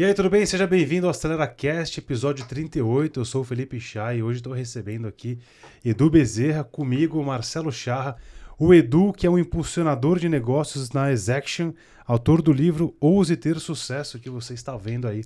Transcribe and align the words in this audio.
E 0.00 0.04
aí, 0.06 0.14
tudo 0.14 0.30
bem? 0.30 0.46
Seja 0.46 0.66
bem-vindo 0.66 1.06
ao 1.06 1.10
AceleraCast, 1.10 2.00
episódio 2.00 2.46
38. 2.46 3.20
Eu 3.20 3.24
sou 3.26 3.42
o 3.42 3.44
Felipe 3.44 3.78
Chá 3.78 4.14
e 4.14 4.22
hoje 4.22 4.38
estou 4.38 4.54
recebendo 4.54 5.06
aqui 5.06 5.38
Edu 5.84 6.08
Bezerra, 6.08 6.64
comigo, 6.64 7.22
Marcelo 7.22 7.70
Charra. 7.70 8.16
O 8.58 8.72
Edu, 8.72 9.12
que 9.12 9.26
é 9.26 9.30
um 9.30 9.38
impulsionador 9.38 10.18
de 10.18 10.26
negócios 10.26 10.90
na 10.92 11.12
Exaction, 11.12 11.74
autor 12.06 12.40
do 12.40 12.50
livro 12.50 12.96
Ouse 12.98 13.36
Ter 13.36 13.60
Sucesso, 13.60 14.18
que 14.18 14.30
você 14.30 14.54
está 14.54 14.74
vendo 14.74 15.06
aí, 15.06 15.22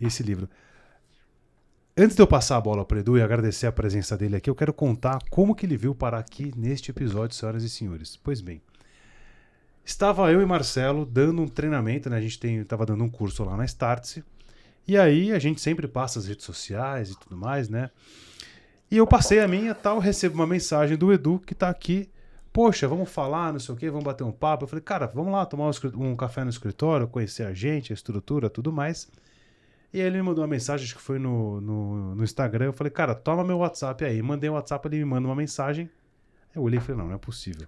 esse 0.00 0.22
livro. 0.22 0.48
Antes 1.98 2.14
de 2.14 2.22
eu 2.22 2.26
passar 2.28 2.58
a 2.58 2.60
bola 2.60 2.84
para 2.84 2.98
o 2.98 3.00
Edu 3.00 3.18
e 3.18 3.22
agradecer 3.22 3.66
a 3.66 3.72
presença 3.72 4.16
dele 4.16 4.36
aqui, 4.36 4.48
eu 4.48 4.54
quero 4.54 4.72
contar 4.72 5.18
como 5.30 5.52
que 5.52 5.66
ele 5.66 5.76
viu 5.76 5.96
parar 5.96 6.20
aqui 6.20 6.52
neste 6.56 6.92
episódio, 6.92 7.34
senhoras 7.34 7.64
e 7.64 7.68
senhores. 7.68 8.16
Pois 8.22 8.40
bem, 8.40 8.62
Estava 9.84 10.30
eu 10.30 10.40
e 10.40 10.46
Marcelo 10.46 11.04
dando 11.04 11.42
um 11.42 11.48
treinamento, 11.48 12.08
né? 12.08 12.16
A 12.16 12.20
gente 12.20 12.44
estava 12.46 12.86
dando 12.86 13.02
um 13.02 13.08
curso 13.08 13.44
lá 13.44 13.56
na 13.56 13.64
Startse. 13.64 14.24
E 14.86 14.96
aí 14.96 15.32
a 15.32 15.38
gente 15.38 15.60
sempre 15.60 15.86
passa 15.88 16.18
as 16.18 16.26
redes 16.26 16.44
sociais 16.44 17.10
e 17.10 17.18
tudo 17.18 17.36
mais, 17.36 17.68
né? 17.68 17.90
E 18.90 18.96
eu 18.96 19.06
passei 19.06 19.40
a 19.40 19.48
minha 19.48 19.74
tal, 19.74 19.98
recebo 19.98 20.34
uma 20.34 20.46
mensagem 20.46 20.96
do 20.96 21.12
Edu 21.12 21.40
que 21.44 21.54
tá 21.54 21.68
aqui. 21.68 22.08
Poxa, 22.52 22.86
vamos 22.86 23.08
falar, 23.08 23.52
não 23.52 23.58
sei 23.58 23.74
o 23.74 23.78
quê, 23.78 23.88
vamos 23.88 24.04
bater 24.04 24.22
um 24.22 24.30
papo. 24.30 24.64
Eu 24.64 24.68
falei, 24.68 24.82
cara, 24.82 25.06
vamos 25.06 25.32
lá 25.32 25.46
tomar 25.46 25.70
um 25.96 26.14
café 26.14 26.44
no 26.44 26.50
escritório, 26.50 27.08
conhecer 27.08 27.44
a 27.44 27.54
gente, 27.54 27.92
a 27.92 27.94
estrutura, 27.94 28.50
tudo 28.50 28.70
mais. 28.70 29.08
E 29.92 30.00
aí 30.00 30.06
ele 30.06 30.18
me 30.18 30.22
mandou 30.22 30.42
uma 30.42 30.48
mensagem, 30.48 30.84
acho 30.84 30.94
que 30.94 31.02
foi 31.02 31.18
no, 31.18 31.60
no, 31.60 32.14
no 32.14 32.24
Instagram. 32.24 32.66
Eu 32.66 32.72
falei, 32.72 32.90
cara, 32.90 33.14
toma 33.14 33.42
meu 33.42 33.58
WhatsApp 33.58 34.04
aí. 34.04 34.20
Mandei 34.20 34.50
o 34.50 34.52
um 34.52 34.56
WhatsApp, 34.56 34.86
ele 34.88 34.98
me 34.98 35.04
manda 35.04 35.26
uma 35.26 35.34
mensagem. 35.34 35.88
Eu 36.54 36.62
olhei 36.62 36.78
e 36.78 36.82
falei, 36.82 36.98
não, 36.98 37.08
não 37.08 37.14
é 37.14 37.18
possível. 37.18 37.66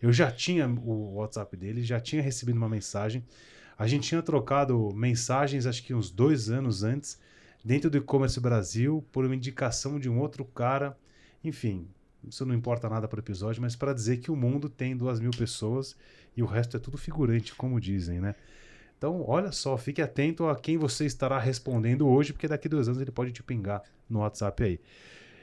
Eu 0.00 0.12
já 0.12 0.30
tinha 0.30 0.68
o 0.68 1.14
WhatsApp 1.14 1.56
dele, 1.56 1.82
já 1.82 1.98
tinha 2.00 2.22
recebido 2.22 2.56
uma 2.56 2.68
mensagem. 2.68 3.24
A 3.78 3.86
gente 3.86 4.08
tinha 4.08 4.22
trocado 4.22 4.90
mensagens, 4.94 5.66
acho 5.66 5.82
que 5.82 5.94
uns 5.94 6.10
dois 6.10 6.50
anos 6.50 6.82
antes, 6.82 7.18
dentro 7.64 7.90
do 7.90 7.98
e-commerce 7.98 8.38
Brasil, 8.40 9.04
por 9.12 9.24
uma 9.24 9.34
indicação 9.34 9.98
de 9.98 10.08
um 10.08 10.18
outro 10.18 10.44
cara. 10.44 10.96
Enfim, 11.44 11.86
isso 12.26 12.44
não 12.44 12.54
importa 12.54 12.88
nada 12.88 13.06
para 13.06 13.18
o 13.18 13.20
episódio, 13.20 13.62
mas 13.62 13.76
para 13.76 13.92
dizer 13.92 14.18
que 14.18 14.30
o 14.30 14.36
mundo 14.36 14.68
tem 14.68 14.96
duas 14.96 15.20
mil 15.20 15.30
pessoas 15.30 15.96
e 16.36 16.42
o 16.42 16.46
resto 16.46 16.76
é 16.76 16.80
tudo 16.80 16.98
figurante, 16.98 17.54
como 17.54 17.80
dizem, 17.80 18.20
né? 18.20 18.34
Então, 18.98 19.22
olha 19.28 19.52
só, 19.52 19.76
fique 19.76 20.00
atento 20.00 20.48
a 20.48 20.56
quem 20.56 20.78
você 20.78 21.04
estará 21.04 21.38
respondendo 21.38 22.08
hoje, 22.08 22.32
porque 22.32 22.48
daqui 22.48 22.68
dois 22.68 22.88
anos 22.88 23.00
ele 23.00 23.10
pode 23.10 23.30
te 23.30 23.42
pingar 23.42 23.82
no 24.08 24.20
WhatsApp 24.20 24.62
aí. 24.62 24.80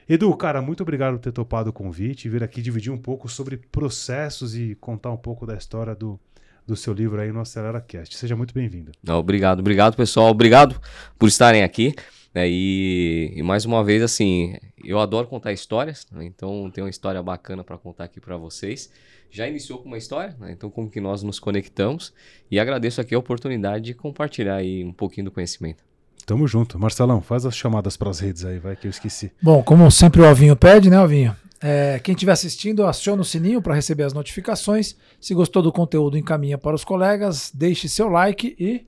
Edu, 0.07 0.35
cara, 0.35 0.61
muito 0.61 0.83
obrigado 0.83 1.13
por 1.13 1.21
ter 1.21 1.31
topado 1.31 1.69
o 1.69 1.73
convite 1.73 2.25
e 2.25 2.29
vir 2.29 2.43
aqui 2.43 2.61
dividir 2.61 2.91
um 2.91 2.97
pouco 2.97 3.29
sobre 3.29 3.57
processos 3.57 4.55
e 4.55 4.75
contar 4.75 5.11
um 5.11 5.17
pouco 5.17 5.45
da 5.45 5.55
história 5.55 5.95
do, 5.95 6.19
do 6.67 6.75
seu 6.75 6.93
livro 6.93 7.21
aí 7.21 7.31
no 7.31 7.39
AceleraCast. 7.39 8.15
Seja 8.17 8.35
muito 8.35 8.53
bem-vindo. 8.53 8.91
Obrigado, 9.07 9.59
obrigado 9.59 9.95
pessoal, 9.95 10.29
obrigado 10.29 10.79
por 11.17 11.27
estarem 11.27 11.63
aqui. 11.63 11.95
Né, 12.33 12.49
e, 12.49 13.31
e, 13.35 13.43
mais 13.43 13.63
uma 13.63 13.83
vez, 13.83 14.01
assim, 14.01 14.55
eu 14.83 14.99
adoro 14.99 15.27
contar 15.27 15.53
histórias, 15.53 16.07
né, 16.11 16.25
então 16.25 16.69
tem 16.71 16.83
uma 16.83 16.89
história 16.89 17.21
bacana 17.21 17.63
para 17.63 17.77
contar 17.77 18.05
aqui 18.05 18.19
para 18.19 18.35
vocês. 18.37 18.91
Já 19.29 19.47
iniciou 19.47 19.79
com 19.79 19.87
uma 19.87 19.99
história, 19.99 20.35
né, 20.39 20.51
então 20.51 20.69
como 20.69 20.89
que 20.89 20.99
nós 20.99 21.21
nos 21.21 21.39
conectamos 21.39 22.11
e 22.49 22.59
agradeço 22.59 22.99
aqui 22.99 23.13
a 23.13 23.19
oportunidade 23.19 23.85
de 23.85 23.93
compartilhar 23.93 24.55
aí 24.55 24.83
um 24.83 24.91
pouquinho 24.91 25.25
do 25.25 25.31
conhecimento. 25.31 25.83
Tamo 26.25 26.47
junto. 26.47 26.79
Marcelão, 26.79 27.21
faz 27.21 27.45
as 27.45 27.55
chamadas 27.55 27.97
para 27.97 28.09
as 28.09 28.19
redes 28.19 28.45
aí, 28.45 28.59
vai 28.59 28.75
que 28.75 28.87
eu 28.87 28.91
esqueci. 28.91 29.31
Bom, 29.41 29.61
como 29.61 29.89
sempre 29.91 30.21
o 30.21 30.25
Alvinho 30.25 30.55
pede, 30.55 30.89
né, 30.89 30.97
Alvinho? 30.97 31.35
É, 31.61 31.99
quem 32.03 32.13
estiver 32.13 32.33
assistindo, 32.33 32.85
aciona 32.85 33.21
o 33.21 33.25
sininho 33.25 33.61
para 33.61 33.73
receber 33.73 34.03
as 34.03 34.13
notificações. 34.13 34.95
Se 35.19 35.33
gostou 35.33 35.61
do 35.61 35.71
conteúdo, 35.71 36.17
encaminha 36.17 36.57
para 36.57 36.75
os 36.75 36.83
colegas, 36.83 37.51
deixe 37.53 37.87
seu 37.87 38.09
like 38.09 38.55
e. 38.59 38.85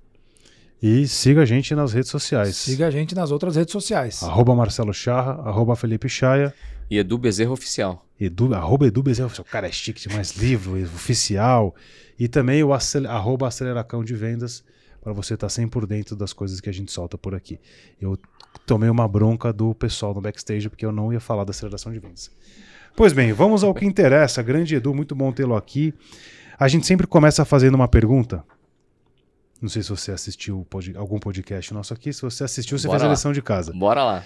E 0.83 1.08
siga 1.08 1.41
a 1.41 1.45
gente 1.45 1.73
nas 1.73 1.94
redes 1.94 2.11
sociais. 2.11 2.56
Siga 2.56 2.88
a 2.88 2.91
gente 2.91 3.16
nas 3.16 3.31
outras 3.31 3.56
redes 3.56 3.72
sociais. 3.72 4.22
Arroba 4.22 4.53
Marcelo 4.53 4.94
Charra, 4.94 5.41
arroba 5.46 5.75
Felipe 5.75 6.09
Chaia. 6.09 6.53
E 6.90 6.97
Edu 6.97 7.17
Bezerra 7.17 7.52
Oficial. 7.52 8.06
Edu, 8.19 8.53
arroba 8.53 8.85
Edu 8.88 9.02
Bezerra 9.02 9.28
Oficial. 9.28 9.47
Cara, 9.50 9.67
é 9.67 9.72
chique 9.72 10.07
demais. 10.07 10.35
Livro 10.35 10.79
oficial. 10.84 11.73
E 12.19 12.28
também 12.28 12.62
o 12.63 12.73
acel, 12.73 13.09
arroba 13.09 13.47
Aceleracão 13.47 14.03
de 14.03 14.13
Vendas 14.13 14.63
para 15.05 15.13
você 15.13 15.35
estar 15.35 15.45
tá 15.45 15.49
sempre 15.49 15.69
por 15.69 15.85
dentro 15.85 16.16
das 16.16 16.33
coisas 16.33 16.59
que 16.59 16.67
a 16.67 16.73
gente 16.73 16.91
solta 16.91 17.16
por 17.16 17.35
aqui. 17.35 17.59
Eu 18.01 18.17
tomei 18.66 18.89
uma 18.89 19.07
bronca 19.07 19.53
do 19.53 19.75
pessoal 19.75 20.16
no 20.16 20.19
backstage 20.19 20.67
porque 20.67 20.83
eu 20.83 20.91
não 20.91 21.13
ia 21.13 21.19
falar 21.19 21.43
da 21.43 21.51
aceleração 21.51 21.93
de 21.93 21.99
vendas. 21.99 22.31
Pois 22.95 23.13
bem, 23.13 23.31
vamos 23.31 23.63
ao 23.63 23.71
que 23.71 23.85
interessa. 23.85 24.41
Grande 24.41 24.73
Edu, 24.73 24.95
muito 24.95 25.13
bom 25.13 25.31
tê-lo 25.31 25.55
aqui. 25.55 25.93
A 26.57 26.67
gente 26.67 26.88
sempre 26.88 27.05
começa 27.05 27.45
fazendo 27.45 27.75
uma 27.75 27.88
pergunta. 27.88 28.43
Não 29.61 29.69
sei 29.69 29.83
se 29.83 29.89
você 29.89 30.11
assistiu 30.11 30.66
algum 30.95 31.19
podcast 31.19 31.72
nosso 31.72 31.93
aqui. 31.93 32.11
Se 32.11 32.23
você 32.23 32.43
assistiu, 32.43 32.79
você 32.79 32.87
Bora 32.87 33.01
fez 33.01 33.07
a 33.07 33.13
lição 33.13 33.31
de 33.31 33.43
casa. 33.43 33.72
Bora 33.73 34.03
lá. 34.03 34.23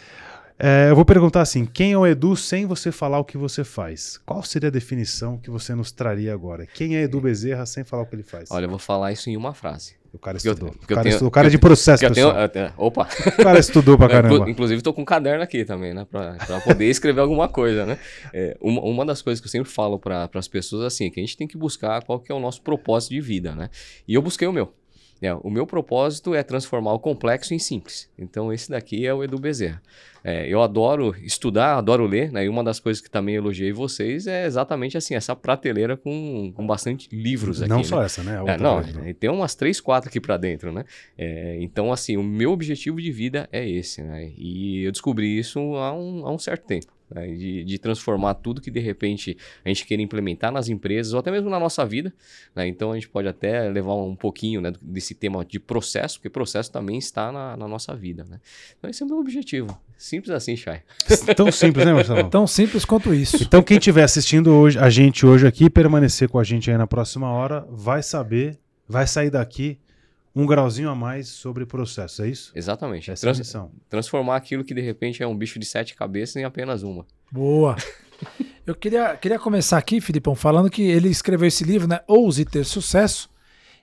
É, 0.58 0.90
eu 0.90 0.96
vou 0.96 1.04
perguntar 1.04 1.42
assim: 1.42 1.66
quem 1.66 1.92
é 1.92 1.98
o 1.98 2.08
Edu 2.08 2.38
sem 2.38 2.66
você 2.66 2.90
falar 2.90 3.20
o 3.20 3.26
que 3.26 3.38
você 3.38 3.66
faz? 3.66 4.18
Qual 4.26 4.42
seria 4.44 4.70
a 4.70 4.72
definição 4.72 5.38
que 5.38 5.50
você 5.50 5.76
nos 5.76 5.92
traria 5.92 6.34
agora? 6.34 6.66
Quem 6.66 6.96
é 6.96 7.02
Edu 7.02 7.20
Bezerra 7.20 7.66
sem 7.66 7.84
falar 7.84 8.04
o 8.04 8.06
que 8.06 8.16
ele 8.16 8.24
faz? 8.24 8.50
Olha, 8.50 8.64
eu 8.64 8.70
vou 8.70 8.80
falar 8.80 9.12
isso 9.12 9.30
em 9.30 9.36
uma 9.36 9.54
frase. 9.54 9.99
O 10.12 10.18
cara 10.18 10.38
estudou. 10.38 10.70
o 10.70 10.88
cara, 10.88 11.02
tenho, 11.04 11.14
estudou. 11.14 11.28
o 11.28 11.32
cara 11.32 11.48
é 11.48 11.50
de 11.52 11.58
processo, 11.58 12.08
pessoal. 12.08 12.50
Tenho, 12.50 12.74
opa. 12.78 13.08
O 13.40 13.44
cara 13.44 13.60
estudou 13.60 13.98
pra 13.98 14.08
caramba. 14.10 14.50
Inclusive, 14.50 14.80
estou 14.80 14.94
com 14.94 15.02
um 15.02 15.06
caderno 15.06 15.44
aqui 15.44 15.64
também, 15.64 15.94
né? 15.94 16.06
Pra, 16.10 16.34
pra 16.34 16.60
poder 16.62 16.86
escrever 16.86 17.22
alguma 17.22 17.48
coisa, 17.48 17.86
né? 17.86 18.00
É, 18.34 18.58
uma, 18.60 18.82
uma 18.82 19.06
das 19.06 19.22
coisas 19.22 19.40
que 19.40 19.48
eu 19.48 19.52
sempre 19.52 19.72
falo 19.72 20.00
para 20.00 20.30
as 20.34 20.48
pessoas 20.48 20.84
assim, 20.84 21.06
é 21.06 21.10
que 21.10 21.20
a 21.20 21.24
gente 21.24 21.38
tem 21.38 21.48
que 21.48 21.58
buscar 21.58 22.04
qual 22.04 22.20
que 22.20 22.32
é 22.32 22.36
o 22.36 22.40
nosso 22.40 22.62
propósito 22.62 23.12
de 23.12 23.22
vida, 23.22 23.54
né? 23.54 23.70
E 24.08 24.14
eu 24.14 24.22
busquei 24.22 24.48
o 24.48 24.54
meu. 24.54 24.74
É, 25.22 25.34
o 25.34 25.50
meu 25.50 25.68
propósito 25.68 26.34
é 26.34 26.42
transformar 26.44 26.94
o 26.94 27.00
complexo 27.00 27.54
em 27.54 27.60
simples. 27.60 28.10
Então, 28.18 28.54
esse 28.54 28.70
daqui 28.70 29.06
é 29.06 29.14
o 29.14 29.24
Edu 29.24 29.38
Bezerra. 29.38 29.82
É, 30.24 30.48
eu 30.48 30.62
adoro 30.62 31.16
estudar, 31.22 31.78
adoro 31.78 32.06
ler, 32.06 32.32
né? 32.32 32.46
E 32.46 32.50
uma 32.50 32.64
das 32.64 32.80
coisas 32.80 33.02
que 33.02 33.10
também 33.10 33.36
elogiei 33.36 33.72
vocês 33.72 34.28
é 34.28 34.46
exatamente 34.46 34.98
assim, 34.98 35.16
essa 35.16 35.36
prateleira 35.36 35.96
com, 35.96 36.52
com 36.54 36.68
bastante 36.68 37.08
livros 37.12 37.62
aqui. 37.62 37.70
Não 37.70 37.78
né? 37.78 37.84
só 37.84 38.04
essa, 38.04 38.24
né? 38.24 38.42
É, 38.46 38.58
não, 38.58 38.82
né? 38.82 39.14
tem 39.14 39.30
umas 39.30 39.56
três, 39.56 39.80
quatro 39.80 40.10
aqui 40.10 40.20
para 40.20 40.38
dentro, 40.38 40.72
né? 40.72 40.84
É, 41.18 41.58
então, 41.62 41.92
assim, 41.92 42.18
o 42.18 42.24
meu 42.24 42.52
objetivo 42.52 43.02
de 43.02 43.12
vida 43.12 43.48
é 43.52 43.68
esse, 43.68 44.02
né? 44.02 44.32
E 44.38 44.84
eu 44.84 44.92
descobri 44.92 45.38
isso 45.38 45.60
há 45.76 45.94
um, 45.94 46.26
há 46.26 46.32
um 46.32 46.40
certo 46.40 46.66
tempo 46.66 46.99
né, 47.10 47.28
de, 47.28 47.64
de, 47.64 47.80
transformar 47.80 48.36
tudo 48.36 48.62
que 48.62 48.72
de 48.72 48.80
repente 48.80 49.38
a 49.64 49.70
gente 49.70 49.86
queira 49.86 50.02
implementar 50.02 50.52
nas 50.52 50.70
empresas 50.70 51.14
ou 51.14 51.20
até 51.20 51.32
mesmo 51.32 51.50
na 51.50 51.60
nossa 51.60 51.86
vida. 51.86 52.14
Né? 52.56 52.68
Então 52.68 52.92
a 52.92 52.96
gente 52.96 53.10
pode 53.10 53.28
até 53.28 53.70
levar 53.70 53.96
um 53.96 54.16
pouquinho 54.16 54.62
né, 54.62 54.72
desse 54.82 55.14
tema 55.16 55.44
de 55.44 55.60
processo, 55.60 56.20
porque 56.20 56.30
processo 56.30 56.72
também 56.72 56.98
está 56.98 57.32
na, 57.32 57.58
na 57.58 57.68
nossa 57.68 57.96
vida. 57.96 58.26
Né? 58.30 58.40
Então 58.78 58.90
esse 58.90 59.02
é 59.04 59.06
o 59.06 59.10
meu 59.10 59.20
objetivo. 59.20 59.80
Simples 59.98 60.32
assim, 60.32 60.56
Chay. 60.56 60.82
Tão 61.36 61.52
simples, 61.52 61.86
né, 61.86 61.94
Marcelo? 61.94 62.30
Tão 62.30 62.48
simples 62.48 62.86
quanto 62.86 63.14
isso. 63.14 63.44
Então 63.44 63.62
quem 63.62 63.78
estiver 63.78 64.04
assistindo 64.04 64.54
hoje, 64.54 64.80
a 64.80 64.90
gente 64.90 65.26
hoje 65.26 65.46
aqui, 65.46 65.70
permanecer 65.70 66.30
com 66.30 66.40
a 66.40 66.44
gente 66.44 66.72
aí 66.72 66.78
na 66.78 66.88
próxima 66.88 67.30
hora, 67.30 67.68
vai 67.70 68.02
saber, 68.02 68.58
vai 68.88 69.06
sair 69.06 69.30
daqui 69.30 69.78
um 70.36 70.46
grauzinho 70.46 70.90
a 70.90 70.96
mais 70.96 71.28
sobre 71.28 71.66
processo, 71.66 72.24
é 72.24 72.30
isso? 72.30 72.52
Exatamente. 72.56 73.12
Essa 73.12 73.22
Trans 73.22 73.56
é 73.56 73.66
transformar 73.90 74.36
aquilo 74.36 74.64
que 74.64 74.74
de 74.74 74.82
repente 74.82 75.24
é 75.24 75.28
um 75.28 75.36
bicho 75.36 75.60
de 75.60 75.66
sete 75.66 75.96
cabeças 75.96 76.36
em 76.36 76.44
apenas 76.44 76.84
uma. 76.84 77.06
Boa. 77.32 77.76
Eu 78.66 78.76
queria, 78.76 79.16
queria 79.18 79.40
começar 79.40 79.78
aqui, 79.78 80.00
Filipão, 80.00 80.36
falando 80.36 80.70
que 80.70 80.84
ele 80.84 81.10
escreveu 81.10 81.48
esse 81.48 81.64
livro, 81.64 81.88
né? 81.88 82.02
Ouse 82.08 82.46
ter 82.46 82.64
sucesso. 82.64 83.30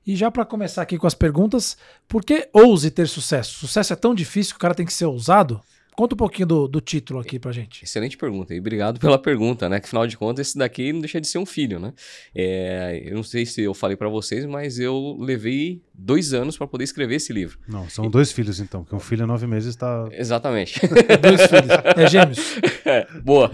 E 0.07 0.15
já 0.15 0.31
para 0.31 0.45
começar 0.45 0.83
aqui 0.83 0.97
com 0.97 1.07
as 1.07 1.15
perguntas, 1.15 1.77
por 2.07 2.25
que 2.25 2.49
ouse 2.53 2.89
ter 2.93 3.09
sucesso? 3.09 3.55
Sucesso 3.55 3.93
é 3.93 3.97
tão 3.97 4.15
difícil 4.15 4.53
que 4.53 4.59
o 4.59 4.61
cara 4.61 4.75
tem 4.75 4.87
que 4.87 4.93
ser 4.93 5.07
ousado? 5.07 5.61
Conta 5.97 6.15
um 6.15 6.19
pouquinho 6.19 6.47
do, 6.47 6.69
do 6.69 6.79
título 6.79 7.19
aqui 7.19 7.39
pra 7.39 7.53
gente. 7.53 7.83
Excelente 7.83 8.19
pergunta 8.19 8.55
e 8.55 8.61
obrigado 8.61 9.01
pela 9.01 9.19
pergunta, 9.19 9.67
né? 9.67 9.81
Que 9.81 9.87
afinal 9.87 10.07
de 10.07 10.15
contas, 10.15 10.49
esse 10.49 10.59
daqui 10.59 10.93
não 10.93 11.01
deixa 11.01 11.19
de 11.19 11.27
ser 11.27 11.39
um 11.39 11.47
filho, 11.47 11.81
né? 11.81 11.95
É, 12.35 13.03
eu 13.03 13.15
não 13.15 13.23
sei 13.23 13.47
se 13.47 13.63
eu 13.63 13.73
falei 13.73 13.97
para 13.97 14.11
vocês, 14.11 14.45
mas 14.45 14.79
eu 14.79 15.17
levei 15.19 15.81
dois 15.95 16.35
anos 16.35 16.59
para 16.59 16.67
poder 16.67 16.85
escrever 16.85 17.15
esse 17.15 17.33
livro. 17.33 17.59
Não, 17.67 17.89
são 17.89 18.05
e... 18.05 18.11
dois 18.11 18.31
filhos 18.31 18.61
então, 18.61 18.85
porque 18.85 18.95
um 18.95 19.01
filho 19.01 19.25
há 19.25 19.27
nove 19.27 19.47
meses 19.47 19.71
está. 19.71 20.07
Exatamente. 20.13 20.79
dois 21.23 21.41
filhos. 21.47 21.71
É 21.97 22.09
gêmeos. 22.09 22.57
É, 22.87 23.05
boa. 23.21 23.51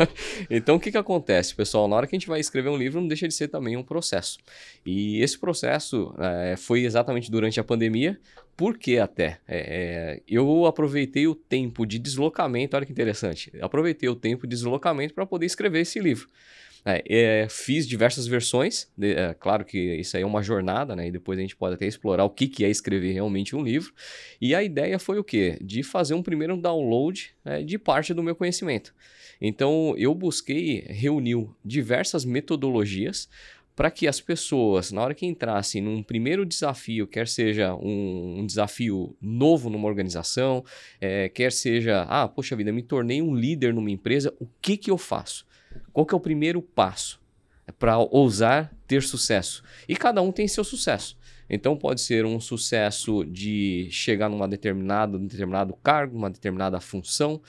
Então 0.51 0.77
o 0.77 0.81
que, 0.81 0.91
que 0.91 0.99
acontece, 0.99 1.55
pessoal? 1.55 1.89
Na 1.89 1.97
hora 1.97 2.07
que 2.07 2.15
a 2.15 2.19
gente 2.19 2.29
vai 2.29 2.39
escrever 2.39 2.69
um 2.69 2.77
livro, 2.77 3.01
não 3.01 3.09
deixa 3.09 3.27
de 3.27 3.33
ser 3.33 3.49
também 3.49 3.79
um 3.79 3.83
processo. 3.83 4.37
E 4.85 5.23
esse 5.23 5.39
processo 5.39 6.15
é, 6.19 6.55
foi 6.55 6.83
exatamente 6.85 7.31
durante 7.31 7.59
a 7.59 7.65
pandemia, 7.65 8.21
por 8.57 8.79
que 8.79 8.99
até? 8.99 9.41
É, 9.49 9.59
é, 9.59 10.23
eu 10.29 10.67
aproveitei 10.67 11.27
o 11.27 11.35
tempo 11.35 11.87
de 11.87 11.99
deslocamento, 11.99 12.77
olha 12.77 12.87
que 12.87 12.93
interessante. 12.93 13.53
Aproveitei 13.61 14.09
o 14.09 14.15
tempo 14.15 14.47
de 14.47 14.55
deslocamento 14.55 15.15
para 15.15 15.27
poder 15.27 15.47
escrever 15.47 15.81
esse 15.81 15.99
livro. 15.99 16.29
É, 16.85 17.03
é, 17.09 17.49
fiz 17.49 17.87
diversas 17.87 18.27
versões, 18.27 18.91
de, 18.97 19.15
é, 19.15 19.35
claro 19.35 19.65
que 19.65 19.79
isso 19.79 20.17
aí 20.17 20.25
é 20.25 20.27
uma 20.27 20.43
jornada, 20.43 20.97
né? 20.97 21.07
E 21.07 21.13
depois 21.13 21.39
a 21.39 21.43
gente 21.43 21.55
pode 21.55 21.75
até 21.75 21.87
explorar 21.87 22.25
o 22.25 22.31
que, 22.31 22.49
que 22.49 22.65
é 22.65 22.71
escrever 22.71 23.13
realmente 23.13 23.55
um 23.55 23.63
livro. 23.63 23.93
E 24.41 24.55
a 24.55 24.63
ideia 24.63 24.99
foi 24.99 25.19
o 25.19 25.25
quê? 25.25 25.59
De 25.63 25.83
fazer 25.83 26.15
um 26.15 26.23
primeiro 26.23 26.57
download 26.57 27.31
né, 27.45 27.63
de 27.63 27.79
parte 27.79 28.13
do 28.13 28.23
meu 28.23 28.35
conhecimento. 28.35 28.93
Então 29.41 29.95
eu 29.97 30.15
busquei 30.15 30.85
reunir 30.89 31.49
diversas 31.65 32.25
metodologias 32.25 33.29
para 33.75 33.91
que 33.91 34.07
as 34.07 34.21
pessoas, 34.21 34.93
na 34.93 35.03
hora 35.03 35.15
que 35.15 35.27
entrassem 35.27 35.81
num 35.81 36.03
primeiro 36.03 36.45
desafio, 36.45 37.07
quer 37.07 37.27
seja 37.27 37.75
um, 37.75 38.41
um 38.41 38.47
desafio 38.47 39.17
novo 39.21 39.71
numa 39.71 39.89
organização, 39.89 40.65
é, 41.01 41.29
quer 41.29 41.53
seja, 41.53 42.03
ah, 42.09 42.29
poxa 42.29 42.55
vida, 42.55 42.73
me 42.73 42.83
tornei 42.83 43.23
um 43.23 43.35
líder 43.35 43.73
numa 43.73 43.91
empresa, 43.91 44.35
o 44.39 44.47
que, 44.61 44.77
que 44.77 44.91
eu 44.91 44.99
faço? 44.99 45.47
Qual 45.93 46.05
que 46.05 46.15
é 46.15 46.17
o 46.17 46.21
primeiro 46.21 46.61
passo 46.61 47.21
para 47.79 47.97
ousar 47.99 48.75
ter 48.87 49.03
sucesso? 49.03 49.63
E 49.89 49.97
cada 49.97 50.21
um 50.21 50.31
tem 50.31 50.47
seu 50.47 50.65
sucesso. 50.65 51.17
Então 51.49 51.77
pode 51.77 52.01
ser 52.01 52.25
um 52.25 52.41
sucesso 52.41 53.25
de 53.25 53.89
chegar 53.91 54.31
numa 54.31 54.49
determinada, 54.49 55.19
um 55.19 55.27
determinado 55.27 55.75
cargo, 55.83 56.17
uma 56.17 56.31
determinada 56.31 56.81
função, 56.81 57.43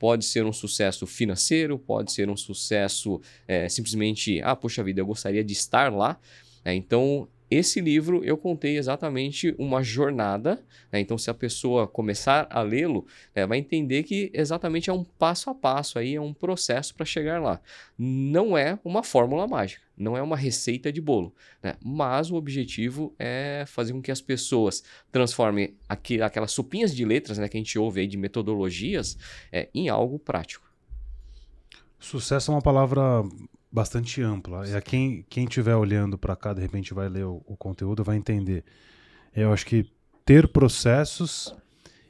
pode 0.00 0.24
ser 0.24 0.46
um 0.46 0.52
sucesso 0.52 1.06
financeiro, 1.06 1.78
pode 1.78 2.10
ser 2.10 2.30
um 2.30 2.36
sucesso 2.36 3.20
é, 3.46 3.68
simplesmente, 3.68 4.40
ah, 4.42 4.56
poxa 4.56 4.82
vida, 4.82 5.02
eu 5.02 5.06
gostaria 5.06 5.44
de 5.44 5.52
estar 5.52 5.92
lá. 5.92 6.18
É, 6.64 6.72
então, 6.74 7.28
esse 7.50 7.82
livro 7.82 8.24
eu 8.24 8.38
contei 8.38 8.78
exatamente 8.78 9.54
uma 9.58 9.82
jornada. 9.82 10.64
Né? 10.90 11.00
Então, 11.00 11.18
se 11.18 11.28
a 11.28 11.34
pessoa 11.34 11.86
começar 11.86 12.46
a 12.48 12.62
lê-lo, 12.62 13.06
é, 13.34 13.46
vai 13.46 13.58
entender 13.58 14.02
que 14.04 14.30
exatamente 14.32 14.88
é 14.88 14.92
um 14.92 15.04
passo 15.04 15.50
a 15.50 15.54
passo 15.54 15.98
aí, 15.98 16.14
é 16.14 16.20
um 16.20 16.32
processo 16.32 16.94
para 16.94 17.04
chegar 17.04 17.38
lá. 17.38 17.60
Não 17.98 18.56
é 18.56 18.78
uma 18.82 19.02
fórmula 19.02 19.46
mágica, 19.46 19.82
não 20.00 20.16
é 20.16 20.22
uma 20.22 20.36
receita 20.36 20.90
de 20.90 21.00
bolo, 21.00 21.34
né? 21.62 21.76
mas 21.84 22.30
o 22.30 22.34
objetivo 22.34 23.14
é 23.18 23.64
fazer 23.66 23.92
com 23.92 24.00
que 24.00 24.10
as 24.10 24.20
pessoas 24.20 24.82
transformem 25.12 25.76
aqui, 25.88 26.20
aquelas 26.22 26.52
sopinhas 26.52 26.94
de 26.94 27.04
letras 27.04 27.38
né, 27.38 27.48
que 27.48 27.56
a 27.56 27.60
gente 27.60 27.78
ouve 27.78 28.00
aí 28.00 28.06
de 28.06 28.16
metodologias 28.16 29.18
é, 29.52 29.68
em 29.74 29.88
algo 29.88 30.18
prático. 30.18 30.68
Sucesso 31.98 32.50
é 32.50 32.54
uma 32.54 32.62
palavra 32.62 33.22
bastante 33.70 34.22
ampla. 34.22 34.66
E 34.66 34.74
a 34.74 34.80
quem 34.80 35.24
quem 35.28 35.44
estiver 35.44 35.76
olhando 35.76 36.16
para 36.16 36.34
cá, 36.34 36.54
de 36.54 36.60
repente 36.60 36.94
vai 36.94 37.08
ler 37.08 37.26
o, 37.26 37.42
o, 37.46 37.56
conteúdo, 37.56 38.02
vai 38.02 38.16
entender. 38.16 38.64
Eu 39.36 39.52
acho 39.52 39.66
que 39.66 39.86
ter 40.24 40.48
processos 40.48 41.54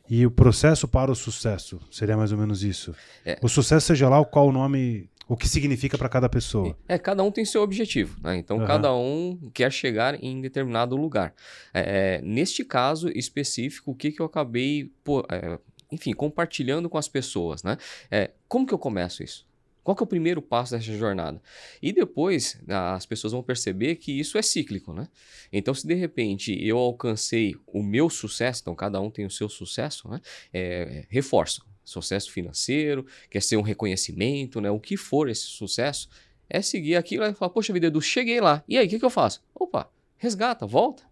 e 0.08 0.25
o 0.25 0.31
processo 0.31 0.86
para 0.86 1.10
o 1.10 1.14
sucesso 1.14 1.81
seria 1.90 2.16
mais 2.16 2.31
ou 2.31 2.38
menos 2.38 2.62
isso. 2.62 2.94
É. 3.25 3.38
O 3.43 3.48
sucesso 3.48 3.88
seja 3.88 4.08
lá 4.08 4.20
o 4.20 4.26
qual 4.26 4.48
o 4.48 4.52
nome, 4.52 5.10
o 5.31 5.37
que 5.37 5.49
significa 5.49 5.97
para 5.97 6.09
cada 6.09 6.29
pessoa. 6.29 6.77
É, 6.88 6.99
cada 6.99 7.23
um 7.23 7.31
tem 7.31 7.44
seu 7.44 7.62
objetivo, 7.62 8.19
né? 8.21 8.37
Então 8.37 8.59
uhum. 8.59 8.67
cada 8.67 8.93
um 8.93 9.38
quer 9.55 9.71
chegar 9.71 10.21
em 10.21 10.41
determinado 10.41 10.97
lugar. 10.97 11.32
É, 11.73 12.17
é 12.19 12.21
neste 12.21 12.65
caso 12.65 13.09
específico, 13.17 13.93
o 13.93 13.94
que, 13.94 14.11
que 14.11 14.21
eu 14.21 14.27
acabei, 14.27 14.91
pô, 15.05 15.25
é, 15.31 15.56
enfim, 15.93 16.12
compartilhando 16.12 16.91
com 16.91 16.99
as 16.99 17.06
pessoas, 17.06 17.62
né? 17.62 17.77
É, 18.11 18.32
como 18.49 18.67
que 18.67 18.75
eu 18.75 18.79
começo 18.79 19.23
isso? 19.23 19.47
Qual 19.85 19.97
que 19.97 20.03
é 20.03 20.05
o 20.05 20.09
primeiro 20.09 20.43
passo 20.43 20.73
dessa 20.73 20.93
jornada? 20.93 21.41
E 21.81 21.93
depois 21.93 22.61
as 22.69 23.06
pessoas 23.06 23.32
vão 23.32 23.43
perceber 23.43 23.97
que 23.97 24.19
isso 24.19 24.37
é 24.37 24.43
cíclico, 24.43 24.93
né? 24.93 25.06
Então, 25.53 25.73
se 25.73 25.87
de 25.87 25.94
repente 25.94 26.59
eu 26.61 26.77
alcancei 26.77 27.55
o 27.69 27.85
meu 27.85 28.11
sucesso, 28.11 28.62
então 28.62 28.75
cada 28.75 29.00
um 29.00 29.09
tem 29.09 29.25
o 29.25 29.31
seu 29.31 29.49
sucesso, 29.49 30.09
né? 30.09 30.21
É, 30.53 31.06
reforço. 31.09 31.69
Sucesso 31.90 32.31
financeiro, 32.31 33.06
quer 33.28 33.42
ser 33.42 33.56
um 33.56 33.62
reconhecimento, 33.62 34.60
né? 34.60 34.70
O 34.70 34.81
que 34.81 34.96
for 34.96 35.28
esse 35.28 35.42
sucesso, 35.42 36.08
é 36.48 36.62
seguir 36.62 36.96
aquilo 36.96 37.25
e 37.25 37.34
falar, 37.34 37.50
poxa 37.50 37.72
vida, 37.72 37.87
Edu, 37.87 38.00
cheguei 38.00 38.40
lá. 38.40 38.64
E 38.69 38.76
aí, 38.76 38.87
o 38.87 38.90
que, 38.90 38.98
que 38.98 39.04
eu 39.04 39.10
faço? 39.10 39.42
Opa, 39.54 39.90
resgata, 40.16 40.66
volta. 40.66 41.02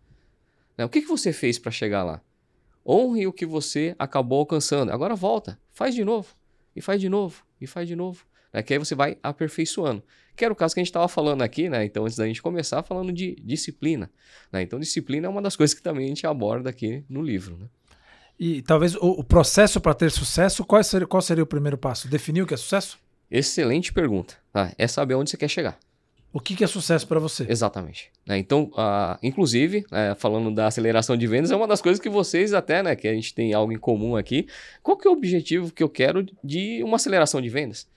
Né? 0.77 0.85
O 0.85 0.89
que, 0.89 1.01
que 1.01 1.09
você 1.09 1.33
fez 1.33 1.59
para 1.59 1.71
chegar 1.71 2.03
lá? 2.03 2.21
Honre 2.87 3.27
o 3.27 3.33
que 3.33 3.47
você 3.47 3.95
acabou 3.99 4.41
alcançando. 4.41 4.91
Agora 4.91 5.15
volta, 5.15 5.61
faz 5.71 5.95
de 5.95 6.05
novo, 6.05 6.35
e 6.75 6.81
faz 6.81 7.01
de 7.01 7.09
novo, 7.09 7.45
e 7.61 7.67
faz 7.67 7.87
de 7.87 7.95
novo 7.95 8.29
né? 8.53 8.63
que 8.63 8.73
aí 8.73 8.79
você 8.79 8.95
vai 8.95 9.17
aperfeiçoando. 9.23 10.03
Que 10.37 10.45
era 10.45 10.53
o 10.53 10.57
caso 10.57 10.75
que 10.75 10.81
a 10.81 10.83
gente 10.83 10.91
estava 10.91 11.09
falando 11.09 11.43
aqui, 11.43 11.69
né? 11.69 11.85
Então, 11.85 12.05
antes 12.05 12.17
da 12.17 12.27
gente 12.27 12.41
começar, 12.41 12.83
falando 12.83 13.13
de 13.13 13.35
disciplina. 13.43 14.11
Né? 14.53 14.63
Então, 14.63 14.79
disciplina 14.79 15.27
é 15.27 15.31
uma 15.31 15.43
das 15.43 15.57
coisas 15.57 15.75
que 15.75 15.83
também 15.83 16.07
a 16.07 16.09
gente 16.09 16.27
aborda 16.27 16.71
aqui 16.71 17.05
no 17.09 17.23
livro. 17.23 17.57
Né? 17.57 17.67
E 18.39 18.63
talvez 18.63 18.95
o, 18.95 19.01
o 19.01 19.25
processo 19.25 19.81
para 19.81 19.95
ter 19.95 20.11
sucesso, 20.11 20.65
qual 20.65 20.83
seria, 20.85 21.07
qual 21.07 21.21
seria 21.21 21.43
o 21.43 21.47
primeiro 21.47 21.77
passo? 21.77 22.09
Definir 22.09 22.43
o 22.43 22.47
que 22.47 22.55
é 22.55 22.57
sucesso? 22.57 22.99
Excelente 23.31 23.93
pergunta. 23.93 24.37
Tá? 24.53 24.73
É 24.79 24.87
saber 24.87 25.15
onde 25.15 25.31
você 25.31 25.37
quer 25.37 25.49
chegar. 25.49 25.79
O 26.33 26.41
que, 26.41 26.55
que 26.55 26.63
é 26.63 26.67
sucesso 26.67 27.07
para 27.09 27.19
você? 27.19 27.47
Exatamente. 27.49 28.11
Né? 28.27 28.39
Então, 28.39 28.71
uh, 28.75 29.19
inclusive, 29.23 29.79
uh, 29.87 30.15
falando 30.17 30.55
da 30.55 30.67
aceleração 30.67 31.17
de 31.17 31.27
vendas, 31.27 31.51
é 31.51 31.57
uma 31.57 31.67
das 31.67 31.81
coisas 31.81 32.01
que 32.01 32.09
vocês 32.09 32.53
até, 32.53 32.83
né, 32.83 32.95
que 32.95 33.09
a 33.09 33.15
gente 33.15 33.35
tem 33.35 33.55
algo 33.55 33.73
em 33.73 33.79
comum 33.79 34.15
aqui. 34.15 34.47
Qual 34.83 34.97
que 34.97 35.09
é 35.09 35.11
o 35.11 35.15
objetivo 35.15 35.73
que 35.73 35.83
eu 35.83 35.89
quero 35.89 36.27
de 36.45 36.83
uma 36.85 36.97
aceleração 36.97 37.41
de 37.41 37.49
vendas? 37.49 37.89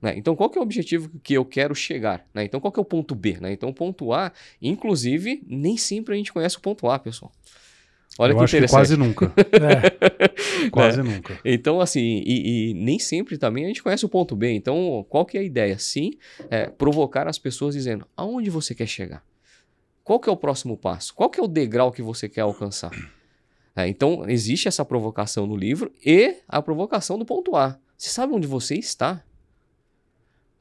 Né? 0.00 0.14
Então, 0.16 0.34
qual 0.34 0.48
que 0.48 0.58
é 0.58 0.60
o 0.60 0.64
objetivo 0.64 1.10
que 1.22 1.34
eu 1.34 1.44
quero 1.44 1.74
chegar? 1.74 2.24
Né? 2.32 2.44
Então, 2.44 2.60
qual 2.60 2.72
que 2.72 2.78
é 2.78 2.82
o 2.82 2.84
ponto 2.84 3.14
B? 3.14 3.38
Né? 3.40 3.52
Então, 3.52 3.68
o 3.68 3.74
ponto 3.74 4.12
A, 4.12 4.32
inclusive, 4.60 5.42
nem 5.46 5.76
sempre 5.76 6.14
a 6.14 6.16
gente 6.16 6.32
conhece 6.32 6.56
o 6.56 6.60
ponto 6.60 6.88
A, 6.88 6.98
pessoal. 6.98 7.32
Olha 8.18 8.32
eu 8.32 8.38
que 8.38 8.44
interessante. 8.44 8.68
Que 8.68 8.76
quase 8.76 8.96
nunca. 8.96 9.32
é. 9.36 10.70
Quase 10.70 11.00
é. 11.00 11.02
nunca. 11.02 11.40
Então, 11.44 11.80
assim, 11.80 12.22
e, 12.24 12.70
e, 12.70 12.74
nem 12.74 12.98
sempre 12.98 13.38
também 13.38 13.64
a 13.64 13.68
gente 13.68 13.82
conhece 13.82 14.04
o 14.04 14.08
ponto 14.08 14.36
B. 14.36 14.52
Então, 14.52 15.04
qual 15.08 15.24
que 15.24 15.36
é 15.36 15.40
a 15.40 15.44
ideia? 15.44 15.78
Sim, 15.78 16.12
é 16.50 16.66
provocar 16.66 17.26
as 17.26 17.38
pessoas 17.38 17.74
dizendo, 17.74 18.06
aonde 18.16 18.50
você 18.50 18.74
quer 18.74 18.86
chegar? 18.86 19.24
Qual 20.04 20.20
que 20.20 20.28
é 20.28 20.32
o 20.32 20.36
próximo 20.36 20.76
passo? 20.76 21.14
Qual 21.14 21.30
que 21.30 21.40
é 21.40 21.42
o 21.42 21.48
degrau 21.48 21.90
que 21.90 22.02
você 22.02 22.28
quer 22.28 22.42
alcançar? 22.42 22.90
É, 23.74 23.88
então, 23.88 24.28
existe 24.28 24.68
essa 24.68 24.84
provocação 24.84 25.46
no 25.46 25.56
livro 25.56 25.90
e 26.04 26.36
a 26.46 26.60
provocação 26.60 27.18
do 27.18 27.24
ponto 27.24 27.56
A. 27.56 27.78
Você 27.96 28.10
sabe 28.10 28.34
onde 28.34 28.46
você 28.46 28.74
está? 28.74 29.24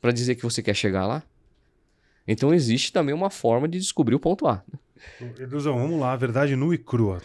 para 0.01 0.11
dizer 0.11 0.35
que 0.35 0.43
você 0.43 0.63
quer 0.63 0.73
chegar 0.73 1.05
lá? 1.05 1.23
Então 2.27 2.53
existe 2.53 2.91
também 2.91 3.13
uma 3.13 3.29
forma 3.29 3.67
de 3.67 3.77
descobrir 3.77 4.15
o 4.15 4.19
ponto 4.19 4.47
A. 4.47 4.63
Eduzão, 5.39 5.77
vamos 5.77 5.99
lá, 5.99 6.15
verdade 6.15 6.55
nua 6.55 6.75
e 6.75 6.77
crua. 6.77 7.21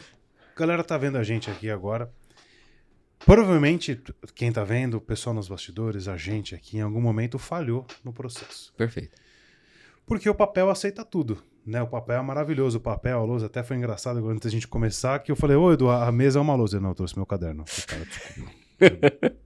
A 0.56 0.60
galera 0.60 0.82
tá 0.82 0.96
vendo 0.96 1.18
a 1.18 1.22
gente 1.22 1.50
aqui 1.50 1.70
agora. 1.70 2.10
Provavelmente, 3.18 4.00
quem 4.34 4.50
tá 4.50 4.64
vendo, 4.64 4.94
o 4.94 5.00
pessoal 5.02 5.34
nos 5.34 5.48
bastidores, 5.48 6.08
a 6.08 6.16
gente 6.16 6.54
aqui, 6.54 6.78
em 6.78 6.80
algum 6.80 7.00
momento 7.00 7.38
falhou 7.38 7.86
no 8.02 8.10
processo. 8.10 8.72
Perfeito. 8.74 9.20
Porque 10.06 10.30
o 10.30 10.34
papel 10.34 10.70
aceita 10.70 11.04
tudo, 11.04 11.42
né? 11.66 11.82
O 11.82 11.86
papel 11.86 12.16
é 12.16 12.22
maravilhoso, 12.22 12.78
o 12.78 12.80
papel, 12.80 13.18
a 13.18 13.22
lousa, 13.22 13.46
até 13.46 13.62
foi 13.62 13.76
engraçado 13.76 14.26
antes 14.30 14.44
da 14.44 14.50
gente 14.50 14.66
começar, 14.66 15.18
que 15.18 15.30
eu 15.30 15.36
falei, 15.36 15.58
ô 15.58 15.70
Edu, 15.70 15.90
a 15.90 16.10
mesa 16.10 16.38
é 16.38 16.42
uma 16.42 16.54
lousa. 16.54 16.80
Não, 16.80 16.88
eu 16.90 16.94
trouxe 16.94 17.16
meu 17.16 17.26
caderno. 17.26 17.62
Cara, 17.86 18.04
desculpa. 18.06 18.50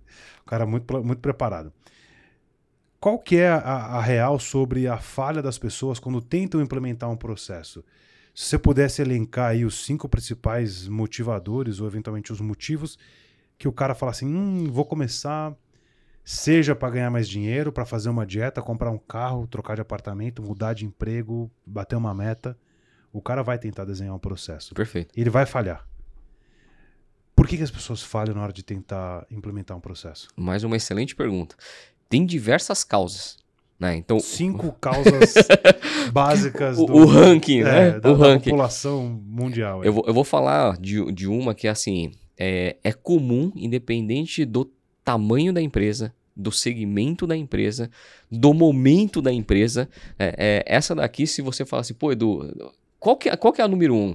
o 0.43 0.45
cara 0.45 0.65
muito, 0.65 1.03
muito 1.03 1.21
preparado. 1.21 1.73
Qual 3.01 3.19
que 3.19 3.37
é 3.37 3.49
a, 3.49 3.59
a, 3.59 4.01
real 4.01 4.39
sobre 4.39 4.87
a 4.87 4.99
falha 4.99 5.43
das 5.43 5.59
pessoas 5.59 5.99
quando 5.99 6.23
tentam 6.23 6.61
implementar 6.61 7.11
um 7.11 7.17
processo? 7.17 7.85
Se 8.35 8.45
você 8.47 8.59
pudesse 8.59 9.03
elencar 9.03 9.51
aí 9.51 9.65
os 9.65 9.85
cinco 9.85 10.09
principais 10.09 10.87
motivadores 10.89 11.81
ou 11.81 11.87
eventualmente 11.87 12.33
os 12.33 12.41
motivos 12.41 12.99
que 13.59 13.69
o 13.69 13.73
cara 13.73 13.95
fala 13.95 14.13
assim, 14.13 14.27
hum, 14.27 14.71
vou 14.71 14.85
começar, 14.85 15.55
seja 16.25 16.75
para 16.75 16.91
ganhar 16.91 17.11
mais 17.11 17.29
dinheiro, 17.29 17.71
para 17.71 17.85
fazer 17.85 18.09
uma 18.09 18.27
dieta, 18.27 18.63
comprar 18.63 18.91
um 18.91 18.99
carro, 18.99 19.47
trocar 19.47 19.75
de 19.75 19.83
apartamento, 19.83 20.43
mudar 20.43 20.73
de 20.73 20.87
emprego, 20.87 21.51
bater 21.67 21.97
uma 21.97 22.15
meta, 22.15 22.57
o 23.13 23.21
cara 23.21 23.43
vai 23.43 23.59
tentar 23.59 23.85
desenhar 23.85 24.15
um 24.15 24.19
processo. 24.19 24.75
Perfeito. 24.75 25.13
Ele 25.15 25.29
vai 25.29 25.45
falhar. 25.45 25.87
Por 27.37 27.47
que, 27.47 27.57
que 27.57 27.63
as 27.63 27.71
pessoas 27.71 28.03
falham 28.03 28.35
na 28.35 28.43
hora 28.43 28.53
de 28.53 28.63
tentar 28.63 29.27
implementar 29.31 29.77
um 29.77 29.81
processo? 29.81 30.29
Mais 30.37 30.65
uma 30.65 30.77
excelente 30.77 31.15
pergunta 31.15 31.57
tem 32.11 32.27
diversas 32.27 32.83
causas. 32.83 33.39
Né? 33.81 33.97
Então, 33.97 34.21
Cinco 34.21 34.73
causas 34.79 35.35
básicas 36.13 36.77
do 36.77 36.85
o 36.93 37.07
ranking, 37.07 37.61
é, 37.61 37.65
né? 37.65 37.91
Da, 37.99 38.13
o 38.13 38.17
da 38.19 38.27
ranking. 38.27 38.51
população 38.51 39.23
mundial. 39.25 39.83
Eu 39.83 39.95
vou, 39.95 40.05
eu 40.07 40.13
vou 40.13 40.23
falar 40.23 40.77
de, 40.77 41.11
de 41.13 41.27
uma 41.27 41.55
que 41.55 41.67
assim 41.67 42.13
é, 42.39 42.77
é 42.85 42.93
comum, 42.93 43.51
independente 43.57 44.45
do 44.45 44.71
tamanho 45.03 45.51
da 45.51 45.63
empresa, 45.63 46.15
do 46.37 46.53
segmento 46.53 47.27
da 47.27 47.35
empresa, 47.35 47.91
do 48.31 48.53
momento 48.53 49.23
da 49.23 49.33
empresa. 49.33 49.89
É, 50.19 50.35
é, 50.37 50.65
essa 50.67 50.95
daqui, 50.95 51.27
se 51.27 51.41
você 51.41 51.65
falar 51.65 51.81
assim, 51.81 51.95
pô, 51.95 52.13
Edu, 52.13 52.73
qual 52.99 53.17
que, 53.17 53.31
é, 53.31 53.37
qual 53.37 53.51
que 53.51 53.63
é 53.63 53.65
a 53.65 53.69
número 53.69 53.95
um? 53.95 54.15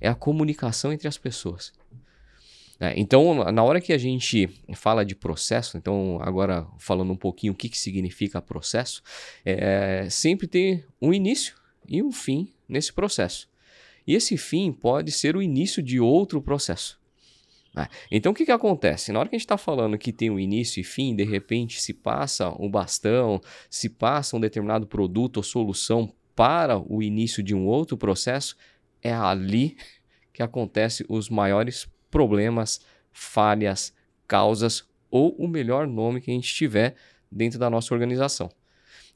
É 0.00 0.08
a 0.08 0.14
comunicação 0.14 0.92
entre 0.92 1.08
as 1.08 1.18
pessoas. 1.18 1.72
É, 2.80 2.92
então, 2.98 3.44
na 3.52 3.62
hora 3.62 3.80
que 3.80 3.92
a 3.92 3.98
gente 3.98 4.48
fala 4.74 5.04
de 5.04 5.14
processo, 5.14 5.76
então 5.76 6.18
agora 6.20 6.66
falando 6.78 7.12
um 7.12 7.16
pouquinho 7.16 7.52
o 7.52 7.56
que, 7.56 7.68
que 7.68 7.78
significa 7.78 8.42
processo, 8.42 9.02
é, 9.44 10.08
sempre 10.10 10.46
tem 10.46 10.84
um 11.00 11.12
início 11.12 11.54
e 11.88 12.02
um 12.02 12.10
fim 12.10 12.52
nesse 12.68 12.92
processo. 12.92 13.48
E 14.06 14.14
esse 14.14 14.36
fim 14.36 14.72
pode 14.72 15.12
ser 15.12 15.36
o 15.36 15.42
início 15.42 15.82
de 15.82 16.00
outro 16.00 16.42
processo. 16.42 17.00
É, 17.76 17.88
então 18.10 18.32
o 18.32 18.34
que, 18.34 18.44
que 18.44 18.52
acontece? 18.52 19.12
Na 19.12 19.20
hora 19.20 19.28
que 19.28 19.34
a 19.34 19.38
gente 19.38 19.46
está 19.46 19.58
falando 19.58 19.98
que 19.98 20.12
tem 20.12 20.30
um 20.30 20.38
início 20.38 20.80
e 20.80 20.84
fim, 20.84 21.14
de 21.14 21.24
repente 21.24 21.80
se 21.80 21.92
passa 21.92 22.50
um 22.60 22.70
bastão, 22.70 23.40
se 23.70 23.88
passa 23.88 24.36
um 24.36 24.40
determinado 24.40 24.86
produto 24.86 25.38
ou 25.38 25.42
solução 25.42 26.12
para 26.34 26.78
o 26.78 27.02
início 27.02 27.42
de 27.42 27.54
um 27.54 27.66
outro 27.66 27.96
processo, 27.96 28.56
é 29.00 29.12
ali 29.12 29.76
que 30.32 30.42
acontece 30.42 31.04
os 31.08 31.28
maiores 31.28 31.88
problemas, 32.14 32.80
falhas, 33.10 33.92
causas 34.28 34.84
ou 35.10 35.34
o 35.34 35.48
melhor 35.48 35.84
nome 35.84 36.20
que 36.20 36.30
a 36.30 36.34
gente 36.34 36.54
tiver 36.54 36.94
dentro 37.28 37.58
da 37.58 37.68
nossa 37.68 37.92
organização. 37.92 38.48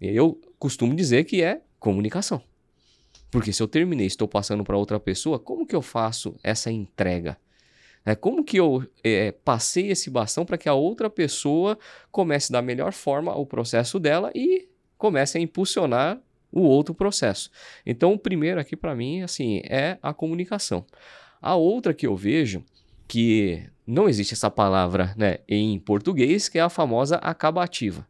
Eu 0.00 0.40
costumo 0.58 0.96
dizer 0.96 1.22
que 1.22 1.40
é 1.40 1.62
Comunicação. 1.78 2.42
Porque 3.30 3.52
se 3.52 3.62
eu 3.62 3.68
terminei, 3.68 4.08
estou 4.08 4.26
passando 4.26 4.64
para 4.64 4.76
outra 4.76 4.98
pessoa, 4.98 5.38
como 5.38 5.64
que 5.64 5.76
eu 5.76 5.82
faço 5.82 6.34
essa 6.42 6.72
entrega? 6.72 7.38
É, 8.04 8.16
como 8.16 8.42
que 8.42 8.58
eu 8.58 8.84
é, 9.04 9.30
passei 9.30 9.92
esse 9.92 10.10
bastão 10.10 10.44
para 10.44 10.58
que 10.58 10.68
a 10.68 10.74
outra 10.74 11.08
pessoa 11.08 11.78
comece 12.10 12.50
da 12.50 12.60
melhor 12.60 12.92
forma 12.92 13.32
o 13.36 13.46
processo 13.46 14.00
dela 14.00 14.32
e 14.34 14.68
comece 14.96 15.38
a 15.38 15.40
impulsionar 15.40 16.20
o 16.50 16.62
outro 16.62 16.92
processo. 16.94 17.48
Então, 17.86 18.12
o 18.14 18.18
primeiro 18.18 18.58
aqui 18.58 18.74
para 18.74 18.96
mim, 18.96 19.22
assim, 19.22 19.60
é 19.64 19.98
a 20.02 20.12
comunicação. 20.12 20.84
A 21.40 21.54
outra 21.54 21.94
que 21.94 22.08
eu 22.08 22.16
vejo 22.16 22.64
que 23.08 23.62
não 23.86 24.08
existe 24.08 24.34
essa 24.34 24.50
palavra 24.50 25.14
né, 25.16 25.38
em 25.48 25.78
português, 25.78 26.48
que 26.48 26.58
é 26.58 26.62
a 26.62 26.68
famosa 26.68 27.16
acabativa. 27.16 28.06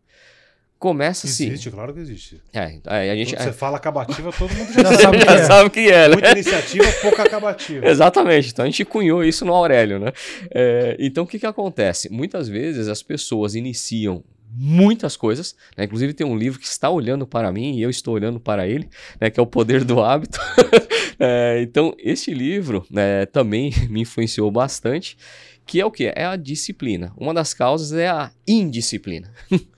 Começa-se. 0.78 1.46
Existe, 1.46 1.70
claro 1.72 1.92
que 1.92 1.98
existe. 1.98 2.40
É, 2.52 2.80
a 2.86 3.16
gente, 3.16 3.34
Quando 3.34 3.42
você 3.42 3.48
é, 3.48 3.52
fala 3.52 3.76
acabativa, 3.78 4.32
todo 4.32 4.52
mundo 4.54 4.70
já 4.74 4.82
Já 4.84 4.98
sabe. 4.98 5.16
o 5.16 5.20
que 5.20 5.26
já 5.26 5.34
é. 5.34 5.44
sabe 5.44 5.70
que 5.70 5.80
é, 5.90 6.08
né? 6.08 6.14
Muita 6.14 6.30
iniciativa, 6.30 6.92
pouca 7.02 7.22
acabativa. 7.24 7.86
Exatamente. 7.88 8.50
Então 8.50 8.64
a 8.64 8.68
gente 8.68 8.84
cunhou 8.84 9.24
isso 9.24 9.44
no 9.44 9.52
Aurélio, 9.54 9.98
né? 9.98 10.12
É, 10.52 10.96
então 11.00 11.24
o 11.24 11.26
que, 11.26 11.38
que 11.38 11.46
acontece? 11.46 12.08
Muitas 12.12 12.48
vezes 12.48 12.86
as 12.86 13.02
pessoas 13.02 13.56
iniciam 13.56 14.22
muitas 14.60 15.16
coisas, 15.16 15.54
né? 15.76 15.84
inclusive 15.84 16.12
tem 16.12 16.26
um 16.26 16.36
livro 16.36 16.58
que 16.58 16.66
está 16.66 16.90
olhando 16.90 17.26
para 17.26 17.52
mim 17.52 17.76
e 17.76 17.82
eu 17.82 17.88
estou 17.88 18.14
olhando 18.14 18.40
para 18.40 18.66
ele, 18.66 18.88
né? 19.20 19.30
que 19.30 19.38
é 19.38 19.42
o 19.42 19.46
Poder 19.46 19.84
do 19.84 20.02
Hábito. 20.02 20.38
É, 21.20 21.60
então 21.62 21.92
este 21.98 22.32
livro 22.32 22.86
né, 22.88 23.26
também 23.26 23.72
me 23.90 24.02
influenciou 24.02 24.48
bastante, 24.52 25.18
que 25.66 25.80
é 25.80 25.84
o 25.84 25.90
que? 25.90 26.12
É 26.14 26.24
a 26.24 26.36
disciplina. 26.36 27.12
Uma 27.16 27.34
das 27.34 27.52
causas 27.52 27.92
é 27.92 28.08
a 28.08 28.30
indisciplina. 28.46 29.32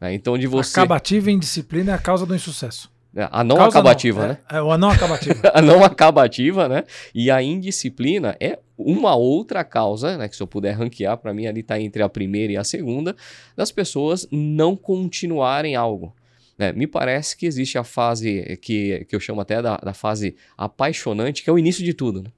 Né, 0.00 0.14
então 0.14 0.38
de 0.38 0.46
você 0.46 0.78
Acabativa 0.78 1.28
indisciplina 1.28 1.90
é 1.90 1.94
a 1.96 1.98
causa 1.98 2.24
do 2.24 2.32
insucesso. 2.32 2.88
É, 3.14 3.28
a 3.30 3.42
não 3.42 3.56
Causa 3.56 3.78
acabativa, 3.78 4.20
não, 4.20 4.28
né? 4.28 4.38
É, 4.50 4.56
é, 4.56 4.58
a 4.58 4.78
não 4.78 4.90
acabativa. 4.90 5.50
a 5.54 5.62
não 5.62 5.84
acabativa, 5.84 6.68
né? 6.68 6.84
E 7.14 7.30
a 7.30 7.42
indisciplina 7.42 8.36
é 8.38 8.58
uma 8.76 9.14
outra 9.16 9.64
causa, 9.64 10.16
né? 10.16 10.28
Que 10.28 10.36
se 10.36 10.42
eu 10.42 10.46
puder 10.46 10.72
ranquear, 10.72 11.16
para 11.16 11.32
mim 11.32 11.46
ali 11.46 11.60
está 11.60 11.80
entre 11.80 12.02
a 12.02 12.08
primeira 12.08 12.52
e 12.52 12.56
a 12.56 12.64
segunda, 12.64 13.16
das 13.56 13.72
pessoas 13.72 14.28
não 14.30 14.76
continuarem 14.76 15.74
algo. 15.74 16.14
né? 16.58 16.72
me 16.72 16.86
parece 16.86 17.36
que 17.36 17.46
existe 17.46 17.78
a 17.78 17.84
fase 17.84 18.58
que, 18.60 19.04
que 19.08 19.16
eu 19.16 19.20
chamo 19.20 19.40
até 19.40 19.62
da, 19.62 19.76
da 19.78 19.94
fase 19.94 20.36
apaixonante, 20.56 21.42
que 21.42 21.48
é 21.48 21.52
o 21.52 21.58
início 21.58 21.84
de 21.84 21.94
tudo. 21.94 22.22
Né? 22.22 22.30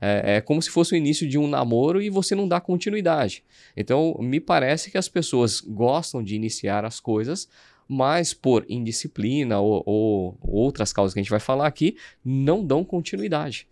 É, 0.00 0.36
é 0.36 0.40
como 0.40 0.62
se 0.62 0.70
fosse 0.70 0.94
o 0.94 0.96
início 0.96 1.28
de 1.28 1.38
um 1.38 1.48
namoro 1.48 2.00
e 2.00 2.10
você 2.10 2.34
não 2.34 2.46
dá 2.46 2.60
continuidade. 2.60 3.42
Então, 3.76 4.16
me 4.20 4.40
parece 4.40 4.90
que 4.90 4.98
as 4.98 5.08
pessoas 5.08 5.60
gostam 5.60 6.22
de 6.22 6.36
iniciar 6.36 6.84
as 6.84 7.00
coisas, 7.00 7.48
mas 7.88 8.34
por 8.34 8.66
indisciplina 8.68 9.58
ou, 9.58 9.82
ou 9.86 10.38
outras 10.42 10.92
causas 10.92 11.14
que 11.14 11.20
a 11.20 11.22
gente 11.22 11.30
vai 11.30 11.40
falar 11.40 11.66
aqui, 11.66 11.96
não 12.22 12.64
dão 12.64 12.84
continuidade. 12.84 13.66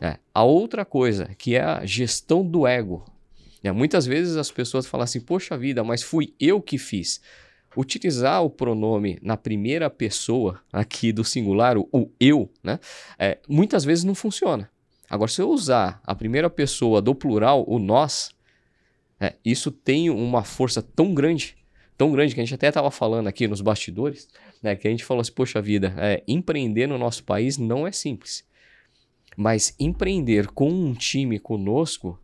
É. 0.00 0.18
A 0.34 0.42
outra 0.42 0.84
coisa, 0.84 1.30
que 1.38 1.54
é 1.54 1.62
a 1.62 1.84
gestão 1.84 2.44
do 2.44 2.66
ego. 2.66 3.04
É, 3.62 3.72
muitas 3.72 4.06
vezes 4.06 4.36
as 4.36 4.50
pessoas 4.50 4.86
falam 4.86 5.04
assim, 5.04 5.20
poxa 5.20 5.56
vida, 5.56 5.82
mas 5.82 6.02
fui 6.02 6.34
eu 6.38 6.60
que 6.60 6.78
fiz. 6.78 7.20
Utilizar 7.76 8.42
o 8.42 8.50
pronome 8.50 9.18
na 9.22 9.36
primeira 9.36 9.90
pessoa 9.90 10.60
aqui 10.72 11.12
do 11.12 11.24
singular, 11.24 11.76
o, 11.76 11.88
o 11.92 12.10
eu, 12.18 12.50
né? 12.62 12.80
É, 13.18 13.38
muitas 13.48 13.84
vezes 13.84 14.04
não 14.04 14.14
funciona. 14.14 14.70
Agora, 15.08 15.30
se 15.30 15.40
eu 15.40 15.50
usar 15.50 16.00
a 16.04 16.14
primeira 16.14 16.50
pessoa 16.50 17.00
do 17.00 17.14
plural, 17.14 17.64
o 17.66 17.78
nós, 17.78 18.30
é, 19.20 19.34
isso 19.44 19.70
tem 19.70 20.10
uma 20.10 20.44
força 20.44 20.82
tão 20.82 21.14
grande, 21.14 21.56
tão 21.98 22.12
grande, 22.12 22.32
que 22.32 22.40
a 22.40 22.44
gente 22.44 22.54
até 22.54 22.68
estava 22.68 22.90
falando 22.92 23.26
aqui 23.26 23.48
nos 23.48 23.60
bastidores, 23.60 24.28
né, 24.62 24.76
que 24.76 24.86
a 24.86 24.90
gente 24.90 25.04
falou 25.04 25.20
assim, 25.20 25.32
poxa 25.32 25.60
vida, 25.60 25.92
é, 25.98 26.22
empreender 26.28 26.86
no 26.86 26.96
nosso 26.96 27.24
país 27.24 27.58
não 27.58 27.86
é 27.86 27.90
simples. 27.90 28.46
Mas 29.36 29.74
empreender 29.78 30.46
com 30.46 30.70
um 30.70 30.94
time 30.94 31.38
conosco 31.38 32.18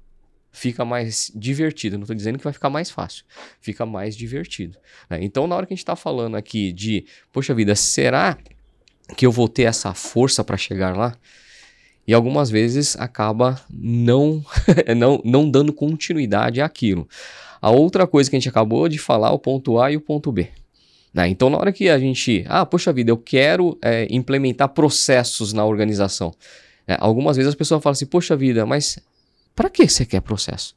fica 0.53 0.85
mais 0.85 1.31
divertido. 1.35 1.97
Não 1.97 2.05
estou 2.05 2.15
dizendo 2.15 2.39
que 2.39 2.45
vai 2.45 2.53
ficar 2.53 2.71
mais 2.71 2.89
fácil, 2.89 3.25
fica 3.61 3.85
mais 3.85 4.17
divertido. 4.17 4.79
né? 5.11 5.19
Então, 5.21 5.47
na 5.49 5.57
hora 5.57 5.67
que 5.67 5.75
a 5.75 5.77
gente 5.77 5.83
está 5.83 5.97
falando 5.97 6.37
aqui 6.37 6.73
de, 6.73 7.05
poxa 7.33 7.53
vida, 7.53 7.75
será 7.75 8.39
que 9.17 9.27
eu 9.27 9.33
vou 9.33 9.49
ter 9.49 9.65
essa 9.65 9.93
força 9.93 10.45
para 10.45 10.57
chegar 10.57 10.97
lá? 10.97 11.17
E 12.07 12.13
algumas 12.15 12.51
vezes 12.51 12.97
acaba 12.97 13.61
não, 13.69 14.45
não, 14.97 15.21
não 15.25 15.51
dando 15.51 15.73
continuidade 15.73 16.61
àquilo. 16.61 17.09
A 17.65 17.71
outra 17.71 18.07
coisa 18.07 18.29
que 18.29 18.37
a 18.37 18.39
gente 18.39 18.49
acabou 18.51 18.91
de 18.91 18.99
falar, 18.99 19.33
o 19.33 19.39
ponto 19.39 19.81
A 19.81 19.91
e 19.91 19.97
o 19.97 20.01
ponto 20.03 20.31
B. 20.31 20.51
Né? 21.15 21.29
Então, 21.29 21.49
na 21.49 21.57
hora 21.57 21.73
que 21.73 21.89
a 21.89 21.99
gente, 21.99 22.45
ah, 22.47 22.67
poxa 22.67 22.93
vida, 22.93 23.11
eu 23.11 23.17
quero 23.17 23.79
é, 23.81 24.07
implementar 24.11 24.69
processos 24.69 25.55
na 25.55 25.65
organização. 25.65 26.35
É, 26.87 26.95
algumas 27.01 27.39
vezes 27.39 27.49
as 27.49 27.55
pessoas 27.55 27.83
falam 27.83 27.95
assim, 27.95 28.05
poxa 28.05 28.37
vida, 28.37 28.67
mas 28.67 28.99
para 29.57 29.71
que 29.71 29.89
você 29.89 30.05
quer 30.05 30.21
processo? 30.21 30.77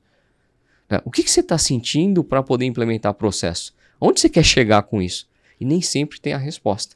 Né? 0.89 1.01
O 1.03 1.11
que, 1.11 1.23
que 1.23 1.29
você 1.29 1.41
está 1.41 1.57
sentindo 1.57 2.23
para 2.23 2.41
poder 2.41 2.63
implementar 2.63 3.13
processo? 3.15 3.73
Onde 3.99 4.21
você 4.21 4.29
quer 4.29 4.43
chegar 4.43 4.83
com 4.83 5.01
isso? 5.01 5.27
E 5.59 5.65
nem 5.65 5.81
sempre 5.81 6.21
tem 6.21 6.31
a 6.31 6.37
resposta. 6.37 6.95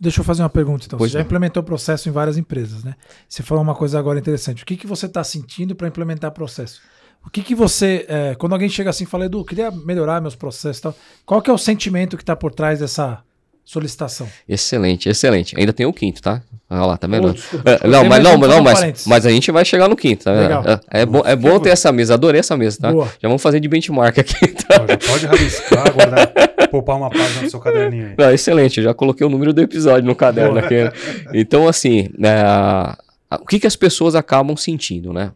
Deixa 0.00 0.20
eu 0.20 0.24
fazer 0.24 0.42
uma 0.42 0.48
pergunta, 0.48 0.86
então. 0.86 0.98
Pois 0.98 1.10
você 1.10 1.18
já 1.18 1.18
não. 1.18 1.26
implementou 1.26 1.62
processo 1.62 2.08
em 2.08 2.12
várias 2.12 2.38
empresas, 2.38 2.82
né? 2.82 2.94
Você 3.28 3.42
falou 3.42 3.62
uma 3.62 3.74
coisa 3.74 3.98
agora 3.98 4.18
interessante. 4.18 4.62
O 4.62 4.66
que, 4.66 4.78
que 4.78 4.86
você 4.86 5.04
está 5.04 5.22
sentindo 5.22 5.74
para 5.74 5.88
implementar 5.88 6.30
processo? 6.30 6.80
O 7.26 7.30
que, 7.30 7.42
que 7.42 7.54
você. 7.54 8.06
é, 8.08 8.34
quando 8.36 8.52
alguém 8.54 8.68
chega 8.68 8.90
assim 8.90 9.04
e 9.04 9.06
fala, 9.06 9.26
Edu, 9.26 9.40
eu 9.40 9.44
queria 9.44 9.70
melhorar 9.70 10.20
meus 10.20 10.34
processos 10.34 10.78
e 10.78 10.82
tal, 10.82 10.94
qual 11.24 11.40
que 11.42 11.50
é 11.50 11.52
o 11.52 11.58
sentimento 11.58 12.16
que 12.16 12.22
está 12.22 12.34
por 12.34 12.52
trás 12.52 12.80
dessa 12.80 13.18
solicitação? 13.64 14.26
Excelente, 14.48 15.08
excelente. 15.08 15.54
Ainda 15.58 15.72
tem 15.72 15.86
o 15.86 15.92
quinto, 15.92 16.20
tá? 16.22 16.42
Olha 16.68 16.86
lá, 16.86 16.96
tá 16.96 17.06
melhor. 17.06 17.30
Oh, 17.30 17.34
desculpa, 17.34 17.70
É, 17.70 17.72
desculpa. 17.74 17.96
não, 17.96 18.04
mas 18.08 18.22
não, 18.24 18.36
não, 18.38 18.62
mas, 18.62 19.06
mas 19.06 19.26
a 19.26 19.30
gente 19.30 19.50
vai 19.52 19.64
chegar 19.64 19.88
no 19.88 19.94
quinto, 19.96 20.24
tá? 20.24 20.32
Legal. 20.32 20.64
É, 20.90 21.02
é 21.02 21.06
bom, 21.06 21.22
é 21.24 21.36
bom 21.36 21.58
ter 21.60 21.70
essa 21.70 21.92
mesa, 21.92 22.14
adorei 22.14 22.40
essa 22.40 22.56
mesa, 22.56 22.78
tá? 22.80 22.92
Boa. 22.92 23.06
Já 23.20 23.28
vamos 23.28 23.42
fazer 23.42 23.60
de 23.60 23.68
benchmark 23.68 24.18
aqui, 24.18 24.48
tá? 24.66 24.86
Já 24.88 24.96
pode 24.98 25.26
rabiscar, 25.26 25.92
guardar, 25.92 26.32
poupar 26.70 26.96
uma 26.96 27.10
página 27.10 27.42
no 27.42 27.50
seu 27.50 27.60
caderninho 27.60 28.06
aí. 28.08 28.14
Não, 28.18 28.30
excelente, 28.32 28.78
eu 28.78 28.84
já 28.84 28.94
coloquei 28.94 29.26
o 29.26 29.30
número 29.30 29.52
do 29.52 29.60
episódio 29.60 30.06
no 30.06 30.14
caderno 30.16 30.54
Boa. 30.54 30.64
aqui. 30.64 30.82
né? 30.84 30.92
Então, 31.34 31.68
assim, 31.68 32.08
a- 32.24 32.96
o 33.40 33.46
que, 33.46 33.60
que 33.60 33.66
as 33.66 33.76
pessoas 33.76 34.14
acabam 34.16 34.56
sentindo, 34.56 35.12
né? 35.12 35.30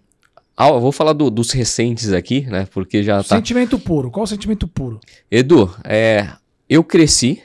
Ah, 0.57 0.69
eu 0.69 0.81
vou 0.81 0.93
falar 0.93 1.13
do- 1.13 1.31
dos 1.31 1.51
recentes 1.51 2.13
aqui, 2.13 2.43
né? 2.43 2.67
Porque 2.73 3.03
já 3.03 3.23
tá. 3.23 3.37
Sentimento 3.37 3.79
puro. 3.79 4.11
Qual 4.11 4.23
o 4.25 4.27
sentimento 4.27 4.69
puro? 4.69 5.01
Edu, 5.31 5.75
é, 5.85 6.33
eu 6.69 6.85
cresci, 6.85 7.43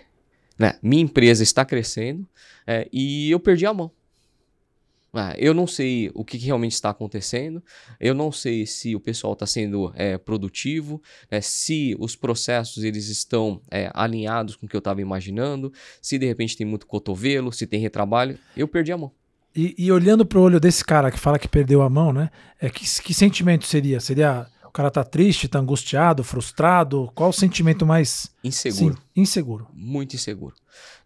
né? 0.57 0.77
Minha 0.81 1.03
empresa 1.03 1.41
está 1.41 1.65
crescendo 1.65 2.27
é, 2.67 2.87
e 2.93 3.31
eu 3.31 3.39
perdi 3.39 3.65
a 3.65 3.73
mão. 3.73 3.91
Ah, 5.11 5.33
eu 5.39 5.55
não 5.55 5.65
sei 5.65 6.11
o 6.13 6.23
que, 6.23 6.37
que 6.37 6.45
realmente 6.45 6.73
está 6.73 6.91
acontecendo, 6.91 7.63
eu 7.99 8.13
não 8.13 8.31
sei 8.31 8.67
se 8.67 8.95
o 8.95 8.99
pessoal 8.99 9.33
está 9.33 9.47
sendo 9.47 9.91
é, 9.95 10.19
produtivo, 10.19 11.01
é, 11.31 11.41
se 11.41 11.95
os 11.97 12.15
processos 12.15 12.83
eles 12.83 13.09
estão 13.09 13.59
é, 13.71 13.89
alinhados 13.95 14.55
com 14.55 14.67
o 14.67 14.69
que 14.69 14.75
eu 14.75 14.79
estava 14.79 15.01
imaginando, 15.01 15.73
se 15.99 16.19
de 16.19 16.27
repente 16.27 16.55
tem 16.55 16.67
muito 16.67 16.85
cotovelo, 16.85 17.51
se 17.51 17.65
tem 17.65 17.79
retrabalho. 17.79 18.37
Eu 18.55 18.67
perdi 18.67 18.91
a 18.91 18.97
mão. 18.99 19.11
E, 19.55 19.75
e 19.77 19.91
olhando 19.91 20.25
pro 20.25 20.41
olho 20.41 20.59
desse 20.59 20.83
cara 20.83 21.11
que 21.11 21.19
fala 21.19 21.39
que 21.39 21.47
perdeu 21.47 21.81
a 21.81 21.89
mão, 21.89 22.13
né? 22.13 22.29
É, 22.59 22.69
que, 22.69 22.85
que 23.01 23.13
sentimento 23.13 23.65
seria? 23.65 23.99
Seria 23.99 24.47
o 24.69 24.71
cara 24.71 24.91
tá 24.91 25.03
triste, 25.03 25.47
tá 25.47 25.57
angustiado, 25.57 26.23
frustrado? 26.23 27.11
Qual 27.15 27.31
o 27.31 27.33
sentimento 27.33 27.85
mais 27.85 28.29
Inseguro. 28.43 28.95
Sim, 28.95 29.21
inseguro? 29.21 29.67
muito 29.73 30.15
inseguro. 30.15 30.55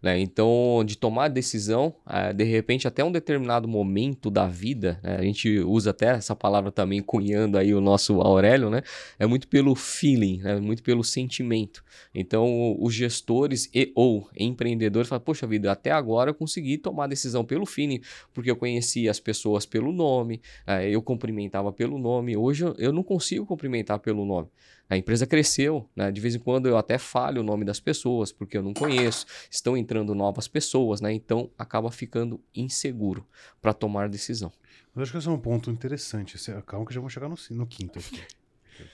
Né? 0.00 0.20
Então, 0.20 0.84
de 0.86 0.96
tomar 0.96 1.28
decisão, 1.28 1.94
eh, 2.08 2.32
de 2.32 2.44
repente, 2.44 2.86
até 2.86 3.02
um 3.02 3.10
determinado 3.10 3.66
momento 3.66 4.30
da 4.30 4.46
vida, 4.46 5.00
né? 5.02 5.16
a 5.16 5.22
gente 5.22 5.58
usa 5.60 5.90
até 5.90 6.06
essa 6.10 6.36
palavra 6.36 6.70
também, 6.70 7.02
cunhando 7.02 7.58
aí 7.58 7.74
o 7.74 7.80
nosso 7.80 8.20
Aurélio, 8.20 8.70
né? 8.70 8.82
é 9.18 9.26
muito 9.26 9.48
pelo 9.48 9.74
feeling, 9.74 10.38
né? 10.38 10.60
muito 10.60 10.82
pelo 10.82 11.02
sentimento. 11.02 11.82
Então, 12.14 12.76
os 12.78 12.94
gestores 12.94 13.68
e 13.74 13.90
ou 13.96 14.28
empreendedores 14.38 15.08
falam, 15.08 15.24
poxa 15.24 15.46
vida, 15.46 15.72
até 15.72 15.90
agora 15.90 16.30
eu 16.30 16.34
consegui 16.34 16.78
tomar 16.78 17.08
decisão 17.08 17.44
pelo 17.44 17.66
feeling, 17.66 18.00
porque 18.32 18.50
eu 18.50 18.56
conhecia 18.56 19.10
as 19.10 19.18
pessoas 19.18 19.66
pelo 19.66 19.92
nome, 19.92 20.40
eh, 20.66 20.90
eu 20.90 21.02
cumprimentava 21.02 21.72
pelo 21.72 21.98
nome, 21.98 22.36
hoje 22.36 22.64
eu 22.78 22.92
não 22.92 23.02
consigo 23.02 23.44
cumprimentar 23.44 23.98
pelo 23.98 24.24
nome. 24.24 24.48
A 24.88 24.96
empresa 24.96 25.26
cresceu, 25.26 25.88
né? 25.96 26.12
De 26.12 26.20
vez 26.20 26.34
em 26.34 26.38
quando 26.38 26.68
eu 26.68 26.76
até 26.76 26.98
falho 26.98 27.40
o 27.40 27.44
nome 27.44 27.64
das 27.64 27.80
pessoas, 27.80 28.30
porque 28.30 28.56
eu 28.56 28.62
não 28.62 28.74
conheço, 28.74 29.26
estão 29.50 29.76
entrando 29.76 30.14
novas 30.14 30.46
pessoas, 30.46 31.00
né? 31.00 31.12
Então 31.12 31.50
acaba 31.58 31.90
ficando 31.90 32.40
inseguro 32.54 33.26
para 33.62 33.72
tomar 33.72 34.08
decisão. 34.08 34.52
Mas 34.94 35.04
acho 35.04 35.12
que 35.12 35.18
esse 35.18 35.28
é 35.28 35.30
um 35.30 35.38
ponto 35.38 35.70
interessante. 35.70 36.36
Calma 36.66 36.86
que 36.86 36.94
já 36.94 37.00
vamos 37.00 37.12
chegar 37.12 37.28
no, 37.28 37.36
no 37.50 37.66
quinto 37.66 37.98
aqui. 37.98 38.22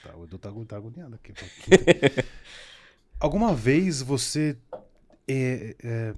Tá, 0.03 0.17
o 0.17 0.25
Edu 0.25 0.39
tá, 0.39 0.51
tá 0.67 0.77
agoniado 0.77 1.15
aqui. 1.15 1.33
Alguma 3.19 3.55
vez 3.55 4.01
você 4.01 4.57
é, 5.29 5.77
é, 5.83 6.15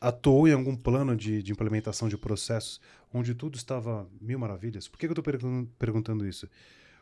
atuou 0.00 0.46
em 0.46 0.52
algum 0.52 0.76
plano 0.76 1.16
de, 1.16 1.42
de 1.42 1.52
implementação 1.52 2.08
de 2.08 2.18
processos 2.18 2.80
onde 3.12 3.34
tudo 3.34 3.56
estava 3.56 4.06
mil 4.20 4.38
maravilhas? 4.38 4.86
Por 4.88 4.98
que, 4.98 5.06
que 5.06 5.18
eu 5.18 5.20
estou 5.20 5.64
perguntando 5.78 6.26
isso? 6.26 6.48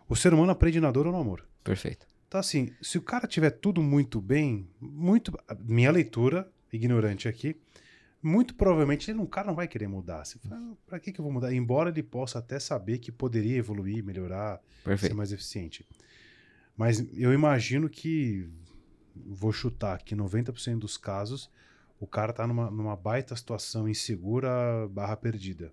O 0.08 0.14
ser 0.14 0.32
humano 0.32 0.52
aprende 0.52 0.80
na 0.80 0.90
dor 0.90 1.06
ou 1.06 1.12
no 1.12 1.18
amor. 1.18 1.44
Perfeito. 1.62 2.07
Então, 2.28 2.40
assim, 2.40 2.73
se 2.81 2.97
o 2.97 3.02
cara 3.02 3.26
tiver 3.26 3.50
tudo 3.50 3.83
muito 3.83 4.21
bem, 4.21 4.69
muito. 4.81 5.33
Minha 5.61 5.90
leitura, 5.90 6.50
ignorante 6.73 7.28
aqui, 7.28 7.57
muito 8.23 8.54
provavelmente 8.54 9.11
ele, 9.11 9.19
um 9.19 9.26
cara 9.26 9.49
não 9.49 9.54
vai 9.54 9.69
querer 9.69 9.88
mudar. 9.88 10.25
Você 10.25 10.38
fala, 10.38 10.57
ah, 10.57 10.76
pra 10.87 11.00
que, 11.00 11.12
que 11.12 11.21
eu 11.21 11.25
vou 11.25 11.33
mudar? 11.33 11.52
Embora 11.52 11.90
ele 11.90 12.02
possa 12.02 12.38
até 12.38 12.59
saber 12.59 12.99
que 12.99 13.12
poderia 13.12 13.59
evoluir, 13.59 14.02
melhorar, 14.02 14.61
Perfeito. 14.85 15.11
ser 15.11 15.16
mais 15.16 15.33
eficiente. 15.33 15.87
Mas 16.76 17.04
eu 17.12 17.35
imagino 17.35 17.88
que, 17.90 18.49
vou 19.14 19.52
chutar 19.52 19.99
que 20.02 20.16
90% 20.16 20.78
dos 20.78 20.97
casos, 20.97 21.50
o 22.00 22.07
cara 22.07 22.33
tá 22.33 22.47
numa, 22.47 22.71
numa 22.71 22.97
baita 22.97 23.37
situação 23.37 23.88
insegura 23.88 24.88
barra 24.88 25.16
perdida, 25.16 25.73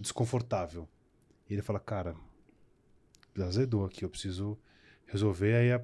desconfortável. 0.00 0.88
E 1.48 1.54
ele 1.54 1.62
fala, 1.62 1.80
cara, 1.80 2.14
azedou 3.38 3.84
aqui, 3.84 4.04
eu 4.04 4.08
preciso 4.08 4.56
resolver. 5.06 5.54
Aí, 5.54 5.72
a- 5.72 5.82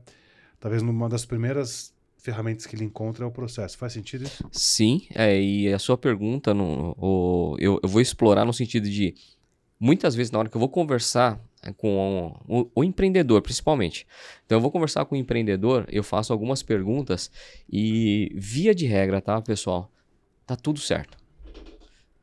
talvez 0.58 0.82
numa 0.82 1.08
das 1.08 1.24
primeiras 1.24 1.92
ferramentas 2.18 2.66
que 2.66 2.76
ele 2.76 2.84
encontra 2.84 3.24
é 3.24 3.26
o 3.28 3.30
processo. 3.30 3.78
Faz 3.78 3.92
sentido 3.92 4.24
isso? 4.24 4.44
Sim, 4.52 5.06
é, 5.14 5.40
e 5.40 5.72
a 5.72 5.78
sua 5.78 5.96
pergunta, 5.96 6.52
no, 6.52 6.94
o, 6.98 7.56
eu, 7.58 7.80
eu 7.82 7.88
vou 7.88 8.00
explorar 8.00 8.44
no 8.44 8.52
sentido 8.52 8.88
de, 8.88 9.14
muitas 9.78 10.14
vezes 10.14 10.30
na 10.30 10.38
hora 10.38 10.48
que 10.48 10.56
eu 10.56 10.60
vou 10.60 10.68
conversar 10.68 11.40
é, 11.62 11.72
com 11.72 12.38
o, 12.46 12.70
o 12.74 12.84
empreendedor, 12.84 13.40
principalmente. 13.40 14.06
Então 14.44 14.58
eu 14.58 14.62
vou 14.62 14.70
conversar 14.70 15.04
com 15.06 15.14
o 15.14 15.18
empreendedor, 15.18 15.86
eu 15.88 16.02
faço 16.04 16.30
algumas 16.32 16.62
perguntas 16.62 17.30
e, 17.72 18.30
via 18.34 18.74
de 18.74 18.84
regra, 18.86 19.20
tá, 19.22 19.40
pessoal? 19.40 19.90
Tá 20.46 20.56
tudo 20.56 20.78
certo. 20.78 21.16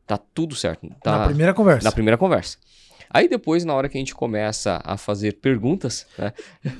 Tá 0.05 0.17
tudo 0.17 0.55
certo. 0.55 0.87
Tá, 1.01 1.17
Na 1.19 1.25
primeira 1.25 1.53
conversa. 1.53 1.83
na 1.83 1.91
primeira 1.91 2.17
conversa. 2.17 2.57
Aí 3.09 3.27
depois, 3.27 3.63
na 3.65 3.73
hora 3.73 3.89
que 3.89 3.97
a 3.97 4.01
gente 4.01 4.15
começa 4.15 4.81
a 4.83 4.97
fazer 4.97 5.33
perguntas, 5.33 6.05
né? 6.17 6.33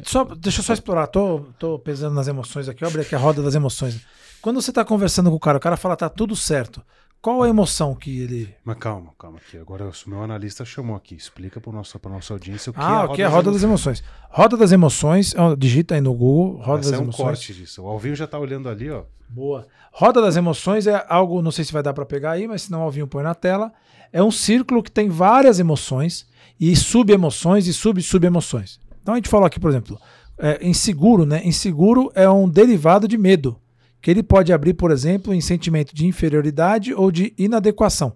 Só, 0.04 0.24
deixa 0.24 0.60
eu 0.60 0.64
só 0.64 0.74
explorar, 0.74 1.08
tô, 1.08 1.46
tô 1.58 1.80
pesando 1.80 2.16
nas 2.16 2.28
emoções 2.28 2.68
aqui, 2.68 2.84
eu 2.84 2.88
abri 2.88 3.02
aqui 3.02 3.16
a 3.16 3.20
roda 3.20 3.42
das 3.42 3.56
emoções. 3.56 4.06
Quando 4.42 4.62
você 4.62 4.72
tá 4.72 4.86
conversando 4.86 5.30
com 5.30 5.36
o 5.36 5.40
cara, 5.40 5.58
o 5.58 5.62
cara 5.62 5.78
fala 5.78 5.96
tá 5.96 6.10
tudo 6.10 6.36
certo. 6.36 6.82
Qual 7.20 7.42
a 7.42 7.50
emoção 7.50 7.96
que 7.96 8.20
ele. 8.20 8.56
Mas 8.64 8.78
calma, 8.78 9.12
calma 9.18 9.40
aqui. 9.40 9.58
Agora 9.58 9.86
o 9.86 10.10
meu 10.10 10.22
analista 10.22 10.64
chamou 10.64 10.96
aqui. 10.96 11.16
Explica 11.16 11.60
para 11.60 11.74
nossa, 11.74 11.98
pra 11.98 12.12
nossa 12.12 12.34
audiência 12.34 12.70
o 12.70 12.74
que 12.74 12.80
é 12.80 12.84
ah, 12.84 13.02
a 13.02 13.06
o 13.06 13.14
que 13.14 13.22
é 13.22 13.26
a 13.26 13.30
roda 13.30 13.52
das 13.52 13.64
emoções? 13.64 14.04
Roda 14.30 14.56
das 14.56 14.72
emoções, 14.72 15.34
ó, 15.36 15.56
digita 15.56 15.96
aí 15.96 16.02
no 16.02 16.14
Google, 16.14 16.62
roda 16.62 16.82
Essa 16.82 16.92
das 16.92 17.00
é 17.00 17.02
um 17.02 17.06
emoções. 17.06 17.26
corte 17.26 17.54
disso. 17.54 17.84
O 17.84 17.88
Alvinho 17.88 18.16
já 18.16 18.28
tá 18.28 18.38
olhando 18.38 18.70
ali, 18.70 18.90
ó. 18.92 19.04
Boa. 19.28 19.68
Roda 19.92 20.22
das 20.22 20.38
emoções 20.38 20.88
é 20.88 21.06
algo, 21.10 21.42
não 21.42 21.52
sei 21.52 21.66
se 21.66 21.74
vai 21.74 21.84
dar 21.84 21.94
para 21.94 22.06
pegar 22.06 22.32
aí, 22.32 22.48
mas 22.48 22.62
se 22.64 22.72
não, 22.72 22.80
o 22.80 22.84
Alvinho 22.84 23.08
põe 23.08 23.24
na 23.24 23.36
tela. 23.36 23.74
É 24.12 24.24
um 24.24 24.32
círculo 24.32 24.82
que 24.82 24.92
tem 24.92 25.10
várias 25.10 25.60
emoções 25.60 26.26
e 26.60 26.76
sub-emoções 26.76 27.68
e 27.68 27.74
sub-sub-emoções. 27.74 28.80
Então 29.02 29.14
a 29.14 29.18
gente 29.18 29.30
falou 29.30 29.46
aqui, 29.46 29.60
por 29.60 29.70
exemplo, 29.70 30.00
é, 30.38 30.66
inseguro, 30.66 31.26
né? 31.26 31.42
Inseguro 31.46 32.12
é 32.14 32.30
um 32.30 32.48
derivado 32.48 33.08
de 33.08 33.18
medo, 33.18 33.60
que 34.02 34.12
ele 34.12 34.24
pode 34.24 34.52
abrir, 34.54 34.74
por 34.74 34.92
exemplo, 34.92 35.34
em 35.34 35.42
sentimento 35.42 35.96
de 35.96 36.06
inferioridade 36.06 36.94
ou 36.94 37.12
de 37.12 37.34
inadequação. 37.38 38.14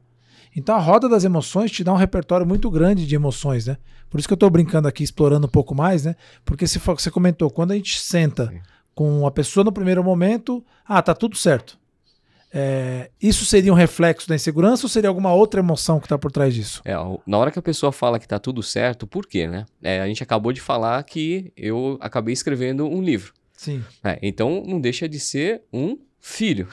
Então 0.55 0.75
a 0.75 0.79
roda 0.79 1.07
das 1.07 1.23
emoções 1.23 1.71
te 1.71 1.83
dá 1.83 1.93
um 1.93 1.97
repertório 1.97 2.45
muito 2.45 2.69
grande 2.69 3.07
de 3.07 3.15
emoções, 3.15 3.67
né? 3.67 3.77
Por 4.09 4.19
isso 4.19 4.27
que 4.27 4.33
eu 4.33 4.35
estou 4.35 4.49
brincando 4.49 4.87
aqui, 4.87 5.03
explorando 5.03 5.47
um 5.47 5.49
pouco 5.49 5.73
mais, 5.73 6.03
né? 6.03 6.15
Porque 6.43 6.67
se 6.67 6.77
você 6.79 7.09
comentou, 7.09 7.49
quando 7.49 7.71
a 7.71 7.75
gente 7.75 7.99
senta 7.99 8.53
com 8.93 9.25
a 9.25 9.31
pessoa 9.31 9.63
no 9.63 9.71
primeiro 9.71 10.03
momento, 10.03 10.63
ah, 10.85 11.01
tá 11.01 11.15
tudo 11.15 11.37
certo. 11.37 11.79
É, 12.53 13.09
isso 13.21 13.45
seria 13.45 13.71
um 13.71 13.75
reflexo 13.75 14.27
da 14.27 14.35
insegurança 14.35 14.85
ou 14.85 14.89
seria 14.89 15.07
alguma 15.09 15.33
outra 15.33 15.61
emoção 15.61 15.99
que 15.99 16.05
está 16.05 16.17
por 16.17 16.31
trás 16.31 16.53
disso? 16.53 16.81
É, 16.83 16.93
na 17.25 17.37
hora 17.37 17.49
que 17.51 17.57
a 17.57 17.61
pessoa 17.61 17.91
fala 17.91 18.19
que 18.19 18.27
tá 18.27 18.37
tudo 18.39 18.61
certo, 18.61 19.07
por 19.07 19.25
quê, 19.25 19.47
né? 19.47 19.65
É, 19.81 20.01
a 20.01 20.07
gente 20.07 20.21
acabou 20.21 20.51
de 20.51 20.59
falar 20.59 21.01
que 21.03 21.53
eu 21.55 21.97
acabei 22.01 22.33
escrevendo 22.33 22.85
um 22.85 23.01
livro. 23.01 23.33
Sim. 23.53 23.83
É, 24.03 24.19
então 24.21 24.63
não 24.67 24.81
deixa 24.81 25.07
de 25.07 25.19
ser 25.19 25.61
um 25.71 25.97
filho. 26.19 26.67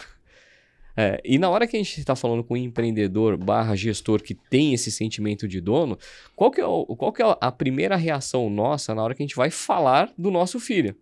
É, 0.97 1.21
e 1.25 1.39
na 1.39 1.49
hora 1.49 1.65
que 1.65 1.77
a 1.77 1.79
gente 1.79 2.01
está 2.01 2.17
falando 2.17 2.43
com 2.43 2.55
um 2.55 2.57
empreendedor 2.57 3.37
barra 3.37 3.77
gestor 3.77 4.21
que 4.21 4.35
tem 4.35 4.75
esse 4.75 4.91
sentimento 4.91 5.47
de 5.47 5.61
dono, 5.61 5.97
qual 6.35 6.51
que, 6.51 6.61
é 6.61 6.67
o- 6.67 6.85
qual 6.97 7.13
que 7.13 7.23
é 7.23 7.37
a 7.41 7.53
primeira 7.53 7.95
reação 7.95 8.51
nossa 8.51 8.93
na 8.97 9.03
hora 9.05 9.15
que 9.15 9.23
a 9.23 9.27
gente 9.27 9.37
vai 9.37 9.49
falar 9.49 10.13
do 10.19 10.29
nosso 10.29 10.59
filho? 10.59 10.97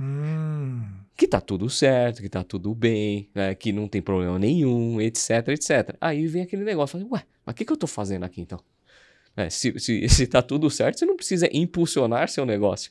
Hum, 0.00 0.82
Que 1.16 1.28
tá 1.28 1.40
tudo 1.40 1.70
certo, 1.70 2.20
que 2.20 2.28
tá 2.28 2.42
tudo 2.42 2.74
bem, 2.74 3.28
né, 3.34 3.54
que 3.54 3.72
não 3.72 3.86
tem 3.86 4.02
problema 4.02 4.38
nenhum, 4.38 5.00
etc, 5.00 5.48
etc. 5.48 5.96
Aí 6.00 6.26
vem 6.26 6.42
aquele 6.42 6.64
negócio, 6.64 6.98
fala, 6.98 7.10
ué, 7.12 7.24
mas 7.46 7.52
o 7.52 7.56
que, 7.56 7.64
que 7.64 7.72
eu 7.72 7.76
tô 7.76 7.86
fazendo 7.86 8.24
aqui 8.24 8.40
então? 8.40 8.58
É, 9.36 9.48
se, 9.48 9.78
se, 9.78 10.08
se 10.10 10.26
tá 10.26 10.42
tudo 10.42 10.68
certo, 10.70 10.98
você 10.98 11.06
não 11.06 11.16
precisa 11.16 11.48
impulsionar 11.52 12.28
seu 12.28 12.44
negócio. 12.44 12.90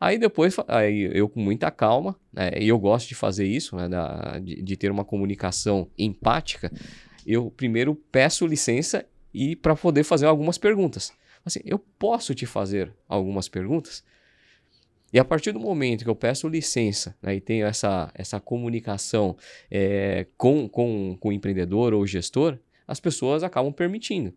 Aí 0.00 0.18
depois, 0.18 0.54
aí 0.68 1.10
eu 1.12 1.28
com 1.28 1.40
muita 1.40 1.70
calma, 1.70 2.14
né, 2.32 2.50
e 2.60 2.68
eu 2.68 2.78
gosto 2.78 3.08
de 3.08 3.14
fazer 3.14 3.46
isso, 3.46 3.74
né, 3.76 3.88
da- 3.88 4.38
de, 4.38 4.62
de 4.62 4.76
ter 4.76 4.90
uma 4.90 5.04
comunicação 5.04 5.88
empática, 5.98 6.70
eu 7.26 7.50
primeiro 7.50 7.94
peço 7.94 8.46
licença 8.46 9.04
e 9.34 9.56
para 9.56 9.74
poder 9.74 10.04
fazer 10.04 10.26
algumas 10.26 10.56
perguntas. 10.58 11.12
Assim, 11.44 11.60
eu 11.64 11.78
posso 11.78 12.34
te 12.34 12.46
fazer 12.46 12.92
algumas 13.08 13.48
perguntas? 13.48 14.04
E 15.12 15.18
a 15.18 15.24
partir 15.24 15.52
do 15.52 15.60
momento 15.60 16.04
que 16.04 16.10
eu 16.10 16.14
peço 16.14 16.48
licença 16.48 17.16
né, 17.22 17.34
e 17.34 17.40
tenho 17.40 17.66
essa, 17.66 18.10
essa 18.14 18.38
comunicação 18.38 19.36
é, 19.70 20.26
com, 20.36 20.68
com, 20.68 21.16
com 21.18 21.28
o 21.28 21.32
empreendedor 21.32 21.94
ou 21.94 22.06
gestor, 22.06 22.58
as 22.86 23.00
pessoas 23.00 23.42
acabam 23.42 23.72
permitindo. 23.72 24.34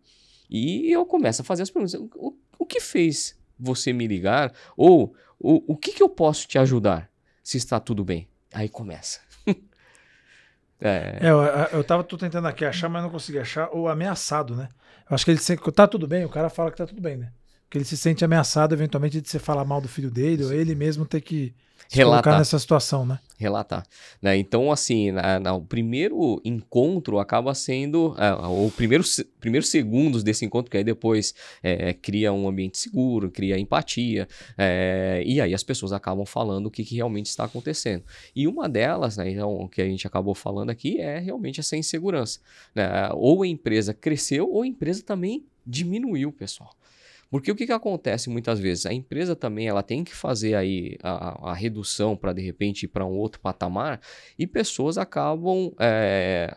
E 0.48 0.90
eu 0.90 1.04
começo 1.06 1.42
a 1.42 1.44
fazer 1.44 1.62
as 1.62 1.70
perguntas. 1.70 1.94
O, 1.94 2.34
o 2.58 2.66
que 2.66 2.80
fez 2.80 3.38
você 3.58 3.92
me 3.92 4.06
ligar? 4.06 4.52
Ou 4.76 5.14
o, 5.38 5.72
o 5.72 5.76
que, 5.76 5.92
que 5.92 6.02
eu 6.02 6.08
posso 6.08 6.46
te 6.46 6.58
ajudar 6.58 7.10
se 7.42 7.56
está 7.56 7.78
tudo 7.80 8.04
bem? 8.04 8.28
Aí 8.52 8.68
começa. 8.68 9.20
é, 10.80 11.18
é, 11.20 11.30
eu, 11.30 11.38
eu 11.72 11.84
tava 11.84 12.04
tentando 12.04 12.46
aqui 12.46 12.64
achar, 12.64 12.88
mas 12.88 13.02
não 13.02 13.10
consegui 13.10 13.38
achar 13.38 13.74
o 13.74 13.88
ameaçado, 13.88 14.54
né? 14.54 14.68
Eu 15.10 15.14
acho 15.14 15.24
que 15.24 15.30
ele 15.30 15.40
se, 15.40 15.56
tá 15.72 15.86
tudo 15.86 16.06
bem, 16.06 16.24
o 16.24 16.28
cara 16.28 16.48
fala 16.48 16.70
que 16.70 16.76
tá 16.76 16.86
tudo 16.86 17.00
bem, 17.00 17.16
né? 17.16 17.32
Porque 17.72 17.78
ele 17.78 17.84
se 17.86 17.96
sente 17.96 18.22
ameaçado 18.22 18.74
eventualmente 18.74 19.18
de 19.18 19.26
você 19.30 19.38
falar 19.38 19.64
mal 19.64 19.80
do 19.80 19.88
filho 19.88 20.10
dele 20.10 20.44
ou 20.44 20.52
ele 20.52 20.74
mesmo 20.74 21.06
ter 21.06 21.22
que 21.22 21.54
se 21.88 21.96
Relatar. 21.96 22.22
colocar 22.24 22.38
nessa 22.38 22.58
situação, 22.58 23.06
né? 23.06 23.18
relatar. 23.38 23.82
Né? 24.20 24.36
Então, 24.36 24.70
assim, 24.70 25.10
na- 25.10 25.40
na- 25.40 25.54
o 25.54 25.62
primeiro 25.62 26.38
encontro 26.44 27.18
acaba 27.18 27.54
sendo, 27.54 28.14
é, 28.18 28.30
o 28.46 28.70
primeiro, 28.70 29.02
se- 29.02 29.24
primeiros 29.40 29.70
segundos 29.70 30.22
desse 30.22 30.44
encontro, 30.44 30.70
que 30.70 30.76
aí 30.76 30.84
depois 30.84 31.34
é, 31.62 31.94
cria 31.94 32.30
um 32.30 32.46
ambiente 32.46 32.76
seguro, 32.76 33.30
cria 33.30 33.58
empatia, 33.58 34.28
é, 34.58 35.22
e 35.24 35.40
aí 35.40 35.54
as 35.54 35.62
pessoas 35.62 35.94
acabam 35.94 36.26
falando 36.26 36.66
o 36.66 36.70
que, 36.70 36.84
que 36.84 36.94
realmente 36.96 37.26
está 37.30 37.44
acontecendo. 37.44 38.04
E 38.36 38.46
uma 38.46 38.68
delas, 38.68 39.16
né, 39.16 39.30
então, 39.30 39.66
que 39.66 39.80
a 39.80 39.86
gente 39.86 40.06
acabou 40.06 40.34
falando 40.34 40.68
aqui, 40.68 41.00
é 41.00 41.18
realmente 41.18 41.58
essa 41.58 41.74
insegurança. 41.74 42.38
né? 42.74 43.08
Ou 43.14 43.42
a 43.42 43.46
empresa 43.46 43.94
cresceu, 43.94 44.46
ou 44.52 44.60
a 44.62 44.66
empresa 44.66 45.02
também 45.02 45.46
diminuiu, 45.66 46.30
pessoal. 46.32 46.70
Porque 47.32 47.50
o 47.50 47.56
que, 47.56 47.64
que 47.64 47.72
acontece 47.72 48.28
muitas 48.28 48.60
vezes? 48.60 48.84
A 48.84 48.92
empresa 48.92 49.34
também 49.34 49.66
ela 49.66 49.82
tem 49.82 50.04
que 50.04 50.14
fazer 50.14 50.54
aí 50.54 50.98
a, 51.02 51.50
a 51.50 51.54
redução 51.54 52.14
para 52.14 52.34
de 52.34 52.42
repente 52.42 52.82
ir 52.82 52.88
para 52.88 53.06
um 53.06 53.16
outro 53.16 53.40
patamar 53.40 54.02
e 54.38 54.46
pessoas 54.46 54.98
acabam 54.98 55.72
é, 55.80 56.54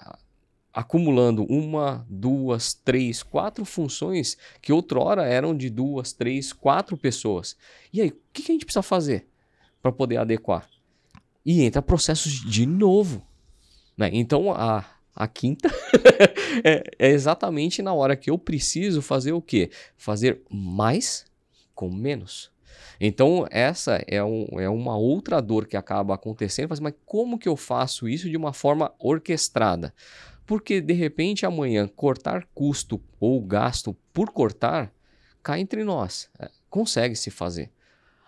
acumulando 0.73 1.45
uma, 1.45 2.05
duas, 2.09 2.73
três, 2.73 3.23
quatro 3.23 3.63
funções 3.63 4.38
que 4.61 4.73
outrora 4.73 5.23
eram 5.23 5.55
de 5.55 5.69
duas, 5.69 6.11
três, 6.11 6.51
quatro 6.51 6.97
pessoas. 6.97 7.55
E 7.93 8.01
aí, 8.01 8.09
o 8.09 8.17
que, 8.33 8.43
que 8.43 8.51
a 8.51 8.55
gente 8.55 8.65
precisa 8.65 8.83
fazer 8.83 9.29
para 9.81 9.93
poder 9.93 10.17
adequar? 10.17 10.67
E 11.45 11.63
entra 11.63 11.81
processos 11.81 12.33
de 12.33 12.65
novo. 12.65 13.25
Né? 13.97 14.09
Então, 14.11 14.51
a, 14.51 14.83
a 15.15 15.28
quinta 15.28 15.69
é, 16.63 16.84
é 16.99 17.10
exatamente 17.10 17.82
na 17.82 17.93
hora 17.93 18.15
que 18.15 18.30
eu 18.30 18.38
preciso 18.38 19.01
fazer 19.01 19.32
o 19.32 19.41
quê? 19.41 19.69
Fazer 19.95 20.41
mais 20.49 21.25
com 21.73 21.89
menos. 21.89 22.51
Então, 22.99 23.45
essa 23.49 24.04
é, 24.08 24.23
um, 24.23 24.47
é 24.60 24.69
uma 24.69 24.97
outra 24.97 25.41
dor 25.41 25.67
que 25.67 25.78
acaba 25.78 26.15
acontecendo. 26.15 26.69
Mas, 26.82 26.93
como 27.06 27.38
que 27.38 27.47
eu 27.47 27.56
faço 27.56 28.08
isso 28.08 28.30
de 28.30 28.38
uma 28.38 28.54
forma 28.54 28.93
orquestrada? 28.99 29.93
Porque, 30.45 30.80
de 30.80 30.93
repente, 30.93 31.45
amanhã, 31.45 31.88
cortar 31.88 32.47
custo 32.54 33.01
ou 33.19 33.41
gasto 33.41 33.95
por 34.13 34.30
cortar, 34.30 34.93
cá 35.43 35.60
entre 35.60 35.84
nós. 35.84 36.30
É, 36.39 36.49
consegue 36.69 37.15
se 37.15 37.30
fazer. 37.30 37.71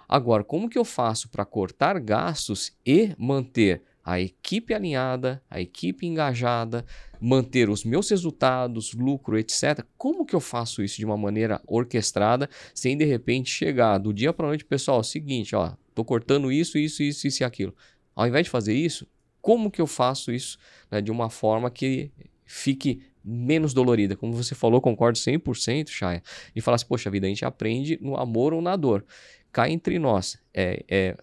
Agora, 0.08 0.44
como 0.44 0.70
que 0.70 0.78
eu 0.78 0.86
faço 0.86 1.30
para 1.30 1.46
cortar 1.46 2.00
gastos 2.00 2.72
e 2.86 3.14
manter 3.18 3.84
a 4.08 4.22
equipe 4.22 4.74
alinhada, 4.74 5.44
a 5.50 5.60
equipe 5.60 6.08
engajada, 6.08 6.86
manter 7.20 7.70
os 7.70 7.84
meus 7.84 8.10
resultados, 8.10 8.94
lucro, 8.94 9.38
etc. 9.38 9.84
Como 9.98 10.26
que 10.26 10.34
eu 10.34 10.40
faço 10.40 10.82
isso 10.82 10.96
de 10.96 11.04
uma 11.06 11.18
maneira 11.18 11.62
orquestrada, 11.68 12.50
sem 12.74 12.98
de 12.98 13.04
repente 13.04 13.52
chegar 13.52 13.98
do 13.98 14.14
dia 14.14 14.32
para 14.32 14.48
noite, 14.48 14.64
pessoal, 14.64 15.02
é 15.02 15.04
seguinte, 15.04 15.54
ó, 15.58 15.74
tô 15.94 16.06
cortando 16.06 16.50
isso, 16.50 16.78
isso, 16.78 17.04
isso, 17.04 17.28
isso 17.28 17.44
e 17.44 17.46
aquilo. 17.46 17.76
Ao 18.16 18.26
invés 18.26 18.46
de 18.46 18.50
fazer 18.50 18.74
isso, 18.74 19.06
como 19.42 19.70
que 19.70 19.82
eu 19.82 19.88
faço 19.88 20.32
isso 20.32 20.58
né, 20.90 21.02
de 21.02 21.12
uma 21.12 21.30
forma 21.30 21.70
que 21.70 22.10
fique 22.46 23.02
menos 23.22 23.74
dolorida? 23.74 24.16
Como 24.16 24.32
você 24.32 24.56
falou, 24.56 24.80
concordo 24.80 25.20
100%, 25.20 25.90
Chaya. 25.90 26.24
E 26.56 26.62
falar 26.62 26.76
assim, 26.76 26.88
poxa 26.88 27.12
vida, 27.12 27.28
a 27.28 27.30
gente 27.30 27.44
aprende 27.44 28.00
no 28.02 28.16
amor 28.16 28.54
ou 28.54 28.62
na 28.62 28.78
dor. 28.78 29.06
Cá 29.52 29.70
entre 29.70 30.00
nós, 30.00 30.40
é, 30.54 30.86
é 30.88 31.18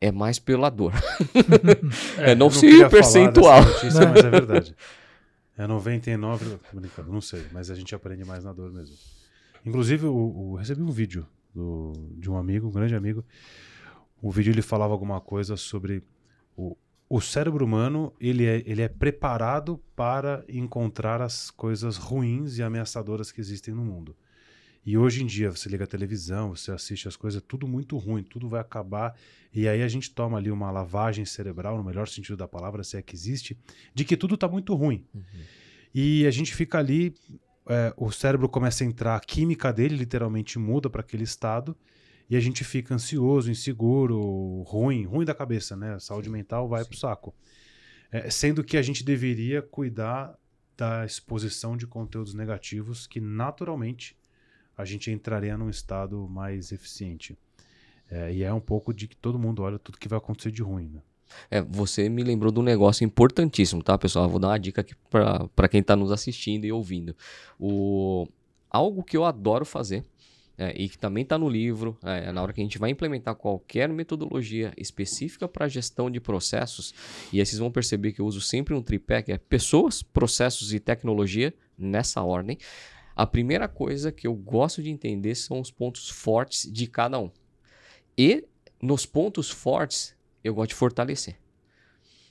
é 0.00 0.12
mais 0.12 0.38
pela 0.38 0.70
dor. 0.70 0.92
É, 2.18 2.34
não 2.34 2.46
eu 2.46 2.50
sei 2.50 2.84
o 2.84 2.90
percentual. 2.90 3.64
notícia, 3.64 4.08
mas 4.08 4.24
é 4.24 4.30
verdade. 4.30 4.76
É 5.56 5.66
99, 5.66 6.44
tô 6.70 6.76
brincando, 6.76 7.12
não 7.12 7.20
sei, 7.20 7.44
mas 7.52 7.70
a 7.70 7.74
gente 7.74 7.94
aprende 7.94 8.24
mais 8.24 8.44
na 8.44 8.52
dor 8.52 8.72
mesmo. 8.72 8.96
Inclusive, 9.64 10.06
eu, 10.06 10.50
eu 10.50 10.54
recebi 10.54 10.82
um 10.82 10.90
vídeo 10.90 11.26
do, 11.54 11.92
de 12.16 12.30
um 12.30 12.36
amigo, 12.36 12.68
um 12.68 12.70
grande 12.70 12.94
amigo. 12.94 13.24
O 14.22 14.30
vídeo 14.30 14.52
ele 14.52 14.62
falava 14.62 14.92
alguma 14.92 15.20
coisa 15.20 15.56
sobre 15.56 16.02
o, 16.56 16.76
o 17.08 17.20
cérebro 17.20 17.64
humano, 17.64 18.12
ele 18.20 18.46
é, 18.46 18.62
ele 18.66 18.82
é 18.82 18.88
preparado 18.88 19.80
para 19.96 20.44
encontrar 20.48 21.20
as 21.22 21.50
coisas 21.50 21.96
ruins 21.96 22.58
e 22.58 22.62
ameaçadoras 22.62 23.32
que 23.32 23.40
existem 23.40 23.74
no 23.74 23.84
mundo. 23.84 24.16
E 24.84 24.96
hoje 24.96 25.22
em 25.22 25.26
dia, 25.26 25.50
você 25.50 25.68
liga 25.68 25.84
a 25.84 25.86
televisão, 25.86 26.56
você 26.56 26.70
assiste 26.70 27.08
as 27.08 27.16
coisas, 27.16 27.42
é 27.42 27.44
tudo 27.46 27.68
muito 27.68 27.96
ruim, 27.96 28.22
tudo 28.22 28.48
vai 28.48 28.60
acabar. 28.60 29.14
E 29.52 29.68
aí 29.68 29.82
a 29.82 29.88
gente 29.88 30.10
toma 30.10 30.38
ali 30.38 30.50
uma 30.50 30.70
lavagem 30.70 31.24
cerebral, 31.24 31.76
no 31.76 31.84
melhor 31.84 32.08
sentido 32.08 32.36
da 32.36 32.48
palavra, 32.48 32.82
se 32.82 32.96
é 32.96 33.02
que 33.02 33.14
existe, 33.14 33.58
de 33.94 34.04
que 34.04 34.16
tudo 34.16 34.34
está 34.34 34.48
muito 34.48 34.74
ruim. 34.74 35.04
Uhum. 35.14 35.22
E 35.94 36.26
a 36.26 36.30
gente 36.30 36.54
fica 36.54 36.78
ali, 36.78 37.14
é, 37.68 37.92
o 37.96 38.10
cérebro 38.10 38.48
começa 38.48 38.84
a 38.84 38.86
entrar, 38.86 39.16
a 39.16 39.20
química 39.20 39.72
dele 39.72 39.96
literalmente 39.96 40.58
muda 40.58 40.88
para 40.88 41.00
aquele 41.00 41.24
estado, 41.24 41.76
e 42.30 42.36
a 42.36 42.40
gente 42.40 42.62
fica 42.62 42.94
ansioso, 42.94 43.50
inseguro, 43.50 44.62
ruim, 44.62 45.04
ruim 45.04 45.24
da 45.24 45.34
cabeça, 45.34 45.74
né? 45.74 45.94
A 45.94 46.00
saúde 46.00 46.26
Sim. 46.26 46.32
mental 46.32 46.68
vai 46.68 46.82
Sim. 46.82 46.90
pro 46.90 46.98
saco. 46.98 47.34
É, 48.10 48.30
sendo 48.30 48.62
que 48.62 48.76
a 48.76 48.82
gente 48.82 49.04
deveria 49.04 49.62
cuidar 49.62 50.38
da 50.76 51.04
exposição 51.04 51.76
de 51.76 51.86
conteúdos 51.86 52.34
negativos 52.34 53.06
que 53.06 53.20
naturalmente 53.20 54.16
a 54.78 54.84
gente 54.84 55.10
entraria 55.10 55.58
num 55.58 55.68
estado 55.68 56.28
mais 56.28 56.70
eficiente. 56.70 57.36
É, 58.08 58.32
e 58.32 58.44
é 58.44 58.54
um 58.54 58.60
pouco 58.60 58.94
de 58.94 59.08
que 59.08 59.16
todo 59.16 59.38
mundo 59.38 59.62
olha 59.62 59.78
tudo 59.78 59.98
que 59.98 60.08
vai 60.08 60.18
acontecer 60.18 60.52
de 60.52 60.62
ruim. 60.62 60.88
Né? 60.88 61.02
É, 61.50 61.60
você 61.60 62.08
me 62.08 62.22
lembrou 62.22 62.52
de 62.52 62.60
um 62.60 62.62
negócio 62.62 63.04
importantíssimo, 63.04 63.82
tá, 63.82 63.98
pessoal? 63.98 64.28
Vou 64.28 64.38
dar 64.38 64.48
uma 64.48 64.58
dica 64.58 64.80
aqui 64.80 64.94
para 65.10 65.68
quem 65.68 65.80
está 65.80 65.96
nos 65.96 66.12
assistindo 66.12 66.64
e 66.64 66.70
ouvindo. 66.70 67.14
O, 67.58 68.26
algo 68.70 69.02
que 69.02 69.16
eu 69.16 69.24
adoro 69.24 69.64
fazer 69.64 70.04
é, 70.56 70.72
e 70.80 70.88
que 70.88 70.96
também 70.96 71.22
está 71.22 71.36
no 71.36 71.48
livro, 71.48 71.98
é, 72.02 72.30
na 72.30 72.40
hora 72.40 72.52
que 72.52 72.60
a 72.60 72.64
gente 72.64 72.78
vai 72.78 72.90
implementar 72.90 73.34
qualquer 73.34 73.88
metodologia 73.88 74.72
específica 74.76 75.48
para 75.48 75.66
gestão 75.68 76.08
de 76.08 76.20
processos, 76.20 76.94
e 77.32 77.40
aí 77.40 77.46
vocês 77.46 77.58
vão 77.58 77.70
perceber 77.70 78.12
que 78.12 78.20
eu 78.20 78.26
uso 78.26 78.40
sempre 78.40 78.74
um 78.74 78.82
tripé, 78.82 79.22
que 79.22 79.32
é 79.32 79.38
pessoas, 79.38 80.02
processos 80.02 80.72
e 80.72 80.80
tecnologia, 80.80 81.52
nessa 81.78 82.22
ordem. 82.22 82.58
A 83.18 83.26
primeira 83.26 83.66
coisa 83.66 84.12
que 84.12 84.28
eu 84.28 84.32
gosto 84.32 84.80
de 84.80 84.90
entender 84.90 85.34
são 85.34 85.58
os 85.58 85.72
pontos 85.72 86.08
fortes 86.08 86.70
de 86.72 86.86
cada 86.86 87.18
um. 87.18 87.28
E 88.16 88.44
nos 88.80 89.04
pontos 89.04 89.50
fortes, 89.50 90.14
eu 90.44 90.54
gosto 90.54 90.68
de 90.68 90.76
fortalecer. 90.76 91.36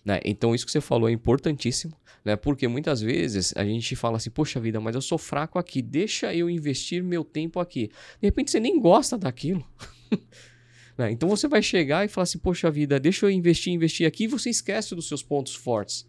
Né? 0.05 0.21
Então, 0.23 0.55
isso 0.55 0.65
que 0.65 0.71
você 0.71 0.79
falou 0.79 1.09
é 1.09 1.11
importantíssimo, 1.11 1.93
né? 2.23 2.37
porque 2.37 2.69
muitas 2.69 3.01
vezes 3.01 3.53
a 3.57 3.65
gente 3.65 3.97
fala 3.97 4.15
assim: 4.15 4.29
Poxa 4.29 4.61
vida, 4.61 4.79
mas 4.79 4.95
eu 4.95 5.01
sou 5.01 5.17
fraco 5.17 5.59
aqui, 5.59 5.81
deixa 5.81 6.33
eu 6.33 6.49
investir 6.49 7.03
meu 7.03 7.25
tempo 7.25 7.59
aqui. 7.59 7.89
De 8.21 8.27
repente, 8.27 8.49
você 8.49 8.59
nem 8.61 8.79
gosta 8.79 9.17
daquilo. 9.17 9.67
né? 10.97 11.11
Então, 11.11 11.27
você 11.27 11.49
vai 11.49 11.61
chegar 11.61 12.05
e 12.05 12.07
falar 12.07 12.23
assim: 12.23 12.39
Poxa 12.39 12.71
vida, 12.71 12.97
deixa 12.97 13.25
eu 13.25 13.29
investir, 13.29 13.73
investir 13.73 14.07
aqui, 14.07 14.23
e 14.23 14.27
você 14.27 14.49
esquece 14.49 14.95
dos 14.95 15.09
seus 15.09 15.21
pontos 15.21 15.53
fortes. 15.53 16.07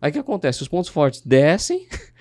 Aí 0.00 0.10
o 0.10 0.12
que 0.12 0.18
acontece? 0.20 0.62
Os 0.62 0.68
pontos 0.68 0.90
fortes 0.90 1.22
descem 1.22 1.88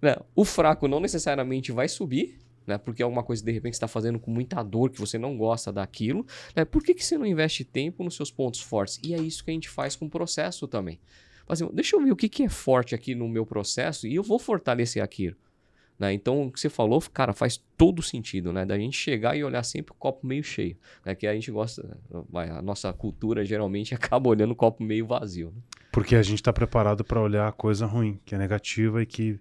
Né? 0.00 0.16
O 0.34 0.44
fraco 0.44 0.86
não 0.86 1.00
necessariamente 1.00 1.72
vai 1.72 1.88
subir, 1.88 2.38
né? 2.68 2.76
Porque 2.76 3.02
é 3.02 3.06
uma 3.06 3.22
coisa 3.22 3.42
de 3.42 3.50
repente 3.50 3.72
está 3.74 3.88
fazendo 3.88 4.18
com 4.18 4.30
muita 4.30 4.62
dor, 4.62 4.90
que 4.90 5.00
você 5.00 5.18
não 5.18 5.36
gosta 5.36 5.72
daquilo. 5.72 6.26
Né? 6.54 6.64
Por 6.64 6.82
que, 6.82 6.94
que 6.94 7.04
você 7.04 7.16
não 7.16 7.24
investe 7.24 7.64
tempo 7.64 8.04
nos 8.04 8.14
seus 8.14 8.30
pontos 8.30 8.60
fortes? 8.60 9.00
E 9.02 9.14
é 9.14 9.18
isso 9.18 9.42
que 9.42 9.50
a 9.50 9.54
gente 9.54 9.70
faz 9.70 9.96
com 9.96 10.04
o 10.04 10.10
processo 10.10 10.68
também. 10.68 11.00
Assim, 11.48 11.66
deixa 11.72 11.96
eu 11.96 12.04
ver 12.04 12.12
o 12.12 12.16
que, 12.16 12.28
que 12.28 12.42
é 12.42 12.48
forte 12.48 12.94
aqui 12.94 13.14
no 13.14 13.26
meu 13.26 13.46
processo 13.46 14.06
e 14.06 14.14
eu 14.14 14.22
vou 14.22 14.38
fortalecer 14.38 15.02
aquilo. 15.02 15.34
Né? 15.98 16.12
Então, 16.12 16.46
o 16.46 16.52
que 16.52 16.60
você 16.60 16.68
falou, 16.68 17.02
cara, 17.12 17.32
faz 17.32 17.60
todo 17.76 18.02
sentido, 18.02 18.52
né? 18.52 18.64
Da 18.64 18.78
gente 18.78 18.96
chegar 18.96 19.36
e 19.36 19.42
olhar 19.42 19.64
sempre 19.64 19.92
o 19.92 19.96
copo 19.96 20.26
meio 20.26 20.44
cheio. 20.44 20.76
Né? 21.04 21.14
Que 21.14 21.26
a 21.26 21.34
gente 21.34 21.50
gosta, 21.50 21.98
a 22.32 22.62
nossa 22.62 22.92
cultura 22.92 23.44
geralmente 23.44 23.94
acaba 23.96 24.28
olhando 24.28 24.52
o 24.52 24.56
copo 24.56 24.82
meio 24.84 25.06
vazio. 25.06 25.52
Né? 25.56 25.62
Porque 25.90 26.14
a 26.14 26.22
gente 26.22 26.36
está 26.36 26.52
preparado 26.52 27.02
para 27.02 27.20
olhar 27.20 27.48
a 27.48 27.52
coisa 27.52 27.84
ruim, 27.86 28.20
que 28.24 28.34
é 28.34 28.38
negativa 28.38 29.02
e 29.02 29.06
que 29.06 29.40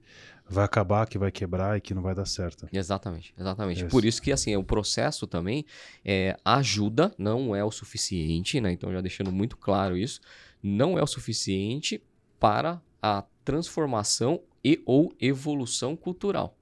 vai 0.50 0.66
acabar, 0.66 1.08
que 1.08 1.18
vai 1.18 1.32
quebrar 1.32 1.78
e 1.78 1.82
que 1.82 1.94
não 1.94 2.02
vai 2.02 2.16
dar 2.16 2.26
certo. 2.26 2.68
Exatamente, 2.72 3.34
exatamente. 3.38 3.82
Isso. 3.82 3.90
Por 3.90 4.06
isso 4.06 4.22
que 4.22 4.32
assim, 4.32 4.56
o 4.56 4.64
processo 4.64 5.28
também 5.28 5.66
é, 6.04 6.38
ajuda, 6.44 7.14
não 7.18 7.56
é 7.56 7.64
o 7.64 7.72
suficiente, 7.72 8.60
né? 8.62 8.72
Então 8.72 8.92
já 8.92 9.02
deixando 9.02 9.32
muito 9.32 9.58
claro 9.58 9.98
isso, 9.98 10.22
não 10.62 10.98
é 10.98 11.04
o 11.04 11.08
suficiente 11.08 12.02
para 12.40 12.82
a 13.02 13.24
transformação 13.44 14.42
e 14.64 14.82
ou 14.86 15.14
evolução 15.20 15.96
cultural. 15.96 16.58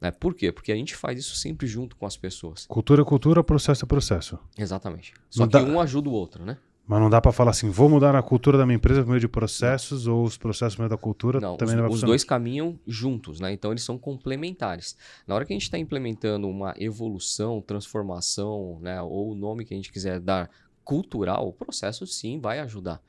Né? 0.00 0.10
Por 0.10 0.34
quê? 0.34 0.52
Porque 0.52 0.70
a 0.70 0.76
gente 0.76 0.94
faz 0.94 1.18
isso 1.18 1.34
sempre 1.34 1.66
junto 1.66 1.96
com 1.96 2.04
as 2.04 2.16
pessoas. 2.16 2.66
Cultura 2.66 3.02
é 3.02 3.04
cultura, 3.04 3.42
processo 3.42 3.84
é 3.84 3.88
processo. 3.88 4.38
Exatamente. 4.56 5.14
Só 5.30 5.44
não 5.44 5.48
que 5.48 5.58
dá... 5.58 5.64
um 5.64 5.80
ajuda 5.80 6.08
o 6.10 6.12
outro, 6.12 6.44
né? 6.44 6.58
Mas 6.86 7.00
não 7.00 7.08
dá 7.08 7.18
para 7.18 7.32
falar 7.32 7.50
assim, 7.50 7.70
vou 7.70 7.88
mudar 7.88 8.14
a 8.14 8.22
cultura 8.22 8.58
da 8.58 8.66
minha 8.66 8.76
empresa 8.76 9.02
por 9.02 9.08
meio 9.08 9.20
de 9.20 9.28
processos 9.28 10.06
ou 10.06 10.22
os 10.22 10.36
processos 10.36 10.76
por 10.76 10.82
meio 10.82 10.90
da 10.90 10.98
cultura 10.98 11.40
não, 11.40 11.56
também 11.56 11.74
os, 11.74 11.80
não 11.80 11.88
vai 11.88 11.94
Os 11.94 12.02
dois 12.02 12.24
caminham 12.24 12.78
juntos, 12.86 13.40
né? 13.40 13.52
Então 13.52 13.70
eles 13.70 13.82
são 13.82 13.96
complementares. 13.96 14.96
Na 15.26 15.34
hora 15.34 15.46
que 15.46 15.52
a 15.52 15.56
gente 15.56 15.62
está 15.62 15.78
implementando 15.78 16.46
uma 16.46 16.74
evolução, 16.78 17.62
transformação, 17.62 18.78
né? 18.82 19.00
Ou 19.00 19.32
o 19.32 19.34
nome 19.34 19.64
que 19.64 19.72
a 19.72 19.76
gente 19.76 19.90
quiser 19.90 20.20
dar 20.20 20.50
cultural, 20.84 21.48
o 21.48 21.52
processo 21.52 22.06
sim 22.06 22.38
vai 22.38 22.60
ajudar. 22.60 23.00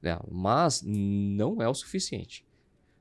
Né? 0.00 0.16
Mas 0.30 0.80
não 0.86 1.60
é 1.60 1.68
o 1.68 1.74
suficiente 1.74 2.47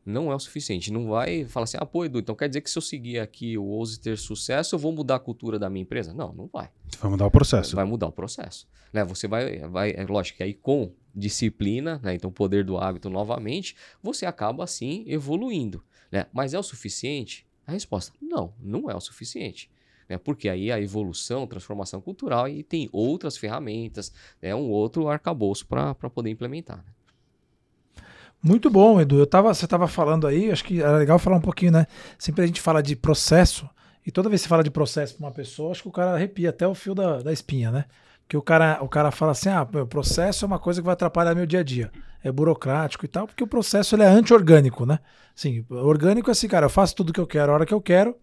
não 0.07 0.31
é 0.31 0.35
o 0.35 0.39
suficiente. 0.39 0.91
Não 0.91 1.07
vai 1.09 1.43
falar 1.45 1.65
assim, 1.65 1.77
ah, 1.79 1.85
pô, 1.85 2.05
Edu, 2.05 2.19
então 2.19 2.33
quer 2.33 2.47
dizer 2.47 2.61
que 2.61 2.71
se 2.71 2.77
eu 2.77 2.81
seguir 2.81 3.19
aqui 3.19 3.57
o 3.57 3.65
Ouse 3.65 3.99
ter 3.99 4.17
sucesso, 4.17 4.73
eu 4.73 4.79
vou 4.79 4.93
mudar 4.93 5.15
a 5.15 5.19
cultura 5.19 5.59
da 5.59 5.69
minha 5.69 5.83
empresa? 5.83 6.13
Não, 6.13 6.31
não 6.33 6.47
vai. 6.47 6.69
Vai 6.99 7.11
mudar 7.11 7.25
o 7.25 7.31
processo. 7.31 7.75
Vai 7.75 7.83
mudar 7.83 8.07
o 8.07 8.11
processo. 8.11 8.67
Né? 8.93 9.03
Você 9.03 9.27
vai, 9.27 9.59
vai, 9.67 9.91
é 9.91 10.05
lógico 10.05 10.37
que 10.37 10.43
aí 10.43 10.53
com 10.53 10.93
disciplina, 11.13 11.99
né? 12.01 12.15
então 12.15 12.31
poder 12.31 12.63
do 12.63 12.77
hábito 12.77 13.09
novamente, 13.09 13.75
você 14.01 14.25
acaba 14.25 14.63
assim 14.63 15.03
evoluindo. 15.07 15.83
Né? 16.09 16.25
Mas 16.31 16.53
é 16.53 16.59
o 16.59 16.63
suficiente? 16.63 17.45
A 17.65 17.73
resposta, 17.73 18.13
não, 18.21 18.53
não 18.61 18.89
é 18.89 18.95
o 18.95 19.01
suficiente. 19.01 19.69
Né? 20.07 20.17
Porque 20.17 20.47
aí 20.47 20.71
a 20.71 20.79
evolução, 20.79 21.45
transformação 21.45 21.99
cultural, 21.99 22.47
e 22.47 22.63
tem 22.63 22.87
outras 22.93 23.35
ferramentas, 23.35 24.13
né? 24.41 24.55
um 24.55 24.69
outro 24.69 25.09
arcabouço 25.09 25.67
para 25.67 25.93
poder 25.93 26.29
implementar. 26.29 26.77
Né? 26.77 26.93
Muito 28.41 28.69
bom, 28.69 29.01
Edu. 29.01 29.19
Eu 29.19 29.27
tava, 29.27 29.53
você 29.53 29.65
estava 29.65 29.87
falando 29.87 30.27
aí, 30.27 30.51
acho 30.51 30.63
que 30.63 30.81
era 30.81 30.97
legal 30.97 31.19
falar 31.19 31.37
um 31.37 31.41
pouquinho, 31.41 31.71
né? 31.71 31.87
Sempre 32.17 32.43
a 32.43 32.47
gente 32.47 32.61
fala 32.61 32.81
de 32.81 32.95
processo, 32.95 33.69
e 34.05 34.11
toda 34.11 34.29
vez 34.29 34.41
que 34.41 34.47
fala 34.47 34.63
de 34.63 34.71
processo 34.71 35.15
para 35.15 35.25
uma 35.25 35.33
pessoa, 35.33 35.71
acho 35.71 35.81
que 35.81 35.89
o 35.89 35.91
cara 35.91 36.13
arrepia 36.13 36.49
até 36.49 36.65
o 36.65 36.73
fio 36.73 36.95
da, 36.95 37.21
da 37.21 37.33
espinha, 37.33 37.71
né? 37.71 37.85
Que 38.27 38.37
o 38.37 38.41
cara, 38.41 38.79
o 38.81 38.87
cara 38.87 39.11
fala 39.11 39.33
assim: 39.33 39.49
ah, 39.49 39.63
o 39.63 39.85
processo 39.85 40.45
é 40.45 40.47
uma 40.47 40.59
coisa 40.59 40.81
que 40.81 40.85
vai 40.85 40.93
atrapalhar 40.93 41.35
meu 41.35 41.45
dia 41.45 41.59
a 41.59 41.63
dia. 41.63 41.91
É 42.23 42.31
burocrático 42.31 43.03
e 43.05 43.07
tal, 43.07 43.27
porque 43.27 43.43
o 43.43 43.47
processo 43.47 43.95
ele 43.95 44.03
é 44.03 44.07
anti-orgânico, 44.07 44.85
né? 44.85 44.99
Sim, 45.35 45.65
orgânico 45.69 46.29
é 46.29 46.31
assim, 46.31 46.47
cara, 46.47 46.65
eu 46.65 46.69
faço 46.69 46.95
tudo 46.95 47.13
que 47.13 47.19
eu 47.19 47.27
quero, 47.27 47.51
a 47.51 47.55
hora 47.55 47.65
que 47.65 47.73
eu 47.73 47.81
quero. 47.81 48.15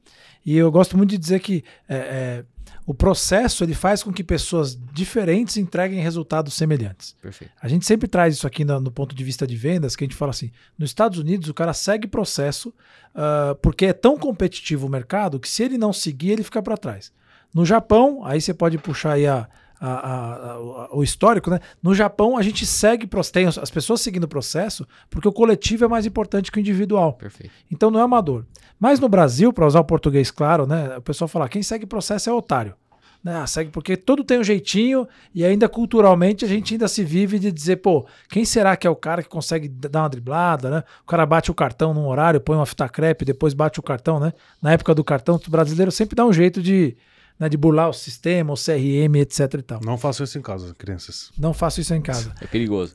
E 0.44 0.56
eu 0.56 0.70
gosto 0.70 0.96
muito 0.96 1.10
de 1.10 1.18
dizer 1.18 1.40
que 1.40 1.64
é, 1.88 1.96
é, 1.96 2.44
o 2.86 2.92
processo 2.92 3.64
ele 3.64 3.74
faz 3.74 4.02
com 4.02 4.12
que 4.12 4.22
pessoas 4.22 4.78
diferentes 4.92 5.56
entreguem 5.56 6.00
resultados 6.00 6.54
semelhantes. 6.54 7.16
Perfeito. 7.20 7.52
A 7.60 7.66
gente 7.66 7.86
sempre 7.86 8.06
traz 8.06 8.34
isso 8.34 8.46
aqui 8.46 8.64
no, 8.64 8.78
no, 8.78 8.90
ponto 8.90 9.14
de 9.14 9.24
vista 9.24 9.46
de 9.46 9.56
vendas, 9.56 9.96
que 9.96 10.04
a 10.04 10.06
gente 10.06 10.16
fala 10.16 10.30
assim: 10.30 10.50
nos 10.78 10.90
Estados 10.90 11.18
Unidos 11.18 11.48
o 11.48 11.54
cara 11.54 11.72
segue 11.72 12.06
processo 12.06 12.68
uh, 12.68 13.54
porque 13.62 13.86
é 13.86 13.92
tão 13.92 14.18
competitivo 14.18 14.86
o 14.86 14.90
mercado 14.90 15.40
que 15.40 15.48
se 15.48 15.62
ele 15.62 15.78
não 15.78 15.92
seguir, 15.92 16.32
ele 16.32 16.42
fica 16.42 16.62
para 16.62 16.76
trás. 16.76 17.12
No 17.54 17.64
Japão, 17.64 18.24
aí 18.24 18.40
você 18.40 18.52
pode 18.52 18.76
puxar 18.78 19.12
aí 19.12 19.26
a, 19.26 19.48
a, 19.84 19.92
a, 19.92 20.52
a, 20.52 20.88
o 20.92 21.02
histórico, 21.02 21.50
né? 21.50 21.60
No 21.82 21.94
Japão, 21.94 22.36
a 22.38 22.42
gente 22.42 22.64
segue, 22.64 23.08
tem 23.32 23.46
as 23.46 23.70
pessoas 23.70 24.00
seguindo 24.00 24.24
o 24.24 24.28
processo 24.28 24.86
porque 25.10 25.28
o 25.28 25.32
coletivo 25.32 25.84
é 25.84 25.88
mais 25.88 26.06
importante 26.06 26.50
que 26.50 26.58
o 26.58 26.60
individual. 26.60 27.12
Perfeito. 27.12 27.52
Então 27.70 27.90
não 27.90 28.00
é 28.00 28.02
amador. 28.02 28.44
Mas 28.80 28.98
no 28.98 29.08
Brasil, 29.08 29.52
para 29.52 29.66
usar 29.66 29.80
o 29.80 29.84
português 29.84 30.30
claro, 30.30 30.66
né? 30.66 30.96
O 30.96 31.02
pessoal 31.02 31.28
fala: 31.28 31.48
quem 31.48 31.62
segue 31.62 31.84
processo 31.84 32.30
é 32.30 32.32
otário. 32.32 32.74
Né? 33.22 33.34
Ah, 33.36 33.46
segue 33.46 33.70
porque 33.70 33.96
todo 33.96 34.22
tem 34.22 34.38
um 34.38 34.44
jeitinho 34.44 35.08
e 35.34 35.44
ainda 35.46 35.66
culturalmente 35.66 36.44
a 36.44 36.48
gente 36.48 36.74
ainda 36.74 36.86
se 36.86 37.02
vive 37.02 37.38
de 37.38 37.50
dizer, 37.50 37.76
pô, 37.76 38.06
quem 38.28 38.44
será 38.44 38.76
que 38.76 38.86
é 38.86 38.90
o 38.90 38.96
cara 38.96 39.22
que 39.22 39.28
consegue 39.30 39.66
dar 39.66 40.02
uma 40.02 40.10
driblada, 40.10 40.68
né? 40.70 40.84
O 41.02 41.06
cara 41.06 41.24
bate 41.24 41.50
o 41.50 41.54
cartão 41.54 41.94
num 41.94 42.06
horário, 42.06 42.38
põe 42.38 42.56
uma 42.56 42.66
fita 42.66 42.86
crepe, 42.86 43.24
depois 43.24 43.54
bate 43.54 43.80
o 43.80 43.82
cartão, 43.82 44.20
né? 44.20 44.32
Na 44.60 44.72
época 44.72 44.94
do 44.94 45.02
cartão, 45.02 45.40
o 45.46 45.50
brasileiro 45.50 45.90
sempre 45.90 46.14
dá 46.14 46.26
um 46.26 46.32
jeito 46.34 46.60
de, 46.62 46.96
né, 47.38 47.48
de 47.48 47.56
burlar 47.56 47.88
o 47.88 47.92
sistema, 47.92 48.52
o 48.52 48.56
CRM, 48.56 49.16
etc 49.16 49.54
e 49.54 49.62
tal. 49.62 49.80
Não 49.84 49.98
façam 49.98 50.24
isso 50.24 50.38
em 50.38 50.42
casa, 50.42 50.74
crianças. 50.74 51.30
Não 51.38 51.52
façam 51.52 51.82
isso 51.82 51.94
em 51.94 52.02
casa. 52.02 52.32
É 52.40 52.46
perigoso. 52.46 52.94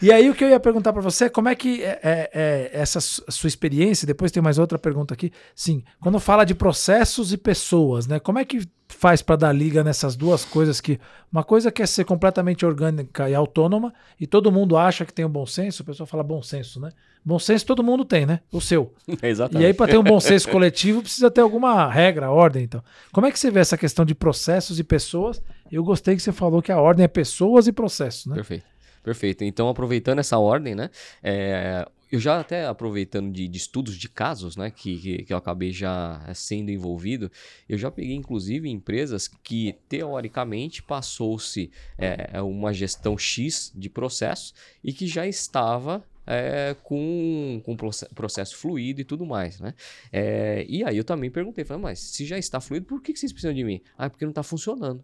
E 0.00 0.10
aí 0.10 0.28
o 0.28 0.34
que 0.34 0.44
eu 0.44 0.48
ia 0.48 0.60
perguntar 0.60 0.92
para 0.92 1.02
você 1.02 1.24
é 1.24 1.28
como 1.28 1.48
é 1.48 1.54
que 1.54 1.82
é, 1.82 2.00
é, 2.02 2.30
é, 2.32 2.70
essa 2.72 3.00
sua 3.00 3.48
experiência, 3.48 4.06
depois 4.06 4.32
tem 4.32 4.42
mais 4.42 4.58
outra 4.58 4.78
pergunta 4.78 5.14
aqui, 5.14 5.32
sim, 5.54 5.82
quando 6.00 6.18
fala 6.18 6.44
de 6.44 6.54
processos 6.54 7.32
e 7.32 7.36
pessoas, 7.36 8.06
né, 8.06 8.18
como 8.18 8.38
é 8.38 8.44
que 8.44 8.60
faz 8.88 9.22
para 9.22 9.36
dar 9.36 9.52
liga 9.52 9.82
nessas 9.82 10.14
duas 10.14 10.44
coisas 10.44 10.80
que 10.80 11.00
uma 11.30 11.42
coisa 11.42 11.72
quer 11.72 11.88
ser 11.88 12.04
completamente 12.04 12.64
orgânica 12.64 13.28
e 13.28 13.34
autônoma 13.34 13.92
e 14.20 14.26
todo 14.26 14.52
mundo 14.52 14.76
acha 14.76 15.04
que 15.04 15.12
tem 15.12 15.24
um 15.24 15.30
bom 15.30 15.46
senso, 15.46 15.82
o 15.82 15.86
pessoal 15.86 16.06
fala 16.06 16.22
bom 16.22 16.42
senso, 16.42 16.78
né? 16.78 16.90
Bom 17.24 17.38
senso 17.38 17.64
todo 17.64 17.84
mundo 17.84 18.04
tem, 18.04 18.26
né? 18.26 18.40
O 18.50 18.60
seu. 18.60 18.92
Exatamente. 19.22 19.62
E 19.62 19.66
aí, 19.66 19.72
para 19.72 19.92
ter 19.92 19.98
um 19.98 20.02
bom 20.02 20.18
senso 20.18 20.48
coletivo, 20.48 21.02
precisa 21.02 21.30
ter 21.30 21.40
alguma 21.40 21.88
regra, 21.88 22.30
ordem. 22.30 22.64
Então, 22.64 22.82
como 23.12 23.26
é 23.26 23.30
que 23.30 23.38
você 23.38 23.48
vê 23.48 23.60
essa 23.60 23.78
questão 23.78 24.04
de 24.04 24.14
processos 24.14 24.80
e 24.80 24.84
pessoas? 24.84 25.40
Eu 25.70 25.84
gostei 25.84 26.16
que 26.16 26.22
você 26.22 26.32
falou 26.32 26.60
que 26.60 26.72
a 26.72 26.80
ordem 26.80 27.04
é 27.04 27.08
pessoas 27.08 27.68
e 27.68 27.72
processos, 27.72 28.26
né? 28.26 28.34
Perfeito. 28.34 28.64
Perfeito. 29.02 29.44
Então, 29.44 29.68
aproveitando 29.68 30.20
essa 30.20 30.38
ordem, 30.38 30.74
né? 30.74 30.90
é, 31.22 31.86
eu 32.12 32.20
já 32.20 32.38
até 32.38 32.66
aproveitando 32.66 33.32
de, 33.32 33.48
de 33.48 33.56
estudos 33.56 33.96
de 33.96 34.06
casos, 34.06 34.54
né? 34.54 34.70
Que, 34.70 34.98
que, 34.98 35.22
que 35.24 35.32
eu 35.32 35.36
acabei 35.38 35.72
já 35.72 36.20
sendo 36.34 36.70
envolvido, 36.70 37.32
eu 37.66 37.78
já 37.78 37.90
peguei, 37.90 38.14
inclusive, 38.14 38.68
empresas 38.68 39.26
que, 39.26 39.74
teoricamente, 39.88 40.82
passou-se 40.82 41.70
é, 41.96 42.40
uma 42.42 42.70
gestão 42.74 43.16
X 43.16 43.72
de 43.74 43.88
processo 43.88 44.52
e 44.84 44.92
que 44.92 45.06
já 45.06 45.26
estava 45.26 46.04
é, 46.26 46.76
com, 46.82 47.62
com 47.64 47.74
processo 48.14 48.58
fluido 48.58 49.00
e 49.00 49.04
tudo 49.04 49.24
mais, 49.24 49.58
né? 49.58 49.72
É, 50.12 50.66
e 50.68 50.84
aí 50.84 50.98
eu 50.98 51.04
também 51.04 51.30
perguntei, 51.30 51.64
falei, 51.64 51.82
mas 51.82 51.98
se 51.98 52.26
já 52.26 52.36
está 52.36 52.60
fluido, 52.60 52.84
por 52.84 53.00
que, 53.00 53.14
que 53.14 53.18
vocês 53.18 53.32
precisam 53.32 53.54
de 53.54 53.64
mim? 53.64 53.80
Ah, 53.96 54.10
porque 54.10 54.26
não 54.26 54.32
está 54.32 54.42
funcionando. 54.42 55.02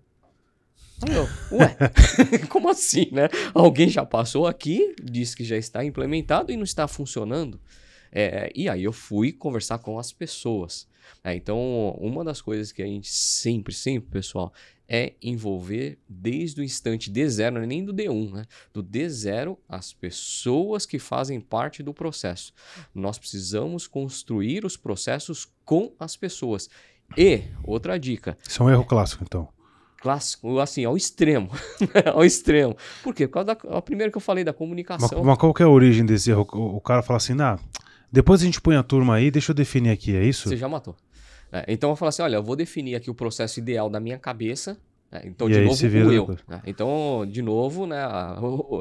Eu, 1.06 1.58
ué, 1.58 1.76
como 2.50 2.68
assim, 2.68 3.08
né? 3.12 3.28
Alguém 3.54 3.88
já 3.88 4.04
passou 4.04 4.46
aqui, 4.46 4.94
disse 5.02 5.36
que 5.36 5.44
já 5.44 5.56
está 5.56 5.84
implementado 5.84 6.50
e 6.50 6.56
não 6.56 6.64
está 6.64 6.88
funcionando. 6.88 7.60
É, 8.10 8.50
e 8.54 8.68
aí 8.68 8.84
eu 8.84 8.92
fui 8.92 9.32
conversar 9.32 9.78
com 9.78 9.98
as 9.98 10.12
pessoas. 10.12 10.88
É, 11.22 11.34
então, 11.34 11.90
uma 11.98 12.24
das 12.24 12.40
coisas 12.40 12.72
que 12.72 12.82
a 12.82 12.86
gente 12.86 13.08
sempre, 13.10 13.72
sempre, 13.72 14.10
pessoal, 14.10 14.52
é 14.88 15.14
envolver 15.22 15.98
desde 16.08 16.60
o 16.60 16.64
instante 16.64 17.12
D0, 17.12 17.50
não 17.50 17.62
é 17.62 17.66
nem 17.66 17.84
do 17.84 17.92
D1, 17.92 18.32
né? 18.32 18.44
Do 18.72 18.82
D0 18.82 19.56
as 19.68 19.92
pessoas 19.92 20.86
que 20.86 20.98
fazem 20.98 21.40
parte 21.40 21.82
do 21.82 21.94
processo. 21.94 22.52
Nós 22.94 23.18
precisamos 23.18 23.86
construir 23.86 24.64
os 24.64 24.76
processos 24.76 25.46
com 25.64 25.92
as 25.98 26.16
pessoas. 26.16 26.68
E, 27.16 27.42
outra 27.62 27.98
dica. 27.98 28.36
Isso 28.46 28.62
é 28.62 28.66
um 28.66 28.70
erro 28.70 28.84
clássico, 28.84 29.22
então 29.24 29.48
clássico, 30.00 30.58
assim, 30.58 30.84
ao 30.84 30.96
extremo. 30.96 31.50
ao 32.14 32.24
extremo. 32.24 32.76
Por 33.02 33.14
quê? 33.14 33.26
Por 33.26 33.34
causa 33.34 33.54
da 33.54 33.76
a 33.76 33.82
primeira 33.82 34.10
que 34.10 34.16
eu 34.16 34.22
falei, 34.22 34.44
da 34.44 34.52
comunicação. 34.52 35.18
Mas, 35.18 35.26
mas 35.26 35.38
qual 35.38 35.52
que 35.52 35.62
é 35.62 35.66
a 35.66 35.68
origem 35.68 36.06
desse 36.06 36.30
erro? 36.30 36.46
O, 36.52 36.76
o 36.76 36.80
cara 36.80 37.02
fala 37.02 37.16
assim, 37.16 37.34
nah, 37.34 37.58
depois 38.10 38.40
a 38.42 38.44
gente 38.44 38.60
põe 38.60 38.76
a 38.76 38.82
turma 38.82 39.16
aí, 39.16 39.30
deixa 39.30 39.50
eu 39.52 39.54
definir 39.54 39.90
aqui, 39.90 40.16
é 40.16 40.24
isso? 40.24 40.48
Você 40.48 40.56
já 40.56 40.68
matou. 40.68 40.96
É, 41.52 41.64
então 41.68 41.90
eu 41.90 41.96
falo 41.96 42.08
assim, 42.08 42.22
olha, 42.22 42.36
eu 42.36 42.42
vou 42.42 42.56
definir 42.56 42.94
aqui 42.94 43.10
o 43.10 43.14
processo 43.14 43.58
ideal 43.58 43.88
da 43.90 44.00
minha 44.00 44.18
cabeça. 44.18 44.78
Né? 45.10 45.22
Então, 45.24 45.48
e 45.48 45.52
de 45.52 45.60
novo, 45.60 45.88
vira 45.88 46.06
o 46.06 46.12
eu. 46.12 46.38
Né? 46.46 46.62
Então, 46.66 47.26
de 47.28 47.42
novo, 47.42 47.86
né, 47.86 48.02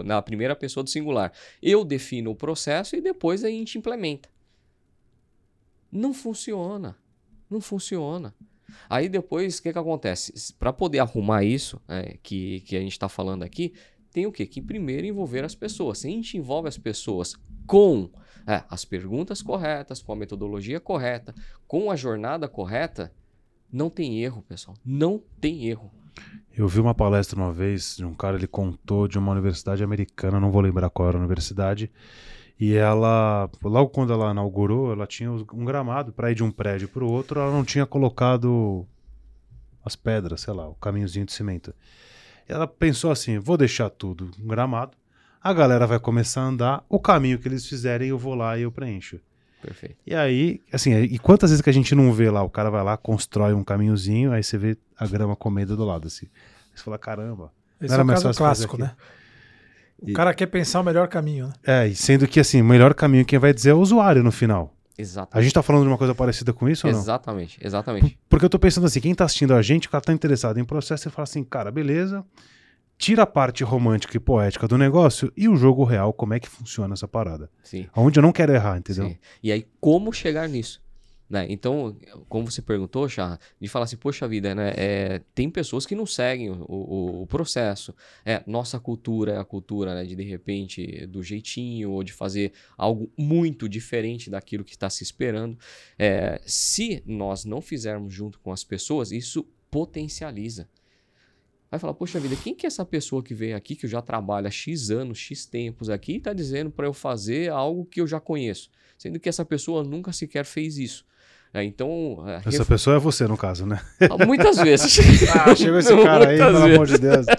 na 0.05 0.21
primeira 0.21 0.55
pessoa 0.55 0.83
do 0.83 0.89
singular. 0.89 1.31
Eu 1.61 1.83
defino 1.83 2.31
o 2.31 2.35
processo 2.35 2.95
e 2.95 3.01
depois 3.01 3.43
a 3.43 3.49
gente 3.49 3.77
implementa. 3.77 4.29
Não 5.91 6.13
funciona. 6.13 6.97
Não 7.49 7.61
funciona. 7.61 8.33
Aí 8.89 9.09
depois, 9.09 9.59
o 9.59 9.63
que, 9.63 9.73
que 9.73 9.79
acontece? 9.79 10.53
Para 10.53 10.71
poder 10.71 10.99
arrumar 10.99 11.43
isso 11.43 11.81
é, 11.87 12.17
que, 12.21 12.61
que 12.61 12.75
a 12.75 12.79
gente 12.79 12.91
está 12.91 13.09
falando 13.09 13.43
aqui, 13.43 13.73
tem 14.11 14.25
o 14.25 14.31
quê? 14.31 14.45
Que 14.45 14.61
primeiro 14.61 15.05
envolver 15.05 15.43
as 15.43 15.55
pessoas. 15.55 15.99
Se 15.99 16.07
a 16.07 16.09
gente 16.09 16.37
envolve 16.37 16.67
as 16.67 16.77
pessoas 16.77 17.35
com 17.65 18.09
é, 18.47 18.63
as 18.69 18.85
perguntas 18.85 19.41
corretas, 19.41 20.01
com 20.01 20.13
a 20.13 20.15
metodologia 20.15 20.79
correta, 20.79 21.35
com 21.67 21.91
a 21.91 21.95
jornada 21.95 22.47
correta, 22.47 23.13
não 23.71 23.89
tem 23.89 24.23
erro, 24.23 24.41
pessoal. 24.41 24.77
Não 24.85 25.21
tem 25.39 25.67
erro. 25.67 25.91
Eu 26.57 26.67
vi 26.67 26.79
uma 26.79 26.95
palestra 26.95 27.37
uma 27.37 27.53
vez 27.53 27.97
de 27.97 28.05
um 28.05 28.13
cara, 28.13 28.37
ele 28.37 28.47
contou 28.47 29.07
de 29.07 29.19
uma 29.19 29.31
universidade 29.31 29.83
americana, 29.83 30.39
não 30.39 30.49
vou 30.49 30.61
lembrar 30.61 30.89
qual 30.89 31.09
era 31.09 31.17
a 31.17 31.19
universidade, 31.19 31.91
e 32.59 32.73
ela, 32.75 33.49
logo 33.63 33.89
quando 33.89 34.11
ela 34.11 34.31
inaugurou, 34.31 34.91
ela 34.91 35.05
tinha 35.05 35.31
um 35.31 35.65
gramado 35.65 36.11
para 36.11 36.31
ir 36.31 36.35
de 36.35 36.43
um 36.43 36.51
prédio 36.51 36.87
para 36.87 37.03
o 37.03 37.11
outro, 37.11 37.39
ela 37.39 37.51
não 37.51 37.63
tinha 37.63 37.85
colocado 37.85 38.85
as 39.85 39.95
pedras, 39.95 40.41
sei 40.41 40.53
lá, 40.53 40.67
o 40.67 40.75
caminhozinho 40.75 41.25
de 41.25 41.33
cimento. 41.33 41.73
Ela 42.47 42.65
pensou 42.65 43.11
assim: 43.11 43.37
vou 43.37 43.57
deixar 43.57 43.89
tudo 43.89 44.31
um 44.41 44.47
gramado, 44.47 44.97
a 45.41 45.53
galera 45.53 45.85
vai 45.85 45.99
começar 45.99 46.41
a 46.41 46.45
andar, 46.45 46.85
o 46.89 46.99
caminho 46.99 47.37
que 47.37 47.47
eles 47.47 47.67
fizerem 47.67 48.09
eu 48.09 48.17
vou 48.17 48.33
lá 48.33 48.57
e 48.57 48.63
eu 48.63 48.71
preencho. 48.71 49.19
Perfeito. 49.61 49.97
E 50.05 50.15
aí, 50.15 50.61
assim, 50.71 50.93
e 50.93 51.17
quantas 51.19 51.49
vezes 51.49 51.61
que 51.61 51.69
a 51.69 51.73
gente 51.73 51.93
não 51.93 52.11
vê 52.13 52.29
lá, 52.29 52.43
o 52.43 52.49
cara 52.49 52.69
vai 52.69 52.83
lá, 52.83 52.95
constrói 52.95 53.53
um 53.53 53.63
caminhozinho, 53.63 54.31
aí 54.31 54.43
você 54.43 54.57
vê 54.57 54.77
a 54.97 55.05
grama 55.07 55.35
comendo 55.35 55.75
do 55.75 55.83
lado, 55.83 56.07
assim. 56.07 56.27
Você 56.73 56.83
fala, 56.83 56.97
caramba. 56.97 57.51
Esse 57.81 57.93
é 57.93 58.01
o 58.01 58.07
caso 58.07 58.33
clássico, 58.33 58.77
né? 58.77 58.95
O 59.99 60.09
e... 60.09 60.13
cara 60.13 60.33
quer 60.33 60.47
pensar 60.47 60.79
o 60.79 60.83
melhor 60.83 61.07
caminho, 61.07 61.47
né? 61.47 61.53
É, 61.65 61.87
e 61.87 61.95
sendo 61.95 62.27
que 62.27 62.39
assim, 62.39 62.61
o 62.61 62.65
melhor 62.65 62.93
caminho 62.93 63.25
quem 63.25 63.39
vai 63.39 63.53
dizer 63.53 63.71
é 63.71 63.73
o 63.73 63.79
usuário 63.79 64.23
no 64.23 64.31
final. 64.31 64.73
Exatamente. 64.97 65.37
A 65.37 65.41
gente 65.41 65.53
tá 65.53 65.61
falando 65.61 65.83
de 65.83 65.89
uma 65.89 65.97
coisa 65.97 66.15
parecida 66.15 66.51
com 66.51 66.67
isso 66.67 66.87
ou 66.87 66.93
não? 66.93 66.99
Exatamente, 66.99 67.59
exatamente. 67.61 68.17
Porque 68.27 68.45
eu 68.45 68.49
tô 68.49 68.57
pensando 68.57 68.87
assim, 68.87 68.99
quem 68.99 69.13
tá 69.13 69.25
assistindo 69.25 69.53
a 69.53 69.61
gente, 69.61 69.87
o 69.87 69.91
cara 69.91 70.03
tá 70.03 70.11
interessado 70.11 70.59
em 70.59 70.65
processo, 70.65 71.07
e 71.07 71.11
fala 71.11 71.23
assim, 71.23 71.43
cara, 71.43 71.71
beleza, 71.71 72.25
tira 72.97 73.23
a 73.23 73.27
parte 73.27 73.63
romântica 73.63 74.17
e 74.17 74.19
poética 74.19 74.67
do 74.67 74.77
negócio 74.77 75.31
e 75.37 75.47
o 75.47 75.55
jogo 75.55 75.83
real, 75.83 76.11
como 76.11 76.33
é 76.33 76.39
que 76.39 76.49
funciona 76.49 76.93
essa 76.93 77.07
parada. 77.07 77.49
Sim. 77.63 77.87
Onde 77.95 78.19
eu 78.19 78.23
não 78.23 78.31
quero 78.31 78.53
errar, 78.53 78.77
entendeu? 78.77 79.09
Sim. 79.09 79.17
E 79.43 79.51
aí, 79.51 79.67
como 79.79 80.11
chegar 80.11 80.49
nisso? 80.49 80.81
Né? 81.29 81.45
Então, 81.49 81.97
como 82.29 82.49
você 82.49 82.61
perguntou, 82.61 83.07
Chá, 83.09 83.37
de 83.59 83.67
falar 83.67 83.83
assim, 83.83 83.97
poxa 83.97 84.27
vida, 84.27 84.55
né? 84.55 84.73
É, 84.77 85.21
tem 85.35 85.49
pessoas 85.49 85.85
que 85.85 85.93
não 85.93 86.05
seguem 86.05 86.49
o, 86.51 86.65
o, 86.67 87.21
o, 87.23 87.27
processo. 87.27 87.93
É, 88.25 88.41
nossa 88.47 88.79
cultura 88.79 89.33
é 89.33 89.37
a 89.37 89.43
cultura 89.43 89.93
né, 89.93 90.05
de, 90.05 90.15
de 90.15 90.23
repente, 90.23 91.05
do 91.07 91.21
jeitinho, 91.21 91.91
ou 91.91 92.03
de 92.03 92.13
fazer 92.13 92.53
algo 92.77 93.11
muito 93.17 93.67
diferente 93.67 94.29
daquilo 94.29 94.63
que 94.63 94.71
está 94.71 94.89
se 94.89 95.03
esperando. 95.03 95.57
É, 95.99 96.41
se 96.45 97.03
nós 97.05 97.43
não 97.43 97.61
fizermos 97.61 98.13
junto 98.13 98.39
com 98.39 98.51
as 98.51 98.63
pessoas, 98.63 99.11
isso 99.11 99.45
potencializa. 99.69 100.69
Vai 101.69 101.77
falar, 101.77 101.93
poxa 101.93 102.19
vida, 102.21 102.37
quem 102.37 102.55
que 102.55 102.65
é 102.65 102.67
essa 102.67 102.85
pessoa 102.85 103.21
que 103.21 103.33
veio 103.33 103.57
aqui, 103.57 103.75
que 103.75 103.85
eu 103.85 103.89
já 103.89 104.01
trabalho 104.01 104.47
há 104.47 104.51
X 104.51 104.89
anos, 104.89 105.17
X 105.17 105.45
tempos 105.45 105.89
aqui, 105.89 106.13
e 106.13 106.17
está 106.17 106.31
dizendo 106.31 106.71
para 106.71 106.87
eu 106.87 106.93
fazer 106.93 107.51
algo 107.51 107.85
que 107.85 107.99
eu 107.99 108.07
já 108.07 108.21
conheço? 108.21 108.69
Sendo 108.97 109.19
que 109.19 109.27
essa 109.27 109.43
pessoa 109.43 109.83
nunca 109.83 110.13
sequer 110.13 110.45
fez 110.45 110.77
isso. 110.77 111.05
É, 111.53 111.63
então. 111.63 112.23
Essa 112.45 112.59
ref... 112.59 112.67
pessoa 112.67 112.97
é 112.97 112.99
você, 112.99 113.27
no 113.27 113.37
caso, 113.37 113.65
né? 113.65 113.81
Ah, 114.01 114.25
muitas 114.25 114.57
vezes. 114.61 114.99
ah, 115.29 115.55
chegou 115.55 115.79
esse 115.79 115.95
cara 116.03 116.29
aí, 116.29 116.37
pelo 116.37 116.57
amor 116.57 116.87
de 116.87 116.97
Deus. 116.97 117.25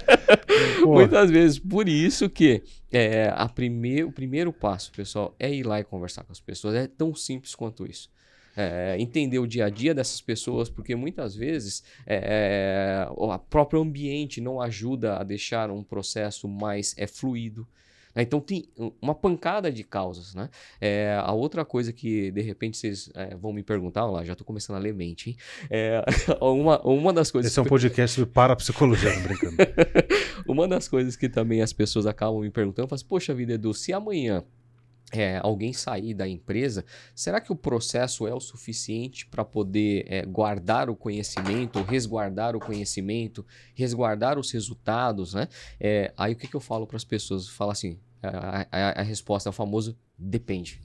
Muitas 0.85 1.31
vezes. 1.31 1.59
Por 1.59 1.89
isso 1.89 2.29
que 2.31 2.63
é, 2.91 3.33
a 3.35 3.49
prime... 3.49 4.05
o 4.05 4.13
primeiro 4.13 4.53
passo, 4.53 4.91
pessoal, 4.93 5.35
é 5.39 5.53
ir 5.53 5.65
lá 5.65 5.81
e 5.81 5.85
conversar 5.85 6.25
com 6.25 6.33
as 6.33 6.41
pessoas. 6.41 6.75
É 6.75 6.87
tão 6.87 7.15
simples 7.15 7.55
quanto 7.55 7.87
isso. 7.87 8.09
É, 8.57 8.97
entender 8.99 9.39
o 9.39 9.47
dia 9.47 9.67
a 9.67 9.71
dia 9.71 9.95
dessas 9.95 10.21
pessoas, 10.21 10.69
porque 10.69 10.97
muitas 10.97 11.37
vezes 11.37 11.85
é, 12.05 13.07
o 13.11 13.39
próprio 13.39 13.81
ambiente 13.81 14.41
não 14.41 14.61
ajuda 14.61 15.17
a 15.17 15.23
deixar 15.23 15.71
um 15.71 15.85
processo 15.85 16.49
mais 16.49 16.93
é, 16.99 17.07
fluido. 17.07 17.69
Né? 18.19 18.25
Então 18.25 18.41
tem 18.41 18.65
uma 19.01 19.15
pancada 19.15 19.71
de 19.71 19.85
causas, 19.85 20.35
né? 20.35 20.51
É, 20.81 21.17
a 21.23 21.33
outra 21.33 21.65
coisa 21.65 21.93
que 21.93 22.33
de 22.33 22.41
repente 22.41 22.77
vocês 22.77 23.09
é, 23.15 23.37
vão 23.37 23.53
me 23.53 23.63
perguntar, 23.63 24.07
lá, 24.07 24.25
já 24.25 24.33
estou 24.33 24.45
começando 24.45 24.75
a 24.75 24.81
ler 24.81 24.93
mente, 24.93 25.31
hein? 25.31 25.37
É, 25.71 26.05
uma, 26.43 26.81
uma 26.83 27.13
das 27.13 27.31
coisas... 27.31 27.53
Esse 27.53 27.61
é 27.61 27.63
um 27.63 27.67
podcast 27.67 28.17
sobre 28.17 28.33
parapsicologia, 28.33 29.15
não 29.15 29.23
brincando. 29.23 29.57
uma 30.49 30.67
das 30.67 30.89
coisas 30.89 31.15
que 31.15 31.29
também 31.29 31.63
as 31.63 31.73
pessoas 31.73 32.07
acabam 32.07 32.41
me 32.41 32.51
perguntando, 32.51 32.89
faz, 32.89 33.03
assim, 33.03 33.09
poxa 33.09 33.33
vida, 33.33 33.53
Edu, 33.53 33.73
se 33.73 33.93
amanhã 33.93 34.45
é, 35.13 35.41
alguém 35.43 35.73
sair 35.73 36.13
da 36.13 36.29
empresa, 36.29 36.85
será 37.15 37.41
que 37.41 37.53
o 37.53 37.57
processo 37.57 38.27
é 38.27 38.35
o 38.35 38.41
suficiente 38.41 39.27
para 39.27 39.45
poder 39.45 40.05
é, 40.09 40.27
guardar 40.27 40.91
o 40.91 40.97
conhecimento, 40.97 41.83
resguardar 41.83 42.57
o 42.57 42.61
conhecimento, 42.61 43.47
resguardar 43.75 44.39
os 44.39 44.51
resultados, 44.51 45.35
né? 45.35 45.49
É, 45.81 46.13
aí 46.17 46.33
o 46.33 46.37
que, 46.37 46.49
que 46.49 46.57
eu 46.57 46.61
falo 46.61 46.87
para 46.87 46.97
as 46.97 47.05
pessoas? 47.05 47.49
Falo 47.49 47.71
assim, 47.71 47.99
a, 48.23 48.67
a, 48.71 49.01
a, 49.01 49.03
resposta 49.03 49.49
é 49.49 49.51
o 49.51 49.53
famoso 49.53 49.97
depende. 50.19 50.81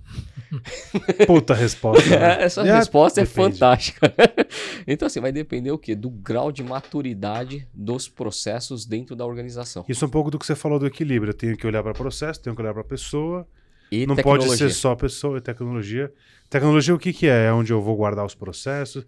Puta 1.26 1.54
resposta. 1.54 2.08
Né? 2.10 2.38
Essa 2.44 2.62
é, 2.62 2.78
resposta 2.78 3.22
é 3.22 3.26
fantástica. 3.26 4.14
então, 4.86 5.08
assim, 5.08 5.20
vai 5.20 5.32
depender 5.32 5.72
o 5.72 5.78
quê? 5.78 5.96
Do 5.96 6.10
grau 6.10 6.52
de 6.52 6.64
maturidade 6.64 7.68
dos 7.74 8.08
processos 8.08 8.86
dentro 8.86 9.16
da 9.16 9.26
organização. 9.26 9.84
Isso 9.90 10.06
é 10.06 10.08
um 10.08 10.12
pouco 10.12 10.30
do 10.30 10.38
que 10.38 10.46
você 10.46 10.56
falou 10.56 10.78
do 10.78 10.86
equilíbrio. 10.86 11.32
Eu 11.32 11.36
tenho 11.36 11.58
que 11.58 11.66
olhar 11.66 11.82
para 11.82 11.92
o 11.92 11.96
processo, 11.96 12.42
tenho 12.42 12.56
que 12.56 12.62
olhar 12.62 12.74
para 12.74 12.82
a 12.82 12.86
pessoa 12.86 13.48
e 13.92 14.06
não 14.06 14.16
tecnologia. 14.16 14.48
pode 14.50 14.60
ser 14.60 14.70
só 14.70 14.96
pessoa 14.96 15.38
e 15.38 15.42
tecnologia. 15.42 16.14
Tecnologia 16.50 16.94
o 16.94 17.00
que, 17.00 17.12
que 17.12 17.28
é? 17.28 17.46
É 17.46 17.54
onde 17.54 17.74
eu 17.74 17.82
vou 17.82 17.96
guardar 17.96 18.26
os 18.26 18.36
processos? 18.36 19.06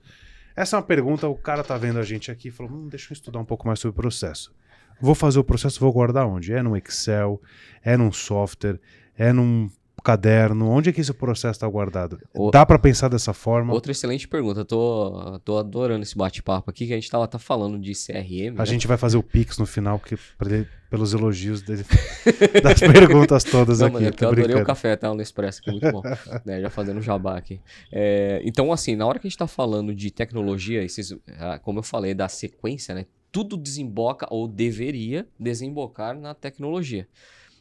Essa 0.56 0.78
é 0.78 0.80
uma 0.80 0.86
pergunta, 0.86 1.28
o 1.28 1.36
cara 1.36 1.64
tá 1.64 1.78
vendo 1.78 2.00
a 2.00 2.04
gente 2.04 2.32
aqui 2.32 2.48
e 2.48 2.52
falou, 2.52 2.72
hum, 2.72 2.88
deixa 2.88 3.12
eu 3.12 3.14
estudar 3.14 3.40
um 3.40 3.46
pouco 3.46 3.68
mais 3.68 3.80
sobre 3.80 3.92
o 3.92 4.02
processo. 4.02 4.54
Vou 5.02 5.16
fazer 5.16 5.40
o 5.40 5.44
processo, 5.44 5.80
vou 5.80 5.92
guardar 5.92 6.26
onde? 6.28 6.54
É 6.54 6.62
num 6.62 6.76
Excel, 6.76 7.42
é 7.84 7.96
num 7.98 8.12
software, 8.12 8.80
é 9.18 9.32
num 9.34 9.70
caderno? 10.04 10.70
Onde 10.70 10.90
é 10.90 10.94
que 10.94 11.02
esse 11.02 11.12
processo 11.12 11.54
está 11.58 11.68
guardado? 11.68 12.20
O- 12.34 12.52
Dá 12.52 12.64
para 12.64 12.78
pensar 12.78 13.08
dessa 13.08 13.34
forma? 13.34 13.74
Outra 13.74 13.92
excelente 13.92 14.28
pergunta. 14.28 14.60
Eu 14.62 14.66
tô, 14.66 15.40
tô 15.44 15.58
adorando 15.58 16.04
esse 16.04 16.16
bate-papo 16.16 16.70
aqui, 16.70 16.86
que 16.86 16.94
a 16.94 16.96
gente 16.96 17.10
tava 17.10 17.28
tá 17.28 17.40
falando 17.40 17.80
de 17.80 17.94
CRM. 17.94 18.54
A 18.56 18.60
né? 18.60 18.66
gente 18.66 18.86
vai 18.86 18.98
fazer 18.98 19.18
o 19.18 19.24
Pix 19.24 19.58
no 19.58 19.66
final, 19.66 19.98
que, 20.00 20.16
ele- 20.42 20.68
pelos 20.92 21.12
elogios 21.14 21.62
dele, 21.64 21.84
das 22.64 22.80
perguntas 22.80 23.44
todas 23.44 23.80
Não, 23.80 23.88
aqui. 23.88 23.94
mas 23.96 24.04
é 24.04 24.08
eu 24.24 24.30
adorei 24.30 24.56
o 24.56 24.64
café, 24.64 24.96
tá? 24.96 25.12
No 25.14 25.22
Expresso, 25.22 25.62
que 25.62 25.70
é 25.70 25.74
muito 25.74 25.92
bom. 25.92 26.04
né, 26.46 26.62
Já 26.62 26.70
fazendo 26.70 27.02
jabá 27.02 27.36
aqui. 27.38 27.60
É, 27.92 28.42
então, 28.46 28.72
assim, 28.72 28.96
na 28.96 29.06
hora 29.08 29.18
que 29.20 29.26
a 29.28 29.30
gente 29.30 29.38
tá 29.40 29.48
falando 29.48 29.94
de 29.94 30.12
tecnologia, 30.12 30.84
esses, 30.84 31.14
ah, 31.40 31.58
como 31.60 31.80
eu 31.80 31.84
falei, 31.84 32.14
da 32.14 32.30
sequência, 32.30 32.94
né? 32.94 33.06
Tudo 33.36 33.58
desemboca 33.58 34.26
ou 34.30 34.48
deveria 34.48 35.28
desembocar 35.38 36.18
na 36.18 36.34
tecnologia. 36.34 37.06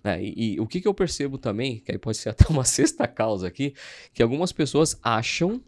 né? 0.04 0.22
e, 0.22 0.54
e 0.54 0.60
o 0.60 0.68
que, 0.68 0.80
que 0.80 0.86
eu 0.86 0.94
percebo 0.94 1.36
também, 1.36 1.80
que 1.80 1.90
aí 1.90 1.98
pode 1.98 2.16
ser 2.16 2.28
até 2.30 2.46
uma 2.48 2.62
sexta 2.64 3.08
causa 3.08 3.48
aqui, 3.48 3.74
que 4.12 4.22
algumas 4.22 4.52
pessoas 4.52 4.96
acham 5.02 5.60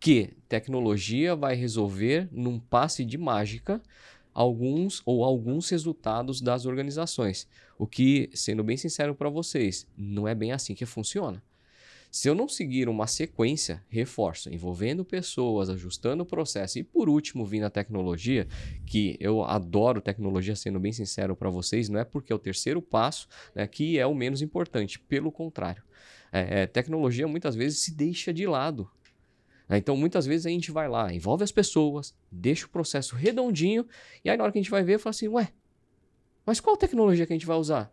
que 0.00 0.30
tecnologia 0.48 1.36
vai 1.36 1.54
resolver 1.54 2.30
num 2.32 2.58
passe 2.58 3.04
de 3.04 3.18
mágica 3.18 3.78
alguns 4.32 5.02
ou 5.04 5.22
alguns 5.22 5.68
resultados 5.68 6.40
das 6.40 6.64
organizações. 6.64 7.46
O 7.78 7.86
que, 7.86 8.30
sendo 8.32 8.64
bem 8.64 8.78
sincero 8.78 9.14
para 9.14 9.28
vocês, 9.28 9.86
não 9.94 10.26
é 10.26 10.34
bem 10.34 10.52
assim 10.52 10.74
que 10.74 10.86
funciona. 10.86 11.42
Se 12.12 12.28
eu 12.28 12.34
não 12.34 12.46
seguir 12.46 12.90
uma 12.90 13.06
sequência, 13.06 13.82
reforço, 13.88 14.52
envolvendo 14.52 15.02
pessoas, 15.02 15.70
ajustando 15.70 16.22
o 16.22 16.26
processo 16.26 16.78
e 16.78 16.84
por 16.84 17.08
último 17.08 17.46
vir 17.46 17.60
na 17.60 17.70
tecnologia, 17.70 18.46
que 18.84 19.16
eu 19.18 19.42
adoro 19.42 19.98
tecnologia, 19.98 20.54
sendo 20.54 20.78
bem 20.78 20.92
sincero 20.92 21.34
para 21.34 21.48
vocês, 21.48 21.88
não 21.88 21.98
é 21.98 22.04
porque 22.04 22.30
é 22.30 22.36
o 22.36 22.38
terceiro 22.38 22.82
passo 22.82 23.26
né, 23.54 23.66
que 23.66 23.98
é 23.98 24.06
o 24.06 24.14
menos 24.14 24.42
importante, 24.42 24.98
pelo 24.98 25.32
contrário. 25.32 25.82
É, 26.30 26.64
é, 26.64 26.66
tecnologia 26.66 27.26
muitas 27.26 27.54
vezes 27.54 27.78
se 27.78 27.94
deixa 27.94 28.30
de 28.30 28.46
lado. 28.46 28.90
né? 29.66 29.78
Então, 29.78 29.96
muitas 29.96 30.26
vezes 30.26 30.44
a 30.44 30.50
gente 30.50 30.70
vai 30.70 30.90
lá, 30.90 31.14
envolve 31.14 31.44
as 31.44 31.50
pessoas, 31.50 32.14
deixa 32.30 32.66
o 32.66 32.68
processo 32.68 33.16
redondinho, 33.16 33.86
e 34.22 34.28
aí 34.28 34.36
na 34.36 34.44
hora 34.44 34.52
que 34.52 34.58
a 34.58 34.62
gente 34.62 34.70
vai 34.70 34.82
ver, 34.82 34.98
fala 34.98 35.12
assim, 35.12 35.28
ué, 35.28 35.50
mas 36.44 36.60
qual 36.60 36.76
tecnologia 36.76 37.26
que 37.26 37.32
a 37.32 37.36
gente 37.36 37.46
vai 37.46 37.56
usar? 37.56 37.90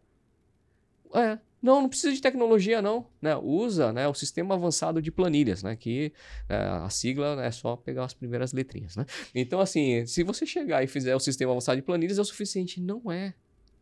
É, 1.15 1.39
não, 1.61 1.81
não 1.81 1.89
precisa 1.89 2.13
de 2.13 2.21
tecnologia 2.21 2.81
não, 2.81 3.05
né? 3.21 3.35
Usa 3.35 3.91
né, 3.91 4.07
o 4.07 4.13
sistema 4.13 4.55
avançado 4.55 5.01
de 5.01 5.11
planilhas, 5.11 5.61
né? 5.61 5.75
Que 5.75 6.13
é, 6.47 6.55
a 6.55 6.89
sigla 6.89 7.43
é 7.43 7.51
só 7.51 7.75
pegar 7.75 8.05
as 8.05 8.13
primeiras 8.13 8.53
letrinhas, 8.53 8.95
né? 8.95 9.05
Então, 9.35 9.59
assim, 9.59 10.05
se 10.05 10.23
você 10.23 10.45
chegar 10.45 10.83
e 10.83 10.87
fizer 10.87 11.15
o 11.15 11.19
sistema 11.19 11.51
avançado 11.51 11.75
de 11.75 11.81
planilhas 11.81 12.17
é 12.17 12.21
o 12.21 12.25
suficiente. 12.25 12.79
Não 12.79 13.11
é, 13.11 13.33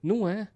não 0.02 0.28
é. 0.28 0.48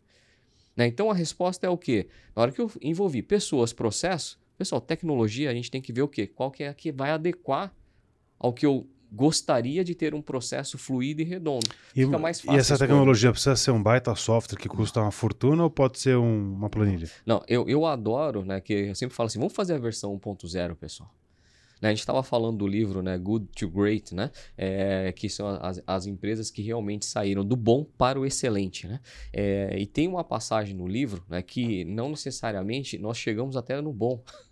Né? 0.76 0.88
Então, 0.88 1.12
a 1.12 1.14
resposta 1.14 1.68
é 1.68 1.70
o 1.70 1.78
quê? 1.78 2.08
Na 2.36 2.42
hora 2.42 2.52
que 2.52 2.60
eu 2.60 2.72
envolvi 2.82 3.22
pessoas, 3.22 3.72
processo, 3.72 4.40
pessoal, 4.58 4.82
tecnologia, 4.82 5.50
a 5.50 5.54
gente 5.54 5.70
tem 5.70 5.82
que 5.82 5.94
ver 5.94 6.02
o 6.02 6.08
quê? 6.08 6.26
Qual 6.26 6.50
que 6.50 6.64
é 6.64 6.70
a 6.70 6.74
que 6.74 6.92
vai 6.92 7.12
adequar 7.12 7.74
ao 8.40 8.52
que 8.52 8.66
eu 8.66 8.88
gostaria 9.12 9.84
de 9.84 9.94
ter 9.94 10.14
um 10.16 10.22
processo 10.22 10.78
fluido 10.78 11.22
e 11.22 11.26
redondo. 11.26 11.68
E, 11.96 12.06
Fica 12.06 12.18
mais 12.18 12.38
e 12.40 12.42
fácil 12.44 12.58
a 12.58 12.60
essa 12.60 12.78
tecnologia 12.78 13.32
precisa 13.32 13.56
ser 13.56 13.72
um 13.72 13.82
baita 13.84 14.16
software 14.16 14.58
que 14.58 14.70
custa 14.70 15.02
uma 15.02 15.12
fortuna 15.12 15.64
ou 15.64 15.70
pode 15.70 16.00
ser 16.00 16.18
um- 16.18 16.54
uma 16.54 16.70
planilha? 16.70 17.10
Não, 17.26 17.44
eu, 17.48 17.68
eu 17.68 17.86
adoro, 17.86 18.46
né? 18.46 18.62
Que 18.62 18.74
eu 18.74 18.96
sempre 18.96 19.16
falo 19.16 19.28
assim, 19.28 19.40
vamos 19.40 19.54
fazer 19.54 19.74
a 19.74 19.78
versão 19.78 20.14
1.0, 20.18 20.76
pessoal. 20.76 21.14
Né, 21.82 21.90
a 21.90 21.92
gente 21.94 22.02
estava 22.02 22.22
falando 22.22 22.60
do 22.60 22.68
livro, 22.68 23.02
né, 23.02 23.18
Good 23.18 23.48
to 23.56 23.68
Great, 23.68 24.14
né, 24.14 24.30
é, 24.56 25.12
que 25.14 25.28
são 25.28 25.48
as, 25.48 25.82
as 25.88 26.06
empresas 26.06 26.52
que 26.52 26.62
realmente 26.62 27.08
saíram 27.08 27.44
do 27.44 27.56
bom 27.56 27.84
para 27.98 28.20
o 28.20 28.26
excelente, 28.26 28.86
né. 28.88 29.00
É, 29.34 29.76
e 29.80 29.88
tem 29.88 30.08
uma 30.08 30.24
passagem 30.24 30.76
no 30.76 30.88
livro, 30.88 31.24
né, 31.28 31.42
que 31.42 31.84
não 31.86 32.12
necessariamente 32.12 33.00
nós 33.00 33.18
chegamos 33.18 33.58
até 33.58 33.82
no 33.82 33.92
bom. 33.92 34.24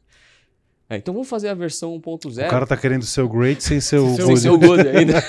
É, 0.89 0.97
então 0.97 1.13
vamos 1.13 1.30
fazer 1.30 1.49
a 1.49 1.54
versão 1.54 1.93
1.0. 1.99 2.47
O 2.47 2.49
cara 2.49 2.65
tá 2.65 2.75
querendo 2.75 3.06
ser 3.06 3.21
o 3.21 3.30
great 3.30 3.63
sem 3.63 3.80
ser 3.80 3.97
o 3.99 4.08
Sem 4.15 4.15
sem 4.15 4.25
good. 4.25 4.39
ser 4.41 4.49
o 4.49 4.58
good 4.58 4.88
ainda. 4.88 5.13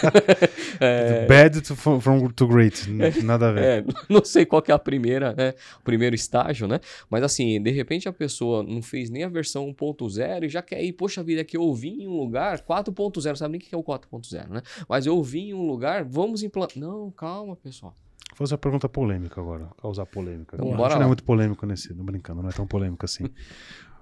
É, 0.82 1.26
Bad 1.26 1.60
to, 1.60 1.76
from, 1.76 2.28
to 2.30 2.46
great. 2.48 2.88
N- 2.88 3.22
Nada 3.22 3.50
a 3.50 3.52
ver. 3.52 3.62
É, 3.62 3.84
não 4.08 4.24
sei 4.24 4.46
qual 4.46 4.62
que 4.62 4.72
é 4.72 4.74
a 4.74 4.78
primeira, 4.78 5.34
né? 5.34 5.52
O 5.78 5.84
primeiro 5.84 6.14
estágio, 6.16 6.66
né? 6.66 6.80
Mas 7.10 7.22
assim, 7.22 7.60
de 7.62 7.70
repente 7.70 8.08
a 8.08 8.12
pessoa 8.14 8.62
não 8.62 8.80
fez 8.80 9.10
nem 9.10 9.22
a 9.22 9.28
versão 9.28 9.66
1.0 9.74 10.44
e 10.44 10.48
já 10.48 10.62
quer 10.62 10.82
ir, 10.82 10.94
poxa 10.94 11.22
vida, 11.22 11.44
que 11.44 11.54
eu 11.54 11.60
ouvi 11.60 11.90
em 12.04 12.08
um 12.08 12.16
lugar 12.16 12.60
4.0, 12.62 13.26
não 13.26 13.36
sabe 13.36 13.52
nem 13.52 13.60
o 13.60 13.62
que 13.62 13.74
é 13.74 13.76
o 13.76 13.84
4.0, 13.84 14.48
né? 14.48 14.62
Mas 14.88 15.04
eu 15.04 15.14
ouvi 15.14 15.50
em 15.50 15.54
um 15.54 15.66
lugar, 15.66 16.02
vamos 16.02 16.42
implantar. 16.42 16.78
Não, 16.78 17.10
calma, 17.10 17.54
pessoal. 17.56 17.94
Vou 18.30 18.38
fazer 18.46 18.54
uma 18.54 18.58
pergunta 18.58 18.88
polêmica 18.88 19.38
agora. 19.38 19.68
Causar 19.82 20.06
polêmica. 20.06 20.56
Então, 20.56 20.74
bora 20.74 20.94
não 20.94 21.02
é 21.02 21.06
muito 21.08 21.24
polêmico 21.24 21.66
nesse. 21.66 21.92
Não 21.92 22.04
brincando, 22.06 22.40
não 22.40 22.48
é 22.48 22.52
tão 22.52 22.66
polêmico 22.66 23.04
assim. 23.04 23.24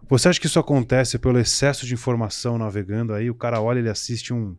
Você 0.07 0.29
acha 0.29 0.41
que 0.41 0.47
isso 0.47 0.59
acontece 0.59 1.19
pelo 1.19 1.39
excesso 1.39 1.87
de 1.87 1.95
informação 1.95 2.59
navegando 2.59 3.13
aí? 3.13 3.31
O 3.31 3.35
cara 3.35 3.61
olha, 3.61 3.79
ele 3.79 3.91
assiste 3.91 4.33
um, 4.33 4.57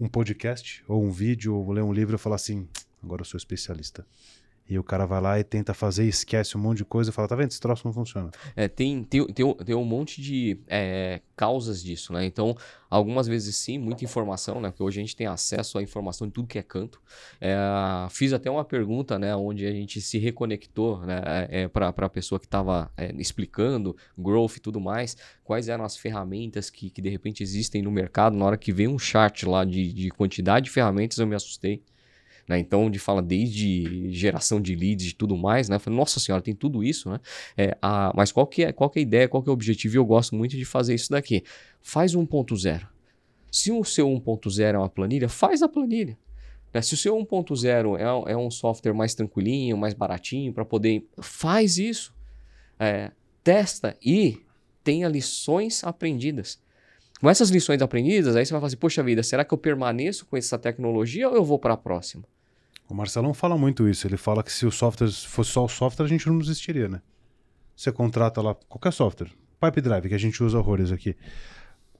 um 0.00 0.08
podcast, 0.08 0.82
ou 0.86 1.04
um 1.04 1.10
vídeo, 1.10 1.54
ou 1.54 1.70
lê 1.72 1.82
um 1.82 1.92
livro 1.92 2.16
e 2.16 2.18
fala 2.18 2.36
assim: 2.36 2.68
agora 3.02 3.22
eu 3.22 3.26
sou 3.26 3.38
especialista. 3.38 4.06
E 4.68 4.78
o 4.78 4.84
cara 4.84 5.06
vai 5.06 5.20
lá 5.20 5.40
e 5.40 5.44
tenta 5.44 5.72
fazer, 5.72 6.06
esquece 6.06 6.56
um 6.56 6.60
monte 6.60 6.78
de 6.78 6.84
coisa 6.84 7.10
e 7.10 7.12
fala: 7.12 7.26
tá 7.26 7.34
vendo? 7.34 7.50
Esse 7.50 7.60
troço 7.60 7.86
não 7.86 7.92
funciona. 7.92 8.30
É, 8.54 8.68
tem, 8.68 9.02
tem, 9.02 9.26
tem, 9.26 9.54
tem 9.54 9.74
um 9.74 9.84
monte 9.84 10.20
de 10.20 10.60
é, 10.66 11.22
causas 11.34 11.82
disso, 11.82 12.12
né? 12.12 12.26
Então, 12.26 12.54
algumas 12.90 13.26
vezes 13.26 13.56
sim, 13.56 13.78
muita 13.78 14.04
informação, 14.04 14.60
né? 14.60 14.70
Porque 14.70 14.82
hoje 14.82 15.00
a 15.00 15.02
gente 15.02 15.16
tem 15.16 15.26
acesso 15.26 15.78
à 15.78 15.82
informação 15.82 16.26
em 16.26 16.30
tudo 16.30 16.46
que 16.46 16.58
é 16.58 16.62
canto. 16.62 17.00
É, 17.40 17.56
fiz 18.10 18.34
até 18.34 18.50
uma 18.50 18.64
pergunta, 18.64 19.18
né? 19.18 19.34
Onde 19.34 19.66
a 19.66 19.72
gente 19.72 20.02
se 20.02 20.18
reconectou, 20.18 21.00
né? 21.00 21.22
É, 21.50 21.68
para 21.68 21.88
a 21.88 22.08
pessoa 22.10 22.38
que 22.38 22.46
estava 22.46 22.90
explicando 23.16 23.96
growth 24.18 24.56
e 24.56 24.60
tudo 24.60 24.78
mais, 24.80 25.16
quais 25.42 25.68
eram 25.68 25.84
as 25.84 25.96
ferramentas 25.96 26.68
que, 26.68 26.90
que 26.90 27.00
de 27.00 27.08
repente 27.08 27.42
existem 27.42 27.80
no 27.80 27.90
mercado. 27.90 28.36
Na 28.36 28.44
hora 28.44 28.58
que 28.58 28.70
veio 28.72 28.90
um 28.90 28.98
chart 28.98 29.44
lá 29.44 29.64
de, 29.64 29.92
de 29.94 30.10
quantidade 30.10 30.66
de 30.66 30.70
ferramentas, 30.70 31.18
eu 31.18 31.26
me 31.26 31.34
assustei. 31.34 31.82
Né? 32.48 32.58
Então, 32.58 32.90
de 32.90 32.98
fala 32.98 33.20
desde 33.20 34.10
geração 34.12 34.60
de 34.60 34.74
leads 34.74 35.10
e 35.10 35.14
tudo 35.14 35.36
mais, 35.36 35.68
né? 35.68 35.78
Falei, 35.78 35.98
nossa 35.98 36.18
senhora, 36.18 36.42
tem 36.42 36.54
tudo 36.54 36.82
isso, 36.82 37.10
né? 37.10 37.20
É, 37.56 37.76
a- 37.82 38.10
mas 38.16 38.32
qual 38.32 38.46
que, 38.46 38.64
é, 38.64 38.72
qual 38.72 38.88
que 38.88 38.98
é 38.98 39.00
a 39.00 39.02
ideia, 39.02 39.28
qual 39.28 39.42
que 39.42 39.48
é 39.48 39.52
o 39.52 39.52
objetivo? 39.52 39.96
E 39.96 39.98
eu 39.98 40.04
gosto 40.04 40.34
muito 40.34 40.56
de 40.56 40.64
fazer 40.64 40.94
isso 40.94 41.10
daqui. 41.10 41.44
Faz 41.82 42.14
um 42.14 42.24
1.0. 42.26 42.86
Se 43.50 43.70
o 43.70 43.84
seu 43.84 44.08
1.0 44.08 44.74
é 44.74 44.78
uma 44.78 44.88
planilha, 44.88 45.28
faz 45.28 45.62
a 45.62 45.68
planilha. 45.68 46.16
Né? 46.72 46.80
Se 46.82 46.94
o 46.94 46.96
seu 46.96 47.16
1.0 47.16 47.96
é, 47.98 48.32
é 48.32 48.36
um 48.36 48.50
software 48.50 48.92
mais 48.94 49.14
tranquilinho, 49.14 49.76
mais 49.76 49.94
baratinho, 49.94 50.52
para 50.52 50.64
poder. 50.64 51.06
Faz 51.20 51.76
isso. 51.78 52.14
É, 52.78 53.10
testa 53.42 53.96
e 54.02 54.38
tenha 54.84 55.08
lições 55.08 55.82
aprendidas. 55.84 56.58
Com 57.20 57.28
essas 57.28 57.50
lições 57.50 57.82
aprendidas, 57.82 58.36
aí 58.36 58.46
você 58.46 58.52
vai 58.52 58.60
falar 58.60 58.68
assim: 58.68 58.76
poxa 58.76 59.02
vida, 59.02 59.22
será 59.22 59.44
que 59.44 59.52
eu 59.52 59.58
permaneço 59.58 60.24
com 60.26 60.36
essa 60.36 60.56
tecnologia 60.56 61.28
ou 61.28 61.34
eu 61.34 61.44
vou 61.44 61.58
para 61.58 61.74
a 61.74 61.76
próxima? 61.76 62.24
O 62.88 62.94
Marcelão 62.94 63.34
fala 63.34 63.56
muito 63.58 63.88
isso. 63.88 64.06
Ele 64.06 64.16
fala 64.16 64.42
que 64.42 64.52
se 64.52 64.64
o 64.64 64.70
software 64.70 65.10
fosse 65.10 65.50
só 65.50 65.64
o 65.64 65.68
software, 65.68 66.06
a 66.06 66.08
gente 66.08 66.26
não 66.26 66.40
existiria, 66.40 66.88
né? 66.88 67.00
Você 67.76 67.92
contrata 67.92 68.40
lá 68.40 68.56
qualquer 68.68 68.92
software, 68.92 69.30
Pipe 69.60 69.80
Drive, 69.80 70.08
que 70.08 70.14
a 70.14 70.18
gente 70.18 70.42
usa 70.42 70.58
horrores 70.58 70.90
aqui. 70.90 71.14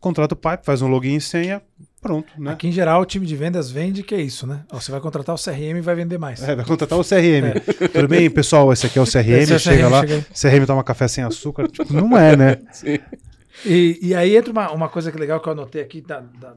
Contrata 0.01 0.35
o 0.35 0.37
Pipe, 0.37 0.65
faz 0.65 0.81
um 0.81 0.89
login 0.89 1.17
e 1.17 1.21
senha, 1.21 1.61
pronto, 2.01 2.33
né? 2.41 2.53
Aqui 2.53 2.69
em 2.69 2.73
geral 2.73 3.03
o 3.03 3.05
time 3.05 3.27
de 3.27 3.37
vendas 3.37 3.71
vende 3.71 4.03
que 4.03 4.15
é 4.15 4.21
isso, 4.21 4.47
né? 4.47 4.65
Ó, 4.73 4.81
você 4.81 4.91
vai 4.91 5.01
contratar 5.01 5.35
o 5.35 5.39
CRM 5.39 5.77
e 5.77 5.81
vai 5.81 5.95
vender 5.95 6.19
mais. 6.19 6.43
É, 6.43 6.55
vai 6.55 6.65
contratar 6.65 6.99
o 6.99 7.03
CRM. 7.03 7.61
Tudo 7.93 8.09
bem, 8.09 8.31
pessoal? 8.31 8.73
Esse 8.73 8.87
aqui 8.87 8.99
é 8.99 9.03
o 9.03 9.05
CRM, 9.05 9.53
é 9.53 9.55
o 9.55 9.59
chega 9.59 9.83
CRM, 9.83 9.91
lá, 9.91 10.01
chega 10.01 10.15
aí. 10.15 10.23
CRM 10.23 10.67
toma 10.67 10.85
café 10.85 11.09
sem 11.09 11.25
açúcar. 11.25 11.67
Tipo, 11.71 11.93
não 11.93 12.17
é, 12.17 12.37
né? 12.37 12.59
E, 13.65 13.99
e 14.01 14.15
aí 14.15 14.37
entra 14.37 14.53
uma, 14.53 14.71
uma 14.71 14.89
coisa 14.89 15.11
que 15.11 15.17
é 15.17 15.21
legal 15.21 15.41
que 15.41 15.49
eu 15.49 15.53
anotei 15.53 15.83
aqui, 15.83 16.01
da, 16.01 16.21
da 16.21 16.55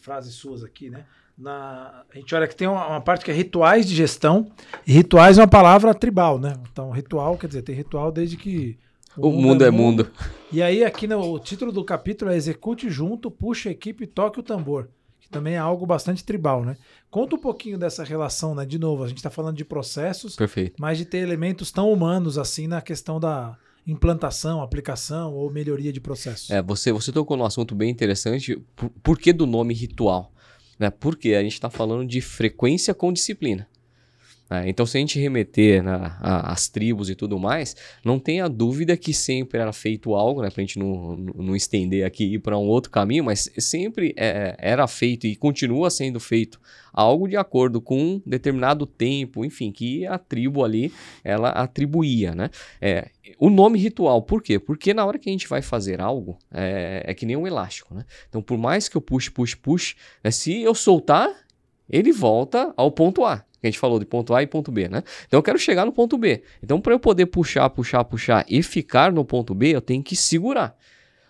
frases 0.00 0.34
suas 0.34 0.64
aqui, 0.64 0.88
né? 0.88 1.04
Na, 1.38 2.02
a 2.12 2.18
gente 2.18 2.34
olha 2.34 2.48
que 2.48 2.56
tem 2.56 2.66
uma, 2.66 2.84
uma 2.88 3.00
parte 3.00 3.24
que 3.24 3.30
é 3.30 3.34
rituais 3.34 3.86
de 3.86 3.94
gestão, 3.94 4.50
e 4.84 4.92
rituais 4.92 5.38
é 5.38 5.42
uma 5.42 5.48
palavra 5.48 5.94
tribal, 5.94 6.36
né? 6.36 6.54
Então, 6.72 6.90
ritual, 6.90 7.38
quer 7.38 7.46
dizer, 7.46 7.62
tem 7.62 7.76
ritual 7.76 8.10
desde 8.10 8.36
que. 8.36 8.76
O 9.16 9.30
mundo 9.30 9.64
é 9.64 9.70
mundo. 9.70 10.10
E 10.50 10.60
aí, 10.60 10.84
aqui 10.84 11.06
no 11.06 11.20
o 11.20 11.38
título 11.38 11.70
do 11.70 11.84
capítulo 11.84 12.30
é 12.30 12.36
Execute 12.36 12.90
junto, 12.90 13.30
puxa 13.30 13.68
a 13.68 13.72
equipe 13.72 14.04
e 14.04 14.06
toque 14.06 14.40
o 14.40 14.42
tambor. 14.42 14.88
Que 15.20 15.28
também 15.28 15.54
é 15.54 15.58
algo 15.58 15.86
bastante 15.86 16.24
tribal, 16.24 16.64
né? 16.64 16.76
Conta 17.10 17.36
um 17.36 17.40
pouquinho 17.40 17.78
dessa 17.78 18.02
relação, 18.02 18.54
né? 18.54 18.66
De 18.66 18.78
novo, 18.78 19.04
a 19.04 19.08
gente 19.08 19.18
está 19.18 19.30
falando 19.30 19.56
de 19.56 19.64
processos, 19.64 20.34
Perfeito. 20.34 20.74
mas 20.78 20.98
de 20.98 21.04
ter 21.04 21.18
elementos 21.18 21.70
tão 21.70 21.92
humanos 21.92 22.36
assim 22.36 22.66
na 22.66 22.80
questão 22.80 23.20
da 23.20 23.56
implantação, 23.86 24.60
aplicação 24.60 25.32
ou 25.34 25.50
melhoria 25.50 25.92
de 25.92 26.00
processos. 26.00 26.50
É, 26.50 26.60
você, 26.62 26.92
você 26.92 27.10
tocou 27.12 27.36
num 27.36 27.44
assunto 27.44 27.74
bem 27.74 27.90
interessante. 27.90 28.56
Por, 28.76 28.90
por 29.02 29.18
que 29.18 29.32
do 29.32 29.46
nome 29.46 29.72
ritual? 29.72 30.32
Né? 30.78 30.90
Porque 30.90 31.34
a 31.34 31.42
gente 31.42 31.54
está 31.54 31.68
falando 31.68 32.06
de 32.06 32.20
frequência 32.20 32.94
com 32.94 33.12
disciplina. 33.12 33.68
Né? 34.50 34.68
Então, 34.68 34.86
se 34.86 34.96
a 34.96 35.00
gente 35.00 35.18
remeter 35.18 35.82
né, 35.82 36.16
às 36.20 36.68
tribos 36.68 37.10
e 37.10 37.14
tudo 37.14 37.38
mais, 37.38 37.76
não 38.04 38.18
tenha 38.18 38.48
dúvida 38.48 38.96
que 38.96 39.12
sempre 39.12 39.58
era 39.60 39.72
feito 39.72 40.14
algo, 40.14 40.42
né, 40.42 40.50
para 40.50 40.62
a 40.62 40.64
gente 40.64 40.78
não, 40.78 41.16
não 41.16 41.56
estender 41.56 42.04
aqui 42.04 42.24
e 42.24 42.34
ir 42.34 42.38
para 42.38 42.56
um 42.56 42.66
outro 42.66 42.90
caminho, 42.90 43.24
mas 43.24 43.50
sempre 43.58 44.14
é, 44.16 44.56
era 44.58 44.86
feito 44.86 45.26
e 45.26 45.36
continua 45.36 45.90
sendo 45.90 46.18
feito 46.18 46.58
algo 46.92 47.28
de 47.28 47.36
acordo 47.36 47.80
com 47.80 47.96
um 47.96 48.22
determinado 48.26 48.86
tempo, 48.86 49.44
enfim, 49.44 49.70
que 49.70 50.06
a 50.06 50.18
tribo 50.18 50.64
ali 50.64 50.92
ela 51.22 51.50
atribuía. 51.50 52.34
Né? 52.34 52.50
É, 52.80 53.10
o 53.38 53.50
nome 53.50 53.78
ritual, 53.78 54.22
por 54.22 54.42
quê? 54.42 54.58
Porque 54.58 54.92
na 54.92 55.04
hora 55.06 55.18
que 55.18 55.28
a 55.28 55.32
gente 55.32 55.46
vai 55.46 55.62
fazer 55.62 56.00
algo, 56.00 56.38
é, 56.52 57.04
é 57.06 57.14
que 57.14 57.24
nem 57.24 57.36
um 57.36 57.46
elástico. 57.46 57.94
Né? 57.94 58.04
Então, 58.28 58.42
por 58.42 58.58
mais 58.58 58.88
que 58.88 58.96
eu 58.96 59.00
puxe, 59.00 59.30
puxe, 59.30 59.56
puxe, 59.56 59.94
né, 60.24 60.30
se 60.30 60.60
eu 60.60 60.74
soltar, 60.74 61.28
ele 61.88 62.12
volta 62.12 62.72
ao 62.76 62.90
ponto 62.90 63.24
A 63.24 63.44
a 63.62 63.66
gente 63.66 63.78
falou 63.78 63.98
de 63.98 64.04
ponto 64.04 64.34
A 64.34 64.42
e 64.42 64.46
ponto 64.46 64.70
B, 64.70 64.88
né? 64.88 65.02
Então 65.26 65.38
eu 65.38 65.42
quero 65.42 65.58
chegar 65.58 65.84
no 65.84 65.92
ponto 65.92 66.16
B. 66.16 66.42
Então 66.62 66.80
para 66.80 66.92
eu 66.92 67.00
poder 67.00 67.26
puxar, 67.26 67.68
puxar, 67.70 68.04
puxar 68.04 68.44
e 68.48 68.62
ficar 68.62 69.12
no 69.12 69.24
ponto 69.24 69.54
B, 69.54 69.74
eu 69.74 69.80
tenho 69.80 70.02
que 70.02 70.14
segurar. 70.14 70.76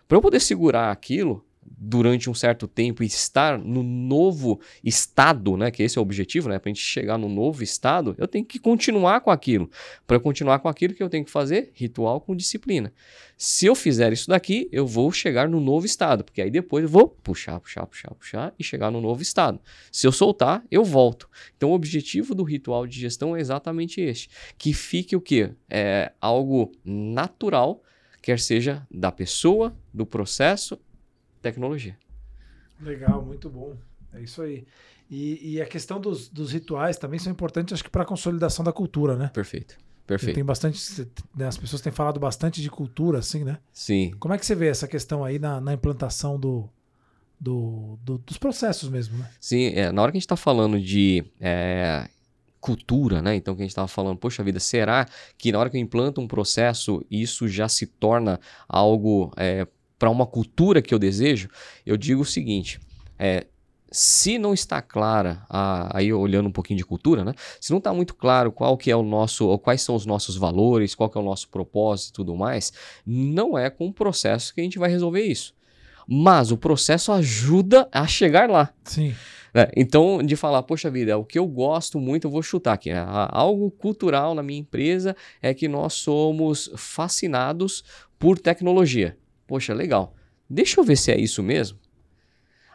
Para 0.06 0.18
eu 0.18 0.22
poder 0.22 0.40
segurar 0.40 0.90
aquilo 0.90 1.44
durante 1.76 2.30
um 2.30 2.34
certo 2.34 2.66
tempo 2.66 3.02
e 3.02 3.06
estar 3.06 3.58
no 3.58 3.82
novo 3.82 4.60
estado, 4.82 5.56
né? 5.56 5.70
Que 5.70 5.82
esse 5.82 5.98
é 5.98 6.00
o 6.00 6.02
objetivo, 6.02 6.48
né? 6.48 6.58
Para 6.58 6.70
a 6.70 6.72
gente 6.74 6.84
chegar 6.84 7.18
no 7.18 7.28
novo 7.28 7.62
estado, 7.62 8.14
eu 8.18 8.28
tenho 8.28 8.44
que 8.44 8.58
continuar 8.58 9.20
com 9.20 9.30
aquilo. 9.30 9.70
Para 10.06 10.20
continuar 10.20 10.58
com 10.60 10.68
aquilo 10.68 10.94
que 10.94 11.02
eu 11.02 11.08
tenho 11.08 11.24
que 11.24 11.30
fazer, 11.30 11.70
ritual 11.74 12.20
com 12.20 12.34
disciplina. 12.34 12.92
Se 13.36 13.66
eu 13.66 13.74
fizer 13.74 14.12
isso 14.12 14.28
daqui, 14.28 14.68
eu 14.72 14.86
vou 14.86 15.12
chegar 15.12 15.48
no 15.48 15.60
novo 15.60 15.86
estado, 15.86 16.24
porque 16.24 16.42
aí 16.42 16.50
depois 16.50 16.82
eu 16.82 16.90
vou 16.90 17.08
puxar, 17.08 17.60
puxar, 17.60 17.86
puxar, 17.86 18.12
puxar 18.14 18.54
e 18.58 18.64
chegar 18.64 18.90
no 18.90 19.00
novo 19.00 19.22
estado. 19.22 19.60
Se 19.92 20.06
eu 20.06 20.12
soltar, 20.12 20.64
eu 20.70 20.84
volto. 20.84 21.28
Então 21.56 21.70
o 21.70 21.74
objetivo 21.74 22.34
do 22.34 22.42
ritual 22.42 22.86
de 22.86 22.98
gestão 22.98 23.36
é 23.36 23.40
exatamente 23.40 24.00
este, 24.00 24.28
que 24.58 24.72
fique 24.72 25.14
o 25.14 25.20
quê? 25.20 25.52
É 25.70 26.12
algo 26.20 26.72
natural, 26.84 27.82
quer 28.20 28.40
seja 28.40 28.84
da 28.90 29.12
pessoa, 29.12 29.76
do 29.94 30.04
processo, 30.04 30.78
tecnologia. 31.50 31.96
Legal, 32.80 33.24
muito 33.24 33.48
bom. 33.48 33.76
É 34.12 34.20
isso 34.20 34.40
aí. 34.42 34.64
E, 35.10 35.54
e 35.54 35.62
a 35.62 35.66
questão 35.66 36.00
dos, 36.00 36.28
dos, 36.28 36.52
rituais 36.52 36.96
também 36.96 37.18
são 37.18 37.32
importantes, 37.32 37.72
acho 37.72 37.84
que 37.84 37.90
para 37.90 38.02
a 38.02 38.06
consolidação 38.06 38.64
da 38.64 38.72
cultura, 38.72 39.16
né? 39.16 39.30
Perfeito. 39.32 39.76
Perfeito. 40.06 40.34
Tem 40.34 40.44
bastante. 40.44 41.06
Né, 41.36 41.46
as 41.46 41.56
pessoas 41.56 41.82
têm 41.82 41.92
falado 41.92 42.18
bastante 42.18 42.62
de 42.62 42.70
cultura, 42.70 43.18
assim, 43.18 43.44
né? 43.44 43.58
Sim. 43.72 44.14
Como 44.18 44.32
é 44.32 44.38
que 44.38 44.46
você 44.46 44.54
vê 44.54 44.68
essa 44.68 44.88
questão 44.88 45.24
aí 45.24 45.38
na, 45.38 45.60
na 45.60 45.74
implantação 45.74 46.38
do, 46.38 46.68
do, 47.38 47.98
do, 48.02 48.18
dos 48.18 48.38
processos 48.38 48.88
mesmo, 48.88 49.18
né? 49.18 49.30
Sim, 49.40 49.66
é, 49.66 49.92
na 49.92 50.02
hora 50.02 50.10
que 50.10 50.16
a 50.16 50.20
gente 50.20 50.26
está 50.26 50.36
falando 50.36 50.80
de 50.80 51.24
é, 51.40 52.08
cultura, 52.60 53.22
né? 53.22 53.34
Então 53.34 53.54
que 53.54 53.62
a 53.62 53.64
gente 53.64 53.70
estava 53.70 53.88
falando, 53.88 54.18
poxa 54.18 54.42
vida, 54.42 54.58
será 54.58 55.06
que 55.36 55.52
na 55.52 55.58
hora 55.58 55.70
que 55.70 55.76
eu 55.76 55.80
implanto 55.80 56.20
um 56.20 56.28
processo, 56.28 57.04
isso 57.10 57.46
já 57.46 57.68
se 57.68 57.86
torna 57.86 58.40
algo 58.68 59.32
é, 59.36 59.66
para 59.98 60.10
uma 60.10 60.26
cultura 60.26 60.80
que 60.80 60.94
eu 60.94 60.98
desejo? 60.98 61.48
Eu 61.84 61.96
digo 61.96 62.22
o 62.22 62.26
seguinte: 62.26 62.78
é, 63.18 63.46
se 63.90 64.38
não 64.38 64.52
está 64.52 64.82
clara, 64.82 65.42
aí 65.48 66.12
olhando 66.12 66.48
um 66.48 66.52
pouquinho 66.52 66.76
de 66.76 66.84
cultura, 66.84 67.24
né? 67.24 67.32
Se 67.60 67.70
não 67.70 67.78
está 67.78 67.92
muito 67.92 68.14
claro 68.14 68.52
qual 68.52 68.76
que 68.76 68.90
é 68.90 68.96
o 68.96 69.02
nosso, 69.02 69.46
ou 69.46 69.58
quais 69.58 69.82
são 69.82 69.94
os 69.94 70.04
nossos 70.04 70.36
valores, 70.36 70.94
qual 70.94 71.08
que 71.08 71.16
é 71.16 71.20
o 71.20 71.24
nosso 71.24 71.48
propósito 71.48 72.10
e 72.10 72.12
tudo 72.12 72.36
mais, 72.36 72.72
não 73.06 73.56
é 73.56 73.70
com 73.70 73.86
o 73.86 73.92
processo 73.92 74.54
que 74.54 74.60
a 74.60 74.64
gente 74.64 74.78
vai 74.78 74.90
resolver 74.90 75.22
isso. 75.22 75.54
Mas 76.06 76.50
o 76.50 76.56
processo 76.56 77.12
ajuda 77.12 77.88
a 77.92 78.06
chegar 78.06 78.48
lá. 78.48 78.72
Sim. 78.84 79.14
É, 79.54 79.70
então, 79.76 80.22
de 80.22 80.36
falar, 80.36 80.62
poxa 80.62 80.90
vida, 80.90 81.16
o 81.16 81.24
que 81.24 81.38
eu 81.38 81.46
gosto 81.46 81.98
muito, 81.98 82.26
eu 82.26 82.30
vou 82.30 82.42
chutar 82.42 82.74
aqui. 82.74 82.92
Né? 82.92 83.04
Algo 83.30 83.70
cultural 83.70 84.34
na 84.34 84.42
minha 84.42 84.60
empresa 84.60 85.16
é 85.40 85.54
que 85.54 85.66
nós 85.66 85.94
somos 85.94 86.70
fascinados 86.76 87.82
por 88.18 88.38
tecnologia. 88.38 89.16
Poxa, 89.48 89.72
legal. 89.72 90.14
Deixa 90.48 90.78
eu 90.78 90.84
ver 90.84 90.96
se 90.96 91.10
é 91.10 91.18
isso 91.18 91.42
mesmo. 91.42 91.78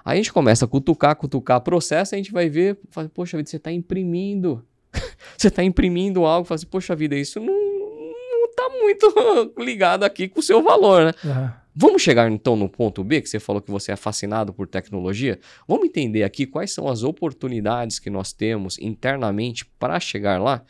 Aí 0.04 0.14
a 0.14 0.16
gente 0.16 0.34
começa 0.34 0.66
a 0.66 0.68
cutucar, 0.68 1.16
cutucar 1.16 1.62
processo, 1.62 2.14
a 2.14 2.18
gente 2.18 2.32
vai 2.32 2.50
ver, 2.50 2.78
fala, 2.90 3.08
poxa 3.08 3.38
vida, 3.38 3.50
você 3.50 3.56
está 3.56 3.72
imprimindo. 3.72 4.66
você 5.38 5.48
está 5.48 5.64
imprimindo 5.64 6.26
algo, 6.26 6.46
fala 6.46 6.56
assim, 6.56 6.66
poxa 6.66 6.96
vida, 6.96 7.16
isso 7.16 7.40
não, 7.40 7.54
não 7.54 8.54
tá 8.54 8.70
muito 8.82 9.54
ligado 9.64 10.04
aqui 10.04 10.28
com 10.28 10.40
o 10.40 10.44
seu 10.44 10.62
valor, 10.62 11.06
né? 11.06 11.14
Uhum. 11.24 11.50
Vamos 11.76 12.02
chegar 12.02 12.30
então 12.30 12.56
no 12.56 12.68
ponto 12.68 13.04
B, 13.04 13.22
que 13.22 13.30
você 13.30 13.40
falou 13.40 13.62
que 13.62 13.72
você 13.72 13.92
é 13.92 13.96
fascinado 13.96 14.54
por 14.54 14.68
tecnologia. 14.68 15.40
Vamos 15.68 15.86
entender 15.86 16.24
aqui 16.24 16.46
quais 16.46 16.72
são 16.72 16.88
as 16.88 17.02
oportunidades 17.02 17.98
que 17.98 18.10
nós 18.10 18.34
temos 18.34 18.78
internamente 18.80 19.66
para 19.80 20.00
chegar 20.00 20.40
lá. 20.42 20.64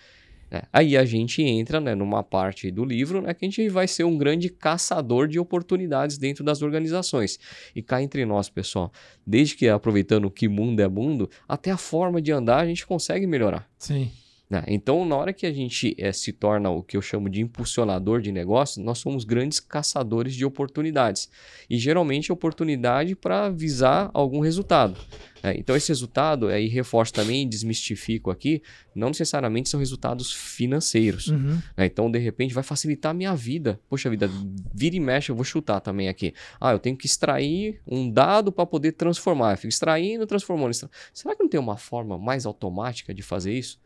É, 0.53 0.61
aí 0.71 0.95
a 0.95 1.03
gente 1.03 1.41
entra 1.41 1.79
né, 1.79 1.95
numa 1.95 2.21
parte 2.21 2.69
do 2.69 2.85
livro 2.85 3.23
né, 3.23 3.33
que 3.33 3.43
a 3.43 3.49
gente 3.49 3.67
vai 3.69 3.87
ser 3.87 4.03
um 4.03 4.15
grande 4.15 4.49
caçador 4.49 5.27
de 5.27 5.39
oportunidades 5.39 6.19
dentro 6.19 6.43
das 6.43 6.61
organizações. 6.61 7.39
E 7.75 7.81
cá 7.81 8.03
entre 8.03 8.23
nós, 8.23 8.49
pessoal, 8.49 8.91
desde 9.25 9.55
que 9.55 9.67
aproveitando 9.67 10.29
que 10.29 10.47
mundo 10.47 10.79
é 10.79 10.87
mundo, 10.87 11.27
até 11.49 11.71
a 11.71 11.77
forma 11.77 12.21
de 12.21 12.31
andar 12.31 12.59
a 12.59 12.67
gente 12.67 12.85
consegue 12.85 13.25
melhorar. 13.25 13.67
Sim. 13.79 14.11
Né? 14.53 14.63
Então, 14.67 15.03
na 15.03 15.15
hora 15.15 15.33
que 15.33 15.47
a 15.47 15.51
gente 15.51 15.95
é, 15.97 16.11
se 16.11 16.31
torna 16.31 16.69
o 16.69 16.83
que 16.83 16.95
eu 16.95 17.01
chamo 17.01 17.27
de 17.27 17.41
impulsionador 17.41 18.21
de 18.21 18.31
negócios, 18.31 18.77
nós 18.77 18.99
somos 18.99 19.23
grandes 19.23 19.59
caçadores 19.59 20.35
de 20.35 20.45
oportunidades. 20.45 21.27
E 21.67 21.75
geralmente 21.79 22.31
oportunidade 22.31 23.15
para 23.15 23.49
visar 23.49 24.11
algum 24.13 24.41
resultado. 24.41 24.95
É, 25.41 25.57
então, 25.57 25.75
esse 25.75 25.89
resultado, 25.89 26.49
aí 26.49 26.67
reforço 26.67 27.11
também, 27.11 27.49
desmistifico 27.49 28.29
aqui, 28.29 28.61
não 28.93 29.07
necessariamente 29.07 29.69
são 29.69 29.79
resultados 29.79 30.31
financeiros. 30.31 31.29
Uhum. 31.29 31.59
Né? 31.75 31.87
Então, 31.87 32.11
de 32.11 32.19
repente, 32.19 32.53
vai 32.53 32.63
facilitar 32.63 33.09
a 33.09 33.13
minha 33.15 33.35
vida. 33.35 33.79
Poxa 33.89 34.07
vida, 34.07 34.29
vira 34.71 34.95
e 34.95 34.99
mexe, 34.99 35.31
eu 35.31 35.35
vou 35.35 35.43
chutar 35.43 35.79
também 35.79 36.09
aqui. 36.09 36.31
Ah, 36.61 36.73
eu 36.73 36.79
tenho 36.79 36.95
que 36.95 37.07
extrair 37.07 37.81
um 37.87 38.07
dado 38.07 38.51
para 38.51 38.67
poder 38.67 38.91
transformar. 38.91 39.53
Eu 39.53 39.57
fico 39.57 39.69
extraindo, 39.69 40.27
transformando. 40.27 40.75
Será 41.11 41.35
que 41.35 41.41
não 41.41 41.49
tem 41.49 41.59
uma 41.59 41.75
forma 41.75 42.19
mais 42.19 42.45
automática 42.45 43.11
de 43.15 43.23
fazer 43.23 43.51
isso? 43.51 43.81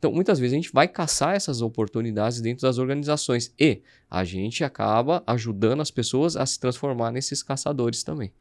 Então, 0.00 0.10
muitas 0.10 0.38
vezes 0.38 0.54
a 0.54 0.56
gente 0.56 0.72
vai 0.72 0.88
caçar 0.88 1.34
essas 1.36 1.60
oportunidades 1.60 2.40
dentro 2.40 2.62
das 2.62 2.78
organizações 2.78 3.52
e 3.60 3.82
a 4.10 4.24
gente 4.24 4.64
acaba 4.64 5.22
ajudando 5.26 5.82
as 5.82 5.90
pessoas 5.90 6.36
a 6.36 6.46
se 6.46 6.58
transformar 6.58 7.12
nesses 7.12 7.42
caçadores 7.42 8.02
também. 8.02 8.32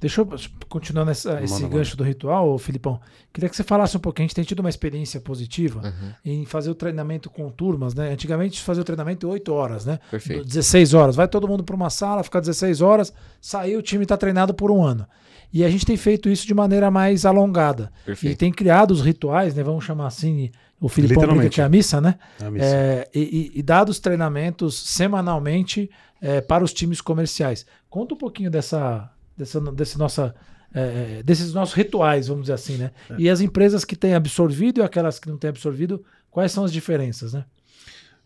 Deixa 0.00 0.20
eu 0.20 0.28
continuar 0.68 1.04
nessa, 1.04 1.40
esse 1.42 1.64
gancho 1.68 1.96
do 1.96 2.02
ritual, 2.02 2.58
Filipão. 2.58 3.00
Queria 3.32 3.48
que 3.48 3.54
você 3.54 3.62
falasse 3.62 3.96
um 3.96 4.00
pouquinho. 4.00 4.24
A 4.24 4.28
gente 4.28 4.34
tem 4.34 4.44
tido 4.44 4.58
uma 4.58 4.68
experiência 4.68 5.20
positiva 5.20 5.80
uhum. 5.84 6.12
em 6.24 6.44
fazer 6.44 6.70
o 6.70 6.74
treinamento 6.74 7.30
com 7.30 7.48
turmas, 7.48 7.94
né? 7.94 8.10
Antigamente 8.10 8.60
fazia 8.60 8.82
o 8.82 8.84
treinamento 8.84 9.28
8 9.28 9.52
horas, 9.52 9.86
né? 9.86 10.00
Perfeito. 10.10 10.44
16 10.44 10.94
horas. 10.94 11.14
Vai 11.14 11.28
todo 11.28 11.46
mundo 11.46 11.62
para 11.62 11.76
uma 11.76 11.90
sala, 11.90 12.24
fica 12.24 12.40
16 12.40 12.80
horas, 12.80 13.12
saiu, 13.40 13.78
o 13.78 13.82
time 13.82 14.02
está 14.02 14.16
treinado 14.16 14.52
por 14.52 14.72
um 14.72 14.82
ano. 14.82 15.06
E 15.52 15.64
a 15.64 15.70
gente 15.70 15.84
tem 15.84 15.96
feito 15.96 16.28
isso 16.28 16.46
de 16.46 16.54
maneira 16.54 16.90
mais 16.90 17.26
alongada. 17.26 17.92
Perfeito. 18.04 18.32
E 18.32 18.36
tem 18.36 18.50
criado 18.50 18.90
os 18.90 19.02
rituais, 19.02 19.54
né? 19.54 19.62
Vamos 19.62 19.84
chamar 19.84 20.06
assim, 20.06 20.50
o 20.82 20.88
Filipão 20.88 21.28
brinca 21.28 21.48
que 21.48 21.60
é 21.60 21.64
a 21.64 21.68
missa, 21.68 22.00
né? 22.00 22.18
A 22.40 22.50
missa. 22.50 22.66
É, 22.66 23.08
e, 23.14 23.52
e, 23.54 23.62
dados 23.62 24.00
treinamentos 24.00 24.76
semanalmente 24.76 25.88
é, 26.20 26.40
para 26.40 26.64
os 26.64 26.72
times 26.72 27.00
comerciais. 27.00 27.64
Conta 27.88 28.14
um 28.14 28.18
pouquinho 28.18 28.50
dessa, 28.50 29.08
dessa, 29.36 29.60
desse 29.60 29.96
nossa, 29.96 30.34
é, 30.74 31.22
desses 31.22 31.54
nossos 31.54 31.72
rituais, 31.72 32.26
vamos 32.26 32.42
dizer 32.42 32.54
assim, 32.54 32.78
né? 32.78 32.90
É. 33.10 33.14
E 33.16 33.30
as 33.30 33.40
empresas 33.40 33.84
que 33.84 33.94
têm 33.94 34.14
absorvido 34.14 34.80
e 34.80 34.82
aquelas 34.82 35.20
que 35.20 35.28
não 35.28 35.38
têm 35.38 35.50
absorvido, 35.50 36.04
quais 36.32 36.50
são 36.50 36.64
as 36.64 36.72
diferenças, 36.72 37.32
né? 37.32 37.44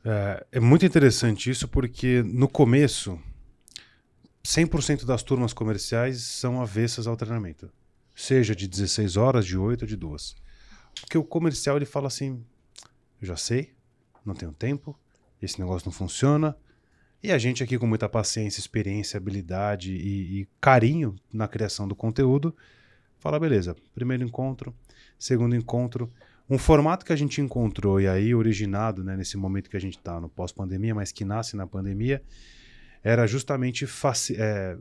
É, 0.02 0.46
é 0.52 0.60
muito 0.60 0.86
interessante 0.86 1.50
isso 1.50 1.68
porque 1.68 2.22
no 2.24 2.48
começo 2.48 3.18
100% 4.42 5.04
das 5.04 5.22
turmas 5.22 5.52
comerciais 5.52 6.22
são 6.22 6.62
avessas 6.62 7.06
ao 7.06 7.18
treinamento. 7.18 7.68
Seja 8.14 8.56
de 8.56 8.66
16 8.66 9.18
horas, 9.18 9.44
de 9.44 9.58
8 9.58 9.82
ou 9.82 9.86
de 9.86 9.94
2. 9.94 10.45
Porque 11.00 11.18
o 11.18 11.24
comercial 11.24 11.76
ele 11.76 11.86
fala 11.86 12.06
assim: 12.08 12.44
eu 13.20 13.26
já 13.26 13.36
sei, 13.36 13.74
não 14.24 14.34
tenho 14.34 14.52
tempo, 14.52 14.98
esse 15.40 15.60
negócio 15.60 15.86
não 15.86 15.92
funciona. 15.92 16.56
E 17.22 17.32
a 17.32 17.38
gente 17.38 17.62
aqui 17.62 17.78
com 17.78 17.86
muita 17.86 18.08
paciência, 18.08 18.60
experiência, 18.60 19.16
habilidade 19.16 19.92
e, 19.92 20.40
e 20.40 20.48
carinho 20.60 21.16
na 21.32 21.48
criação 21.48 21.88
do 21.88 21.94
conteúdo, 21.94 22.54
fala: 23.18 23.38
beleza, 23.38 23.74
primeiro 23.94 24.24
encontro, 24.24 24.74
segundo 25.18 25.54
encontro. 25.54 26.12
Um 26.48 26.58
formato 26.58 27.04
que 27.04 27.12
a 27.12 27.16
gente 27.16 27.40
encontrou 27.40 28.00
e 28.00 28.06
aí 28.06 28.32
originado 28.32 29.02
né, 29.02 29.16
nesse 29.16 29.36
momento 29.36 29.68
que 29.68 29.76
a 29.76 29.80
gente 29.80 29.96
está 29.98 30.20
no 30.20 30.28
pós-pandemia, 30.28 30.94
mas 30.94 31.10
que 31.10 31.24
nasce 31.24 31.56
na 31.56 31.66
pandemia, 31.66 32.22
era 33.02 33.26
justamente 33.26 33.84
é, 34.38 34.78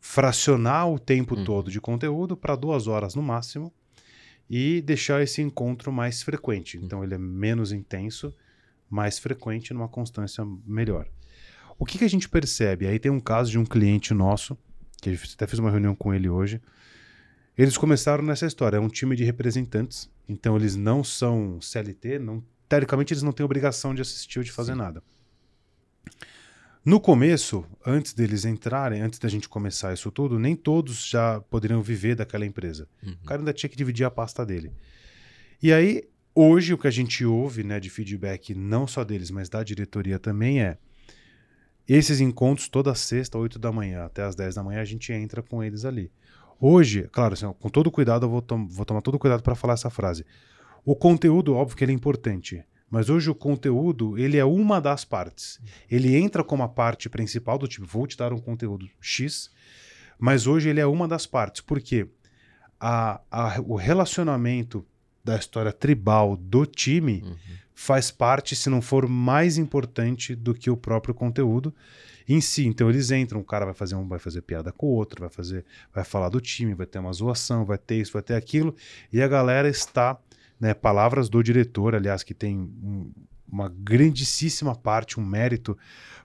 fracionar 0.00 0.88
o 0.88 0.98
tempo 0.98 1.36
hum. 1.36 1.44
todo 1.44 1.70
de 1.70 1.80
conteúdo 1.80 2.36
para 2.36 2.56
duas 2.56 2.88
horas 2.88 3.14
no 3.14 3.22
máximo 3.22 3.72
e 4.50 4.82
deixar 4.82 5.22
esse 5.22 5.40
encontro 5.40 5.92
mais 5.92 6.22
frequente. 6.22 6.76
Então 6.76 7.04
ele 7.04 7.14
é 7.14 7.18
menos 7.18 7.70
intenso, 7.70 8.34
mais 8.90 9.16
frequente, 9.16 9.72
numa 9.72 9.88
constância 9.88 10.44
melhor. 10.66 11.06
O 11.78 11.86
que, 11.86 11.98
que 11.98 12.04
a 12.04 12.10
gente 12.10 12.28
percebe? 12.28 12.88
Aí 12.88 12.98
tem 12.98 13.12
um 13.12 13.20
caso 13.20 13.48
de 13.52 13.58
um 13.58 13.64
cliente 13.64 14.12
nosso, 14.12 14.58
que 15.00 15.16
até 15.34 15.46
fiz 15.46 15.60
uma 15.60 15.70
reunião 15.70 15.94
com 15.94 16.12
ele 16.12 16.28
hoje. 16.28 16.60
Eles 17.56 17.78
começaram 17.78 18.24
nessa 18.24 18.44
história. 18.44 18.76
É 18.76 18.80
um 18.80 18.88
time 18.88 19.14
de 19.14 19.22
representantes. 19.22 20.10
Então 20.28 20.56
eles 20.56 20.74
não 20.74 21.04
são 21.04 21.60
CLT. 21.60 22.18
Não, 22.18 22.42
teoricamente 22.68 23.12
eles 23.12 23.22
não 23.22 23.32
têm 23.32 23.44
obrigação 23.44 23.94
de 23.94 24.02
assistir 24.02 24.40
ou 24.40 24.44
de 24.44 24.50
fazer 24.50 24.72
Sim. 24.72 24.78
nada. 24.78 25.02
No 26.84 26.98
começo, 26.98 27.64
antes 27.84 28.14
deles 28.14 28.44
entrarem, 28.44 29.02
antes 29.02 29.18
da 29.18 29.28
gente 29.28 29.48
começar 29.48 29.92
isso 29.92 30.10
tudo, 30.10 30.38
nem 30.38 30.56
todos 30.56 31.06
já 31.06 31.40
poderiam 31.42 31.82
viver 31.82 32.14
daquela 32.14 32.46
empresa. 32.46 32.88
Uhum. 33.02 33.16
O 33.22 33.26
cara 33.26 33.40
ainda 33.42 33.52
tinha 33.52 33.68
que 33.68 33.76
dividir 33.76 34.04
a 34.06 34.10
pasta 34.10 34.46
dele. 34.46 34.72
E 35.62 35.72
aí, 35.74 36.04
hoje, 36.34 36.72
o 36.72 36.78
que 36.78 36.86
a 36.86 36.90
gente 36.90 37.24
ouve 37.24 37.62
né, 37.62 37.78
de 37.78 37.90
feedback, 37.90 38.54
não 38.54 38.86
só 38.86 39.04
deles, 39.04 39.30
mas 39.30 39.48
da 39.50 39.62
diretoria 39.62 40.18
também 40.18 40.62
é 40.62 40.78
esses 41.86 42.20
encontros 42.20 42.68
toda 42.68 42.94
sexta, 42.94 43.36
8 43.36 43.58
da 43.58 43.70
manhã, 43.70 44.04
até 44.04 44.22
as 44.22 44.34
10 44.34 44.54
da 44.54 44.62
manhã, 44.62 44.80
a 44.80 44.84
gente 44.84 45.12
entra 45.12 45.42
com 45.42 45.62
eles 45.62 45.84
ali. 45.84 46.10
Hoje, 46.58 47.08
claro, 47.12 47.34
assim, 47.34 47.52
com 47.58 47.68
todo 47.68 47.90
cuidado, 47.90 48.24
eu 48.26 48.30
vou, 48.30 48.40
tom- 48.40 48.66
vou 48.68 48.86
tomar 48.86 49.02
todo 49.02 49.18
cuidado 49.18 49.42
para 49.42 49.54
falar 49.54 49.74
essa 49.74 49.90
frase. 49.90 50.24
O 50.84 50.94
conteúdo, 50.96 51.54
óbvio 51.54 51.76
que 51.76 51.84
ele 51.84 51.92
é 51.92 51.94
importante, 51.94 52.62
mas 52.90 53.08
hoje 53.08 53.30
o 53.30 53.34
conteúdo, 53.34 54.18
ele 54.18 54.36
é 54.36 54.44
uma 54.44 54.80
das 54.80 55.04
partes. 55.04 55.60
Ele 55.88 56.16
entra 56.16 56.42
como 56.42 56.62
a 56.64 56.68
parte 56.68 57.08
principal 57.08 57.56
do 57.56 57.68
tipo, 57.68 57.86
vou 57.86 58.06
te 58.06 58.16
dar 58.16 58.32
um 58.32 58.38
conteúdo 58.40 58.88
X, 59.00 59.50
mas 60.18 60.46
hoje 60.46 60.68
ele 60.68 60.80
é 60.80 60.86
uma 60.86 61.06
das 61.06 61.24
partes. 61.26 61.60
Por 61.62 61.80
quê? 61.80 62.08
A, 62.78 63.20
a- 63.30 63.60
o 63.66 63.76
relacionamento 63.76 64.84
da 65.24 65.36
história 65.36 65.72
tribal 65.72 66.36
do 66.36 66.64
time 66.66 67.22
Uhum. 67.24 67.36
faz 67.74 68.10
parte, 68.10 68.56
se 68.56 68.68
não 68.70 68.80
for 68.82 69.06
mais 69.08 69.56
importante 69.58 70.34
do 70.34 70.54
que 70.54 70.70
o 70.70 70.76
próprio 70.76 71.14
conteúdo 71.14 71.74
em 72.28 72.40
si. 72.40 72.66
Então 72.66 72.88
eles 72.88 73.10
entram, 73.10 73.40
o 73.40 73.44
cara 73.44 73.64
vai 73.66 73.74
fazer 73.74 73.94
um, 73.96 74.06
vai 74.08 74.18
fazer 74.18 74.40
piada 74.42 74.72
com 74.72 74.86
o 74.86 74.90
outro, 74.94 75.20
vai 75.20 75.30
fazer, 75.30 75.64
vai 75.92 76.04
falar 76.04 76.28
do 76.30 76.40
time, 76.40 76.74
vai 76.74 76.86
ter 76.86 76.98
uma 76.98 77.12
zoação, 77.12 77.64
vai 77.64 77.76
ter 77.78 77.96
isso, 78.00 78.12
vai 78.12 78.22
ter 78.22 78.34
aquilo, 78.34 78.74
e 79.12 79.20
a 79.22 79.28
galera 79.28 79.68
está, 79.68 80.18
né, 80.60 80.74
palavras 80.74 81.28
do 81.28 81.42
diretor, 81.42 81.94
aliás, 81.94 82.22
que 82.22 82.34
tem 82.34 82.58
um- 82.58 83.10
uma 83.50 83.68
grandíssima 83.68 84.76
parte, 84.76 85.18
um 85.18 85.24
mérito 85.24 85.76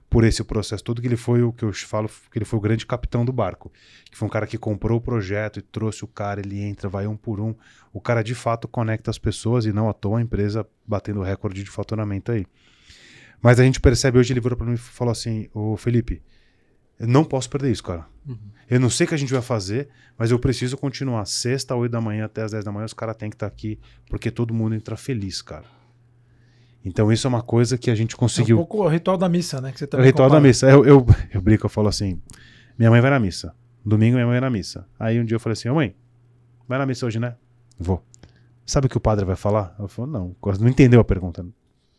por 0.08 0.22
esse 0.22 0.44
processo 0.44 0.84
todo, 0.84 1.00
que 1.00 1.08
ele 1.08 1.16
foi 1.16 1.42
o 1.42 1.52
que 1.52 1.64
eu 1.64 1.72
falo, 1.72 2.08
que 2.30 2.38
ele 2.38 2.44
foi 2.44 2.58
o 2.58 2.62
grande 2.62 2.86
capitão 2.86 3.24
do 3.24 3.32
barco, 3.32 3.72
que 4.04 4.16
foi 4.16 4.28
um 4.28 4.30
cara 4.30 4.46
que 4.46 4.56
comprou 4.56 4.98
o 4.98 5.00
projeto 5.00 5.58
e 5.58 5.62
trouxe 5.62 6.04
o 6.04 6.06
cara, 6.06 6.40
ele 6.40 6.60
entra, 6.60 6.88
vai 6.88 7.06
um 7.08 7.16
por 7.16 7.40
um, 7.40 7.54
o 7.92 8.00
cara 8.00 8.22
de 8.22 8.34
fato 8.34 8.68
conecta 8.68 9.10
as 9.10 9.18
pessoas 9.18 9.66
e 9.66 9.72
não 9.72 9.88
à 9.88 9.92
toa 9.92 10.18
a 10.18 10.22
empresa 10.22 10.64
batendo 10.86 11.22
recorde 11.22 11.64
de 11.64 11.70
faturamento 11.70 12.30
aí. 12.30 12.46
Mas 13.42 13.58
a 13.58 13.64
gente 13.64 13.80
percebe 13.80 14.18
hoje, 14.18 14.32
ele 14.32 14.40
virou 14.40 14.56
para 14.56 14.66
mim 14.66 14.74
e 14.74 14.78
falou 14.78 15.10
assim: 15.12 15.48
Ô 15.52 15.76
Felipe, 15.76 16.22
eu 16.98 17.06
não 17.06 17.24
posso 17.24 17.48
perder 17.50 17.70
isso, 17.70 17.82
cara. 17.82 18.06
Uhum. 18.26 18.36
Eu 18.68 18.80
não 18.80 18.90
sei 18.90 19.04
o 19.04 19.08
que 19.08 19.14
a 19.14 19.18
gente 19.18 19.32
vai 19.32 19.42
fazer, 19.42 19.88
mas 20.18 20.30
eu 20.30 20.38
preciso 20.38 20.76
continuar. 20.76 21.24
Sexta, 21.26 21.74
8 21.74 21.92
da 21.92 22.00
manhã 22.00 22.24
até 22.24 22.42
as 22.42 22.50
10 22.52 22.64
da 22.64 22.72
manhã, 22.72 22.84
os 22.84 22.92
caras 22.94 23.16
têm 23.16 23.30
que 23.30 23.36
estar 23.36 23.46
aqui, 23.46 23.78
porque 24.08 24.30
todo 24.30 24.52
mundo 24.52 24.74
entra 24.74 24.96
feliz, 24.96 25.40
cara. 25.42 25.64
Então 26.84 27.10
isso 27.12 27.26
é 27.26 27.28
uma 27.28 27.42
coisa 27.42 27.76
que 27.76 27.90
a 27.90 27.94
gente 27.94 28.14
É 28.14 28.16
um 28.16 28.18
conseguiu. 28.18 28.56
pouco 28.58 28.84
o 28.84 28.88
ritual 28.88 29.16
da 29.18 29.28
missa, 29.28 29.60
né? 29.60 29.72
Que 29.72 29.78
você 29.78 29.84
É 29.92 29.96
o 29.96 30.02
ritual 30.02 30.28
da 30.28 30.36
compara. 30.36 30.48
missa. 30.48 30.70
Eu, 30.70 30.84
eu, 30.84 31.06
eu 31.32 31.40
brinco, 31.40 31.66
eu 31.66 31.70
falo 31.70 31.88
assim: 31.88 32.20
minha 32.78 32.90
mãe 32.90 33.00
vai 33.00 33.10
na 33.10 33.18
missa. 33.20 33.54
Domingo 33.84 34.14
minha 34.14 34.26
mãe 34.26 34.34
vai 34.34 34.40
na 34.40 34.50
missa. 34.50 34.86
Aí 34.98 35.20
um 35.20 35.24
dia 35.24 35.34
eu 35.36 35.40
falei 35.40 35.54
assim: 35.54 35.68
ô 35.68 35.74
mãe, 35.74 35.94
vai 36.68 36.78
na 36.78 36.86
missa 36.86 37.04
hoje, 37.06 37.18
né? 37.18 37.36
Vou. 37.78 38.04
Sabe 38.64 38.86
o 38.86 38.90
que 38.90 38.96
o 38.96 39.00
padre 39.00 39.24
vai 39.24 39.36
falar? 39.36 39.74
Ela 39.78 39.88
falou: 39.88 40.10
não. 40.10 40.36
Não 40.60 40.68
entendeu 40.68 41.00
a 41.00 41.04
pergunta. 41.04 41.44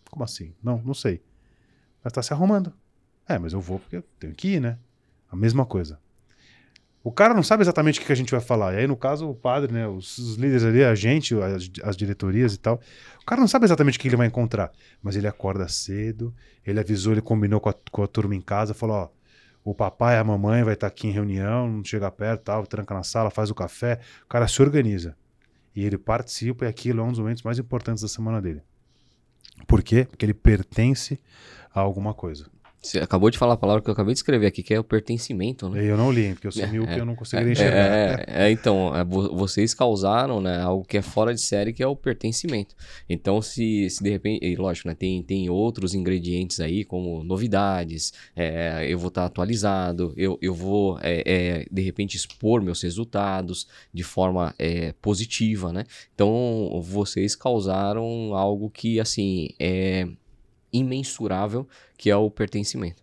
Como 0.09 0.23
assim? 0.23 0.53
Não, 0.63 0.81
não 0.85 0.93
sei. 0.93 1.21
Ela 2.03 2.11
tá 2.11 2.21
se 2.21 2.31
arrumando. 2.33 2.71
É, 3.27 3.37
mas 3.37 3.51
eu 3.51 3.59
vou 3.59 3.79
porque 3.79 3.97
eu 3.97 4.03
tenho 4.19 4.33
que 4.33 4.53
ir, 4.55 4.61
né? 4.61 4.77
A 5.31 5.35
mesma 5.35 5.65
coisa. 5.65 5.99
O 7.03 7.11
cara 7.11 7.33
não 7.33 7.41
sabe 7.41 7.63
exatamente 7.63 8.01
o 8.01 8.05
que 8.05 8.11
a 8.11 8.15
gente 8.15 8.31
vai 8.31 8.41
falar. 8.41 8.73
E 8.73 8.79
aí, 8.79 8.87
no 8.87 8.97
caso, 8.97 9.29
o 9.29 9.33
padre, 9.33 9.71
né? 9.71 9.87
Os, 9.87 10.17
os 10.17 10.35
líderes 10.35 10.63
ali, 10.63 10.83
a 10.83 10.93
gente, 10.93 11.33
as, 11.35 11.69
as 11.83 11.95
diretorias 11.95 12.53
e 12.53 12.59
tal. 12.59 12.81
O 13.21 13.25
cara 13.25 13.39
não 13.39 13.47
sabe 13.47 13.65
exatamente 13.65 13.97
o 13.97 14.01
que 14.01 14.09
ele 14.09 14.17
vai 14.17 14.27
encontrar. 14.27 14.71
Mas 15.01 15.15
ele 15.15 15.25
acorda 15.25 15.67
cedo, 15.69 16.35
ele 16.65 16.79
avisou, 16.79 17.13
ele 17.13 17.21
combinou 17.21 17.61
com 17.61 17.69
a, 17.69 17.75
com 17.91 18.03
a 18.03 18.07
turma 18.07 18.35
em 18.35 18.41
casa, 18.41 18.73
falou: 18.73 18.95
ó, 18.97 19.09
o 19.63 19.73
papai 19.73 20.15
e 20.15 20.19
a 20.19 20.23
mamãe 20.23 20.63
vai 20.63 20.73
estar 20.73 20.87
aqui 20.87 21.07
em 21.07 21.11
reunião, 21.11 21.69
não 21.69 21.83
chega 21.83 22.11
perto, 22.11 22.43
tal, 22.43 22.67
tranca 22.67 22.93
na 22.93 23.03
sala, 23.03 23.29
faz 23.29 23.49
o 23.49 23.55
café. 23.55 23.99
O 24.25 24.27
cara 24.27 24.47
se 24.47 24.61
organiza. 24.61 25.15
E 25.73 25.85
ele 25.85 25.97
participa, 25.97 26.65
e 26.65 26.67
aquilo 26.67 26.99
é 26.99 27.03
um 27.03 27.09
dos 27.09 27.19
momentos 27.19 27.43
mais 27.43 27.59
importantes 27.59 28.01
da 28.01 28.09
semana 28.09 28.41
dele. 28.41 28.61
Por 29.65 29.81
quê? 29.81 30.05
Porque 30.09 30.25
ele 30.25 30.33
pertence 30.33 31.19
a 31.73 31.79
alguma 31.79 32.13
coisa. 32.13 32.47
Você 32.81 32.99
acabou 32.99 33.29
de 33.29 33.37
falar 33.37 33.55
a 33.55 33.57
palavra 33.57 33.81
que 33.81 33.89
eu 33.89 33.93
acabei 33.93 34.13
de 34.13 34.19
escrever 34.19 34.45
aqui, 34.47 34.61
que 34.63 34.73
é 34.73 34.79
o 34.79 34.83
pertencimento, 34.83 35.67
né? 35.67 35.83
Eu 35.83 35.97
não 35.97 36.11
li, 36.11 36.33
porque 36.33 36.47
eu 36.47 36.51
sou 36.51 36.63
É, 36.63 36.67
míope 36.67 36.91
é, 36.93 36.99
eu 36.99 37.05
não 37.05 37.15
conseguiria 37.15 37.51
enxergar. 37.51 37.77
É, 37.77 38.25
é, 38.47 38.51
então, 38.51 38.95
é, 38.95 39.03
vo- 39.03 39.35
vocês 39.35 39.73
causaram 39.73 40.39
né, 40.39 40.61
algo 40.61 40.85
que 40.85 40.95
é 40.97 41.01
fora 41.01 41.33
de 41.33 41.41
série, 41.41 41.73
que 41.73 41.81
é 41.83 41.87
o 41.87 41.95
pertencimento. 41.95 42.75
Então, 43.09 43.41
se, 43.41 43.89
se 43.89 44.01
de 44.01 44.09
repente, 44.09 44.45
e 44.45 44.55
lógico, 44.55 44.87
né, 44.87 44.95
tem, 44.95 45.21
tem 45.23 45.49
outros 45.49 45.93
ingredientes 45.93 46.59
aí, 46.59 46.85
como 46.85 47.23
novidades, 47.23 48.13
é, 48.35 48.85
eu 48.87 48.97
vou 48.99 49.09
estar 49.09 49.25
atualizado, 49.25 50.13
eu, 50.15 50.37
eu 50.41 50.53
vou, 50.53 50.97
é, 51.01 51.23
é, 51.25 51.65
de 51.69 51.81
repente, 51.81 52.15
expor 52.15 52.61
meus 52.61 52.81
resultados 52.83 53.67
de 53.93 54.03
forma 54.03 54.53
é, 54.57 54.93
positiva, 55.01 55.73
né? 55.73 55.83
Então, 56.13 56.79
vocês 56.83 57.35
causaram 57.35 58.33
algo 58.35 58.69
que, 58.69 58.99
assim, 58.99 59.49
é 59.59 60.07
imensurável, 60.71 61.67
que 61.97 62.09
é 62.09 62.15
o 62.15 62.29
pertencimento. 62.29 63.01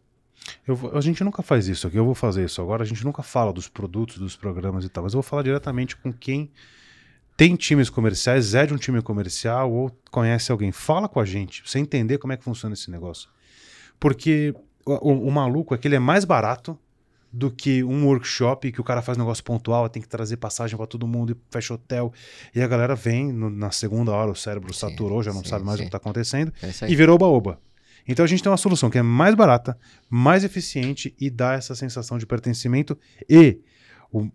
Eu 0.67 0.79
a 0.97 1.01
gente 1.01 1.25
nunca 1.25 1.43
faz 1.43 1.69
isso 1.69 1.87
aqui, 1.87 1.97
eu 1.97 2.05
vou 2.05 2.15
fazer 2.15 2.45
isso 2.45 2.61
agora. 2.61 2.83
A 2.83 2.87
gente 2.87 3.05
nunca 3.05 3.23
fala 3.23 3.53
dos 3.53 3.69
produtos, 3.69 4.19
dos 4.19 4.37
programas 4.37 4.85
e 4.85 4.89
tal, 4.89 5.05
mas 5.05 5.15
eu 5.15 5.19
vou 5.23 5.29
falar 5.29 5.43
diretamente 5.43 5.97
com 5.97 6.13
quem 6.13 6.51
tem 7.37 7.57
times 7.57 7.91
comerciais, 7.91 8.55
é 8.55 8.65
de 8.67 8.75
um 8.75 8.77
time 8.77 9.01
comercial 9.03 9.73
ou 9.73 9.91
conhece 10.11 10.53
alguém. 10.53 10.71
Fala 10.71 11.09
com 11.09 11.19
a 11.19 11.25
gente, 11.25 11.63
pra 11.63 11.71
você 11.71 11.79
entender 11.79 12.19
como 12.19 12.33
é 12.33 12.37
que 12.37 12.45
funciona 12.45 12.75
esse 12.75 12.91
negócio. 12.91 13.29
Porque 13.99 14.55
o, 14.85 14.93
o- 15.11 15.29
o 15.29 15.33
maluco 15.33 15.75
é 15.75 15.79
que 15.79 15.89
ele 15.89 15.97
é 15.97 15.99
mais 15.99 16.25
barato 16.25 16.79
do 17.37 17.51
que 17.51 17.83
um 17.83 18.07
workshop 18.07 18.71
que 18.71 18.81
o 18.81 18.85
cara 18.85 19.03
faz 19.03 19.19
negócio 19.19 19.43
pontual, 19.43 19.89
tem 19.89 20.01
que 20.01 20.09
trazer 20.09 20.37
passagem 20.37 20.77
pra 20.77 20.87
todo 20.87 21.07
mundo 21.07 21.33
e 21.33 21.37
fecha 21.51 21.75
hotel. 21.75 22.13
E 22.55 22.63
a 22.63 22.67
galera 22.69 22.95
vem 22.95 23.33
no- 23.33 23.51
na 23.51 23.73
segunda 23.73 24.13
hora, 24.13 24.31
o 24.31 24.37
cérebro 24.37 24.73
Sim, 24.73 24.79
saturou, 24.81 25.21
já 25.23 25.33
não 25.33 25.43
sim, 25.43 25.49
sabe 25.49 25.65
mais 25.65 25.79
sim. 25.79 25.83
o 25.83 25.87
que 25.87 25.91
tá 25.91 25.97
acontecendo 25.99 26.53
É 26.63 26.91
e 26.91 26.95
virou 26.95 27.17
oba-oba. 27.17 27.59
Então 28.07 28.25
a 28.25 28.29
gente 28.29 28.43
tem 28.43 28.51
uma 28.53 28.57
solução 28.59 28.89
que 28.89 28.99
é 28.99 29.03
mais 29.03 29.35
barata, 29.35 29.77
mais 30.09 30.45
eficiente 30.45 31.15
e 31.21 31.29
dá 31.29 31.55
essa 31.55 31.75
sensação 31.75 32.19
de 32.19 32.27
pertencimento 32.27 32.97
e 33.29 33.59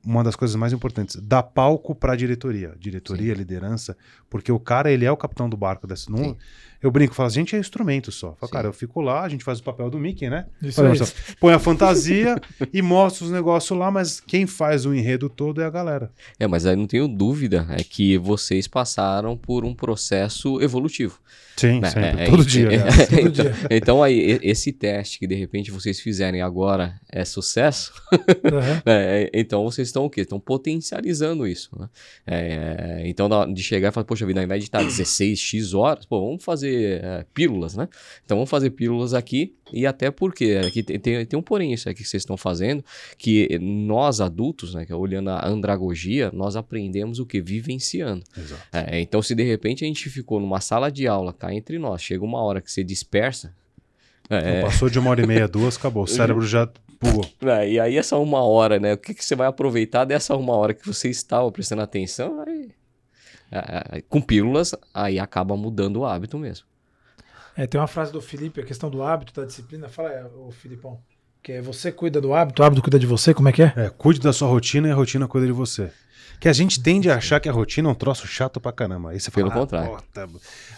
uma 0.06 0.24
das 0.26 0.36
coisas 0.36 0.56
mais 0.58 0.74
importantes, 0.74 1.16
dá 1.22 1.42
palco 1.42 1.96
para 1.96 2.12
a 2.12 2.16
diretoria, 2.18 2.76
diretoria, 2.78 3.34
liderança, 3.34 3.96
porque 4.30 4.52
o 4.52 4.60
cara 4.60 4.92
ele 4.92 5.06
é 5.06 5.12
o 5.12 5.16
capitão 5.16 5.48
do 5.50 5.56
barco 5.56 5.88
desse. 5.88 6.12
Não, 6.12 6.18
Sim. 6.18 6.38
Eu 6.82 6.90
brinco, 6.90 7.14
falo, 7.14 7.28
a 7.28 7.32
gente 7.32 7.56
é 7.56 7.60
instrumento 7.60 8.12
só. 8.12 8.36
Falo, 8.40 8.52
cara, 8.52 8.68
eu 8.68 8.74
fico 8.74 9.02
lá, 9.02 9.24
a 9.24 9.30
gente 9.30 9.44
faz 9.44 9.60
o 9.60 9.64
papel 9.64 9.90
do 9.90 10.00
Mickey, 10.00 10.30
né? 10.30 10.46
Isso 10.62 10.82
aí. 10.82 10.98
põe 11.40 11.54
a 11.54 11.60
fantasia 11.60 12.36
e 12.74 12.82
mostra 12.82 13.26
os 13.26 13.32
negócios 13.32 13.78
lá, 13.78 13.92
mas 13.92 14.20
quem 14.22 14.48
faz 14.48 14.86
o 14.86 14.94
enredo 14.94 15.30
todo 15.30 15.62
é 15.62 15.66
a 15.66 15.70
galera. 15.70 16.12
É, 16.40 16.48
mas 16.48 16.66
aí 16.66 16.78
não 16.78 16.88
tenho 16.88 17.08
dúvida, 17.08 17.68
é 17.70 17.84
que 17.84 18.18
vocês 18.18 18.68
passaram 18.68 19.36
por 19.36 19.66
um 19.66 19.74
processo 19.74 20.62
evolutivo. 20.62 21.20
Sim, 21.58 21.82
né? 21.82 21.90
sempre, 21.90 22.22
É, 22.22 22.26
todo 22.26 22.44
é, 22.44 22.46
dia. 22.46 22.70
é. 22.72 22.80
Todo 23.10 23.20
então, 23.20 23.32
dia. 23.32 23.56
então 23.70 24.04
aí, 24.04 24.40
esse 24.42 24.72
teste 24.72 25.20
que 25.20 25.28
de 25.28 25.36
repente 25.36 25.72
vocês 25.72 26.00
fizerem 26.00 26.42
agora 26.42 26.98
é 27.12 27.26
sucesso, 27.26 27.92
é, 28.86 29.30
então 29.34 29.66
vocês 29.66 29.90
estão 29.90 30.06
o 30.06 30.10
quê? 30.10 30.22
Estão 30.22 30.40
potencializando 30.40 31.46
isso, 31.46 31.70
né? 31.78 31.90
É, 32.26 33.02
então, 33.04 33.28
de 33.54 33.62
chegar 33.62 33.90
e 33.90 33.92
falar, 33.92 34.06
poxa 34.06 34.26
vida, 34.26 34.40
ao 34.40 34.46
invés 34.46 34.62
de 34.64 34.70
estar 34.70 34.82
16x 34.82 35.78
horas, 35.78 36.06
pô, 36.06 36.22
vamos 36.26 36.42
fazer 36.42 36.69
é, 36.76 37.26
pílulas, 37.34 37.76
né? 37.76 37.88
Então 38.24 38.38
vamos 38.38 38.50
fazer 38.50 38.72
pílulas 38.72 39.14
aqui, 39.14 39.56
e 39.72 39.86
até 39.86 40.12
porque 40.12 40.60
aqui 40.66 40.84
tem, 40.84 41.00
tem, 41.00 41.26
tem 41.26 41.40
um 41.40 41.42
porém 41.42 41.74
isso 41.74 41.90
aqui 41.90 42.04
que 42.04 42.10
vocês 42.10 42.22
estão 42.22 42.38
fazendo, 42.38 42.84
que 43.18 43.58
nós 43.60 44.22
adultos, 44.22 44.74
né, 44.74 44.86
que 44.86 44.92
é 44.92 44.96
olhando 44.96 45.30
a 45.30 45.48
andragogia, 45.48 46.32
nós 46.34 46.56
aprendemos 46.56 47.20
o 47.20 47.26
que? 47.26 47.42
Vivenciando. 47.42 48.24
Exato. 48.38 48.62
É, 48.72 49.00
então, 49.02 49.22
se 49.22 49.36
de 49.36 49.44
repente 49.44 49.84
a 49.84 49.88
gente 49.88 50.10
ficou 50.10 50.40
numa 50.40 50.62
sala 50.62 50.92
de 50.92 51.08
aula, 51.08 51.34
cá 51.34 51.54
entre 51.54 51.78
nós, 51.78 52.02
chega 52.02 52.24
uma 52.24 52.42
hora 52.42 52.62
que 52.62 52.72
você 52.72 52.84
dispersa, 52.84 53.54
é, 54.30 54.60
Então, 54.60 54.70
passou 54.70 54.90
de 54.90 55.00
uma 55.00 55.10
hora 55.10 55.24
e 55.24 55.28
meia, 55.28 55.48
duas, 55.48 55.76
acabou. 55.76 56.04
O 56.04 56.08
cérebro 56.08 56.46
já 56.46 56.70
pulou. 57.00 57.26
é, 57.42 57.72
e 57.72 57.80
aí 57.80 57.98
essa 57.98 58.16
uma 58.18 58.44
hora, 58.44 58.80
né? 58.80 58.94
O 58.94 58.98
que, 58.98 59.14
que 59.14 59.26
você 59.26 59.36
vai 59.36 59.48
aproveitar 59.48 60.06
dessa 60.06 60.36
uma 60.36 60.56
hora 60.56 60.74
que 60.74 60.86
você 60.86 61.10
estava 61.10 61.52
prestando 61.52 61.82
atenção? 61.82 62.42
Aí, 62.42 62.70
é, 63.52 63.98
é, 63.98 64.02
com 64.02 64.22
pílulas, 64.22 64.76
aí 64.94 65.20
acaba 65.20 65.56
mudando 65.58 65.98
o 65.98 66.06
hábito 66.06 66.38
mesmo. 66.38 66.66
É, 67.56 67.68
tem 67.68 67.80
uma 67.80 67.88
frase 67.88 68.12
do 68.12 68.22
Felipe, 68.22 68.62
a 68.62 68.66
questão 68.66 68.90
do 68.90 69.04
hábito, 69.04 69.34
da 69.34 69.46
disciplina. 69.46 69.90
Fala, 69.90 70.12
é, 70.12 70.24
o 70.24 70.52
Filipão. 70.52 71.00
Que 71.42 71.54
é 71.54 71.62
você 71.62 71.92
cuida 71.92 72.20
do 72.22 72.34
hábito, 72.34 72.62
o 72.62 72.66
hábito 72.66 72.82
cuida 72.82 73.00
de 73.00 73.06
você, 73.06 73.34
como 73.34 73.50
é 73.50 73.52
que 73.52 73.64
é? 73.64 73.74
É, 73.76 73.90
cuide 73.90 74.20
da 74.20 74.32
sua 74.34 74.48
rotina 74.48 74.88
e 74.88 74.92
a 74.92 74.96
rotina 74.96 75.28
cuida 75.28 75.48
de 75.48 75.54
você. 75.54 75.92
Que 76.40 76.48
a 76.48 76.54
gente 76.54 76.82
tende 76.82 77.10
a 77.10 77.18
achar 77.18 77.40
que 77.40 77.50
a 77.50 77.52
rotina 77.52 77.90
é 77.90 77.92
um 77.92 77.96
troço 77.96 78.26
chato 78.28 78.62
pra 78.62 78.72
caramba. 78.72 79.12
Aí 79.12 79.20
você 79.20 79.30
fala, 79.30 79.50
Pelo 79.50 79.58
ah, 79.58 79.62
contrário. 79.62 79.96
puta, 79.98 80.30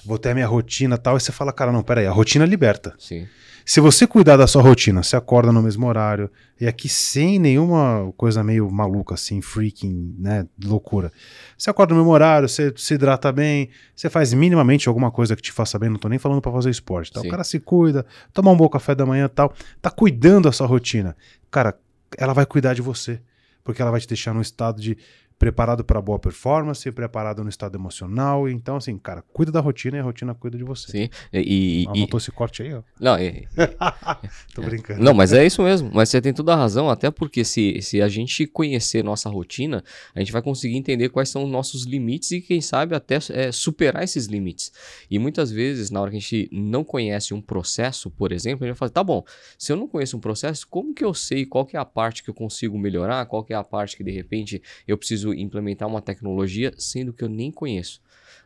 vou 0.03 0.17
ter 0.17 0.29
a 0.29 0.33
minha 0.33 0.47
rotina 0.47 0.95
e 0.95 0.97
tal. 0.97 1.17
E 1.17 1.19
você 1.19 1.31
fala, 1.31 1.53
cara, 1.53 1.71
não, 1.71 1.83
peraí, 1.83 2.07
a 2.07 2.11
rotina 2.11 2.45
liberta. 2.45 2.95
Sim. 2.97 3.27
Se 3.65 3.79
você 3.79 4.07
cuidar 4.07 4.37
da 4.37 4.47
sua 4.47 4.61
rotina, 4.61 5.03
você 5.03 5.15
acorda 5.15 5.51
no 5.51 5.61
mesmo 5.61 5.85
horário, 5.87 6.29
e 6.59 6.67
aqui 6.67 6.89
sem 6.89 7.39
nenhuma 7.39 8.11
coisa 8.17 8.43
meio 8.43 8.69
maluca 8.71 9.13
assim, 9.13 9.41
freaking, 9.41 10.15
né, 10.17 10.45
loucura. 10.63 11.11
Você 11.57 11.69
acorda 11.69 11.93
no 11.93 11.99
mesmo 12.01 12.11
horário, 12.11 12.49
você 12.49 12.73
se 12.75 12.93
hidrata 12.93 13.31
bem, 13.31 13.69
você 13.95 14.09
faz 14.09 14.33
minimamente 14.33 14.87
alguma 14.87 15.11
coisa 15.11 15.35
que 15.35 15.41
te 15.41 15.51
faça 15.51 15.77
bem, 15.77 15.89
não 15.89 15.97
tô 15.97 16.09
nem 16.09 16.19
falando 16.19 16.41
para 16.41 16.51
fazer 16.51 16.69
esporte, 16.69 17.11
tá? 17.11 17.21
O 17.21 17.29
cara 17.29 17.43
se 17.43 17.59
cuida, 17.59 18.05
toma 18.33 18.51
um 18.51 18.57
bom 18.57 18.67
café 18.67 18.95
da 18.95 19.05
manhã 19.05 19.25
e 19.25 19.29
tal, 19.29 19.53
tá 19.81 19.89
cuidando 19.89 20.45
da 20.45 20.51
sua 20.51 20.67
rotina. 20.67 21.15
Cara, 21.49 21.77
ela 22.17 22.33
vai 22.33 22.45
cuidar 22.45 22.73
de 22.73 22.81
você, 22.81 23.21
porque 23.63 23.81
ela 23.81 23.91
vai 23.91 23.99
te 23.99 24.07
deixar 24.07 24.33
num 24.33 24.41
estado 24.41 24.81
de 24.81 24.97
preparado 25.41 25.83
para 25.83 25.99
boa 25.99 26.19
performance, 26.19 26.89
preparado 26.91 27.43
no 27.43 27.49
estado 27.49 27.75
emocional, 27.75 28.47
então 28.47 28.75
assim, 28.75 28.95
cara, 28.95 29.23
cuida 29.33 29.51
da 29.51 29.59
rotina 29.59 29.97
e 29.97 29.99
a 29.99 30.03
rotina 30.03 30.35
cuida 30.35 30.55
de 30.55 30.63
você. 30.63 30.91
Sim. 30.91 31.09
E, 31.33 31.81
e- 31.81 31.87
Anotou 31.87 32.19
esse 32.19 32.31
corte 32.31 32.61
aí, 32.61 32.71
ó. 32.75 32.83
não, 32.99 33.17
e- 33.19 33.47
Tô 34.53 34.61
brincando. 34.61 35.01
Não, 35.03 35.15
mas 35.15 35.33
é 35.33 35.43
isso 35.43 35.63
mesmo. 35.63 35.89
Mas 35.91 36.09
você 36.09 36.21
tem 36.21 36.31
toda 36.31 36.53
a 36.53 36.55
razão, 36.55 36.91
até 36.91 37.09
porque 37.09 37.43
se, 37.43 37.81
se 37.81 38.03
a 38.03 38.07
gente 38.07 38.45
conhecer 38.45 39.03
nossa 39.03 39.29
rotina, 39.29 39.83
a 40.13 40.19
gente 40.19 40.31
vai 40.31 40.43
conseguir 40.43 40.77
entender 40.77 41.09
quais 41.09 41.29
são 41.29 41.43
os 41.43 41.49
nossos 41.49 41.85
limites 41.85 42.29
e, 42.29 42.39
quem 42.39 42.61
sabe, 42.61 42.93
até 42.95 43.17
é, 43.31 43.51
superar 43.51 44.03
esses 44.03 44.27
limites. 44.27 44.71
E 45.09 45.17
muitas 45.17 45.49
vezes, 45.49 45.89
na 45.89 46.01
hora 46.01 46.11
que 46.11 46.17
a 46.17 46.19
gente 46.19 46.49
não 46.51 46.83
conhece 46.83 47.33
um 47.33 47.41
processo, 47.41 48.11
por 48.11 48.31
exemplo, 48.31 48.63
a 48.63 48.67
gente 48.67 48.75
vai 48.77 48.79
falar, 48.89 48.91
tá 48.91 49.03
bom, 49.03 49.23
se 49.57 49.71
eu 49.71 49.75
não 49.75 49.87
conheço 49.87 50.15
um 50.15 50.19
processo, 50.19 50.67
como 50.69 50.93
que 50.93 51.03
eu 51.03 51.15
sei 51.15 51.47
qual 51.47 51.65
que 51.65 51.75
é 51.75 51.79
a 51.79 51.85
parte 51.85 52.21
que 52.23 52.29
eu 52.29 52.33
consigo 52.35 52.77
melhorar, 52.77 53.25
qual 53.25 53.43
que 53.43 53.53
é 53.53 53.55
a 53.55 53.63
parte 53.63 53.97
que, 53.97 54.03
de 54.03 54.11
repente, 54.11 54.61
eu 54.87 54.95
preciso 54.97 55.30
implementar 55.33 55.87
uma 55.87 56.01
tecnologia, 56.01 56.73
sendo 56.77 57.13
que 57.13 57.23
eu 57.23 57.29
nem 57.29 57.51
conheço. 57.51 58.01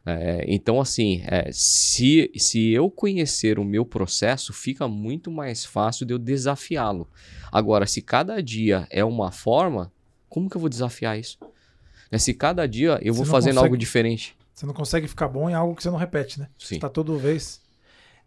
É, 0.05 0.45
então, 0.47 0.79
assim, 0.79 1.23
é, 1.25 1.49
se, 1.51 2.31
se 2.37 2.69
eu 2.71 2.91
conhecer 2.91 3.57
o 3.57 3.63
meu 3.63 3.83
processo, 3.83 4.53
fica 4.53 4.87
muito 4.87 5.31
mais 5.31 5.65
fácil 5.65 6.05
de 6.05 6.13
eu 6.13 6.19
desafiá-lo. 6.19 7.09
Agora, 7.51 7.87
se 7.87 8.01
cada 8.01 8.41
dia 8.41 8.87
é 8.91 9.03
uma 9.03 9.31
forma, 9.31 9.91
como 10.29 10.49
que 10.49 10.55
eu 10.57 10.61
vou 10.61 10.69
desafiar 10.69 11.17
isso? 11.17 11.39
Né, 12.11 12.19
Se 12.19 12.33
cada 12.35 12.67
dia 12.67 12.99
eu 13.01 13.13
Você 13.13 13.17
vou 13.17 13.25
fazendo 13.25 13.53
consegue- 13.55 13.65
algo 13.65 13.77
diferente. 13.77 14.35
Você 14.53 14.65
não 14.65 14.73
consegue 14.73 15.07
ficar 15.07 15.27
bom 15.27 15.49
em 15.49 15.53
algo 15.53 15.75
que 15.75 15.81
você 15.83 15.89
não 15.89 15.97
repete, 15.97 16.39
né? 16.39 16.47
Sim. 16.57 16.79
Tá 16.79 16.87
toda 16.87 17.17
vez. 17.17 17.59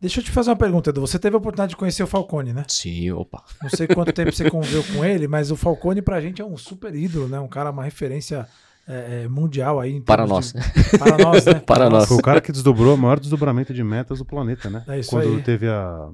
Deixa 0.01 0.21
eu 0.21 0.25
te 0.25 0.31
fazer 0.31 0.51
uma 0.51 0.57
pergunta, 0.57 0.91
Edu. 0.91 1.01
Você 1.01 1.19
teve 1.19 1.35
a 1.35 1.39
oportunidade 1.39 1.71
de 1.71 1.77
conhecer 1.77 2.03
o 2.03 2.07
Falcone, 2.07 2.53
né? 2.53 2.65
Sim, 2.69 3.11
opa. 3.11 3.43
Não 3.63 3.69
sei 3.71 3.87
quanto 3.89 4.13
tempo 4.13 4.31
você 4.33 4.49
conviveu 4.49 4.85
com 4.85 5.05
ele, 5.05 5.27
mas 5.27 5.51
o 5.51 5.57
Falcone 5.57 6.01
pra 6.01 6.21
gente 6.21 6.41
é 6.41 6.45
um 6.45 6.57
super 6.57 6.95
ídolo, 6.95 7.27
né? 7.29 7.41
Um 7.41 7.49
cara, 7.49 7.71
uma 7.71 7.83
referência 7.83 8.47
é, 8.87 9.23
é, 9.25 9.29
mundial 9.29 9.81
aí. 9.81 9.97
em 9.97 10.01
Para 10.01 10.25
nós. 10.27 10.53
de- 10.53 10.99
Para 10.99 11.19
nós, 11.19 11.45
né? 11.45 11.55
Para 11.67 11.91
nós. 11.91 12.07
Foi 12.07 12.17
o 12.17 12.23
cara 12.23 12.41
que 12.41 12.53
desdobrou 12.53 12.95
o 12.95 12.99
maior 12.99 13.19
desdobramento 13.19 13.75
de 13.75 13.83
metas 13.83 14.19
do 14.19 14.25
planeta, 14.25 14.71
né? 14.71 14.85
É 14.87 15.01
isso 15.01 15.11
Quando 15.11 15.37
aí. 15.37 15.43
teve 15.43 15.67
a 15.69 16.09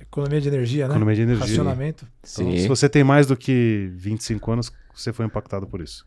Economia 0.00 0.40
de 0.40 0.46
energia, 0.48 0.84
né? 0.86 0.92
economia 0.94 1.16
de 1.16 1.22
energia. 1.22 1.44
Racionamento. 1.46 2.06
Então, 2.20 2.52
Sim. 2.52 2.58
se 2.58 2.68
você 2.68 2.88
tem 2.88 3.02
mais 3.02 3.26
do 3.26 3.36
que 3.36 3.90
25 3.96 4.52
anos, 4.52 4.70
você 4.94 5.12
foi 5.12 5.26
impactado 5.26 5.66
por 5.66 5.80
isso. 5.80 6.06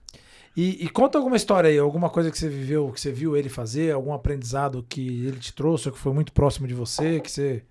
E, 0.57 0.85
e 0.85 0.89
conta 0.89 1.19
alguma 1.19 1.35
história 1.37 1.69
aí, 1.69 1.77
alguma 1.77 2.09
coisa 2.09 2.31
que 2.31 2.37
você 2.37 2.49
viveu, 2.49 2.91
que 2.91 2.99
você 2.99 3.11
viu 3.11 3.37
ele 3.37 3.47
fazer, 3.47 3.91
algum 3.91 4.11
aprendizado 4.11 4.83
que 4.89 5.25
ele 5.27 5.37
te 5.37 5.53
trouxe, 5.53 5.87
ou 5.87 5.93
que 5.93 5.99
foi 5.99 6.11
muito 6.11 6.33
próximo 6.33 6.67
de 6.67 6.73
você, 6.73 7.19
que 7.19 7.29
você 7.29 7.61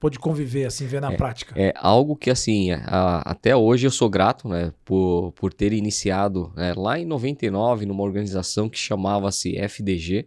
pôde 0.00 0.18
conviver, 0.18 0.64
assim, 0.66 0.84
ver 0.84 1.00
na 1.00 1.12
prática. 1.16 1.54
É 1.56 1.72
algo 1.76 2.16
que, 2.16 2.28
assim, 2.30 2.72
a- 2.72 3.22
até 3.24 3.54
hoje 3.56 3.86
eu 3.86 3.90
sou 3.90 4.10
grato, 4.10 4.48
né, 4.48 4.72
por, 4.84 5.30
por 5.36 5.54
ter 5.54 5.72
iniciado 5.72 6.52
né, 6.56 6.74
lá 6.76 6.98
em 6.98 7.06
99 7.06 7.86
numa 7.86 8.02
organização 8.02 8.68
que 8.68 8.78
chamava-se 8.78 9.56
FDG, 9.56 10.26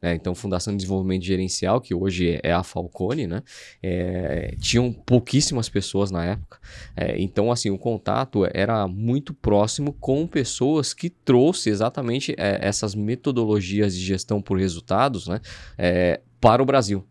né, 0.00 0.14
então 0.14 0.34
Fundação 0.34 0.72
de 0.72 0.78
Desenvolvimento 0.78 1.24
Gerencial, 1.24 1.80
que 1.80 1.94
hoje 1.94 2.38
é 2.42 2.52
a 2.52 2.62
Falcone, 2.62 3.26
né, 3.26 3.42
é, 3.82 4.54
tinham 4.60 4.92
pouquíssimas 4.92 5.68
pessoas 5.68 6.10
na 6.10 6.24
época, 6.24 6.58
é, 6.96 7.20
então, 7.20 7.50
assim, 7.50 7.70
o 7.70 7.78
contato 7.78 8.46
era 8.52 8.86
muito 8.88 9.34
próximo 9.34 9.92
com 9.92 10.26
pessoas 10.26 10.94
que 10.94 11.10
trouxe 11.10 11.70
exatamente 11.70 12.34
é, 12.38 12.58
essas 12.60 12.94
metodologias 12.94 13.94
de 13.94 14.04
gestão 14.04 14.40
por 14.40 14.58
resultados, 14.58 15.26
né, 15.28 15.40
é, 15.76 16.20
para 16.40 16.62
o 16.62 16.66
Brasil. 16.66 17.04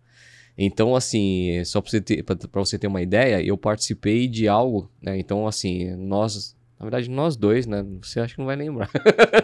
Então, 0.57 0.95
assim, 0.95 1.63
só 1.65 1.79
para 1.79 1.91
você, 1.91 2.01
ter- 2.01 2.25
você 2.51 2.79
ter 2.79 2.87
uma 2.87 3.01
ideia, 3.01 3.39
eu 3.43 3.55
participei 3.55 4.27
de 4.27 4.47
algo, 4.47 4.91
né? 4.99 5.15
Então, 5.19 5.45
assim, 5.47 5.95
nós, 5.95 6.56
na 6.79 6.85
verdade, 6.85 7.09
nós 7.09 7.35
dois, 7.35 7.65
né? 7.65 7.83
Você 8.03 8.19
acha 8.19 8.35
que 8.35 8.39
não 8.39 8.45
vai 8.45 8.55
lembrar. 8.55 8.89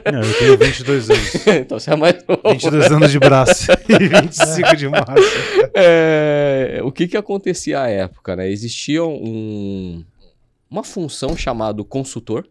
É, 0.05 0.19
eu 0.19 0.38
tenho 0.38 0.57
22 0.57 1.09
anos. 1.09 1.47
então, 1.47 1.79
você 1.79 1.91
é 1.91 1.95
mais 1.95 2.23
novo. 2.27 2.41
22 2.45 2.91
anos 2.91 3.11
de 3.11 3.19
braço 3.19 3.71
e 3.89 4.07
25 4.07 4.75
de 4.75 4.88
março. 4.88 5.13
É, 5.73 6.79
o 6.84 6.91
que 6.91 7.07
que 7.07 7.17
acontecia 7.17 7.81
à 7.81 7.88
época, 7.89 8.36
né? 8.36 8.47
Existia 8.51 9.03
um, 9.03 10.05
uma 10.69 10.84
função 10.84 11.36
chamada 11.36 11.84
consultor. 11.84 12.47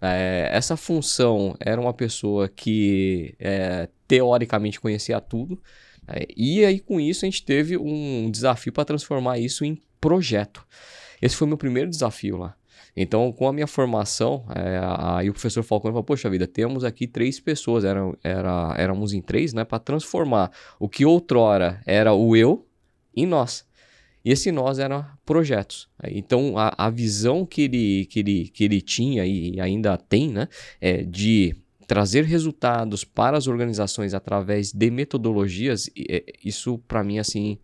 É, 0.00 0.50
essa 0.52 0.76
função 0.76 1.56
era 1.58 1.80
uma 1.80 1.94
pessoa 1.94 2.48
que 2.48 3.34
é, 3.40 3.88
teoricamente 4.06 4.78
conhecia 4.78 5.22
tudo. 5.22 5.58
é, 6.06 6.26
e 6.36 6.66
aí 6.66 6.80
com 6.80 7.00
isso 7.00 7.24
a 7.24 7.26
gente 7.28 7.42
teve 7.42 7.78
um 7.78 8.30
desafio 8.30 8.74
para 8.74 8.84
transformar 8.84 9.38
isso 9.38 9.64
em 9.64 9.80
projeto. 9.98 10.66
Esse 11.20 11.34
foi 11.34 11.46
o 11.46 11.48
meu 11.48 11.56
primeiro 11.56 11.88
desafio 11.88 12.36
lá. 12.36 12.57
Então, 13.00 13.30
com 13.30 13.46
a 13.46 13.52
minha 13.52 13.68
formação, 13.68 14.44
é, 14.56 14.80
aí 14.82 15.30
o 15.30 15.32
professor 15.32 15.62
Falcone 15.62 15.92
falou: 15.92 16.02
Poxa 16.02 16.28
vida, 16.28 16.48
temos 16.48 16.82
aqui 16.82 17.06
três 17.06 17.38
pessoas, 17.38 17.84
eram, 17.84 18.16
era, 18.24 18.74
éramos 18.76 19.12
em 19.12 19.22
três, 19.22 19.52
né? 19.52 19.64
Para 19.64 19.78
transformar 19.78 20.50
o 20.80 20.88
que 20.88 21.06
outrora 21.06 21.80
era 21.86 22.12
o 22.12 22.34
eu 22.34 22.66
em 23.14 23.24
nós. 23.24 23.64
E 24.24 24.32
esse 24.32 24.50
nós 24.50 24.80
era 24.80 25.12
projetos. 25.24 25.88
Então, 26.08 26.58
a, 26.58 26.74
a 26.76 26.90
visão 26.90 27.46
que 27.46 27.62
ele, 27.62 28.06
que, 28.06 28.18
ele, 28.18 28.48
que 28.48 28.64
ele 28.64 28.80
tinha 28.80 29.24
e 29.24 29.60
ainda 29.60 29.96
tem, 29.96 30.28
né? 30.28 30.48
É 30.80 31.04
de 31.04 31.54
trazer 31.86 32.24
resultados 32.24 33.04
para 33.04 33.38
as 33.38 33.46
organizações 33.46 34.12
através 34.12 34.72
de 34.72 34.90
metodologias, 34.90 35.88
é, 35.96 36.24
isso 36.44 36.78
para 36.88 37.04
mim, 37.04 37.20
assim, 37.20 37.58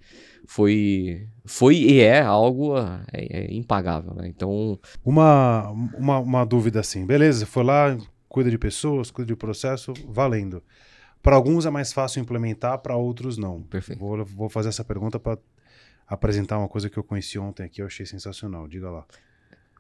foi, 0.47 1.29
foi 1.45 1.77
e 1.77 2.01
é 2.01 2.21
algo 2.21 2.77
é, 2.79 3.05
é 3.13 3.55
impagável, 3.55 4.15
né? 4.15 4.29
Então, 4.29 4.79
Uma, 5.05 5.71
uma, 5.71 6.19
uma 6.19 6.45
dúvida 6.45 6.81
assim, 6.81 7.07
beleza, 7.07 7.47
foi 7.47 7.65
lá, 7.65 7.97
cuida 8.29 8.51
de 8.51 8.59
pessoas, 8.59 9.11
cuida 9.11 9.29
de 9.29 9.37
processo, 9.37 9.93
valendo. 10.09 10.63
Para 11.23 11.37
alguns 11.37 11.65
é 11.65 11.71
mais 11.71 11.93
fácil 11.93 12.21
implementar, 12.21 12.79
para 12.79 12.97
outros 12.97 13.39
não. 13.39 13.63
Perfeito. 13.63 13.99
Vou, 13.99 14.25
vou 14.25 14.49
fazer 14.49 14.69
essa 14.69 14.85
pergunta 14.85 15.19
para 15.19 15.39
apresentar 16.07 16.59
uma 16.59 16.69
coisa 16.69 16.91
que 16.91 16.99
eu 16.99 17.05
conheci 17.05 17.39
ontem 17.39 17.65
aqui, 17.65 17.81
eu 17.81 17.87
achei 17.87 18.05
sensacional. 18.05 18.69
Diga 18.69 18.91
lá. 18.91 19.07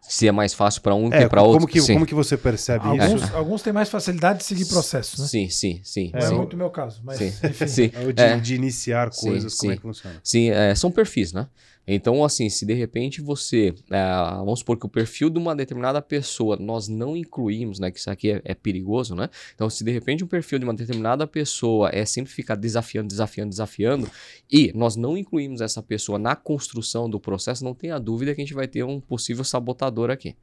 Se 0.08 0.28
é 0.28 0.32
mais 0.32 0.52
fácil 0.54 0.82
para 0.82 0.94
um 0.94 1.06
É, 1.12 1.22
que 1.22 1.28
para 1.28 1.40
como, 1.40 1.52
outro, 1.52 1.66
que, 1.66 1.80
sim. 1.80 1.94
como 1.94 2.06
que 2.06 2.14
você 2.14 2.36
percebe 2.36 2.86
Alguns, 2.86 3.22
isso? 3.22 3.36
alguns 3.36 3.62
têm 3.62 3.72
mais 3.72 3.88
facilidade 3.88 4.38
de 4.40 4.44
seguir 4.44 4.66
processos, 4.66 5.18
né? 5.20 5.26
Sim, 5.26 5.48
sim, 5.48 5.80
sim. 5.82 6.10
É, 6.12 6.26
sim. 6.26 6.34
muito 6.36 6.54
o 6.54 6.56
meu 6.56 6.70
caso, 6.70 7.00
mas 7.04 7.18
sim, 7.18 7.32
enfim. 7.44 7.66
sim. 7.68 7.92
Ou 8.04 8.12
de, 8.12 8.22
É. 8.22 8.36
de 8.36 8.54
iniciar 8.54 9.12
Sim, 9.12 9.26
coisas, 9.28 9.54
como 9.54 9.72
é 9.72 9.76
que 9.76 9.82
funciona? 9.82 10.16
Sim, 10.22 10.50
é, 10.50 10.74
são 10.74 10.90
perfis, 10.90 11.32
né? 11.32 11.46
Então, 11.86 12.24
assim, 12.24 12.48
se 12.48 12.64
de 12.64 12.72
repente 12.72 13.20
você, 13.20 13.74
é, 13.90 14.02
vamos 14.36 14.60
supor 14.60 14.78
que 14.78 14.86
o 14.86 14.88
perfil 14.88 15.28
de 15.28 15.38
uma 15.38 15.54
determinada 15.54 16.00
pessoa 16.00 16.56
nós 16.56 16.88
não 16.88 17.16
incluímos, 17.16 17.78
né? 17.78 17.90
Que 17.90 17.98
isso 17.98 18.10
aqui 18.10 18.30
é, 18.32 18.42
é 18.44 18.54
perigoso, 18.54 19.14
né? 19.14 19.28
Então, 19.54 19.68
se 19.68 19.84
de 19.84 19.90
repente 19.90 20.24
um 20.24 20.26
perfil 20.26 20.58
de 20.58 20.64
uma 20.64 20.74
determinada 20.74 21.26
pessoa 21.26 21.90
é 21.92 22.04
sempre 22.06 22.32
ficar 22.32 22.54
desafiando, 22.54 23.08
desafiando, 23.08 23.50
desafiando, 23.50 24.10
e 24.50 24.72
nós 24.74 24.96
não 24.96 25.16
incluímos 25.16 25.60
essa 25.60 25.82
pessoa 25.82 26.18
na 26.18 26.34
construção 26.34 27.08
do 27.08 27.20
processo, 27.20 27.64
não 27.64 27.74
tenha 27.74 27.98
dúvida 27.98 28.34
que 28.34 28.40
a 28.40 28.44
gente 28.44 28.54
vai 28.54 28.66
ter 28.66 28.82
um 28.82 29.00
possível 29.00 29.44
sabotador 29.44 30.10
aqui. 30.10 30.34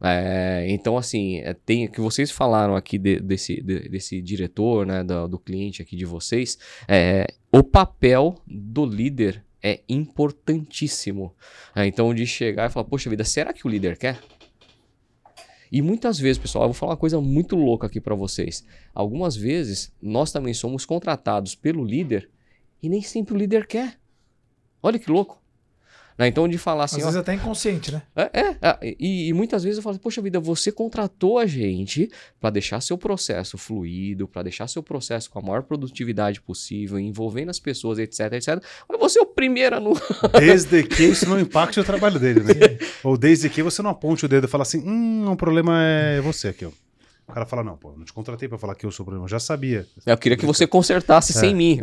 É, 0.00 0.64
então, 0.68 0.96
assim, 0.96 1.38
é, 1.38 1.52
tem 1.54 1.88
que 1.90 2.00
vocês 2.00 2.30
falaram 2.30 2.76
aqui 2.76 2.98
de- 2.98 3.18
desse, 3.20 3.60
de- 3.60 3.88
desse 3.88 4.22
diretor, 4.22 4.86
né, 4.86 5.02
do, 5.02 5.26
do 5.26 5.38
cliente 5.38 5.82
aqui 5.82 5.96
de 5.96 6.04
vocês, 6.04 6.56
é, 6.86 7.26
o 7.50 7.64
papel 7.64 8.36
do 8.46 8.86
líder 8.86 9.44
é 9.62 9.80
importantíssimo. 9.88 11.34
É, 11.74 11.86
então, 11.86 12.14
de 12.14 12.26
chegar 12.26 12.68
e 12.68 12.72
falar, 12.72 12.84
poxa 12.84 13.10
vida, 13.10 13.24
será 13.24 13.52
que 13.52 13.66
o 13.66 13.70
líder 13.70 13.96
quer? 13.96 14.20
E 15.70 15.82
muitas 15.82 16.18
vezes, 16.18 16.38
pessoal, 16.38 16.64
eu 16.64 16.68
vou 16.68 16.74
falar 16.74 16.92
uma 16.92 16.98
coisa 16.98 17.20
muito 17.20 17.54
louca 17.54 17.86
aqui 17.86 18.00
para 18.00 18.14
vocês. 18.14 18.64
Algumas 18.94 19.36
vezes, 19.36 19.92
nós 20.00 20.32
também 20.32 20.54
somos 20.54 20.86
contratados 20.86 21.54
pelo 21.54 21.84
líder 21.84 22.30
e 22.82 22.88
nem 22.88 23.02
sempre 23.02 23.34
o 23.34 23.36
líder 23.36 23.66
quer. 23.66 23.98
Olha 24.82 24.98
que 24.98 25.10
louco. 25.10 25.37
Né, 26.18 26.26
Então, 26.26 26.48
de 26.48 26.58
falar 26.58 26.84
Às 26.84 26.94
assim, 26.94 27.02
ó, 27.02 27.04
vezes 27.04 27.20
até 27.20 27.32
inconsciente, 27.32 27.92
né? 27.92 28.02
é, 28.16 28.40
é, 28.40 28.56
é, 28.60 28.96
e, 28.98 29.28
e 29.28 29.32
muitas 29.32 29.62
vezes 29.62 29.78
eu 29.78 29.82
falo, 29.82 29.98
poxa 29.98 30.20
vida, 30.20 30.40
você 30.40 30.72
contratou 30.72 31.38
a 31.38 31.46
gente 31.46 32.10
para 32.40 32.50
deixar 32.50 32.80
seu 32.80 32.98
processo 32.98 33.56
fluido, 33.56 34.26
para 34.26 34.42
deixar 34.42 34.66
seu 34.66 34.82
processo 34.82 35.30
com 35.30 35.38
a 35.38 35.42
maior 35.42 35.62
produtividade 35.62 36.40
possível, 36.40 36.98
envolvendo 36.98 37.50
as 37.50 37.60
pessoas, 37.60 37.98
etc, 37.98 38.32
etc. 38.32 38.62
Mas 38.88 38.98
você 38.98 39.20
é 39.20 39.22
o 39.22 39.26
primeiro 39.26 39.76
a 39.76 39.80
não. 39.80 39.92
Desde 40.36 40.82
que 40.82 41.04
isso 41.04 41.28
não 41.28 41.38
impacte 41.38 41.78
o 41.78 41.84
trabalho 41.84 42.18
dele, 42.18 42.40
né? 42.40 42.54
Ou 43.04 43.16
desde 43.16 43.48
que 43.48 43.62
você 43.62 43.80
não 43.80 43.90
aponte 43.90 44.24
o 44.24 44.28
dedo 44.28 44.46
e 44.46 44.48
fala 44.48 44.62
assim, 44.62 44.80
hum, 44.80 45.30
o 45.30 45.36
problema 45.36 45.80
é 45.82 46.20
você 46.20 46.48
aqui, 46.48 46.64
ó. 46.64 46.70
O 47.28 47.32
cara 47.32 47.44
fala, 47.44 47.62
não, 47.62 47.76
pô, 47.76 47.92
não 47.94 48.06
te 48.06 48.12
contratei 48.12 48.48
para 48.48 48.56
falar 48.56 48.74
que 48.74 48.86
eu 48.86 48.90
sou 48.90 49.04
o 49.04 49.06
problema, 49.06 49.26
eu 49.26 49.28
já 49.28 49.38
sabia. 49.38 49.86
Eu 50.06 50.16
queria 50.16 50.34
que 50.34 50.46
você 50.46 50.66
consertasse 50.66 51.34
sem 51.34 51.54
mim. 51.54 51.78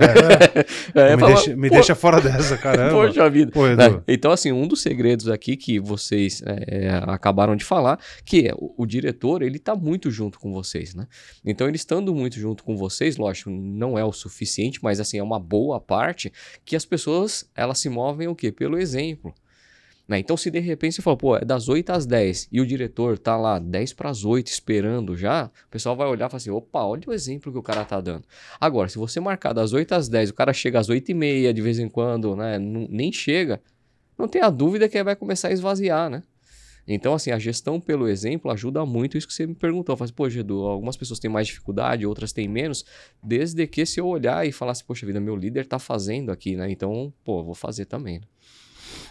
É. 0.96 1.12
É, 1.12 1.14
me, 1.16 1.20
falo, 1.20 1.34
deixa, 1.36 1.56
me 1.56 1.70
deixa, 1.70 1.94
fora 1.94 2.20
dessa, 2.20 2.58
caramba. 2.58 2.90
Poxa 3.08 3.30
vida. 3.30 3.52
Pô, 3.52 3.68
né? 3.68 4.02
Então, 4.08 4.32
assim, 4.32 4.52
um 4.52 4.68
dos 4.68 4.82
segredos 4.82 5.30
aqui 5.30 5.56
que 5.56 5.80
vocês 5.80 6.42
é, 6.48 7.00
acabaram 7.06 7.56
de 7.56 7.64
falar, 7.64 8.00
que 8.26 8.48
é 8.48 8.56
o, 8.58 8.74
o, 8.76 8.86
diretor, 8.88 9.44
ele 9.44 9.60
tá 9.60 9.76
muito 9.76 10.10
junto 10.10 10.40
com 10.40 10.52
vocês, 10.52 10.96
né? 10.96 11.08
Então, 11.46 11.68
ele 11.68 11.76
estando 11.76 12.16
muito 12.16 12.40
junto 12.40 12.64
com 12.64 12.76
vocês, 12.76 13.16
lógico, 13.16 13.52
não 13.52 14.00
é 14.00 14.04
o 14.04 14.12
suficiente, 14.12 14.80
mas, 14.82 15.00
assim, 15.00 15.20
é 15.20 15.24
uma 15.24 15.40
boa 15.40 15.80
parte 15.80 16.34
que 16.66 16.76
as 16.76 16.86
pessoas, 16.86 17.48
elas 17.56 17.78
se 17.78 17.88
movem 17.88 18.28
o 18.28 18.34
quê? 18.34 18.52
Pelo 18.52 18.80
exemplo. 18.80 19.32
Né? 20.08 20.20
Então, 20.20 20.38
se 20.38 20.52
de 20.52 20.60
repente 20.60 20.96
você 20.96 21.02
fala, 21.02 21.18
pô, 21.18 21.36
é 21.36 21.44
das 21.44 21.68
8 21.68 21.90
às 21.90 22.06
10 22.06 22.50
e 22.52 22.62
o 22.62 22.66
diretor 22.66 23.18
tá 23.18 23.36
lá 23.36 23.58
10 23.58 23.94
para 23.94 24.10
as 24.10 24.24
8 24.24 24.48
esperando 24.48 25.18
já, 25.18 25.50
o 25.68 25.70
pessoal 25.70 25.96
vai 25.96 26.08
olhar 26.08 26.28
e 26.28 26.30
falar 26.30 26.38
assim: 26.38 26.52
opa, 26.52 26.84
olha 26.84 27.04
o 27.08 27.14
exemplo 27.14 27.52
que 27.52 27.58
o 27.58 27.64
cara 27.64 27.84
tá 27.84 28.00
dando. 28.00 28.24
Agora, 28.60 28.88
se 28.88 28.98
você 28.98 29.20
marcar 29.20 29.54
das 29.54 29.74
8 29.74 29.94
às 29.94 30.08
10, 30.08 30.30
o 30.30 30.34
cara 30.34 30.54
chega 30.54 30.80
às 30.80 30.90
8 30.90 31.10
e 31.10 31.14
meia 31.14 31.54
de 31.54 31.62
vez 31.62 31.80
em 31.80 31.90
quando, 31.90 32.36
né? 32.36 32.60
Não, 32.60 32.88
nem 32.90 33.12
chega, 33.12 33.62
não 34.18 34.28
tenha 34.28 34.50
dúvida 34.50 34.88
que 34.88 35.04
vai 35.04 35.16
começar 35.16 35.50
a 35.50 35.52
esvaziar, 35.52 36.10
né? 36.10 36.24
Então, 36.88 37.16
assim, 37.16 37.32
a 37.32 37.40
gestão 37.40 37.80
pelo 37.80 38.08
exemplo 38.08 38.52
ajuda 38.52 38.86
muito 38.86 39.18
isso 39.18 39.28
que 39.28 39.34
você 39.34 39.48
me 39.48 39.56
perguntou. 39.56 39.98
Faz, 39.98 40.12
pô, 40.12 40.30
Gedu, 40.30 40.62
algumas 40.62 40.96
pessoas 40.96 41.20
têm 41.20 41.32
mais 41.32 41.48
dificuldade, 41.48 42.06
outras 42.06 42.32
têm 42.32 42.48
menos, 42.48 42.86
desde 43.24 43.66
que 43.66 43.86
se 43.88 44.00
eu 44.00 44.06
olhar 44.06 44.48
e 44.48 44.52
falar 44.52 44.74
assim, 44.74 44.84
poxa 44.86 45.04
vida, 45.06 45.20
meu 45.20 45.36
líder 45.36 45.66
tá 45.66 45.80
fazendo 45.80 46.32
aqui, 46.32 46.56
né? 46.56 46.70
Então, 46.70 47.12
pô, 47.24 47.44
vou 47.44 47.56
fazer 47.56 47.86
também. 47.86 48.20
Né? 48.20 48.28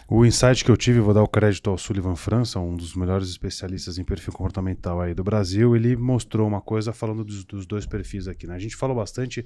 O 0.07 0.23
insight 0.23 0.63
que 0.63 0.69
eu 0.69 0.77
tive, 0.77 0.99
vou 0.99 1.15
dar 1.15 1.23
o 1.23 1.27
crédito 1.27 1.67
ao 1.67 1.79
Sullivan 1.79 2.15
França, 2.15 2.59
um 2.59 2.75
dos 2.75 2.95
melhores 2.95 3.27
especialistas 3.27 3.97
em 3.97 4.03
perfil 4.03 4.31
comportamental 4.31 5.01
aí 5.01 5.15
do 5.15 5.23
Brasil, 5.23 5.75
ele 5.75 5.95
mostrou 5.95 6.47
uma 6.47 6.61
coisa 6.61 6.93
falando 6.93 7.23
dos, 7.23 7.43
dos 7.43 7.65
dois 7.65 7.87
perfis 7.87 8.27
aqui. 8.27 8.45
Né? 8.45 8.53
A 8.53 8.59
gente 8.59 8.75
falou 8.75 8.95
bastante, 8.95 9.43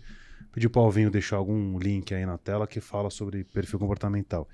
pedi 0.52 0.68
para 0.68 0.82
o 0.82 0.86
Alvinho 0.86 1.10
deixar 1.10 1.38
algum 1.38 1.80
link 1.80 2.14
aí 2.14 2.26
na 2.26 2.38
tela 2.38 2.68
que 2.68 2.82
fala 2.82 3.10
sobre 3.10 3.46
perfil 3.46 3.80
comportamental. 3.80 4.50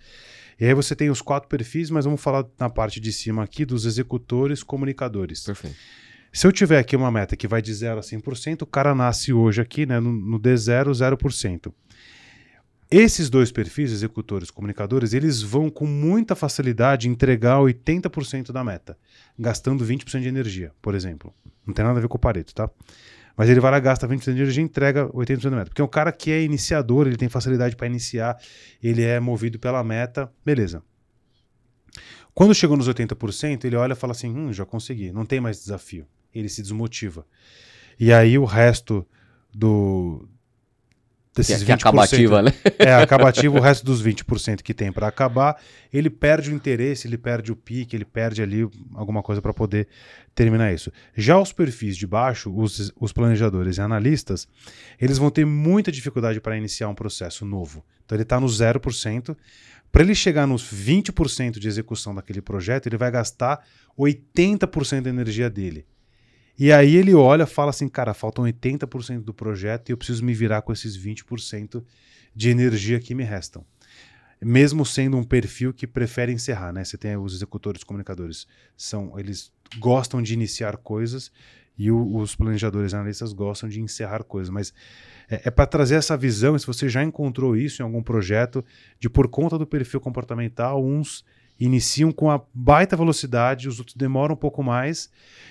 E 0.59 0.65
aí 0.65 0.75
você 0.75 0.95
tem 0.95 1.09
os 1.09 1.23
quatro 1.23 1.49
perfis, 1.49 1.89
mas 1.89 2.05
vamos 2.05 2.21
falar 2.21 2.45
na 2.59 2.69
parte 2.69 2.99
de 2.99 3.11
cima 3.11 3.43
aqui 3.43 3.65
dos 3.65 3.83
executores 3.83 4.61
comunicadores. 4.61 5.43
Perfeito. 5.43 5.75
Se 6.31 6.45
eu 6.45 6.51
tiver 6.51 6.77
aqui 6.77 6.95
uma 6.95 7.09
meta 7.09 7.35
que 7.35 7.47
vai 7.47 7.63
de 7.63 7.73
0 7.73 7.97
a 7.97 8.03
100%, 8.03 8.61
o 8.61 8.65
cara 8.67 8.93
nasce 8.93 9.33
hoje 9.33 9.59
aqui 9.59 9.87
né, 9.87 9.99
no, 9.99 10.13
no 10.13 10.39
D0, 10.39 10.91
0%. 10.91 11.73
Esses 12.97 13.29
dois 13.29 13.51
perfis, 13.51 13.91
executores 13.91 14.49
comunicadores, 14.49 15.11
eles 15.11 15.41
vão 15.41 15.69
com 15.69 15.85
muita 15.85 16.33
facilidade 16.33 17.09
entregar 17.09 17.57
80% 17.57 18.53
da 18.53 18.63
meta, 18.63 18.97
gastando 19.37 19.85
20% 19.85 20.21
de 20.21 20.29
energia, 20.29 20.71
por 20.81 20.95
exemplo. 20.95 21.33
Não 21.67 21.73
tem 21.73 21.83
nada 21.83 21.99
a 21.99 22.01
ver 22.01 22.07
com 22.07 22.15
o 22.15 22.19
Pareto, 22.19 22.55
tá? 22.55 22.69
Mas 23.35 23.49
ele 23.49 23.59
vai 23.59 23.69
lá, 23.69 23.81
gasta 23.81 24.07
20% 24.07 24.23
de 24.23 24.41
energia 24.41 24.61
e 24.61 24.65
entrega 24.65 25.09
80% 25.09 25.49
da 25.49 25.57
meta. 25.57 25.65
Porque 25.65 25.81
é 25.81 25.83
um 25.83 25.89
cara 25.89 26.09
que 26.09 26.31
é 26.31 26.41
iniciador, 26.41 27.05
ele 27.05 27.17
tem 27.17 27.27
facilidade 27.27 27.75
para 27.75 27.85
iniciar, 27.85 28.41
ele 28.81 29.03
é 29.03 29.19
movido 29.19 29.59
pela 29.59 29.83
meta, 29.83 30.31
beleza. 30.45 30.81
Quando 32.33 32.55
chegou 32.55 32.77
nos 32.77 32.87
80%, 32.87 33.65
ele 33.65 33.75
olha 33.75 33.91
e 33.91 33.97
fala 33.97 34.11
assim: 34.11 34.33
hum, 34.33 34.53
já 34.53 34.65
consegui, 34.65 35.11
não 35.11 35.25
tem 35.25 35.41
mais 35.41 35.59
desafio. 35.59 36.07
Ele 36.33 36.47
se 36.47 36.61
desmotiva. 36.61 37.27
E 37.99 38.13
aí 38.13 38.37
o 38.37 38.45
resto 38.45 39.05
do, 39.53 40.29
desses 41.35 41.57
que, 41.57 41.63
é, 41.63 41.65
que 41.65 41.71
é 41.71 41.75
acabativa, 41.75 42.41
né? 42.41 42.53
É, 42.79 42.93
acabativa, 42.93 43.57
o 43.57 43.61
resto 43.61 43.85
dos 43.85 44.01
20% 44.01 44.61
que 44.61 44.73
tem 44.73 44.91
para 44.91 45.07
acabar, 45.07 45.59
ele 45.91 46.09
perde 46.09 46.49
o 46.49 46.53
interesse, 46.53 47.07
ele 47.07 47.17
perde 47.17 47.51
o 47.51 47.55
pique, 47.55 47.95
ele 47.95 48.05
perde 48.05 48.41
ali 48.41 48.67
alguma 48.93 49.21
coisa 49.21 49.41
para 49.41 49.53
poder 49.53 49.87
terminar 50.33 50.73
isso. 50.73 50.91
Já 51.15 51.37
os 51.39 51.51
perfis 51.51 51.97
de 51.97 52.07
baixo, 52.07 52.53
os, 52.55 52.91
os 52.99 53.11
planejadores 53.11 53.77
e 53.77 53.81
analistas, 53.81 54.47
eles 54.99 55.17
vão 55.17 55.29
ter 55.29 55.45
muita 55.45 55.91
dificuldade 55.91 56.39
para 56.39 56.57
iniciar 56.57 56.87
um 56.87 56.95
processo 56.95 57.45
novo. 57.45 57.83
Então 58.05 58.15
ele 58.15 58.23
está 58.23 58.39
no 58.39 58.47
0%. 58.47 59.35
Para 59.91 60.03
ele 60.03 60.15
chegar 60.15 60.45
nos 60.45 60.63
20% 60.63 61.59
de 61.59 61.67
execução 61.67 62.13
daquele 62.13 62.41
projeto, 62.41 62.87
ele 62.87 62.97
vai 62.97 63.09
gastar 63.11 63.63
80% 63.97 65.01
da 65.01 65.09
energia 65.09 65.49
dele. 65.49 65.85
E 66.57 66.71
aí 66.71 66.95
ele 66.95 67.13
olha, 67.13 67.45
fala 67.45 67.69
assim, 67.69 67.87
cara, 67.87 68.13
faltam 68.13 68.45
80% 68.45 69.21
do 69.21 69.33
projeto 69.33 69.89
e 69.89 69.91
eu 69.91 69.97
preciso 69.97 70.23
me 70.23 70.33
virar 70.33 70.61
com 70.61 70.71
esses 70.71 70.97
20% 70.97 71.83
de 72.33 72.49
energia 72.49 72.99
que 72.99 73.13
me 73.13 73.23
restam. 73.23 73.65
Mesmo 74.41 74.85
sendo 74.85 75.17
um 75.17 75.23
perfil 75.23 75.73
que 75.73 75.87
prefere 75.87 76.31
encerrar, 76.31 76.71
né? 76.71 76.83
Você 76.83 76.97
tem 76.97 77.17
os 77.17 77.33
executores 77.33 77.83
comunicadores, 77.83 78.47
são 78.75 79.17
eles 79.19 79.51
gostam 79.79 80.21
de 80.21 80.33
iniciar 80.33 80.77
coisas 80.77 81.31
e 81.77 81.91
o, 81.91 82.17
os 82.17 82.35
planejadores 82.35 82.93
analistas 82.93 83.33
gostam 83.33 83.67
de 83.67 83.81
encerrar 83.81 84.23
coisas, 84.23 84.49
mas 84.49 84.73
é, 85.29 85.43
é 85.45 85.51
para 85.51 85.65
trazer 85.65 85.95
essa 85.95 86.15
visão, 86.15 86.57
se 86.57 86.67
você 86.67 86.87
já 86.87 87.03
encontrou 87.03 87.55
isso 87.55 87.81
em 87.81 87.85
algum 87.85 88.01
projeto, 88.01 88.63
de 88.99 89.09
por 89.09 89.27
conta 89.27 89.57
do 89.57 89.67
perfil 89.67 89.99
comportamental, 89.99 90.83
uns 90.83 91.25
iniciam 91.59 92.11
com 92.11 92.29
a 92.29 92.41
baita 92.53 92.97
velocidade, 92.97 93.67
os 93.67 93.79
outros 93.79 93.95
demoram 93.95 94.33
um 94.33 94.37
pouco 94.37 94.61
mais. 94.63 95.09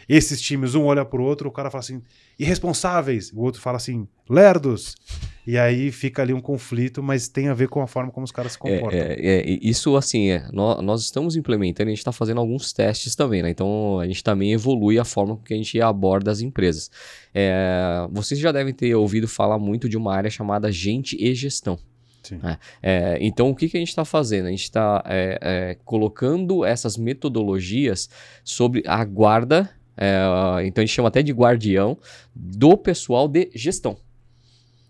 Esses 0.09 0.41
times, 0.41 0.75
um 0.75 0.85
olha 0.85 1.05
para 1.05 1.21
o 1.21 1.25
outro, 1.25 1.49
o 1.49 1.53
cara 1.53 1.71
fala 1.71 1.81
assim, 1.81 2.03
irresponsáveis, 2.39 3.33
o 3.33 3.41
outro 3.41 3.61
fala 3.61 3.79
assim, 3.79 4.07
lerdos. 4.29 4.97
E 5.47 5.59
aí 5.59 5.91
fica 5.93 6.23
ali 6.23 6.33
um 6.33 6.41
conflito, 6.41 7.03
mas 7.03 7.29
tem 7.29 7.49
a 7.49 7.55
ver 7.55 7.69
com 7.69 7.81
a 7.83 7.87
forma 7.87 8.11
como 8.11 8.25
os 8.25 8.33
caras 8.33 8.53
se 8.53 8.59
comportam. 8.59 8.99
É, 8.99 9.15
é, 9.15 9.41
é 9.41 9.59
isso, 9.63 9.95
assim, 9.97 10.31
é, 10.31 10.49
nós, 10.53 10.83
nós, 10.83 11.03
estamos 11.03 11.37
implementando, 11.37 11.89
a 11.89 11.91
gente 11.91 11.99
está 11.99 12.13
fazendo 12.13 12.41
alguns 12.41 12.73
testes 12.73 13.15
também, 13.15 13.43
né? 13.43 13.51
Então 13.51 13.99
a 13.99 14.07
gente 14.07 14.25
também 14.25 14.53
evolui 14.53 14.99
a 14.99 15.05
forma 15.05 15.39
que 15.45 15.53
a 15.53 15.57
gente 15.57 15.81
aborda 15.81 16.31
as 16.31 16.41
empresas. 16.41 16.91
É, 17.35 18.07
vocês 18.11 18.41
já 18.41 18.53
devem 18.53 18.73
ter 18.73 18.95
ouvido 18.95 19.29
falar 19.29 19.59
muito 19.59 19.89
de 19.89 19.97
uma 19.97 20.15
área 20.15 20.31
chamada 20.31 20.73
gente 20.73 21.17
e 21.19 21.35
gestão. 21.35 21.79
É, 22.33 22.59
é, 22.83 23.19
então, 23.21 23.51
o 23.51 23.55
que, 23.55 23.69
que 23.69 23.77
a 23.77 23.81
gente 23.81 23.89
está 23.89 24.05
fazendo? 24.05 24.47
A 24.47 24.51
gente 24.51 24.65
está 24.65 25.03
é, 25.07 25.39
é, 25.41 25.77
colocando 25.85 26.65
essas 26.65 26.97
metodologias 26.97 28.09
sobre 28.43 28.83
a 28.87 29.05
guarda, 29.05 29.71
é, 29.97 30.67
então 30.67 30.83
a 30.83 30.87
gente 30.87 30.95
chama 30.95 31.09
até 31.09 31.23
de 31.23 31.33
guardião, 31.33 31.99
do 32.35 32.77
pessoal 32.77 33.29
de 33.29 33.51
gestão. 33.55 33.97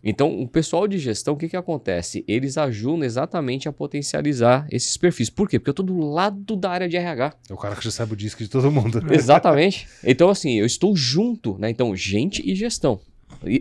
Então, 0.06 0.38
o 0.38 0.46
pessoal 0.46 0.86
de 0.86 0.98
gestão, 0.98 1.32
o 1.32 1.36
que, 1.36 1.48
que 1.48 1.56
acontece? 1.56 2.22
Eles 2.28 2.58
ajudam 2.58 3.04
exatamente 3.04 3.70
a 3.70 3.72
potencializar 3.72 4.66
esses 4.70 4.98
perfis. 4.98 5.30
Por 5.30 5.48
quê? 5.48 5.58
Porque 5.58 5.70
eu 5.70 5.72
estou 5.72 5.86
do 5.86 5.98
lado 5.98 6.54
da 6.56 6.70
área 6.70 6.86
de 6.86 6.94
RH. 6.94 7.32
É 7.48 7.54
o 7.54 7.56
cara 7.56 7.74
que 7.74 7.82
já 7.82 7.90
sabe 7.90 8.12
o 8.12 8.16
disco 8.16 8.42
de 8.42 8.50
todo 8.50 8.70
mundo. 8.70 9.00
Exatamente. 9.10 9.88
Então, 10.04 10.28
assim, 10.28 10.58
eu 10.58 10.66
estou 10.66 10.94
junto, 10.94 11.56
né? 11.58 11.70
Então, 11.70 11.96
gente 11.96 12.42
e 12.44 12.54
gestão. 12.54 13.00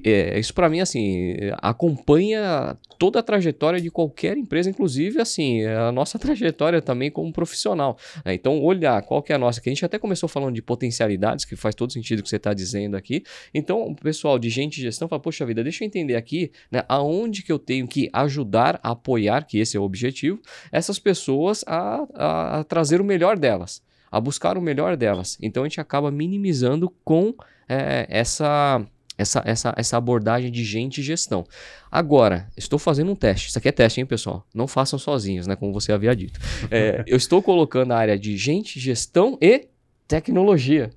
É, 0.06 0.40
isso 0.40 0.54
para 0.54 0.70
mim, 0.70 0.80
assim, 0.80 1.36
acompanha 1.62 2.78
toda 2.98 3.20
a 3.20 3.24
trajetória 3.24 3.82
de 3.82 3.90
qualquer 3.90 4.38
empresa, 4.38 4.70
inclusive, 4.70 5.20
assim, 5.22 5.64
a 5.66 5.92
nossa 5.92 6.18
trajetória 6.20 6.82
também 6.82 7.12
como 7.12 7.32
profissional. 7.32 7.98
Né? 8.26 8.34
Então, 8.34 8.62
olhar 8.62 9.02
qual 9.04 9.22
que 9.22 9.32
é 9.32 9.36
a 9.36 9.40
nossa, 9.40 9.60
que 9.62 9.70
a 9.70 9.74
gente 9.74 9.86
até 9.86 10.00
começou 10.00 10.30
falando 10.30 10.56
de 10.56 10.62
potencialidades, 10.62 11.46
que 11.46 11.56
faz 11.56 11.76
todo 11.76 11.92
sentido 11.92 12.20
o 12.20 12.24
que 12.24 12.30
você 12.30 12.38
está 12.38 12.54
dizendo 12.54 12.96
aqui. 12.96 13.24
Então, 13.54 13.84
o 13.84 13.96
pessoal 13.96 14.40
de 14.40 14.50
gente 14.50 14.76
de 14.78 14.84
gestão 14.84 15.08
fala, 15.08 15.22
poxa 15.22 15.46
vida, 15.46 15.64
deixa 15.64 15.84
eu 15.84 15.88
entender 15.88 16.16
aqui, 16.16 16.52
né, 16.72 16.84
aonde 16.88 17.44
que 17.44 17.52
eu 17.52 17.60
tenho 17.60 17.88
que 17.88 18.10
ajudar, 18.14 18.80
apoiar, 18.84 19.46
que 19.46 19.60
esse 19.60 19.78
é 19.78 19.80
o 19.80 19.84
objetivo, 19.84 20.40
essas 20.72 21.00
pessoas 21.00 21.64
a, 21.68 22.06
a, 22.14 22.60
a 22.60 22.64
trazer 22.64 23.02
o 23.02 23.04
melhor 23.04 23.38
delas 23.38 23.82
a 24.14 24.22
buscar 24.22 24.60
o 24.60 24.62
melhor 24.62 24.96
delas. 24.96 25.40
Então 25.42 25.64
a 25.64 25.66
gente 25.66 25.82
acaba 25.82 26.12
minimizando 26.12 26.88
com 27.04 27.34
é, 27.68 28.06
essa 28.08 28.86
essa, 29.18 29.42
essa, 29.46 29.74
essa 29.78 29.98
abordagem 29.98 30.52
de 30.52 30.64
gente 30.64 31.00
e 31.00 31.04
gestão. 31.04 31.46
Agora, 31.92 32.48
estou 32.58 32.80
fazendo 32.80 33.12
um 33.12 33.16
teste. 33.16 33.50
Isso 33.50 33.58
aqui 33.58 33.70
é 33.70 33.72
teste, 33.72 34.00
hein, 34.00 34.06
pessoal? 34.06 34.46
Não 34.54 34.68
façam 34.68 34.98
sozinhos, 34.98 35.48
né? 35.48 35.56
Como 35.56 35.74
você 35.74 35.92
havia 35.92 36.16
dito. 36.16 36.40
É, 36.72 37.04
eu 37.06 37.18
estou 37.18 37.42
colocando 37.42 37.92
a 37.92 37.98
área 37.98 38.18
de 38.18 38.36
gente, 38.38 38.80
gestão 38.80 39.38
e 39.42 39.68
tecnologia 40.08 40.90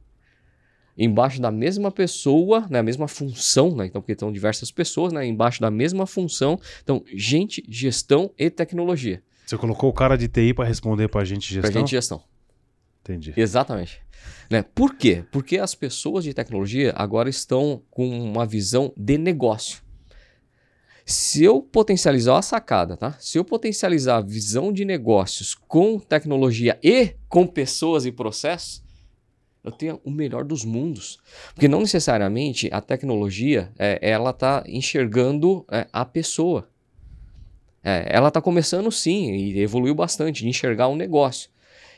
embaixo 0.97 1.41
da 1.41 1.51
mesma 1.51 1.91
pessoa, 1.91 2.61
na 2.63 2.69
né, 2.69 2.83
mesma 2.83 3.07
função, 3.07 3.77
né? 3.77 3.87
Então, 3.87 4.01
porque 4.01 4.17
são 4.19 4.33
diversas 4.33 4.71
pessoas, 4.71 5.13
né? 5.13 5.27
Embaixo 5.27 5.61
da 5.61 5.71
mesma 5.71 6.07
função. 6.07 6.59
Então, 6.83 7.05
gente, 7.15 7.63
gestão 7.69 8.31
e 8.39 8.49
tecnologia. 8.49 9.23
Você 9.45 9.59
colocou 9.59 9.91
o 9.91 9.93
cara 9.93 10.17
de 10.17 10.27
TI 10.27 10.55
para 10.55 10.65
responder 10.65 11.09
para 11.09 11.21
a 11.21 11.25
gente 11.25 11.53
gestão? 11.53 11.71
Para 11.71 11.81
gente 11.81 11.91
gestão. 11.91 12.23
Entendi. 13.03 13.35
Exatamente. 13.37 14.01
Né? 14.51 14.63
Por 14.63 14.97
quê? 14.97 15.25
Porque 15.31 15.59
as 15.59 15.75
pessoas 15.75 16.25
de 16.25 16.33
tecnologia 16.33 16.93
agora 16.97 17.29
estão 17.29 17.83
com 17.91 18.09
uma 18.09 18.47
visão 18.47 18.93
de 18.97 19.19
negócio. 19.19 19.83
Se 21.05 21.45
eu 21.45 21.63
potencializar 21.63 22.37
a 22.37 22.43
sacada, 22.43 22.97
tá? 22.97 23.13
Se 23.21 23.39
eu 23.39 23.45
potencializar 23.45 24.17
a 24.17 24.21
visão 24.21 24.73
de 24.73 24.85
negócios 24.85 25.55
com 25.55 26.01
tecnologia 26.01 26.79
e 26.83 27.15
com 27.29 27.47
pessoas 27.47 28.05
e 28.07 28.11
processos, 28.11 28.83
eu 29.63 29.73
tenho 29.73 30.01
o 30.05 30.11
melhor 30.11 30.45
dos 30.45 30.65
mundos. 30.65 31.19
Porque 31.55 31.69
não 31.69 31.81
necessariamente 31.81 32.69
a 32.73 32.81
tecnologia 32.81 33.73
é, 33.79 33.99
ela 34.01 34.31
está 34.31 34.65
enxergando 34.67 35.65
é, 35.71 35.87
a 35.93 36.05
pessoa. 36.05 36.69
É, 37.85 38.07
ela 38.09 38.29
está 38.29 38.41
começando 38.41 38.91
sim, 38.91 39.33
e 39.33 39.61
evoluiu 39.61 39.95
bastante, 39.95 40.43
de 40.43 40.49
enxergar 40.49 40.89
um 40.89 40.97
negócio. 40.97 41.51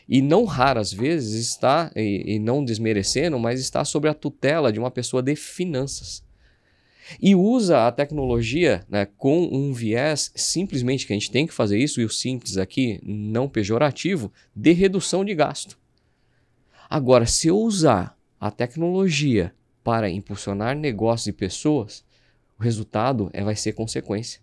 E 0.08 0.22
não 0.22 0.44
raras 0.44 0.92
vezes 0.92 1.34
está, 1.46 1.90
e, 1.94 2.34
e 2.34 2.38
não 2.38 2.64
desmerecendo, 2.64 3.38
mas 3.38 3.60
está 3.60 3.84
sob 3.84 4.08
a 4.08 4.14
tutela 4.14 4.72
de 4.72 4.78
uma 4.78 4.90
pessoa 4.90 5.22
de 5.22 5.36
finanças. 5.36 6.24
E 7.20 7.34
usa 7.34 7.86
a 7.86 7.92
tecnologia 7.92 8.84
né, 8.88 9.06
com 9.16 9.48
um 9.52 9.72
viés 9.72 10.32
simplesmente 10.34 11.06
que 11.06 11.12
a 11.12 11.16
gente 11.16 11.30
tem 11.30 11.46
que 11.46 11.54
fazer 11.54 11.78
isso, 11.78 12.00
e 12.00 12.04
o 12.04 12.10
simples 12.10 12.56
aqui, 12.56 13.00
não 13.02 13.48
pejorativo, 13.48 14.32
de 14.54 14.72
redução 14.72 15.24
de 15.24 15.34
gasto. 15.34 15.78
Agora, 16.88 17.26
se 17.26 17.48
eu 17.48 17.58
usar 17.58 18.16
a 18.40 18.50
tecnologia 18.50 19.54
para 19.84 20.08
impulsionar 20.08 20.76
negócios 20.76 21.26
e 21.26 21.32
pessoas, 21.32 22.04
o 22.58 22.62
resultado 22.62 23.30
é, 23.32 23.42
vai 23.42 23.56
ser 23.56 23.72
consequência. 23.72 24.40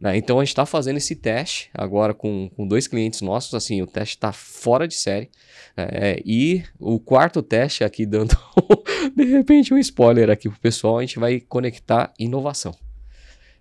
Né? 0.00 0.16
Então 0.16 0.38
a 0.38 0.44
gente 0.44 0.50
está 0.50 0.64
fazendo 0.64 0.96
esse 0.96 1.16
teste 1.16 1.70
agora 1.74 2.14
com, 2.14 2.48
com 2.54 2.66
dois 2.66 2.86
clientes 2.86 3.20
nossos, 3.20 3.54
assim, 3.54 3.82
o 3.82 3.86
teste 3.86 4.16
está 4.16 4.32
fora 4.32 4.86
de 4.86 4.94
série. 4.94 5.30
É, 5.76 6.20
e 6.24 6.64
o 6.78 6.98
quarto 6.98 7.42
teste 7.42 7.84
aqui, 7.84 8.06
dando 8.06 8.36
de 9.14 9.24
repente 9.24 9.72
um 9.72 9.78
spoiler 9.78 10.30
aqui 10.30 10.48
pro 10.48 10.58
pessoal, 10.58 10.98
a 10.98 11.00
gente 11.02 11.18
vai 11.18 11.40
conectar 11.40 12.12
inovação. 12.18 12.74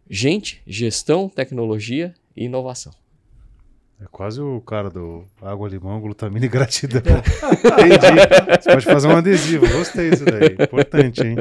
Gente, 0.09 0.61
gestão, 0.65 1.27
tecnologia 1.27 2.13
e 2.35 2.45
inovação. 2.45 2.93
É 3.99 4.05
quase 4.11 4.39
o 4.39 4.61
cara 4.61 4.91
do 4.91 5.25
água, 5.41 5.67
limão, 5.67 5.99
glutamina 5.99 6.45
e 6.45 6.49
gratidão. 6.49 7.01
Entendi. 7.01 8.61
Você 8.61 8.69
pode 8.71 8.85
fazer 8.85 9.07
um 9.07 9.17
adesivo. 9.17 9.67
Gostei 9.67 10.11
disso 10.11 10.23
daí. 10.23 10.55
Importante, 10.63 11.23
hein? 11.23 11.35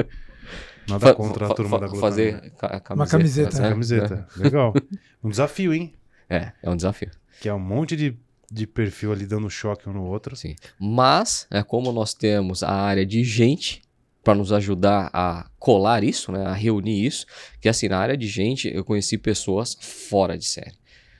Nada 0.87 1.13
contra 1.13 1.47
a 1.47 1.53
turma 1.53 1.79
da 1.79 1.87
glutamina. 1.87 2.01
Fazer 2.01 2.51
camiseta. 2.51 2.93
Uma 2.93 3.07
camiseta. 3.07 3.61
Né? 3.61 3.69
Camiseta. 3.69 4.27
Legal. 4.37 4.73
Um 5.23 5.29
desafio, 5.29 5.73
hein? 5.73 5.93
É, 6.29 6.51
é 6.61 6.69
um 6.69 6.75
desafio. 6.75 7.09
Que 7.41 7.49
é 7.49 7.53
um 7.53 7.59
monte 7.59 7.97
de, 7.97 8.15
de 8.49 8.67
perfil 8.67 9.11
ali 9.11 9.25
dando 9.25 9.49
choque 9.49 9.89
um 9.89 9.93
no 9.93 10.03
outro. 10.03 10.35
Sim. 10.35 10.55
Mas, 10.79 11.47
é, 11.51 11.63
como 11.63 11.91
nós 11.91 12.13
temos 12.13 12.63
a 12.63 12.71
área 12.71 13.05
de 13.05 13.23
gente 13.23 13.81
para 14.23 14.35
nos 14.35 14.53
ajudar 14.53 15.09
a 15.11 15.49
colar 15.57 16.03
isso, 16.03 16.31
né, 16.31 16.45
a 16.45 16.53
reunir 16.53 17.05
isso, 17.05 17.25
que 17.59 17.67
assim, 17.67 17.89
na 17.89 17.97
área 17.97 18.15
de 18.15 18.27
gente 18.27 18.71
eu 18.73 18.85
conheci 18.85 19.17
pessoas 19.17 19.75
fora 19.81 20.37
de 20.37 20.45
série 20.45 20.75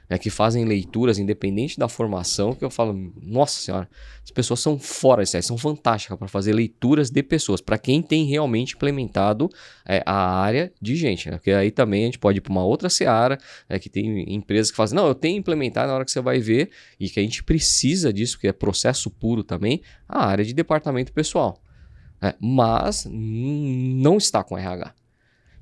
né, 0.10 0.18
que 0.18 0.30
fazem 0.30 0.66
leituras 0.66 1.20
independente 1.20 1.78
da 1.78 1.88
formação, 1.88 2.54
que 2.54 2.64
eu 2.64 2.70
falo, 2.70 3.12
nossa 3.22 3.60
senhora, 3.60 3.90
as 4.24 4.32
pessoas 4.32 4.60
são 4.60 4.80
fora 4.80 5.24
de 5.24 5.30
série, 5.30 5.44
são 5.44 5.58
fantásticas 5.58 6.18
para 6.18 6.28
fazer 6.28 6.54
leituras 6.54 7.10
de 7.10 7.22
pessoas, 7.22 7.62
para 7.62 7.78
quem 7.78 8.02
tem 8.02 8.26
realmente 8.26 8.76
implementado 8.76 9.50
é, 9.86 10.02
a 10.06 10.40
área 10.40 10.72
de 10.82 10.96
gente, 10.96 11.30
né? 11.30 11.38
Porque 11.38 11.52
aí 11.52 11.72
também 11.72 12.04
a 12.04 12.06
gente 12.06 12.20
pode 12.20 12.38
ir 12.38 12.42
para 12.42 12.52
uma 12.52 12.64
outra 12.64 12.90
seara, 12.90 13.38
né, 13.70 13.80
que 13.80 13.90
tem 13.90 14.34
empresas 14.34 14.72
que 14.72 14.78
fazem, 14.78 14.96
não, 14.96 15.08
eu 15.08 15.16
tenho 15.16 15.38
implementado 15.38 15.88
na 15.88 15.96
hora 15.96 16.06
que 16.06 16.12
você 16.12 16.22
vai 16.22 16.40
ver, 16.40 16.70
e 17.00 17.10
que 17.10 17.20
a 17.20 17.24
gente 17.24 17.44
precisa 17.44 18.12
disso, 18.14 18.40
que 18.40 18.48
é 18.48 18.54
processo 18.54 19.10
puro 19.10 19.44
também, 19.44 19.82
a 20.08 20.26
área 20.26 20.46
de 20.46 20.54
departamento 20.54 21.12
pessoal. 21.12 21.62
Né? 22.22 22.34
Mas 22.40 23.08
não 23.10 24.18
está 24.18 24.44
com 24.44 24.58
RH. 24.58 24.94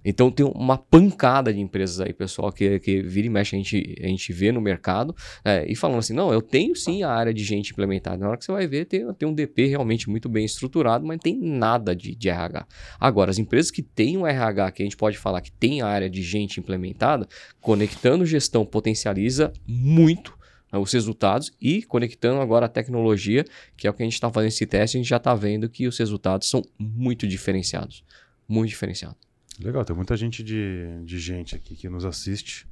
Então 0.06 0.30
tem 0.30 0.46
uma 0.46 0.78
pancada 0.78 1.52
de 1.52 1.60
empresas 1.60 2.00
aí, 2.00 2.14
pessoal, 2.14 2.52
que, 2.52 2.80
que 2.80 3.02
vira 3.02 3.26
e 3.26 3.30
mexe 3.30 3.56
a 3.56 3.58
gente, 3.58 3.96
a 4.00 4.08
gente 4.08 4.32
vê 4.32 4.52
no 4.52 4.62
mercado 4.62 5.16
é, 5.44 5.66
e 5.68 5.76
falando 5.76 6.00
assim: 6.00 6.14
não, 6.14 6.32
eu 6.32 6.42
tenho 6.42 6.76
sim 6.76 7.02
a 7.02 7.10
área 7.10 7.34
de 7.34 7.44
gente 7.44 7.72
implementada. 7.72 8.18
Na 8.18 8.30
hora 8.30 8.38
que 8.38 8.46
você 8.46 8.52
vai 8.52 8.68
ver, 8.68 8.86
tem, 8.86 9.12
tem 9.16 9.28
um 9.28 9.34
DP 9.34 9.66
realmente 9.66 10.08
muito 10.08 10.30
bem 10.30 10.46
estruturado, 10.46 11.06
mas 11.06 11.16
não 11.18 11.22
tem 11.22 11.36
nada 11.36 11.96
de, 11.96 12.16
de 12.16 12.30
RH. 12.30 12.68
Agora, 13.00 13.32
as 13.32 13.40
empresas 13.40 13.72
que 13.72 13.82
têm 13.82 14.16
um 14.16 14.28
RH, 14.28 14.72
que 14.72 14.84
a 14.84 14.86
gente 14.86 14.98
pode 14.98 15.18
falar 15.18 15.42
que 15.42 15.52
tem 15.52 15.82
a 15.82 15.88
área 15.88 16.10
de 16.10 16.22
gente 16.22 16.60
implementada, 16.60 17.28
conectando 17.60 18.26
gestão 18.26 18.64
potencializa 18.64 19.52
muito 19.68 20.38
né, 20.72 20.78
os 20.78 20.92
resultados 20.92 21.52
e 21.60 21.82
conectando 21.84 22.42
agora 22.42 22.68
a 22.68 22.70
tecnologia, 22.70 23.46
que 23.76 23.88
é 23.88 23.90
o 23.90 23.94
que 23.94 24.04
a 24.04 24.06
gente 24.06 24.14
está 24.14 24.30
fazendo 24.30 24.50
esse 24.50 24.66
teste, 24.66 24.98
a 24.98 25.00
gente 25.00 25.10
já 25.10 25.18
está 25.18 25.34
vendo 25.34 25.70
que 25.70 25.88
os 25.88 25.98
resultados 25.98 26.50
são 26.50 26.62
muito 26.78 27.28
diferenciados. 27.28 28.04
Muito 28.48 28.70
diferenciados. 28.70 29.18
Legal, 29.60 29.86
tem 29.86 29.96
muita 29.96 30.18
gente 30.18 30.44
de, 30.44 31.04
de 31.04 31.20
gente 31.20 31.56
aqui 31.56 31.76
que 31.76 31.88
nos 31.88 32.04
assiste. 32.06 32.68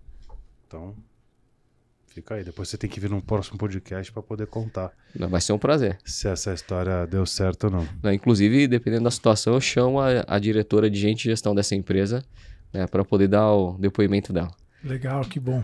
Então, 0.68 0.96
fica 2.08 2.36
aí. 2.36 2.44
Depois 2.44 2.70
você 2.70 2.78
tem 2.78 2.90
que 2.90 3.00
vir 3.00 3.10
num 3.10 3.22
próximo 3.22 3.58
podcast 3.58 4.12
para 4.12 4.22
poder 4.22 4.48
contar. 4.48 4.92
Vai 5.16 5.40
ser 5.40 5.54
um 5.54 5.60
prazer. 5.60 5.98
Se 6.04 6.28
essa 6.28 6.54
história 6.54 7.08
deu 7.08 7.26
certo 7.26 7.66
ou 7.66 7.72
não. 7.72 8.14
Inclusive, 8.14 8.68
dependendo 8.68 9.06
da 9.06 9.12
situação, 9.12 9.54
eu 9.54 9.62
chamo 9.62 10.00
a, 10.00 10.26
a 10.28 10.40
diretora 10.40 10.90
de 10.90 11.00
gente 11.00 11.26
e 11.26 11.30
gestão 11.30 11.56
dessa 11.56 11.76
empresa 11.76 12.24
né, 12.74 12.88
para 12.88 13.06
poder 13.06 13.28
dar 13.28 13.52
o 13.52 13.78
depoimento 13.78 14.34
dela. 14.34 14.52
Legal, 14.84 15.24
que 15.24 15.40
bom. 15.40 15.64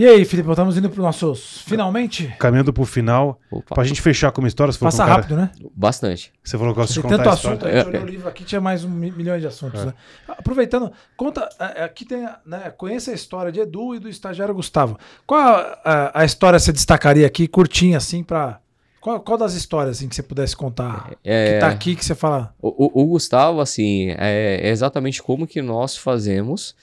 E 0.00 0.06
aí, 0.06 0.24
Felipe, 0.24 0.48
estamos 0.48 0.78
indo 0.78 0.88
para 0.88 0.98
os 0.98 1.04
nossos 1.04 1.60
finalmente? 1.66 2.34
Caminhando 2.38 2.72
para 2.72 2.82
o 2.82 2.86
final. 2.86 3.38
Para 3.68 3.82
a 3.82 3.84
gente 3.84 4.00
fechar 4.00 4.32
com 4.32 4.40
uma 4.40 4.48
história. 4.48 4.72
Você 4.72 4.78
Passa 4.78 5.04
um 5.04 5.06
rápido, 5.06 5.36
cara... 5.36 5.42
né? 5.42 5.50
Bastante. 5.76 6.32
Você 6.42 6.56
falou 6.56 6.72
que 6.72 6.80
gosta 6.80 6.94
de 6.94 7.02
contar 7.02 7.18
tanto 7.18 7.28
assunto, 7.28 7.66
a 7.66 7.70
gente 7.70 7.88
olhou 7.88 8.02
o 8.04 8.06
livro 8.06 8.26
aqui, 8.26 8.42
tinha 8.42 8.62
mais 8.62 8.82
um 8.82 8.88
milhão 8.88 9.38
de 9.38 9.46
assuntos. 9.46 9.82
É. 9.82 9.84
Né? 9.84 9.94
Aproveitando, 10.26 10.90
conta, 11.18 11.46
é, 11.60 11.82
é, 11.82 11.84
aqui 11.84 12.06
tem, 12.06 12.26
né, 12.46 12.72
conheça 12.78 13.10
a 13.10 13.14
história 13.14 13.52
de 13.52 13.60
Edu 13.60 13.94
e 13.94 13.98
do 13.98 14.08
estagiário 14.08 14.54
Gustavo. 14.54 14.98
Qual 15.26 15.38
a, 15.38 15.78
a, 15.84 16.20
a 16.22 16.24
história 16.24 16.58
você 16.58 16.72
destacaria 16.72 17.26
aqui, 17.26 17.46
curtinha 17.46 17.98
assim, 17.98 18.24
para... 18.24 18.58
Qual, 19.02 19.20
qual, 19.20 19.36
das 19.36 19.52
histórias 19.52 19.98
assim, 19.98 20.08
que 20.08 20.14
você 20.14 20.22
pudesse 20.22 20.56
contar 20.56 21.10
é, 21.22 21.54
que 21.54 21.60
tá 21.60 21.68
aqui 21.68 21.94
que 21.94 22.04
você 22.04 22.14
fala? 22.14 22.54
O, 22.60 23.00
o, 23.00 23.02
o 23.02 23.06
Gustavo, 23.08 23.60
assim, 23.60 24.14
é, 24.16 24.60
é 24.62 24.68
exatamente 24.70 25.22
como 25.22 25.46
que 25.46 25.60
nós 25.60 25.94
fazemos 25.94 26.74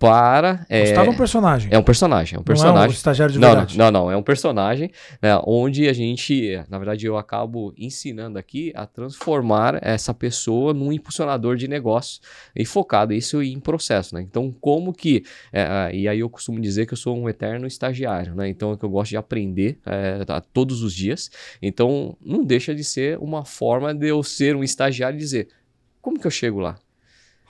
para. 0.00 0.64
É, 0.66 0.80
Gustavo 0.80 1.10
é 1.10 1.12
um 1.12 1.16
personagem. 1.16 1.68
É 1.70 1.78
um 1.78 1.82
personagem. 1.82 2.36
É 2.38 2.40
um 2.40 2.42
personagem. 2.42 2.74
Não 2.74 2.84
é 2.84 2.88
um 2.88 2.90
estagiário 2.90 3.32
de 3.34 3.38
não, 3.38 3.48
verdade. 3.48 3.76
Não, 3.76 3.90
não, 3.90 4.04
não, 4.04 4.10
é 4.10 4.16
um 4.16 4.22
personagem 4.22 4.90
né, 5.20 5.38
onde 5.44 5.86
a 5.88 5.92
gente, 5.92 6.58
na 6.70 6.78
verdade, 6.78 7.04
eu 7.04 7.18
acabo 7.18 7.74
ensinando 7.76 8.38
aqui 8.38 8.72
a 8.74 8.86
transformar 8.86 9.78
essa 9.82 10.14
pessoa 10.14 10.72
num 10.72 10.90
impulsionador 10.90 11.54
de 11.54 11.68
negócios 11.68 12.22
e 12.56 12.64
focado 12.64 13.12
isso 13.12 13.42
em 13.42 13.60
processo, 13.60 14.14
né? 14.14 14.22
Então, 14.22 14.50
como 14.58 14.94
que. 14.94 15.22
É, 15.52 15.90
e 15.92 16.08
aí 16.08 16.20
eu 16.20 16.30
costumo 16.30 16.58
dizer 16.58 16.86
que 16.86 16.94
eu 16.94 16.98
sou 16.98 17.14
um 17.14 17.28
eterno 17.28 17.66
estagiário, 17.66 18.34
né? 18.34 18.48
Então, 18.48 18.72
é 18.72 18.78
que 18.78 18.84
eu 18.84 18.90
gosto 18.90 19.10
de 19.10 19.18
aprender 19.18 19.78
é, 19.84 20.24
todos 20.50 20.82
os 20.82 20.94
dias. 20.94 21.30
Então, 21.60 22.16
não 22.24 22.42
deixa 22.42 22.74
de 22.74 22.84
ser 22.84 23.18
uma 23.18 23.44
forma 23.44 23.94
de 23.94 24.08
eu 24.08 24.22
ser 24.22 24.56
um 24.56 24.64
estagiário 24.64 25.18
e 25.18 25.20
dizer. 25.20 25.48
Como 26.00 26.18
que 26.18 26.26
eu 26.26 26.30
chego 26.30 26.60
lá? 26.60 26.78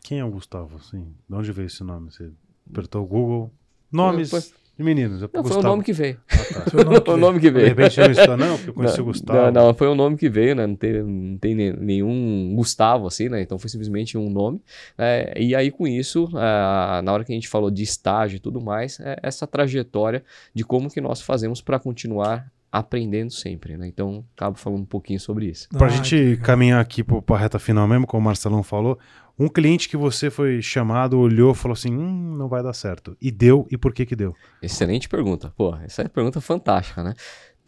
Quem 0.02 0.18
é 0.18 0.24
o 0.24 0.30
Gustavo? 0.30 0.82
Sim. 0.82 1.14
De 1.28 1.34
onde 1.34 1.52
veio 1.52 1.66
esse 1.66 1.84
nome? 1.84 2.10
Você 2.10 2.30
apertou 2.68 3.04
o 3.04 3.06
Google. 3.06 3.52
Nomes 3.92 4.30
foi... 4.30 4.40
de 4.40 4.84
meninos. 4.84 5.20
Não, 5.32 5.44
foi 5.44 5.56
o 5.56 5.62
nome 5.62 5.82
que 5.82 5.92
veio. 5.92 6.20
Ah, 6.30 6.36
tá. 6.36 6.70
foi 6.70 6.80
o 6.80 6.84
nome 6.84 7.00
que, 7.00 7.10
o 7.10 7.16
nome 7.16 7.40
que 7.40 7.50
veio. 7.50 7.64
De 7.64 7.68
repente 7.68 8.00
não 8.00 8.10
está, 8.10 8.36
não, 8.36 8.56
porque 8.56 8.70
eu 8.70 8.74
conheci 8.74 8.96
não, 8.98 9.04
o 9.04 9.06
Gustavo. 9.06 9.38
Não, 9.38 9.66
não, 9.66 9.74
foi 9.74 9.88
o 9.88 9.94
nome 9.94 10.16
que 10.16 10.28
veio, 10.28 10.54
né? 10.54 10.66
Não 10.66 10.76
tem, 10.76 11.02
não 11.02 11.38
tem 11.38 11.54
nenhum 11.54 12.54
Gustavo 12.54 13.06
assim, 13.06 13.28
né? 13.28 13.42
Então 13.42 13.58
foi 13.58 13.68
simplesmente 13.68 14.16
um 14.16 14.30
nome. 14.30 14.62
É, 14.96 15.34
e 15.40 15.54
aí 15.54 15.70
com 15.70 15.86
isso, 15.86 16.28
é, 16.34 17.02
na 17.02 17.12
hora 17.12 17.24
que 17.24 17.32
a 17.32 17.34
gente 17.34 17.48
falou 17.48 17.70
de 17.70 17.82
estágio 17.82 18.36
e 18.36 18.40
tudo 18.40 18.60
mais, 18.60 19.00
é 19.00 19.18
essa 19.22 19.46
trajetória 19.46 20.24
de 20.54 20.64
como 20.64 20.90
que 20.90 21.00
nós 21.00 21.20
fazemos 21.20 21.60
para 21.60 21.78
continuar 21.78 22.50
aprendendo 22.70 23.32
sempre, 23.32 23.76
né? 23.76 23.86
Então, 23.86 24.24
acabo 24.36 24.56
falando 24.56 24.82
um 24.82 24.86
pouquinho 24.86 25.18
sobre 25.18 25.46
isso. 25.46 25.68
Para 25.70 25.88
a 25.88 25.90
gente 25.90 26.38
caminhar 26.42 26.80
aqui 26.80 27.02
para 27.02 27.36
a 27.36 27.38
reta 27.38 27.58
final 27.58 27.86
mesmo, 27.88 28.06
como 28.06 28.20
o 28.20 28.24
Marcelão 28.24 28.62
falou, 28.62 28.98
um 29.38 29.48
cliente 29.48 29.88
que 29.88 29.96
você 29.96 30.30
foi 30.30 30.60
chamado, 30.60 31.18
olhou, 31.18 31.54
falou 31.54 31.72
assim, 31.72 31.90
hum, 31.96 32.36
não 32.36 32.46
vai 32.46 32.62
dar 32.62 32.74
certo. 32.74 33.16
E 33.20 33.30
deu, 33.30 33.66
e 33.70 33.78
por 33.78 33.94
que 33.94 34.04
que 34.04 34.14
deu? 34.14 34.36
Excelente 34.60 35.08
pergunta. 35.08 35.52
Pô, 35.56 35.74
essa 35.76 36.02
é 36.02 36.04
uma 36.04 36.10
pergunta 36.10 36.40
fantástica, 36.40 37.02
né? 37.02 37.14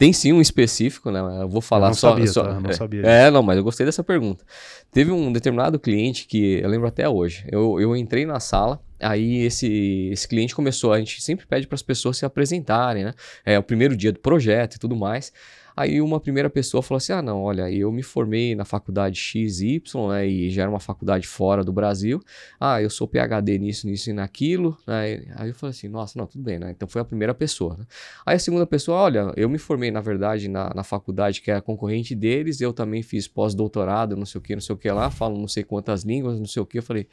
Tem 0.03 0.11
sim 0.11 0.33
um 0.33 0.41
específico, 0.41 1.09
né? 1.09 1.21
Eu 1.39 1.47
vou 1.47 1.61
falar 1.61 1.85
eu 1.85 1.91
não 1.91 1.95
só. 1.95 2.09
Sabia, 2.09 2.27
só 2.27 2.43
tá? 2.43 2.59
Não 2.59 2.69
é, 2.69 2.73
sabia. 2.73 3.01
É, 3.03 3.31
não, 3.31 3.41
mas 3.41 3.55
eu 3.55 3.63
gostei 3.63 3.85
dessa 3.85 4.03
pergunta. 4.03 4.43
Teve 4.91 5.13
um 5.13 5.31
determinado 5.31 5.79
cliente 5.79 6.27
que 6.27 6.59
eu 6.61 6.67
lembro 6.67 6.89
até 6.89 7.07
hoje. 7.07 7.45
Eu, 7.49 7.79
eu 7.79 7.95
entrei 7.95 8.25
na 8.25 8.37
sala, 8.37 8.81
aí 8.99 9.45
esse, 9.45 10.09
esse 10.11 10.27
cliente 10.27 10.53
começou. 10.53 10.91
A 10.91 10.99
gente 10.99 11.21
sempre 11.21 11.45
pede 11.45 11.67
para 11.67 11.75
as 11.75 11.81
pessoas 11.81 12.17
se 12.17 12.25
apresentarem, 12.25 13.05
né? 13.05 13.13
É 13.45 13.57
o 13.57 13.63
primeiro 13.63 13.95
dia 13.95 14.11
do 14.11 14.19
projeto 14.19 14.75
e 14.75 14.79
tudo 14.79 14.93
mais. 14.93 15.31
Aí 15.75 16.01
uma 16.01 16.19
primeira 16.19 16.49
pessoa 16.49 16.81
falou 16.83 16.97
assim: 16.97 17.13
ah, 17.13 17.21
não, 17.21 17.41
olha, 17.41 17.69
eu 17.71 17.91
me 17.91 18.03
formei 18.03 18.55
na 18.55 18.65
faculdade 18.65 19.19
XY, 19.19 19.81
né, 20.09 20.27
e 20.27 20.49
já 20.49 20.63
era 20.63 20.71
uma 20.71 20.79
faculdade 20.79 21.27
fora 21.27 21.63
do 21.63 21.73
Brasil. 21.73 22.21
Ah, 22.59 22.81
eu 22.81 22.89
sou 22.89 23.07
PhD 23.07 23.57
nisso, 23.57 23.87
nisso 23.87 24.09
e 24.09 24.13
naquilo. 24.13 24.77
Né? 24.85 25.23
Aí 25.35 25.49
eu 25.49 25.55
falei 25.55 25.71
assim: 25.71 25.87
nossa, 25.87 26.17
não, 26.17 26.27
tudo 26.27 26.43
bem, 26.43 26.59
né? 26.59 26.71
Então 26.71 26.87
foi 26.87 27.01
a 27.01 27.05
primeira 27.05 27.33
pessoa. 27.33 27.75
Né? 27.77 27.85
Aí 28.25 28.35
a 28.35 28.39
segunda 28.39 28.65
pessoa: 28.65 28.97
olha, 28.97 29.31
eu 29.35 29.49
me 29.49 29.57
formei, 29.57 29.91
na 29.91 30.01
verdade, 30.01 30.47
na, 30.47 30.71
na 30.73 30.83
faculdade 30.83 31.41
que 31.41 31.51
é 31.51 31.55
a 31.55 31.61
concorrente 31.61 32.13
deles, 32.15 32.61
eu 32.61 32.73
também 32.73 33.01
fiz 33.01 33.27
pós-doutorado, 33.27 34.15
não 34.15 34.25
sei 34.25 34.39
o 34.39 34.41
que, 34.41 34.55
não 34.55 34.61
sei 34.61 34.75
o 34.75 34.77
que 34.77 34.89
lá, 34.91 35.09
falo 35.09 35.37
não 35.37 35.47
sei 35.47 35.63
quantas 35.63 36.03
línguas, 36.03 36.39
não 36.39 36.47
sei 36.47 36.61
o 36.61 36.65
que. 36.65 36.77
Eu 36.77 36.83
falei. 36.83 37.07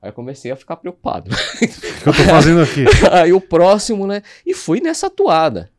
Aí 0.00 0.10
eu 0.10 0.12
comecei 0.12 0.50
a 0.50 0.56
ficar 0.56 0.76
preocupado. 0.76 1.30
O 1.30 2.02
que 2.02 2.08
eu 2.08 2.12
tô 2.12 2.24
fazendo 2.24 2.60
aqui? 2.60 2.84
Aí 3.10 3.32
o 3.32 3.40
próximo, 3.40 4.06
né? 4.06 4.22
E 4.44 4.52
fui 4.52 4.78
nessa 4.78 5.08
toada. 5.08 5.70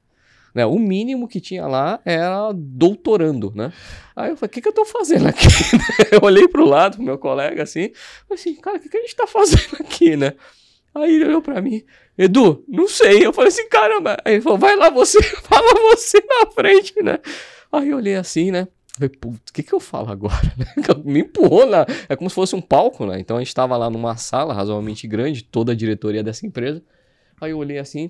Né? 0.55 0.65
O 0.65 0.79
mínimo 0.79 1.27
que 1.27 1.41
tinha 1.41 1.67
lá 1.67 1.99
era 2.05 2.53
doutorando, 2.53 3.51
né? 3.53 3.73
Aí 4.15 4.29
eu 4.29 4.37
falei, 4.37 4.47
o 4.47 4.51
que, 4.53 4.61
que 4.61 4.67
eu 4.69 4.73
tô 4.73 4.85
fazendo 4.85 5.27
aqui? 5.27 5.45
eu 6.09 6.21
olhei 6.23 6.47
pro 6.47 6.63
lado, 6.63 6.95
pro 6.95 7.05
meu 7.05 7.17
colega, 7.17 7.61
assim, 7.61 7.91
assim, 8.31 8.55
cara, 8.55 8.77
o 8.77 8.79
que, 8.79 8.87
que 8.87 8.97
a 8.97 9.01
gente 9.01 9.15
tá 9.17 9.27
fazendo 9.27 9.75
aqui, 9.83 10.15
né? 10.15 10.33
Aí 10.95 11.13
ele 11.13 11.25
olhou 11.25 11.41
pra 11.41 11.61
mim, 11.61 11.83
Edu, 12.17 12.63
não 12.69 12.87
sei. 12.87 13.25
Eu 13.25 13.33
falei 13.33 13.49
assim, 13.49 13.67
caramba. 13.67 14.15
Aí 14.23 14.35
ele 14.35 14.41
falou, 14.41 14.57
vai 14.57 14.77
lá 14.77 14.89
você, 14.89 15.21
fala 15.43 15.73
você 15.91 16.23
na 16.25 16.49
frente, 16.49 17.03
né? 17.03 17.19
Aí 17.69 17.89
eu 17.89 17.97
olhei 17.97 18.15
assim, 18.15 18.49
né? 18.49 18.69
Falei, 18.93 19.09
putz, 19.09 19.49
o 19.49 19.53
que 19.53 19.61
que 19.61 19.73
eu 19.73 19.81
falo 19.81 20.09
agora? 20.09 20.53
Me 21.03 21.19
empurrou 21.19 21.65
na... 21.65 21.85
É 22.07 22.15
como 22.15 22.29
se 22.29 22.35
fosse 22.35 22.55
um 22.55 22.61
palco, 22.61 23.05
né? 23.05 23.19
Então 23.19 23.35
a 23.35 23.41
gente 23.41 23.53
tava 23.53 23.75
lá 23.75 23.89
numa 23.89 24.15
sala 24.15 24.53
razoavelmente 24.53 25.05
grande, 25.05 25.43
toda 25.43 25.73
a 25.73 25.75
diretoria 25.75 26.23
dessa 26.23 26.47
empresa. 26.47 26.81
Aí 27.41 27.51
eu 27.51 27.57
olhei 27.57 27.77
assim, 27.77 28.09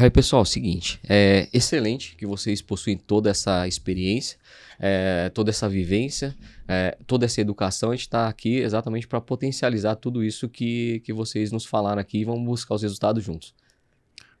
Aí, 0.00 0.10
pessoal, 0.10 0.42
é 0.42 0.44
o 0.44 0.46
seguinte, 0.46 1.00
é 1.08 1.48
excelente 1.52 2.14
que 2.14 2.24
vocês 2.24 2.62
possuem 2.62 2.96
toda 2.96 3.30
essa 3.30 3.66
experiência, 3.66 4.38
é, 4.78 5.28
toda 5.34 5.50
essa 5.50 5.68
vivência, 5.68 6.36
é, 6.68 6.96
toda 7.04 7.24
essa 7.24 7.40
educação. 7.40 7.90
A 7.90 7.96
gente 7.96 8.02
está 8.02 8.28
aqui 8.28 8.58
exatamente 8.58 9.08
para 9.08 9.20
potencializar 9.20 9.96
tudo 9.96 10.22
isso 10.22 10.48
que, 10.48 11.00
que 11.00 11.12
vocês 11.12 11.50
nos 11.50 11.66
falaram 11.66 12.00
aqui 12.00 12.18
e 12.18 12.24
vamos 12.24 12.44
buscar 12.44 12.76
os 12.76 12.82
resultados 12.82 13.24
juntos. 13.24 13.52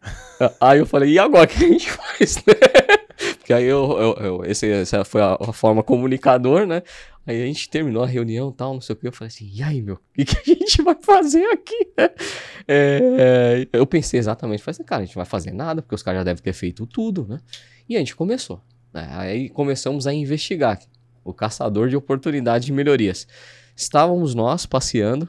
aí 0.60 0.78
eu 0.78 0.86
falei, 0.86 1.10
e 1.10 1.18
agora 1.18 1.44
o 1.44 1.48
que 1.48 1.64
a 1.64 1.68
gente 1.68 1.90
faz, 1.90 2.36
né? 2.36 3.07
Porque 3.48 3.54
aí 3.54 3.64
eu, 3.64 3.98
eu, 3.98 4.14
eu 4.22 4.44
esse, 4.44 4.70
essa 4.70 5.06
foi 5.06 5.22
a, 5.22 5.38
a, 5.40 5.54
forma 5.54 5.82
comunicador, 5.82 6.66
né? 6.66 6.82
Aí 7.26 7.42
a 7.42 7.46
gente 7.46 7.70
terminou 7.70 8.02
a 8.02 8.06
reunião 8.06 8.52
tal, 8.52 8.74
não 8.74 8.80
sei 8.82 8.92
o 8.92 8.96
que. 8.98 9.08
Eu 9.08 9.12
falei 9.12 9.28
assim, 9.28 9.50
e 9.50 9.62
aí, 9.62 9.80
meu, 9.80 9.94
o 9.94 10.00
que, 10.14 10.26
que, 10.26 10.52
a 10.52 10.54
gente 10.54 10.82
vai 10.82 10.94
fazer 11.00 11.46
aqui? 11.46 11.88
É, 12.70 13.66
eu 13.72 13.86
pensei 13.86 14.20
exatamente, 14.20 14.62
falei 14.62 14.72
assim, 14.72 14.84
cara, 14.84 15.00
a 15.00 15.04
gente 15.06 15.14
vai 15.14 15.24
fazer 15.24 15.52
nada, 15.52 15.80
porque 15.80 15.94
os 15.94 16.02
caras 16.02 16.20
já 16.20 16.24
devem 16.24 16.42
ter 16.42 16.52
feito 16.52 16.84
tudo, 16.84 17.26
né? 17.26 17.40
E 17.88 17.96
a 17.96 17.98
gente 17.98 18.14
começou. 18.14 18.60
Né? 18.92 19.08
Aí 19.12 19.48
começamos 19.48 20.06
a 20.06 20.12
investigar 20.12 20.78
o 21.24 21.32
caçador 21.32 21.88
de 21.88 21.96
oportunidades 21.96 22.66
de 22.66 22.72
melhorias. 22.74 23.26
Estávamos 23.74 24.34
nós 24.34 24.66
passeando, 24.66 25.26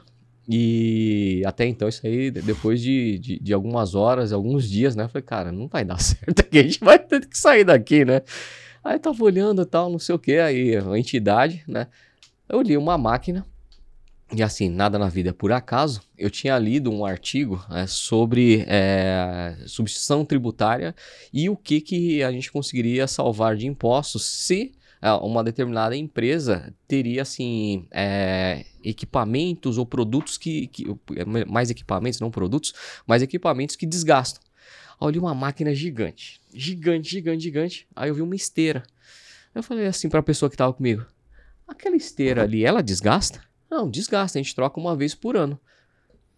e 0.48 1.42
até 1.46 1.66
então, 1.66 1.88
isso 1.88 2.06
aí, 2.06 2.30
depois 2.30 2.80
de, 2.80 3.18
de, 3.18 3.38
de, 3.38 3.52
algumas 3.52 3.94
horas, 3.94 4.32
alguns 4.32 4.68
dias, 4.68 4.96
né? 4.96 5.04
Eu 5.04 5.08
falei, 5.08 5.22
cara, 5.22 5.52
não 5.52 5.68
vai 5.68 5.84
dar 5.86 6.00
certo 6.00 6.40
aqui, 6.40 6.58
a 6.58 6.62
gente 6.62 6.80
vai 6.80 6.98
ter 6.98 7.26
que 7.26 7.38
sair 7.38 7.64
daqui, 7.64 8.04
né? 8.04 8.22
Aí 8.82 8.98
tava 8.98 9.22
olhando 9.22 9.62
e 9.62 9.66
tal, 9.66 9.90
não 9.90 9.98
sei 9.98 10.14
o 10.14 10.18
que, 10.18 10.38
aí 10.38 10.76
a 10.76 10.98
entidade, 10.98 11.62
né? 11.68 11.86
Eu 12.48 12.62
li 12.62 12.76
uma 12.76 12.98
máquina, 12.98 13.46
e 14.32 14.42
assim, 14.44 14.68
nada 14.68 14.96
na 14.98 15.08
vida 15.08 15.30
é 15.30 15.32
por 15.32 15.50
acaso. 15.50 16.00
Eu 16.16 16.30
tinha 16.30 16.56
lido 16.56 16.90
um 16.90 17.04
artigo 17.04 17.64
é, 17.70 17.86
sobre 17.86 18.64
é, 18.68 19.56
substituição 19.66 20.24
tributária 20.24 20.94
e 21.32 21.48
o 21.48 21.56
que, 21.56 21.80
que 21.80 22.22
a 22.22 22.30
gente 22.30 22.52
conseguiria 22.52 23.08
salvar 23.08 23.56
de 23.56 23.66
impostos 23.66 24.24
se 24.24 24.72
é, 25.02 25.10
uma 25.14 25.42
determinada 25.42 25.96
empresa 25.96 26.72
teria 26.86 27.22
assim 27.22 27.88
é, 27.90 28.64
equipamentos 28.84 29.78
ou 29.78 29.86
produtos 29.86 30.36
que, 30.36 30.66
que, 30.68 30.86
mais 31.48 31.70
equipamentos 31.70 32.20
não 32.20 32.30
produtos 32.30 32.74
mais 33.06 33.22
equipamentos 33.22 33.76
que 33.76 33.86
desgastam 33.86 34.42
olha 35.00 35.20
uma 35.20 35.34
máquina 35.34 35.74
gigante 35.74 36.40
gigante 36.52 37.10
gigante 37.10 37.42
gigante 37.42 37.88
aí 37.94 38.08
eu 38.10 38.14
vi 38.14 38.22
uma 38.22 38.34
esteira 38.34 38.82
eu 39.54 39.62
falei 39.62 39.86
assim 39.86 40.08
para 40.08 40.20
a 40.20 40.22
pessoa 40.22 40.48
que 40.48 40.54
estava 40.54 40.72
comigo 40.72 41.04
aquela 41.66 41.96
esteira 41.96 42.42
ali 42.42 42.64
ela 42.64 42.82
desgasta 42.82 43.42
não 43.70 43.88
desgasta 43.88 44.38
a 44.38 44.42
gente 44.42 44.54
troca 44.54 44.80
uma 44.80 44.96
vez 44.96 45.14
por 45.14 45.36
ano 45.36 45.58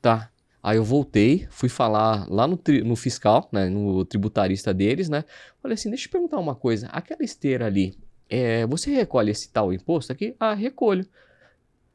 tá 0.01 0.32
Aí 0.62 0.76
eu 0.76 0.84
voltei, 0.84 1.49
fui 1.51 1.68
falar 1.68 2.30
lá 2.30 2.47
no, 2.47 2.57
no 2.84 2.95
fiscal, 2.95 3.49
né, 3.51 3.68
no 3.68 4.05
tributarista 4.05 4.72
deles, 4.72 5.09
né? 5.09 5.24
Falei 5.61 5.74
assim, 5.74 5.90
deixa 5.90 6.07
eu 6.07 6.12
perguntar 6.12 6.38
uma 6.38 6.55
coisa. 6.55 6.86
Aquela 6.86 7.24
esteira 7.24 7.66
ali, 7.66 7.99
é, 8.30 8.64
você 8.66 8.90
recolhe 8.93 9.32
esse 9.32 9.51
tal 9.51 9.72
imposto 9.72 10.12
aqui? 10.12 10.36
Ah, 10.38 10.55
recolho. 10.55 11.05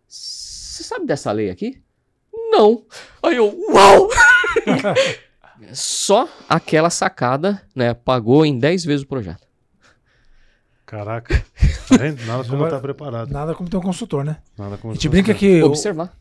Você 0.08 0.84
sabe 0.84 1.06
dessa 1.06 1.32
lei 1.32 1.50
aqui? 1.50 1.82
Não. 2.34 2.84
Aí 3.22 3.36
eu, 3.36 3.54
uau! 3.70 4.10
Só 5.74 6.30
aquela 6.48 6.90
sacada, 6.90 7.62
né, 7.76 7.94
pagou 7.94 8.46
em 8.46 8.58
10 8.58 8.86
vezes 8.86 9.04
o 9.04 9.08
projeto. 9.08 9.48
Caraca. 10.86 11.44
Tá 11.90 11.98
vendo? 11.98 12.26
Nada 12.26 12.44
como 12.46 12.64
estar 12.64 12.78
tá 12.78 12.82
preparado. 12.82 13.32
Nada 13.32 13.54
como 13.54 13.70
ter 13.70 13.76
um 13.76 13.82
consultor, 13.82 14.24
né? 14.24 14.38
Nada 14.58 14.78
como 14.78 14.92
a 14.92 14.94
gente 14.94 15.10
brinca 15.10 15.34
que. 15.34 15.62
Observar. 15.62 16.14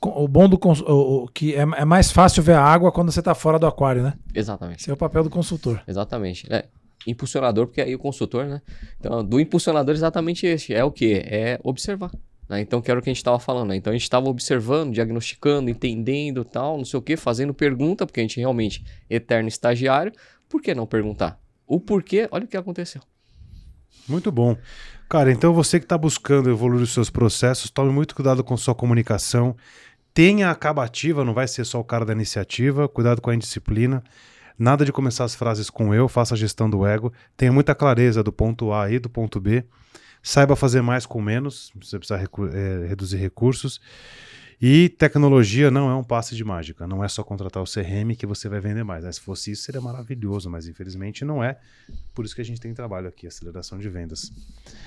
O, 0.00 0.24
o 0.24 0.28
bom 0.28 0.48
do 0.48 0.58
o, 0.62 1.24
o, 1.24 1.28
que 1.28 1.54
é, 1.54 1.60
é, 1.60 1.84
mais 1.84 2.12
fácil 2.12 2.42
ver 2.42 2.52
a 2.52 2.62
água 2.62 2.92
quando 2.92 3.10
você 3.10 3.18
está 3.18 3.34
fora 3.34 3.58
do 3.58 3.66
aquário, 3.66 4.02
né? 4.02 4.14
Exatamente. 4.32 4.80
Esse 4.80 4.90
é 4.90 4.92
o 4.94 4.96
papel 4.96 5.24
do 5.24 5.30
consultor. 5.30 5.82
Exatamente. 5.88 6.46
É, 6.52 6.66
impulsionador, 7.06 7.66
porque 7.66 7.80
aí 7.80 7.94
o 7.94 7.98
consultor, 7.98 8.46
né? 8.46 8.62
Então, 9.00 9.24
do 9.24 9.40
impulsionador 9.40 9.94
exatamente 9.94 10.46
este. 10.46 10.72
É 10.72 10.84
o 10.84 10.92
que? 10.92 11.14
É 11.26 11.58
observar. 11.64 12.12
Né? 12.48 12.60
Então, 12.60 12.80
que 12.80 12.90
era 12.90 12.98
o 12.98 13.02
que 13.02 13.10
a 13.10 13.12
gente 13.12 13.18
estava 13.18 13.38
falando. 13.38 13.70
Né? 13.70 13.76
Então, 13.76 13.90
a 13.90 13.94
gente 13.94 14.02
estava 14.02 14.28
observando, 14.28 14.92
diagnosticando, 14.92 15.70
entendendo 15.70 16.44
tal, 16.44 16.76
não 16.76 16.84
sei 16.84 16.98
o 16.98 17.02
que, 17.02 17.16
fazendo 17.16 17.52
pergunta, 17.52 18.06
porque 18.06 18.20
a 18.20 18.22
gente 18.22 18.38
realmente 18.38 18.84
eterno 19.10 19.48
estagiário. 19.48 20.12
Por 20.48 20.62
que 20.62 20.74
não 20.74 20.86
perguntar? 20.86 21.40
O 21.66 21.80
porquê, 21.80 22.28
olha 22.30 22.44
o 22.44 22.48
que 22.48 22.56
aconteceu. 22.56 23.02
Muito 24.08 24.30
bom. 24.30 24.56
Cara, 25.08 25.32
então 25.32 25.52
você 25.52 25.78
que 25.78 25.84
está 25.84 25.98
buscando 25.98 26.50
evoluir 26.50 26.82
os 26.82 26.92
seus 26.92 27.10
processos, 27.10 27.70
tome 27.70 27.92
muito 27.92 28.14
cuidado 28.14 28.42
com 28.44 28.56
sua 28.56 28.74
comunicação. 28.74 29.56
Tenha 30.14 30.50
acabativa, 30.50 31.24
não 31.24 31.34
vai 31.34 31.46
ser 31.48 31.64
só 31.64 31.80
o 31.80 31.84
cara 31.84 32.04
da 32.04 32.12
iniciativa. 32.12 32.88
Cuidado 32.88 33.20
com 33.20 33.30
a 33.30 33.34
indisciplina. 33.34 34.02
Nada 34.58 34.84
de 34.84 34.92
começar 34.92 35.24
as 35.24 35.34
frases 35.34 35.68
com 35.68 35.94
eu, 35.94 36.08
faça 36.08 36.34
a 36.34 36.36
gestão 36.36 36.70
do 36.70 36.86
ego. 36.86 37.12
Tenha 37.36 37.52
muita 37.52 37.74
clareza 37.74 38.22
do 38.22 38.32
ponto 38.32 38.72
A 38.72 38.90
e 38.90 38.98
do 38.98 39.10
ponto 39.10 39.38
B. 39.38 39.64
Saiba 40.26 40.56
fazer 40.56 40.82
mais 40.82 41.06
com 41.06 41.22
menos, 41.22 41.70
você 41.80 42.00
precisa 42.00 42.16
recu 42.16 42.48
é, 42.48 42.84
reduzir 42.88 43.16
recursos. 43.16 43.80
E 44.60 44.88
tecnologia 44.88 45.70
não 45.70 45.88
é 45.88 45.94
um 45.94 46.02
passe 46.02 46.34
de 46.34 46.42
mágica, 46.42 46.84
não 46.84 47.04
é 47.04 47.06
só 47.06 47.22
contratar 47.22 47.62
o 47.62 47.64
CRM 47.64 48.16
que 48.18 48.26
você 48.26 48.48
vai 48.48 48.58
vender 48.58 48.82
mais. 48.82 49.04
Né? 49.04 49.12
Se 49.12 49.20
fosse 49.20 49.52
isso, 49.52 49.62
seria 49.62 49.80
maravilhoso, 49.80 50.50
mas 50.50 50.66
infelizmente 50.66 51.24
não 51.24 51.44
é. 51.44 51.56
Por 52.12 52.24
isso 52.24 52.34
que 52.34 52.40
a 52.40 52.44
gente 52.44 52.60
tem 52.60 52.74
trabalho 52.74 53.06
aqui, 53.06 53.28
aceleração 53.28 53.78
de 53.78 53.88
vendas. 53.88 54.32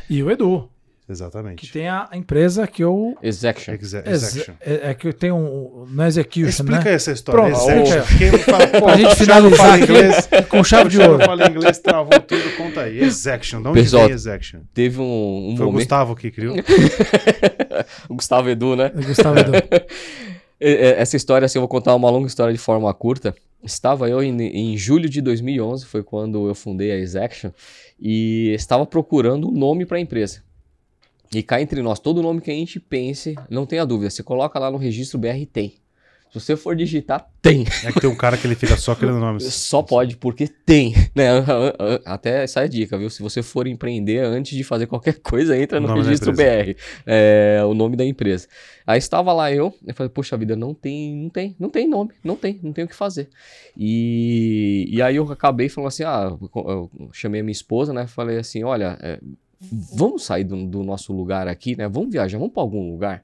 E 0.10 0.22
o 0.22 0.30
Edu, 0.30 0.70
Exatamente. 1.10 1.66
Que 1.66 1.74
tem 1.74 1.90
a 1.90 2.08
empresa 2.14 2.68
que 2.68 2.84
eu. 2.84 3.18
Execution. 3.22 3.74
Exe 3.74 4.52
é, 4.62 4.92
é, 4.92 4.94
que 4.94 5.08
eu 5.08 5.14
tenho 5.14 5.36
um. 5.36 5.88
Não 5.90 6.04
é 6.04 6.08
Execution, 6.08 6.48
Explica 6.48 6.84
né? 6.84 6.94
essa 6.94 7.12
história. 7.12 7.42
Pronto, 7.42 7.72
Execution. 7.72 8.18
Quem 8.18 8.38
fala, 8.38 8.68
pô, 8.68 8.88
a 8.88 8.96
gente 8.96 9.16
finalizar 9.16 9.82
inglês 9.82 10.30
com 10.48 10.64
chave 10.64 10.90
de 10.92 11.02
ouro. 11.02 11.26
fala 11.26 11.50
inglês, 11.50 11.80
travou 11.80 12.20
tudo, 12.20 12.58
conta 12.58 12.82
aí. 12.82 13.02
Execution. 13.02 13.62
De 13.64 13.68
onde 13.70 13.82
Pessoal, 13.82 14.06
vem 14.06 14.14
Execution? 14.14 14.60
Teve 14.72 15.00
um, 15.00 15.04
um 15.04 15.58
Foi 15.58 15.66
momento... 15.66 15.70
o 15.70 15.72
Gustavo 15.72 16.16
que 16.16 16.30
criou. 16.30 16.56
o 18.08 18.16
Gustavo 18.16 18.50
Edu, 18.50 18.76
né? 18.76 18.92
O 18.96 19.04
Gustavo 19.04 19.40
Edu. 19.40 19.52
Essa 20.62 21.16
história, 21.16 21.46
assim, 21.46 21.58
eu 21.58 21.62
vou 21.62 21.70
contar 21.70 21.96
uma 21.96 22.10
longa 22.10 22.28
história 22.28 22.54
de 22.54 22.60
forma 22.60 22.94
curta. 22.94 23.34
Estava 23.64 24.10
eu 24.10 24.22
em, 24.22 24.40
em 24.42 24.78
julho 24.78 25.10
de 25.10 25.22
2011, 25.22 25.86
foi 25.86 26.04
quando 26.04 26.48
eu 26.48 26.54
fundei 26.54 26.92
a 26.92 26.98
Execution, 26.98 27.52
e 28.00 28.54
estava 28.54 28.86
procurando 28.86 29.50
um 29.50 29.52
nome 29.52 29.86
para 29.86 29.98
a 29.98 30.02
empresa. 30.02 30.44
E 31.34 31.44
cá 31.44 31.62
entre 31.62 31.82
nós, 31.82 32.00
todo 32.00 32.24
nome 32.24 32.42
que 32.42 32.50
a 32.50 32.54
gente 32.54 32.80
pense, 32.80 33.36
não 33.50 33.66
tenha 33.66 33.86
dúvida, 33.86 34.10
você 34.10 34.24
coloca 34.24 34.58
lá 34.58 34.72
no 34.72 34.78
registro 34.78 35.20
BR 35.20 35.46
tem. 35.52 35.76
Se 36.32 36.40
você 36.40 36.56
for 36.56 36.76
digitar, 36.76 37.28
tem. 37.42 37.66
É 37.84 37.92
que 37.92 38.00
tem 38.00 38.10
um 38.10 38.16
cara 38.16 38.38
que 38.38 38.46
ele 38.46 38.54
fica 38.54 38.78
só 38.78 38.94
criando 38.94 39.20
nomes. 39.20 39.46
Só 39.52 39.82
pode, 39.82 40.16
porque 40.16 40.48
tem. 40.48 40.94
Né? 41.16 41.28
Até 42.06 42.44
essa 42.44 42.62
é 42.62 42.66
a 42.66 42.68
dica, 42.68 42.96
viu? 43.00 43.10
Se 43.10 43.24
você 43.24 43.42
for 43.42 43.66
empreender 43.66 44.20
antes 44.20 44.56
de 44.56 44.64
fazer 44.64 44.86
qualquer 44.86 45.20
coisa, 45.22 45.58
entra 45.58 45.80
no 45.80 45.92
registro 45.92 46.32
BR. 46.32 46.76
É, 47.04 47.62
o 47.66 47.74
nome 47.74 47.96
da 47.96 48.06
empresa. 48.06 48.48
Aí 48.86 49.00
estava 49.00 49.34
lá 49.34 49.52
eu, 49.52 49.74
eu 49.88 49.94
falei, 49.96 50.10
poxa 50.10 50.38
vida, 50.38 50.56
não 50.56 50.72
tem, 50.72 51.16
não 51.16 51.30
tem, 51.30 51.56
não 51.60 51.70
tem 51.70 51.88
nome, 51.88 52.12
não 52.24 52.36
tem, 52.36 52.60
não 52.62 52.74
tem 52.74 52.86
o 52.86 52.88
que 52.88 52.96
fazer. 52.96 53.28
E, 53.76 54.88
e 54.92 55.02
aí 55.02 55.16
eu 55.16 55.32
acabei 55.32 55.68
falando 55.68 55.88
assim, 55.88 56.04
ah, 56.04 56.38
eu 56.54 56.92
chamei 57.12 57.42
a 57.42 57.44
minha 57.44 57.52
esposa, 57.52 57.92
né? 57.92 58.06
Falei 58.06 58.38
assim, 58.38 58.64
olha, 58.64 59.00
é, 59.02 59.20
vamos 59.62 60.24
sair 60.24 60.44
do, 60.44 60.66
do, 60.66 60.84
nosso 60.84 61.14
lugar 61.14 61.48
aqui, 61.48 61.76
né? 61.76 61.88
Vamos 61.88 62.12
viajar, 62.12 62.38
vamos 62.38 62.54
para 62.54 62.64
algum 62.64 62.92
lugar 62.92 63.24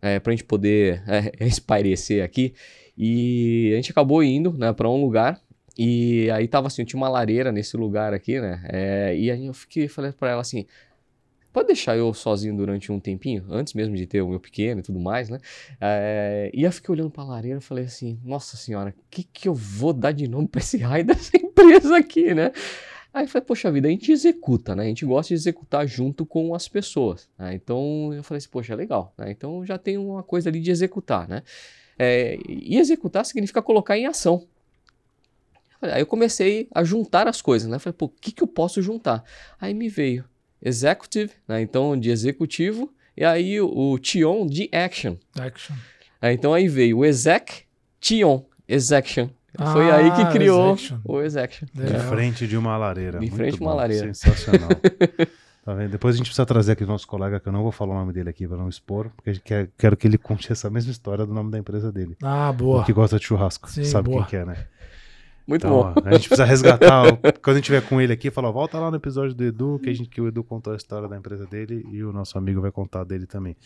é, 0.00 0.18
para 0.18 0.32
a 0.32 0.36
gente 0.36 0.44
poder 0.44 1.02
é, 1.06 1.32
espairecer 1.46 2.24
aqui. 2.24 2.54
E 2.96 3.70
a 3.72 3.76
gente 3.76 3.90
acabou 3.90 4.22
indo, 4.22 4.52
né, 4.52 4.72
para 4.72 4.88
um 4.88 5.02
lugar. 5.02 5.40
E 5.78 6.30
aí 6.30 6.46
tava 6.46 6.66
assim, 6.66 6.84
tinha 6.84 6.98
uma 6.98 7.08
lareira 7.08 7.50
nesse 7.50 7.76
lugar 7.76 8.12
aqui, 8.12 8.38
né? 8.38 8.62
É, 8.68 9.16
e 9.16 9.30
aí 9.30 9.46
eu 9.46 9.54
fiquei, 9.54 9.88
falei 9.88 10.12
para 10.12 10.30
ela 10.30 10.42
assim, 10.42 10.66
pode 11.50 11.68
deixar 11.68 11.96
eu 11.96 12.12
sozinho 12.12 12.54
durante 12.54 12.92
um 12.92 13.00
tempinho, 13.00 13.44
antes 13.48 13.72
mesmo 13.72 13.96
de 13.96 14.06
ter 14.06 14.20
o 14.20 14.28
meu 14.28 14.38
pequeno 14.38 14.80
e 14.80 14.82
tudo 14.82 15.00
mais, 15.00 15.30
né? 15.30 15.38
É, 15.80 16.50
e 16.52 16.62
eu 16.62 16.72
fiquei 16.72 16.92
olhando 16.92 17.10
para 17.10 17.22
a 17.22 17.26
lareira 17.26 17.58
e 17.58 17.62
falei 17.62 17.84
assim, 17.84 18.20
nossa 18.22 18.56
senhora, 18.56 18.90
o 18.90 19.04
que 19.10 19.24
que 19.24 19.48
eu 19.48 19.54
vou 19.54 19.94
dar 19.94 20.12
de 20.12 20.28
nome 20.28 20.46
para 20.46 20.60
esse 20.60 20.76
raio 20.76 21.06
dessa 21.06 21.36
empresa 21.36 21.96
aqui, 21.96 22.34
né? 22.34 22.52
Aí 23.14 23.24
eu 23.24 23.28
falei, 23.28 23.44
poxa 23.44 23.70
vida, 23.70 23.88
a 23.88 23.90
gente 23.90 24.10
executa, 24.10 24.74
né? 24.74 24.84
A 24.84 24.86
gente 24.86 25.04
gosta 25.04 25.28
de 25.28 25.34
executar 25.34 25.86
junto 25.86 26.24
com 26.24 26.54
as 26.54 26.66
pessoas. 26.66 27.28
Né? 27.38 27.54
Então 27.54 28.12
eu 28.14 28.22
falei 28.22 28.38
assim, 28.38 28.48
poxa, 28.48 28.74
legal. 28.74 29.12
Né? 29.18 29.30
Então 29.30 29.64
já 29.66 29.76
tem 29.76 29.98
uma 29.98 30.22
coisa 30.22 30.48
ali 30.48 30.60
de 30.60 30.70
executar, 30.70 31.28
né? 31.28 31.42
É, 31.98 32.38
e 32.48 32.78
executar 32.78 33.24
significa 33.26 33.60
colocar 33.60 33.98
em 33.98 34.06
ação. 34.06 34.46
Aí 35.82 36.00
eu 36.00 36.06
comecei 36.06 36.68
a 36.74 36.82
juntar 36.84 37.28
as 37.28 37.42
coisas, 37.42 37.68
né? 37.68 37.78
Falei, 37.78 37.96
pô, 37.96 38.06
o 38.06 38.08
que, 38.08 38.32
que 38.32 38.42
eu 38.42 38.46
posso 38.46 38.80
juntar? 38.80 39.22
Aí 39.60 39.74
me 39.74 39.88
veio 39.88 40.24
executive, 40.60 41.32
né? 41.46 41.60
Então 41.60 41.98
de 41.98 42.10
executivo, 42.10 42.94
e 43.16 43.24
aí 43.24 43.60
o, 43.60 43.66
o 43.66 43.98
Tion 43.98 44.46
de 44.46 44.70
action. 44.72 45.16
Action. 45.38 45.76
Aí, 46.20 46.34
então 46.34 46.54
aí 46.54 46.68
veio 46.68 46.98
o 46.98 47.04
exec 47.04 47.64
Tion 48.00 48.46
Execution. 48.68 49.28
Foi 49.72 49.90
aí 49.90 50.10
que 50.12 50.22
Ah, 50.22 50.30
criou 50.32 50.72
Execution. 50.74 50.98
o 51.04 51.20
Execution. 51.20 51.66
De 51.74 51.98
frente 52.08 52.46
de 52.46 52.56
uma 52.56 52.76
lareira. 52.76 53.12
De 53.18 53.26
Muito 53.26 53.36
frente 53.36 53.56
de 53.56 53.60
uma 53.62 53.70
bom, 53.72 53.76
lareira. 53.76 54.14
Sensacional. 54.14 54.70
tá 55.64 55.74
vendo? 55.74 55.90
Depois 55.90 56.14
a 56.14 56.18
gente 56.18 56.26
precisa 56.26 56.46
trazer 56.46 56.72
aqui 56.72 56.84
o 56.84 56.86
nosso 56.86 57.06
colega, 57.06 57.38
que 57.38 57.48
eu 57.48 57.52
não 57.52 57.62
vou 57.62 57.70
falar 57.70 57.94
o 57.94 57.98
nome 57.98 58.12
dele 58.12 58.30
aqui 58.30 58.48
para 58.48 58.56
não 58.56 58.68
expor, 58.68 59.10
porque 59.16 59.30
a 59.30 59.32
gente 59.34 59.42
quer, 59.44 59.68
quero 59.76 59.96
que 59.96 60.06
ele 60.06 60.16
conte 60.18 60.50
essa 60.50 60.70
mesma 60.70 60.90
história 60.90 61.26
do 61.26 61.34
nome 61.34 61.50
da 61.50 61.58
empresa 61.58 61.92
dele. 61.92 62.16
Ah, 62.22 62.50
O 62.50 62.52
boa. 62.54 62.84
que 62.84 62.92
gosta 62.92 63.18
de 63.18 63.24
churrasco. 63.26 63.68
Sim, 63.70 63.84
sabe 63.84 64.08
boa. 64.10 64.22
quem 64.22 64.30
que 64.30 64.36
é, 64.36 64.44
né? 64.44 64.56
Muito 65.46 65.66
Então, 65.66 65.82
bom. 65.82 65.92
ó, 65.96 66.08
a 66.08 66.12
gente 66.14 66.28
precisa 66.28 66.44
resgatar. 66.44 67.02
o- 67.12 67.16
Quando 67.42 67.56
a 67.56 67.58
gente 67.58 67.64
tiver 67.64 67.82
com 67.82 68.00
ele 68.00 68.12
aqui, 68.12 68.30
falar, 68.30 68.50
volta 68.50 68.78
lá 68.78 68.90
no 68.90 68.96
episódio 68.96 69.34
do 69.34 69.44
Edu, 69.44 69.78
que, 69.82 69.90
a 69.90 69.92
gente, 69.92 70.08
que 70.08 70.20
o 70.20 70.28
Edu 70.28 70.42
contou 70.44 70.72
a 70.72 70.76
história 70.76 71.08
da 71.08 71.16
empresa 71.16 71.46
dele 71.46 71.84
e 71.90 72.02
o 72.02 72.12
nosso 72.12 72.38
amigo 72.38 72.60
vai 72.60 72.70
contar 72.70 73.04
dele 73.04 73.26
também. 73.26 73.56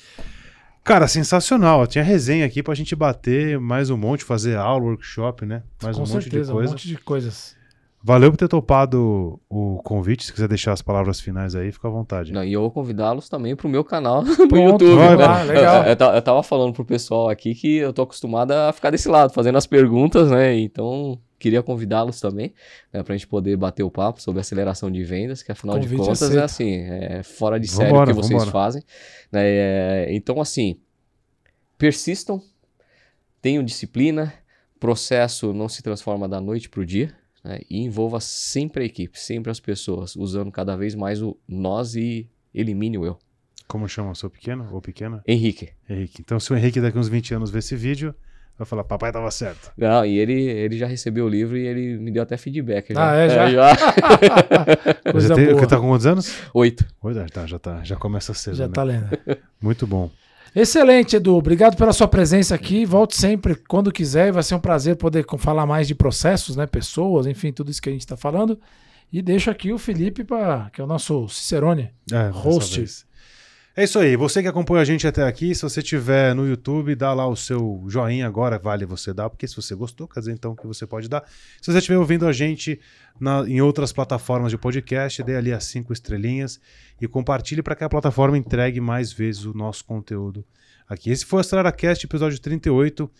Cara, 0.86 1.08
sensacional. 1.08 1.84
Tinha 1.84 2.04
resenha 2.04 2.46
aqui 2.46 2.62
pra 2.62 2.72
gente 2.72 2.94
bater 2.94 3.58
mais 3.58 3.90
um 3.90 3.96
monte, 3.96 4.22
fazer 4.22 4.56
aula, 4.56 4.84
workshop, 4.84 5.44
né? 5.44 5.64
Mais 5.82 5.96
Com 5.96 6.04
um 6.04 6.06
monte 6.06 6.22
certeza, 6.22 6.44
de 6.46 6.52
coisa. 6.52 6.68
um 6.68 6.72
monte 6.72 6.86
de 6.88 6.96
coisas. 6.98 7.56
Valeu 8.06 8.30
por 8.30 8.36
ter 8.36 8.46
topado 8.46 9.40
o 9.50 9.80
convite. 9.82 10.24
Se 10.24 10.32
quiser 10.32 10.46
deixar 10.46 10.72
as 10.72 10.80
palavras 10.80 11.18
finais 11.18 11.56
aí, 11.56 11.72
fica 11.72 11.88
à 11.88 11.90
vontade. 11.90 12.32
Não, 12.32 12.44
e 12.44 12.52
eu 12.52 12.60
vou 12.60 12.70
convidá-los 12.70 13.28
também 13.28 13.56
pro 13.56 13.68
meu 13.68 13.82
canal 13.82 14.22
no 14.24 14.36
Pronto, 14.46 14.84
YouTube. 14.84 14.96
vai 15.16 15.16
né? 15.46 15.52
legal. 15.52 15.82
Eu, 15.82 15.88
eu 15.90 15.96
ta- 15.96 16.14
eu 16.14 16.22
tava 16.22 16.40
falando 16.44 16.72
pro 16.72 16.84
pessoal 16.84 17.28
aqui 17.28 17.52
que 17.52 17.78
eu 17.78 17.92
tô 17.92 18.02
acostumado 18.02 18.52
a 18.52 18.72
ficar 18.72 18.90
desse 18.90 19.08
lado, 19.08 19.32
fazendo 19.32 19.58
as 19.58 19.66
perguntas, 19.66 20.30
né? 20.30 20.56
Então, 20.56 21.18
queria 21.36 21.64
convidá-los 21.64 22.20
também, 22.20 22.54
né, 22.92 23.02
pra 23.02 23.16
gente 23.16 23.26
poder 23.26 23.56
bater 23.56 23.82
o 23.82 23.90
papo 23.90 24.22
sobre 24.22 24.40
aceleração 24.40 24.88
de 24.88 25.02
vendas, 25.02 25.42
que 25.42 25.50
afinal 25.50 25.76
de 25.76 25.86
Convite 25.86 25.98
contas 26.02 26.22
aceito. 26.22 26.38
é 26.40 26.44
assim, 26.44 26.74
é 26.76 27.22
fora 27.24 27.58
de 27.58 27.66
série 27.66 27.90
Vambora, 27.90 28.10
o 28.12 28.14
que 28.14 28.22
vocês 28.22 28.30
vambora. 28.38 28.50
fazem. 28.52 28.82
né? 29.32 29.40
É, 29.44 30.06
então, 30.12 30.40
assim, 30.40 30.78
persistam, 31.76 32.40
tenham 33.42 33.64
disciplina, 33.64 34.32
processo 34.78 35.52
não 35.52 35.68
se 35.68 35.82
transforma 35.82 36.28
da 36.28 36.40
noite 36.40 36.68
pro 36.68 36.86
dia. 36.86 37.12
Né, 37.46 37.60
e 37.70 37.78
envolva 37.82 38.18
sempre 38.20 38.82
a 38.82 38.86
equipe, 38.86 39.18
sempre 39.18 39.50
as 39.50 39.60
pessoas, 39.60 40.16
usando 40.16 40.50
cada 40.50 40.76
vez 40.76 40.94
mais 40.94 41.22
o 41.22 41.36
nós 41.48 41.94
e 41.94 42.28
elimine 42.54 42.98
o 42.98 43.04
eu. 43.06 43.18
Como 43.68 43.88
chama 43.88 44.10
o 44.10 44.14
seu 44.14 44.28
pequeno 44.30 44.68
ou 44.72 44.80
pequena? 44.80 45.22
Henrique. 45.26 45.70
Henrique. 45.88 46.20
Então, 46.20 46.38
se 46.38 46.52
o 46.52 46.56
Henrique 46.56 46.80
daqui 46.80 46.98
uns 46.98 47.08
20 47.08 47.34
anos 47.34 47.50
ver 47.50 47.58
esse 47.58 47.74
vídeo, 47.74 48.14
vai 48.56 48.64
falar, 48.66 48.84
papai 48.84 49.10
tava 49.12 49.30
certo. 49.30 49.72
Não, 49.76 50.04
e 50.06 50.18
ele, 50.18 50.34
ele 50.40 50.78
já 50.78 50.86
recebeu 50.86 51.24
o 51.26 51.28
livro 51.28 51.56
e 51.56 51.66
ele 51.66 51.98
me 51.98 52.10
deu 52.12 52.22
até 52.22 52.36
feedback. 52.36 52.92
Ah, 52.96 53.14
é, 53.16 53.50
já? 53.50 53.76
Coisa 55.12 55.28
Você 55.28 55.34
tem- 55.34 55.52
boa. 55.54 55.66
tá 55.66 55.78
com 55.80 55.88
quantos 55.88 56.06
anos? 56.06 56.32
Oito. 56.54 56.84
Oi, 57.02 57.18
ah, 57.18 57.26
tá, 57.32 57.46
já 57.46 57.58
tá, 57.58 57.82
já 57.82 57.96
começa 57.96 58.32
cedo, 58.34 58.56
Já 58.56 58.66
né? 58.68 58.72
tá 58.72 58.82
lendo. 58.82 59.08
Muito 59.60 59.86
bom. 59.86 60.10
Excelente, 60.58 61.16
Edu. 61.16 61.34
Obrigado 61.36 61.76
pela 61.76 61.92
sua 61.92 62.08
presença 62.08 62.54
aqui. 62.54 62.86
Volte 62.86 63.14
sempre 63.14 63.54
quando 63.54 63.92
quiser. 63.92 64.32
Vai 64.32 64.42
ser 64.42 64.54
um 64.54 64.58
prazer 64.58 64.96
poder 64.96 65.26
falar 65.36 65.66
mais 65.66 65.86
de 65.86 65.94
processos, 65.94 66.56
né? 66.56 66.66
Pessoas, 66.66 67.26
enfim, 67.26 67.52
tudo 67.52 67.70
isso 67.70 67.82
que 67.82 67.90
a 67.90 67.92
gente 67.92 68.00
está 68.00 68.16
falando. 68.16 68.58
E 69.12 69.20
deixo 69.20 69.50
aqui 69.50 69.70
o 69.70 69.76
Felipe, 69.76 70.24
pra, 70.24 70.70
que 70.72 70.80
é 70.80 70.84
o 70.84 70.86
nosso 70.86 71.28
Cicerone. 71.28 71.90
É, 72.10 72.30
Host. 72.30 73.05
É 73.78 73.84
isso 73.84 73.98
aí. 73.98 74.16
Você 74.16 74.40
que 74.40 74.48
acompanha 74.48 74.80
a 74.80 74.84
gente 74.86 75.06
até 75.06 75.22
aqui, 75.22 75.54
se 75.54 75.60
você 75.60 75.82
tiver 75.82 76.34
no 76.34 76.48
YouTube, 76.48 76.94
dá 76.94 77.12
lá 77.12 77.26
o 77.28 77.36
seu 77.36 77.84
joinha 77.88 78.26
agora, 78.26 78.58
vale 78.58 78.86
você 78.86 79.12
dar, 79.12 79.28
porque 79.28 79.46
se 79.46 79.54
você 79.54 79.74
gostou, 79.74 80.08
quer 80.08 80.20
dizer 80.20 80.32
então 80.32 80.56
que 80.56 80.66
você 80.66 80.86
pode 80.86 81.10
dar. 81.10 81.22
Se 81.60 81.70
você 81.70 81.76
estiver 81.78 81.98
ouvindo 81.98 82.26
a 82.26 82.32
gente 82.32 82.80
na- 83.20 83.44
em 83.46 83.60
outras 83.60 83.92
plataformas 83.92 84.50
de 84.50 84.56
podcast, 84.56 85.22
dê 85.22 85.36
ali 85.36 85.52
as 85.52 85.64
cinco 85.64 85.92
estrelinhas 85.92 86.58
e 86.98 87.06
compartilhe 87.06 87.62
para 87.62 87.76
que 87.76 87.84
a 87.84 87.88
plataforma 87.88 88.38
entregue 88.38 88.80
mais 88.80 89.12
vezes 89.12 89.44
o 89.44 89.52
nosso 89.52 89.84
conteúdo 89.84 90.42
aqui. 90.88 91.10
Esse 91.10 91.26
foi 91.26 91.38
o 91.38 91.40
AceleraCast, 91.40 92.06
episódio 92.06 92.38
38. 92.40 93.10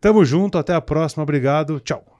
Tamo 0.00 0.24
junto, 0.24 0.58
até 0.58 0.74
a 0.74 0.80
próxima, 0.80 1.24
obrigado, 1.24 1.80
tchau. 1.80 2.13